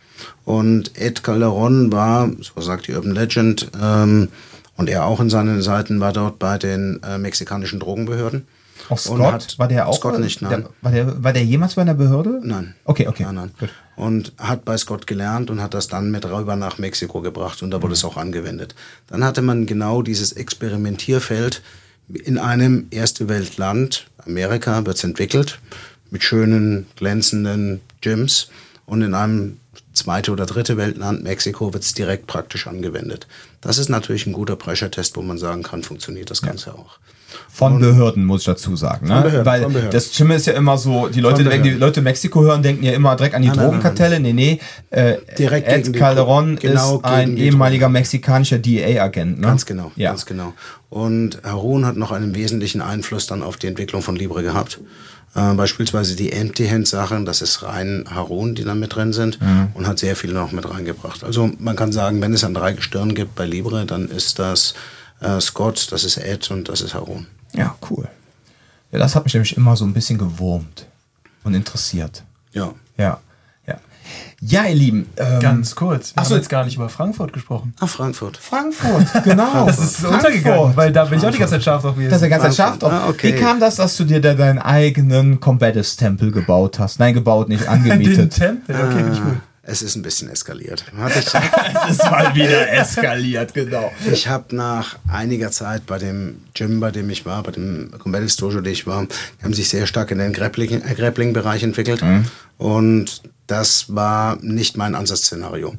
Und 0.43 0.97
Ed 0.99 1.23
Calderon 1.23 1.91
war, 1.91 2.29
so 2.41 2.59
sagt 2.61 2.87
die 2.87 2.93
Urban 2.93 3.13
Legend, 3.13 3.69
ähm, 3.81 4.29
und 4.77 4.89
er 4.89 5.05
auch 5.05 5.21
in 5.21 5.29
seinen 5.29 5.61
Seiten 5.61 6.01
war 6.01 6.11
dort 6.11 6.39
bei 6.39 6.57
den 6.57 7.01
äh, 7.03 7.17
mexikanischen 7.17 7.79
Drogenbehörden. 7.79 8.45
Auch 8.89 8.97
Scott? 8.97 9.21
hat- 9.21 9.59
war 9.59 9.67
der 9.67 9.87
auch? 9.87 9.95
Scott 9.97 10.19
nicht, 10.19 10.41
nein. 10.41 10.61
Der, 10.61 10.69
war, 10.81 10.91
der, 10.91 11.23
war 11.23 11.33
der 11.33 11.43
jemals 11.45 11.75
bei 11.75 11.81
einer 11.81 11.93
Behörde? 11.93 12.39
Nein. 12.43 12.75
Okay, 12.85 13.07
okay. 13.07 13.23
Nein, 13.23 13.35
nein. 13.35 13.51
Gut. 13.59 13.69
Und 13.95 14.33
hat 14.37 14.65
bei 14.65 14.75
Scott 14.77 15.07
gelernt 15.07 15.49
und 15.49 15.61
hat 15.61 15.73
das 15.73 15.87
dann 15.87 16.11
mit 16.11 16.25
rüber 16.25 16.55
nach 16.55 16.77
Mexiko 16.77 17.21
gebracht 17.21 17.63
und 17.63 17.71
da 17.71 17.81
wurde 17.81 17.93
es 17.93 18.03
auch 18.03 18.17
angewendet. 18.17 18.75
Dann 19.07 19.23
hatte 19.23 19.41
man 19.41 19.65
genau 19.65 20.01
dieses 20.01 20.33
Experimentierfeld 20.33 21.61
in 22.13 22.37
einem 22.37 22.87
erste 22.91 23.27
Weltland, 23.29 24.07
Amerika, 24.25 24.85
wird 24.85 24.97
es 24.97 25.03
entwickelt, 25.03 25.59
mit 26.11 26.23
schönen, 26.23 26.85
glänzenden 26.97 27.81
Gyms 28.01 28.49
und 28.85 29.01
in 29.01 29.13
einem 29.13 29.57
zweite 29.93 30.31
oder 30.31 30.45
dritte 30.45 30.77
Weltland, 30.77 31.23
Mexiko, 31.23 31.73
wird 31.73 31.83
es 31.83 31.93
direkt 31.93 32.27
praktisch 32.27 32.67
angewendet. 32.67 33.27
Das 33.61 33.77
ist 33.77 33.89
natürlich 33.89 34.27
ein 34.27 34.33
guter 34.33 34.55
Pressure-Test, 34.57 35.15
wo 35.15 35.21
man 35.21 35.37
sagen 35.37 35.63
kann, 35.63 35.81
funktioniert 35.83 36.29
das 36.29 36.41
Ganze 36.41 36.73
auch. 36.75 36.99
Von 37.51 37.79
Behörden, 37.79 38.25
muss 38.25 38.41
ich 38.41 38.45
dazu 38.47 38.75
sagen. 38.75 39.07
Ne? 39.07 39.21
Behörden, 39.21 39.45
Weil 39.45 39.89
das 39.91 40.13
Schlimme 40.13 40.35
ist 40.35 40.45
ja 40.47 40.53
immer 40.53 40.77
so, 40.77 41.07
die 41.07 41.21
Leute, 41.21 41.45
wenn 41.45 41.63
die. 41.63 41.71
Leute 41.71 42.01
Mexiko 42.01 42.41
hören, 42.43 42.61
denken 42.63 42.83
ja 42.83 42.91
immer 42.93 43.15
direkt 43.15 43.35
an 43.35 43.41
die 43.41 43.47
Nein, 43.47 43.57
nein, 43.57 43.65
Drogenkartelle. 43.67 44.19
Nee, 44.19 44.33
nee. 44.33 44.59
Äh, 44.89 45.15
Direkt 45.37 45.67
Ed 45.67 45.93
Calderon 45.93 46.57
genau 46.57 46.97
ist 46.97 47.05
ein 47.05 47.37
ehemaliger 47.37 47.85
Drogen. 47.85 47.93
mexikanischer 47.93 48.57
DEA-Agent. 48.59 49.39
Ne? 49.39 49.47
Ganz 49.47 49.65
genau, 49.65 49.91
Ja. 49.95 50.09
ganz 50.09 50.25
genau. 50.25 50.53
Und 50.89 51.39
Harun 51.43 51.85
hat 51.85 51.97
noch 51.97 52.11
einen 52.11 52.35
wesentlichen 52.35 52.81
Einfluss 52.81 53.27
dann 53.27 53.43
auf 53.43 53.57
die 53.57 53.67
Entwicklung 53.67 54.01
von 54.01 54.15
Libre 54.15 54.43
gehabt. 54.43 54.79
Äh, 55.35 55.53
beispielsweise 55.53 56.15
die 56.15 56.31
Empty-Hand-Sachen, 56.31 57.25
das 57.25 57.41
ist 57.41 57.63
rein 57.63 58.05
Harun, 58.09 58.55
die 58.55 58.63
da 58.63 58.73
mit 58.75 58.95
drin 58.95 59.11
sind 59.11 59.41
Mhm. 59.41 59.67
und 59.73 59.87
hat 59.87 59.99
sehr 59.99 60.15
viel 60.15 60.31
noch 60.31 60.51
mit 60.53 60.69
reingebracht. 60.69 61.23
Also 61.25 61.51
man 61.59 61.75
kann 61.75 61.91
sagen, 61.91 62.21
wenn 62.21 62.33
es 62.33 62.43
an 62.45 62.53
drei 62.53 62.71
Gestirn 62.73 63.13
gibt 63.15 63.35
bei 63.35 63.45
Libre, 63.45 63.85
dann 63.85 64.07
ist 64.07 64.39
das 64.39 64.73
äh, 65.21 65.39
Scott, 65.41 65.87
das 65.91 66.03
ist 66.03 66.17
Ed 66.17 66.49
und 66.51 66.69
das 66.69 66.81
ist 66.81 66.93
Harun. 66.93 67.27
ja, 67.53 67.75
cool. 67.89 68.07
Ja, 68.91 68.99
das 68.99 69.15
hat 69.15 69.23
mich 69.25 69.33
nämlich 69.33 69.57
immer 69.57 69.75
so 69.75 69.83
ein 69.85 69.93
bisschen 69.93 70.17
gewurmt 70.17 70.85
und 71.43 71.53
interessiert. 71.53 72.23
Ja. 72.53 72.71
Ja, 72.97 73.19
ja. 73.67 73.75
Ja, 74.39 74.65
ihr 74.65 74.75
Lieben. 74.75 75.09
Ähm, 75.17 75.39
Ganz 75.41 75.75
kurz. 75.75 76.11
Wir 76.15 76.21
Ach 76.21 76.25
so. 76.25 76.31
haben 76.31 76.37
jetzt 76.37 76.49
gar 76.49 76.63
nicht 76.63 76.75
über 76.75 76.87
Frankfurt 76.87 77.33
gesprochen. 77.33 77.73
Ah, 77.79 77.87
Frankfurt. 77.87 78.37
Frankfurt, 78.37 79.23
genau. 79.23 79.65
Das 79.65 79.79
ist 79.79 80.05
untergegangen, 80.05 80.75
weil 80.77 80.93
da 80.93 81.05
bin 81.05 81.17
ich 81.19 81.25
auch 81.25 81.31
die 81.31 81.39
ganze 81.39 81.55
Zeit 81.55 81.63
scharf 81.63 81.81
drauf 81.81 81.95
gewesen. 81.95 82.11
Das 82.11 82.21
ist 82.21 82.29
ja 82.29 82.37
ganz 82.37 82.55
Frankfurt. 82.55 82.65
scharf 82.65 82.79
drauf. 82.79 82.91
Ah, 82.93 83.09
okay. 83.09 83.33
Wie 83.33 83.39
kam 83.39 83.59
das, 83.59 83.75
dass 83.75 83.97
du 83.97 84.03
dir 84.05 84.21
da 84.21 84.33
deinen 84.35 84.59
eigenen 84.59 85.39
Combatives-Tempel 85.39 86.31
gebaut 86.31 86.77
hast? 86.79 86.99
Nein, 86.99 87.13
gebaut, 87.15 87.49
nicht 87.49 87.61
Den 87.63 87.69
angemietet. 87.69 88.33
Tempel, 88.35 88.75
okay, 88.75 88.95
finde 88.95 89.11
ich 89.13 89.21
gut. 89.23 89.37
Es 89.67 89.81
ist 89.81 89.95
ein 89.95 90.03
bisschen 90.03 90.29
eskaliert. 90.29 90.85
Es 91.89 91.97
ist 91.97 92.03
mal 92.03 92.35
wieder 92.35 92.71
eskaliert, 92.71 93.53
genau. 93.53 93.91
Ich 94.11 94.27
habe 94.27 94.55
nach 94.55 94.97
einiger 95.11 95.49
Zeit 95.51 95.85
bei 95.87 95.97
dem 95.97 96.43
Gym, 96.53 96.79
bei 96.79 96.91
dem 96.91 97.09
ich 97.09 97.25
war, 97.25 97.41
bei 97.41 97.51
dem 97.51 97.91
Combative 97.97 98.35
Dojo, 98.37 98.61
dem 98.61 98.71
ich 98.71 98.85
war, 98.85 99.05
die 99.05 99.43
haben 99.43 99.53
sich 99.53 99.69
sehr 99.69 99.87
stark 99.87 100.11
in 100.11 100.19
den 100.19 100.33
äh, 100.33 100.93
Grappling-Bereich 100.95 101.63
entwickelt. 101.63 102.03
Und 102.57 103.23
das 103.47 103.93
war 103.93 104.37
nicht 104.41 104.77
mein 104.77 104.95
Ansatzzszenario. 104.95 105.75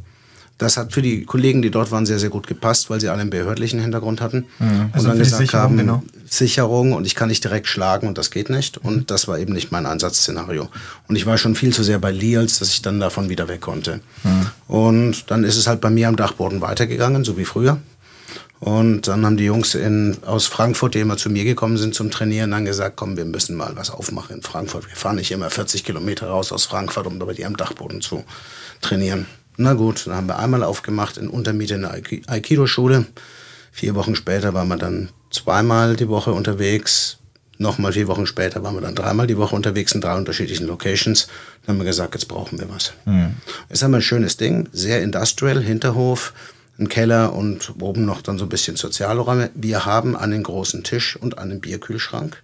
Das 0.59 0.79
hat 0.79 0.95
für 0.95 1.03
die 1.03 1.25
Kollegen, 1.25 1.61
die 1.61 1.71
dort 1.71 1.91
waren, 1.91 2.07
sehr, 2.07 2.19
sehr 2.19 2.31
gut 2.31 2.47
gepasst, 2.47 2.89
weil 2.89 2.99
sie 3.01 3.09
alle 3.11 3.21
einen 3.21 3.31
behördlichen 3.31 3.79
Hintergrund 3.79 4.23
hatten. 4.23 4.47
Und 4.59 4.91
Also 4.93 5.09
dann 5.09 5.19
für 5.19 5.23
die 5.23 5.29
gesagt 5.31 5.43
Sicherung, 5.43 5.63
haben, 5.63 5.77
genau. 5.77 6.03
Sicherung 6.27 6.93
und 6.95 7.07
ich 7.07 7.15
kann 7.15 7.29
nicht 7.29 7.45
direkt 7.45 7.67
schlagen 7.67 8.09
und 8.09 8.17
das 8.17 8.31
geht 8.31 8.49
nicht. 8.49 8.79
Und 8.79 9.11
das 9.11 9.29
war 9.29 9.39
eben 9.39 9.53
nicht 9.53 9.71
mein 9.71 9.85
Ansatzzszenario. 9.85 10.69
Und 11.09 11.17
ich 11.17 11.27
war 11.27 11.37
schon 11.37 11.55
viel 11.57 11.75
zu 11.75 11.83
sehr 11.83 11.99
bei 11.99 12.11
Lee, 12.11 12.39
als 12.39 12.59
dass 12.59 12.71
ich 12.71 12.81
dann 12.81 13.01
davon 13.01 13.29
wieder 13.29 13.49
weg 13.49 13.61
konnte. 13.61 14.01
Und 14.67 15.31
dann 15.31 15.45
ist 15.45 15.57
es 15.57 15.67
halt 15.67 15.81
bei 15.83 15.91
mir 15.91 16.09
am 16.09 16.17
Dachboden 16.17 16.61
weitergegangen, 16.63 17.23
so 17.25 17.37
wie 17.37 17.45
früher. 17.45 17.79
Und 18.59 19.07
dann 19.07 19.27
haben 19.27 19.37
die 19.37 19.45
Jungs 19.45 19.75
in, 19.75 20.17
aus 20.25 20.47
Frankfurt, 20.47 20.95
die 20.95 21.01
immer 21.01 21.19
zu 21.19 21.29
mir 21.29 21.45
gekommen 21.45 21.77
sind 21.77 21.95
zum 21.95 22.11
Trainieren, 22.11 22.53
dann 22.53 22.65
gesagt, 22.65 22.97
komm, 22.97 23.19
wir 23.19 23.27
müssen 23.27 23.55
mal 23.55 23.77
was 23.77 23.91
aufmachen 23.91 24.37
in 24.37 24.43
Frankfurt. 24.43 24.89
Wir 24.89 24.97
fahren 24.97 25.17
nicht 25.17 25.31
immer 25.31 25.51
40 25.51 25.85
Kilometer 25.85 26.29
raus 26.29 26.53
aus 26.53 26.65
Frankfurt, 26.65 27.07
um 27.07 27.19
da 27.21 27.27
bei 27.27 27.35
dir 27.35 27.47
am 27.47 27.57
Dachboden 27.59 28.01
zu 28.01 28.25
trainieren. 28.81 29.27
Na 29.57 29.73
gut, 29.75 30.07
dann 30.07 30.15
haben 30.15 30.27
wir 30.29 30.39
einmal 30.39 30.63
aufgemacht 30.63 31.17
in 31.17 31.29
Untermiete 31.29 31.75
in 31.75 31.83
der 31.83 31.95
Aiki- 31.95 32.27
Aikido-Schule. 32.29 33.07
Vier 33.73 33.95
Wochen 33.95 34.15
später 34.15 34.55
waren 34.55 34.69
wir 34.69 34.77
dann 34.77 35.11
zweimal 35.31 35.97
die 35.97 36.09
Woche 36.09 36.33
unterwegs. 36.33 37.19
Nochmal 37.59 37.93
vier 37.95 38.07
Wochen 38.07 38.27
später 38.27 38.63
waren 38.63 38.75
wir 38.75 38.83
dann 38.83 38.95
dreimal 38.95 39.27
die 39.27 39.39
Woche 39.39 39.57
unterwegs 39.57 39.93
in 39.93 40.03
drei 40.03 40.15
unterschiedlichen 40.17 40.67
Locations. 40.67 41.27
Dann 41.65 41.75
haben 41.75 41.81
wir 41.81 41.87
gesagt, 41.87 42.15
jetzt 42.15 42.29
brauchen 42.29 42.59
wir 42.59 42.69
was. 42.69 42.93
Jetzt 43.71 43.83
haben 43.83 43.93
wir 43.93 43.99
ein 43.99 44.03
schönes 44.03 44.37
Ding, 44.37 44.69
sehr 44.73 45.03
industrial, 45.03 45.63
Hinterhof, 45.63 46.35
ein 46.79 46.91
Keller 46.91 47.33
und 47.35 47.73
oben 47.81 48.05
noch 48.05 48.21
dann 48.21 48.37
so 48.39 48.45
ein 48.45 48.51
bisschen 48.51 48.77
Sozialräume. 48.77 49.49
Wir 49.55 49.87
haben 49.87 50.17
einen 50.17 50.43
großen 50.43 50.85
Tisch 50.85 51.17
und 51.17 51.39
einen 51.39 51.61
Bierkühlschrank. 51.61 52.43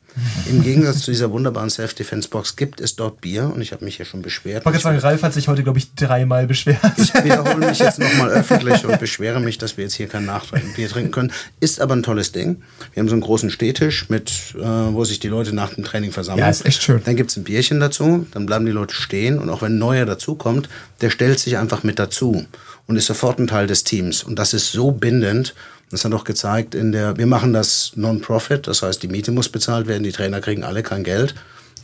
Im 0.49 0.63
Gegensatz 0.63 1.01
zu 1.01 1.11
dieser 1.11 1.31
wunderbaren 1.31 1.71
Self-Defense-Box 1.71 2.57
gibt 2.57 2.81
es 2.81 2.97
dort 2.97 3.21
Bier 3.21 3.51
und 3.55 3.63
ich 3.63 3.73
habe 3.73 3.85
mich 3.85 3.97
hier 3.97 4.07
schon 4.07 4.23
beschwert. 4.23 4.61
Ich 4.61 4.67
wollte 4.67 4.81
sagen, 4.81 4.99
Ralf 4.99 5.23
hat 5.23 5.33
sich 5.33 5.49
heute, 5.49 5.63
glaube 5.63 5.79
ich, 5.79 5.95
dreimal 5.95 6.47
beschwert. 6.47 6.79
Ich 6.97 7.15
wiederhole 7.15 7.67
mich 7.67 7.79
jetzt 7.79 7.99
nochmal 7.99 8.31
öffentlich 8.31 8.85
und 8.85 8.99
beschwere 8.99 9.41
mich, 9.41 9.59
dass 9.59 9.77
wir 9.77 9.85
jetzt 9.85 9.95
hier 9.95 10.09
kein 10.09 10.27
Nachbier 10.27 10.89
trinken 10.89 11.11
können. 11.11 11.33
Ist 11.61 11.81
aber 11.81 11.95
ein 11.97 12.03
tolles 12.03 12.33
Ding. 12.33 12.63
Wir 12.93 13.01
haben 13.01 13.09
so 13.09 13.15
einen 13.15 13.23
großen 13.23 13.51
Stehtisch, 13.51 14.09
mit, 14.11 14.55
äh, 14.57 14.63
wo 14.63 15.05
sich 15.05 15.21
die 15.21 15.29
Leute 15.29 15.55
nach 15.55 15.75
dem 15.75 15.85
Training 15.85 16.13
versammeln. 16.13 16.41
Ja, 16.41 16.51
ist 16.51 16.67
echt 16.67 16.83
schön. 16.83 17.01
Dann 17.05 17.17
gibt 17.17 17.31
es 17.31 17.37
ein 17.37 17.45
Bierchen 17.45 17.81
dazu, 17.81 18.27
dann 18.33 18.47
bleiben 18.47 18.67
die 18.67 18.73
Leute 18.73 18.95
stehen 18.95 19.39
und 19.39 19.49
auch 19.51 19.63
wenn 19.63 19.77
ein 19.77 19.79
neuer 19.79 20.05
dazukommt, 20.05 20.69
der 21.01 21.11
stellt 21.11 21.39
sich 21.39 21.57
einfach 21.57 21.83
mit 21.83 21.99
dazu 21.99 22.47
und 22.87 22.97
ist 22.97 23.07
sofort 23.07 23.39
ein 23.39 23.47
Teil 23.47 23.67
des 23.67 23.85
Teams. 23.85 24.23
Und 24.23 24.39
das 24.39 24.55
ist 24.55 24.73
so 24.73 24.93
bindend. 24.93 25.55
Das 25.93 26.05
hat 26.07 26.13
auch 26.15 26.25
gezeigt 26.25 26.75
in 26.75 26.91
der, 26.91 27.19
wir 27.19 27.27
machen 27.27 27.53
das 27.53 27.93
Non-Profit, 27.97 28.67
das 28.67 28.83
heißt, 28.83 29.03
die 29.03 29.09
Miete 29.09 29.31
muss 29.31 29.51
bezahlt 29.51 29.87
werden, 29.87 30.03
die 30.03 30.11
Trainer 30.11 30.41
kriegen 30.41 30.65
alle 30.65 30.83
kein 30.83 31.05
Geld. 31.05 31.35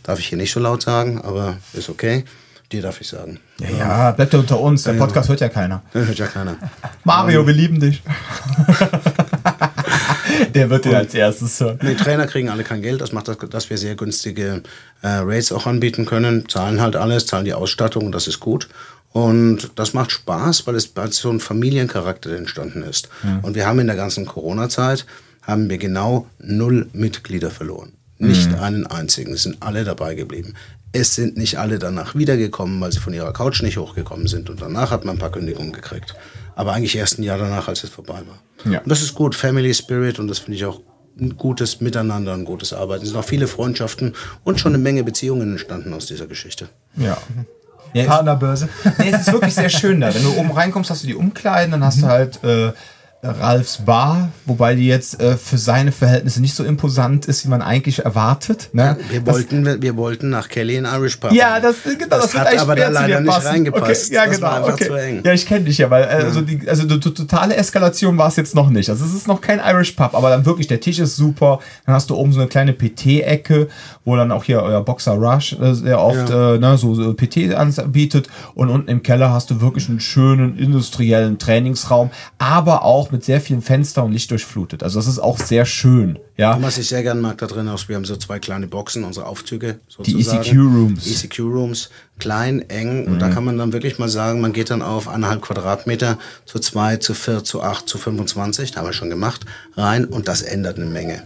Darf 0.03 0.19
ich 0.19 0.29
hier 0.29 0.39
nicht 0.39 0.51
so 0.51 0.61
laut 0.61 0.81
sagen, 0.81 1.21
aber 1.21 1.59
ist 1.75 1.91
okay. 1.91 2.25
Dir 2.73 2.81
darf 2.83 3.01
ich 3.03 3.09
sagen. 3.09 3.39
Ja, 3.61 3.69
ja, 3.71 4.11
bleibt 4.13 4.33
ja 4.33 4.39
unter 4.39 4.61
uns. 4.61 4.85
Der 4.85 4.95
Podcast 4.95 5.29
hört 5.29 5.41
ja 5.41 5.51
keiner. 5.51 5.83
Das 5.93 6.07
hört 6.09 6.19
ja 6.19 6.27
keiner. 6.27 6.57
Mario, 7.05 7.47
wir 7.47 7.55
lieben 7.55 7.81
dich. 7.81 8.03
Der 10.55 10.71
wird 10.71 10.85
dir 10.85 10.97
als 10.97 11.15
erstes 11.15 11.61
hören. 11.61 11.79
Die 11.83 11.97
Trainer 11.97 12.27
kriegen 12.27 12.49
alle 12.49 12.65
kein 12.65 12.83
Geld. 12.83 13.01
Das 13.01 13.13
macht, 13.13 13.29
das, 13.29 13.39
dass 13.51 13.71
wir 13.71 13.79
sehr 13.79 13.95
günstige 13.95 14.63
äh, 15.03 15.09
Rates 15.09 15.53
auch 15.53 15.67
anbieten 15.67 16.07
können. 16.07 16.49
Zahlen 16.49 16.81
halt 16.81 16.97
alles, 16.97 17.27
zahlen 17.27 17.45
die 17.45 17.55
Ausstattung 17.55 18.07
und 18.07 18.13
das 18.13 18.27
ist 18.27 18.41
gut. 18.41 18.69
Und 19.13 19.71
das 19.77 19.95
macht 19.95 20.13
Spaß, 20.13 20.67
weil 20.67 20.75
es 20.75 20.95
weil 20.95 21.13
so 21.13 21.31
ein 21.31 21.41
Familiencharakter 21.41 22.37
entstanden 22.37 22.83
ist. 22.83 23.09
Und 23.43 23.55
wir 23.55 23.67
haben 23.67 23.79
in 23.79 23.87
der 23.87 23.97
ganzen 23.97 24.27
Corona-Zeit 24.27 25.07
haben 25.43 25.71
wir 25.71 25.79
genau 25.79 26.27
null 26.39 26.89
Mitglieder 26.93 27.51
verloren. 27.51 27.95
Nicht 28.19 28.53
einen 28.55 28.87
einzigen. 28.87 29.33
Es 29.33 29.45
sind 29.45 29.59
alle 29.61 29.85
dabei 29.85 30.15
geblieben. 30.15 30.55
Es 30.93 31.15
sind 31.15 31.37
nicht 31.37 31.59
alle 31.59 31.79
danach 31.79 32.15
wiedergekommen, 32.15 32.81
weil 32.81 32.93
sie 32.93 32.99
von 32.99 33.15
ihrer 33.15 33.33
Couch 33.33 33.63
nicht 33.63 33.79
hochgekommen 33.79 34.27
sind. 34.27 34.51
Und 34.51 34.61
danach 34.61 34.91
hat 34.91 35.05
man 35.05 35.17
ein 35.17 35.19
paar 35.19 35.33
Kündigungen 35.33 35.73
gekriegt. 35.73 36.15
Aber 36.55 36.73
eigentlich 36.73 36.97
erst 36.97 37.19
ein 37.19 37.23
Jahr 37.23 37.39
danach, 37.39 37.69
als 37.69 37.85
es 37.85 37.91
vorbei 37.91 38.23
war. 38.27 38.71
Ja. 38.71 38.81
Und 38.81 38.91
das 38.91 39.03
ist 39.03 39.15
gut, 39.15 39.35
Family 39.35 39.73
Spirit. 39.73 40.19
Und 40.19 40.29
das 40.29 40.41
finde 40.41 40.57
ich 40.57 40.65
auch 40.65 40.81
ein 41.21 41.37
gutes 41.37 41.81
Miteinander, 41.81 42.35
ein 42.35 42.45
gutes 42.45 42.73
Arbeiten. 42.73 43.05
Es 43.05 43.11
sind 43.11 43.19
auch 43.19 43.25
viele 43.25 43.47
Freundschaften 43.47 44.15
und 44.45 44.61
schon 44.61 44.75
eine 44.75 44.83
Menge 44.83 45.05
Beziehungen 45.05 45.53
entstanden 45.53 45.93
aus 45.93 46.07
dieser 46.07 46.27
Geschichte. 46.27 46.69
Ja. 46.97 47.19
Ja 47.93 48.05
Partnerbörse. 48.05 48.69
nee, 48.99 49.11
es 49.11 49.23
ist 49.23 49.33
wirklich 49.33 49.55
sehr 49.55 49.69
schön 49.69 50.01
da. 50.01 50.15
Wenn 50.15 50.23
du 50.23 50.37
oben 50.37 50.51
reinkommst, 50.51 50.91
hast 50.91 51.03
du 51.03 51.07
die 51.07 51.15
Umkleiden, 51.15 51.73
dann 51.73 51.85
hast 51.85 52.03
du 52.03 52.07
halt 52.07 52.43
äh, 52.45 52.73
Ralfs 53.21 53.79
Bar, 53.79 54.29
wobei 54.47 54.77
die 54.77 54.87
jetzt 54.87 55.21
äh, 55.21 55.37
für 55.37 55.59
seine 55.59 55.91
Verhältnisse 55.91 56.41
nicht 56.41 56.55
so 56.55 56.63
imposant 56.63 57.27
ist, 57.27 57.45
wie 57.45 57.49
man 57.49 57.63
eigentlich 57.63 58.05
erwartet. 58.05 58.71
Ne? 58.73 58.97
Wir 59.11 59.21
Das- 59.21 59.35
wollten, 59.35 59.83
wir 59.83 59.97
wollten 59.97 60.31
nach 60.31 60.49
Kelly 60.49 60.77
in 60.77 60.85
Irish 60.85 61.17
Pub. 61.17 61.33
Ja, 61.33 61.59
das, 61.59 61.83
genau, 61.83 62.07
das, 62.11 62.31
Das 62.31 62.35
hat 62.37 62.47
eigentlich 62.47 62.61
aber 62.61 62.77
da 62.77 62.89
leider 62.89 63.21
nicht 63.21 63.45
reingepasst. 63.45 64.07
Okay, 64.07 64.15
ja, 64.15 64.27
Das 64.27 64.37
genau. 64.37 64.69
okay. 64.69 64.87
zu 64.87 64.95
eng. 64.95 65.23
Ja, 65.25 65.33
ich 65.33 65.47
kenne 65.47 65.65
dich 65.65 65.79
ja, 65.79 65.91
weil 65.91 66.05
äh, 66.05 66.25
also 66.25 66.43
die, 66.43 66.69
also 66.69 66.87
die, 66.87 67.01
totale 67.01 67.57
Eskalation 67.57 68.17
war 68.19 68.29
es 68.29 68.37
jetzt 68.37 68.55
noch 68.55 68.71
nicht. 68.71 68.89
Also 68.89 69.05
es 69.05 69.13
ist 69.13 69.27
noch 69.27 69.41
kein 69.41 69.59
Irish 69.59 69.93
Pub, 69.93 70.15
aber 70.15 70.31
dann 70.31 70.47
wirklich 70.47 70.69
der 70.69 70.79
Tisch 70.79 71.01
ist 71.01 71.17
super. 71.17 71.59
Dann 71.87 71.97
hast 71.97 72.11
du 72.11 72.15
oben 72.15 72.33
so 72.33 72.39
eine 72.39 72.49
kleine 72.49 72.73
PT-Ecke, 72.73 73.67
wo 74.05 74.15
dann 74.15 74.31
auch 74.31 74.45
hier 74.45 74.63
euer 74.63 74.85
Boxer 74.85 75.15
Rush 75.15 75.55
äh, 75.61 75.75
sehr 75.75 76.01
oft 76.01 76.31
äh, 76.31 76.59
ne, 76.59 76.79
so, 76.79 76.95
so 76.95 77.13
PT 77.15 77.53
anbietet. 77.53 78.29
Und 78.55 78.69
unten 78.69 78.89
im 78.89 79.03
Keller 79.03 79.33
hast 79.33 79.51
du 79.51 79.61
wirklich 79.61 79.89
einen 79.89 79.99
schönen 79.99 80.57
industriellen 80.57 81.41
Trainingsraum, 81.41 82.11
aber 82.39 82.85
auch 82.85 83.08
mit 83.13 83.25
sehr 83.25 83.41
vielen 83.41 83.63
Fenstern 83.63 84.07
und 84.07 84.13
Licht 84.13 84.31
durchflutet. 84.31 84.83
Also 84.83 84.99
das 84.99 85.07
ist 85.07 85.19
auch 85.19 85.39
sehr 85.39 85.65
schön. 85.67 86.19
Ja. 86.37 86.55
Und 86.55 86.63
was 86.63 86.79
ich 86.79 86.89
sehr 86.89 87.03
gerne 87.03 87.21
mag 87.21 87.39
da 87.39 87.47
drin 87.47 87.67
ist, 87.69 87.89
wir 87.89 87.97
haben 87.97 88.05
so 88.05 88.17
zwei 88.17 88.39
kleine 88.39 88.67
Boxen, 88.67 89.05
unsere 89.05 89.27
Aufzüge 89.27 89.81
Die 90.05 90.13
E 90.19 90.23
sozusagen. 90.23 90.43
ECQ 90.43 90.57
Rooms. 90.59 91.07
ECQ 91.25 91.39
Rooms, 91.41 91.91
klein, 92.19 92.69
eng. 92.71 93.07
Und 93.07 93.15
Mhm. 93.15 93.19
da 93.19 93.29
kann 93.31 93.45
man 93.45 93.59
dann 93.59 93.73
wirklich 93.73 93.99
mal 93.99 94.09
sagen, 94.09 94.41
man 94.41 94.53
geht 94.53 94.71
dann 94.71 94.83
auf 94.83 95.09
eineinhalb 95.09 95.43
Quadratmeter 95.43 96.19
zu 96.45 96.59
zwei, 96.59 96.97
zu 96.97 97.15
vier, 97.15 97.43
zu 97.45 97.63
acht, 97.63 97.89
zu 97.89 97.99
25, 97.99 98.73
da 98.73 98.81
haben 98.81 98.87
wir 98.87 98.93
schon 98.93 99.11
gemacht, 99.11 99.45
rein. 99.77 100.05
Und 100.05 100.29
das 100.29 100.43
ändert 100.43 100.77
eine 100.77 100.87
Menge. 100.87 101.23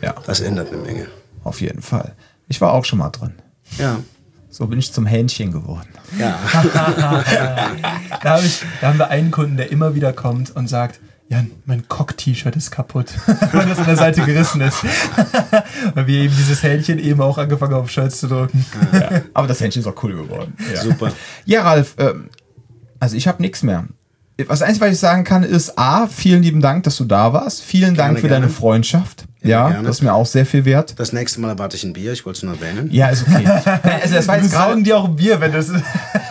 ja, 0.00 0.14
Das 0.26 0.40
ändert 0.40 0.68
eine 0.72 0.78
Menge. 0.82 1.06
auf 1.44 1.60
jeden 1.60 1.82
Fall. 1.82 2.14
Ich 2.48 2.60
war 2.60 2.72
auch 2.72 2.84
schon 2.84 2.98
mal 2.98 3.10
drin. 3.10 3.32
Ja. 3.78 4.00
So 4.50 4.66
bin 4.66 4.78
ich 4.78 4.92
zum 4.92 5.06
Hähnchen 5.06 5.50
geworden. 5.50 5.88
Ja. 6.18 6.38
Da, 8.22 8.34
hab 8.36 8.44
ich, 8.44 8.60
da 8.80 8.88
haben 8.88 8.98
wir 8.98 9.08
einen 9.08 9.30
Kunden, 9.30 9.56
der 9.56 9.70
immer 9.72 9.94
wieder 9.94 10.12
kommt 10.12 10.54
und 10.54 10.68
sagt, 10.68 11.00
Jan, 11.32 11.50
mein 11.64 11.88
Cock-T-Shirt 11.88 12.56
ist 12.56 12.70
kaputt, 12.70 13.06
weil 13.52 13.66
das 13.66 13.78
an 13.78 13.86
der 13.86 13.96
Seite 13.96 14.20
gerissen 14.20 14.60
ist. 14.60 14.84
weil 15.94 16.06
wir 16.06 16.24
eben 16.24 16.36
dieses 16.36 16.62
Hähnchen 16.62 16.98
eben 16.98 17.22
auch 17.22 17.38
angefangen 17.38 17.72
haben, 17.72 17.84
auf 17.84 17.90
Shirts 17.90 18.20
zu 18.20 18.28
drücken. 18.28 18.66
Ja, 18.92 19.22
aber 19.32 19.46
das 19.46 19.58
Händchen 19.60 19.80
ist 19.80 19.88
auch 19.88 20.02
cool 20.02 20.12
geworden. 20.12 20.52
Ja, 20.74 20.82
Super. 20.82 21.10
ja 21.46 21.62
Ralf, 21.62 21.94
ähm, 21.96 22.28
also 23.00 23.16
ich 23.16 23.26
habe 23.28 23.40
nichts 23.40 23.62
mehr. 23.62 23.86
Das 24.36 24.60
Einzige, 24.60 24.84
was 24.84 24.92
ich 24.92 24.98
sagen 24.98 25.24
kann, 25.24 25.42
ist 25.42 25.78
A, 25.78 26.06
vielen 26.06 26.42
lieben 26.42 26.60
Dank, 26.60 26.84
dass 26.84 26.98
du 26.98 27.06
da 27.06 27.32
warst. 27.32 27.62
Vielen 27.62 27.94
Dank 27.94 28.16
Gerne, 28.16 28.18
für 28.18 28.28
deine 28.28 28.46
gerne. 28.46 28.52
Freundschaft. 28.52 29.24
Ja, 29.44 29.68
gerne. 29.70 29.86
das 29.86 29.96
ist 29.96 30.02
mir 30.02 30.12
auch 30.14 30.26
sehr 30.26 30.46
viel 30.46 30.64
wert. 30.64 30.94
Das 30.98 31.12
nächste 31.12 31.40
Mal 31.40 31.48
erwarte 31.48 31.76
ich 31.76 31.84
ein 31.84 31.92
Bier, 31.92 32.12
ich 32.12 32.24
wollte 32.24 32.38
es 32.38 32.42
nur 32.44 32.54
erwähnen. 32.54 32.88
Ja, 32.92 33.08
ist 33.08 33.22
okay. 33.26 33.44
Also 34.02 34.14
das 34.14 34.28
war 34.28 34.38
jetzt 34.38 34.52
gerade 34.52 34.82
dir 34.82 34.96
auch 34.98 35.06
ein 35.06 35.16
Bier, 35.16 35.40
wenn 35.40 35.52
das. 35.52 35.70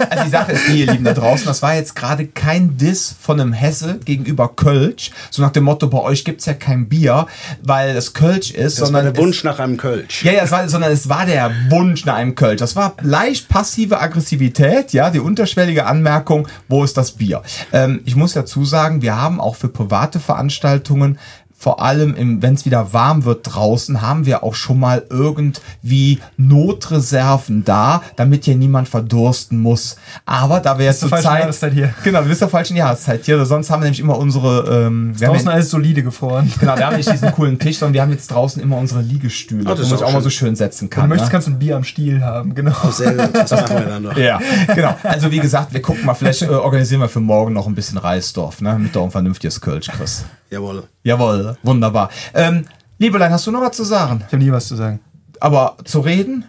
Also 0.10 0.24
die 0.24 0.30
Sache 0.32 0.52
ist 0.54 0.68
die, 0.68 0.80
ihr 0.82 0.92
Lieben 0.92 1.04
da 1.04 1.14
draußen, 1.14 1.46
das 1.46 1.62
war 1.62 1.76
jetzt 1.76 1.96
gerade 1.96 2.26
kein 2.26 2.76
Diss 2.76 3.14
von 3.22 3.40
einem 3.40 3.54
Hesse 3.54 4.00
gegenüber 4.04 4.48
Kölsch. 4.56 5.12
So 5.30 5.42
nach 5.44 5.52
dem 5.52 5.64
Motto, 5.66 5.88
bei 5.88 6.00
euch 6.00 6.26
gibt's 6.26 6.48
ja 6.48 6.54
kein 6.54 6.90
Bier, 6.90 7.28
weil 7.62 7.94
das 7.94 8.14
Kölsch 8.14 8.50
ist, 8.50 8.78
Das 8.78 8.82
war 8.82 8.86
sondern 8.88 9.04
der 9.06 9.14
es- 9.14 9.20
Wunsch 9.20 9.44
nach 9.44 9.60
einem 9.60 9.78
Kölsch. 9.78 10.24
Ja, 10.26 10.32
ja, 10.32 10.44
es 10.44 10.52
war, 10.52 10.68
sondern 10.68 10.92
es 10.92 11.08
war 11.08 11.26
der 11.28 11.52
Wunsch 11.70 12.04
nach 12.06 12.16
einem 12.16 12.34
Kölsch. 12.34 12.60
Das 12.60 12.76
war 12.76 12.96
leicht 13.02 13.48
passive 13.48 14.00
Aggressivität, 14.02 14.92
ja, 14.94 15.12
die 15.12 15.20
unterschwellige 15.20 15.86
Anmerkung, 15.86 16.48
wo 16.68 16.84
ist 16.84 16.98
das 16.98 17.12
Bier? 17.12 17.44
Ähm, 17.72 18.02
ich 18.06 18.16
muss 18.16 18.34
dazu 18.34 18.66
sagen, 18.66 19.02
wir 19.04 19.16
haben 19.22 19.40
auch 19.40 19.56
für 19.56 19.70
private 19.70 20.20
Veranstaltungen 20.20 21.20
vor 21.62 21.80
allem, 21.80 22.42
wenn 22.42 22.56
es 22.56 22.66
wieder 22.66 22.92
warm 22.92 23.24
wird 23.24 23.42
draußen, 23.44 24.02
haben 24.02 24.26
wir 24.26 24.42
auch 24.44 24.56
schon 24.56 24.80
mal 24.80 25.04
irgendwie 25.12 26.18
Notreserven 26.36 27.64
da, 27.64 28.02
damit 28.16 28.46
hier 28.46 28.56
niemand 28.56 28.90
verdursten 28.90 29.60
muss. 29.60 29.96
Aber 30.26 30.60
da 30.60 30.80
wir 30.80 30.86
jetzt 30.86 31.02
zur 31.02 31.12
Zeit... 31.12 31.24
Jahreszeit 31.24 31.74
hier. 31.74 31.94
Genau, 32.04 32.22
wir 32.22 32.30
sind 32.30 32.40
zur 32.40 32.50
falschen 32.50 32.76
Jahreszeit 32.76 33.26
hier. 33.26 33.46
Sonst 33.46 33.70
haben 33.70 33.82
wir 33.82 33.84
nämlich 33.84 34.00
immer 34.00 34.18
unsere... 34.18 34.88
Ähm, 34.88 35.14
wir 35.16 35.28
haben 35.28 35.36
Draußen 35.36 35.48
ja- 35.50 35.54
alles 35.54 35.70
solide 35.70 36.02
gefroren. 36.02 36.52
Genau, 36.60 36.76
wir 36.76 36.88
haben 36.88 36.96
nicht 36.96 37.12
diesen 37.12 37.32
coolen 37.32 37.60
Tisch, 37.60 37.78
sondern 37.78 37.94
wir 37.94 38.02
haben 38.02 38.12
jetzt 38.12 38.32
draußen 38.32 38.60
immer 38.60 38.78
unsere 38.78 39.02
Liegestühle, 39.02 39.64
das 39.64 39.78
wo 39.78 39.82
man 39.84 39.90
sich 39.90 39.98
auch 40.00 40.02
auch 40.02 40.14
mal 40.14 40.14
schön. 40.14 40.24
so 40.24 40.30
schön 40.32 40.56
setzen 40.56 40.86
Wenn 40.86 40.90
kann. 40.90 41.04
du 41.04 41.10
möchtest, 41.10 41.30
ne? 41.30 41.32
kannst 41.32 41.48
du 41.48 41.52
ein 41.52 41.60
Bier 41.60 41.76
am 41.76 41.84
Stiel 41.84 42.24
haben, 42.24 42.56
genau. 42.56 42.74
Sehr 42.90 43.14
gut, 43.14 43.36
das 43.36 43.52
machen 43.52 43.78
wir 43.78 43.86
dann 43.86 44.02
noch. 44.02 44.18
ja, 44.18 44.40
genau. 44.74 44.96
Also 45.04 45.30
wie 45.30 45.40
gesagt, 45.40 45.74
wir 45.74 45.82
gucken 45.84 46.06
mal, 46.06 46.16
vielleicht 46.16 46.42
äh, 46.42 46.48
organisieren 46.48 47.02
wir 47.02 47.10
für 47.10 47.20
morgen 47.20 47.54
noch 47.54 47.68
ein 47.68 47.76
bisschen 47.76 48.00
Reisdorf, 48.00 48.62
ne? 48.62 48.72
Damit 48.72 48.96
du 48.96 49.02
auch 49.02 49.06
ein 49.06 49.12
vernünftiges 49.12 49.62
Kölsch 49.62 49.90
kriegst. 49.90 50.26
Jawohl. 50.52 50.84
Jawohl, 51.04 51.58
wunderbar. 51.64 52.10
Ähm, 52.34 52.66
Liebelein, 52.98 53.32
hast 53.32 53.48
du 53.48 53.52
noch 53.52 53.62
was 53.62 53.76
zu 53.76 53.86
sagen? 53.86 54.22
Ich 54.28 54.34
habe 54.34 54.44
nie 54.44 54.52
was 54.52 54.68
zu 54.68 54.76
sagen. 54.76 55.00
Aber 55.40 55.78
zu 55.86 56.02
reden? 56.02 56.46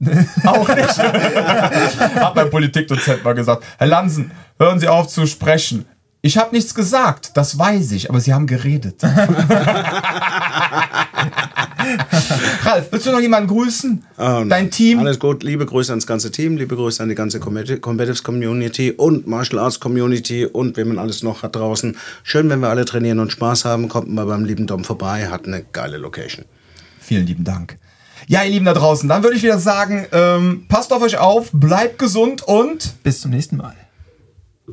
auch 0.46 0.68
nicht. 0.68 0.98
Hat 0.98 2.34
mein 2.36 2.48
Politikdozent 2.48 3.24
mal 3.24 3.34
gesagt. 3.34 3.64
Herr 3.78 3.88
Lansen, 3.88 4.30
hören 4.58 4.78
Sie 4.78 4.88
auf 4.88 5.08
zu 5.08 5.26
sprechen. 5.26 5.86
Ich 6.22 6.38
habe 6.38 6.54
nichts 6.54 6.74
gesagt, 6.74 7.36
das 7.36 7.58
weiß 7.58 7.92
ich, 7.92 8.08
aber 8.08 8.20
Sie 8.20 8.32
haben 8.32 8.46
geredet. 8.46 9.02
Ralf, 12.64 12.88
willst 12.90 13.06
du 13.06 13.12
noch 13.12 13.20
jemanden 13.20 13.48
grüßen? 13.48 14.04
Ähm, 14.18 14.48
Dein 14.48 14.70
Team? 14.70 15.00
Alles 15.00 15.18
gut. 15.18 15.42
Liebe 15.42 15.66
Grüße 15.66 15.92
ans 15.92 16.06
ganze 16.06 16.30
Team, 16.30 16.56
liebe 16.56 16.76
Grüße 16.76 17.02
an 17.02 17.08
die 17.08 17.14
ganze 17.14 17.40
Combatives 17.40 18.22
Community 18.22 18.92
und 18.92 19.26
Martial 19.26 19.58
Arts 19.60 19.80
Community 19.80 20.46
und 20.46 20.76
wen 20.76 20.88
man 20.88 20.98
alles 20.98 21.22
noch 21.22 21.42
hat 21.42 21.56
draußen. 21.56 21.96
Schön, 22.22 22.48
wenn 22.50 22.60
wir 22.60 22.68
alle 22.68 22.84
trainieren 22.84 23.18
und 23.18 23.32
Spaß 23.32 23.64
haben. 23.64 23.88
Kommt 23.88 24.08
mal 24.08 24.26
beim 24.26 24.44
lieben 24.44 24.66
Dom 24.66 24.84
vorbei, 24.84 25.28
hat 25.28 25.46
eine 25.46 25.64
geile 25.72 25.96
Location. 25.96 26.44
Vielen 27.00 27.26
lieben 27.26 27.44
Dank. 27.44 27.78
Ja, 28.26 28.42
ihr 28.44 28.50
Lieben 28.50 28.66
da 28.66 28.74
draußen, 28.74 29.08
dann 29.08 29.22
würde 29.22 29.36
ich 29.36 29.42
wieder 29.42 29.58
sagen, 29.58 30.06
ähm, 30.12 30.66
passt 30.68 30.92
auf 30.92 31.02
euch 31.02 31.18
auf, 31.18 31.50
bleibt 31.52 31.98
gesund 31.98 32.42
und 32.42 33.02
Bis 33.02 33.22
zum 33.22 33.30
nächsten 33.30 33.56
Mal. 33.56 33.74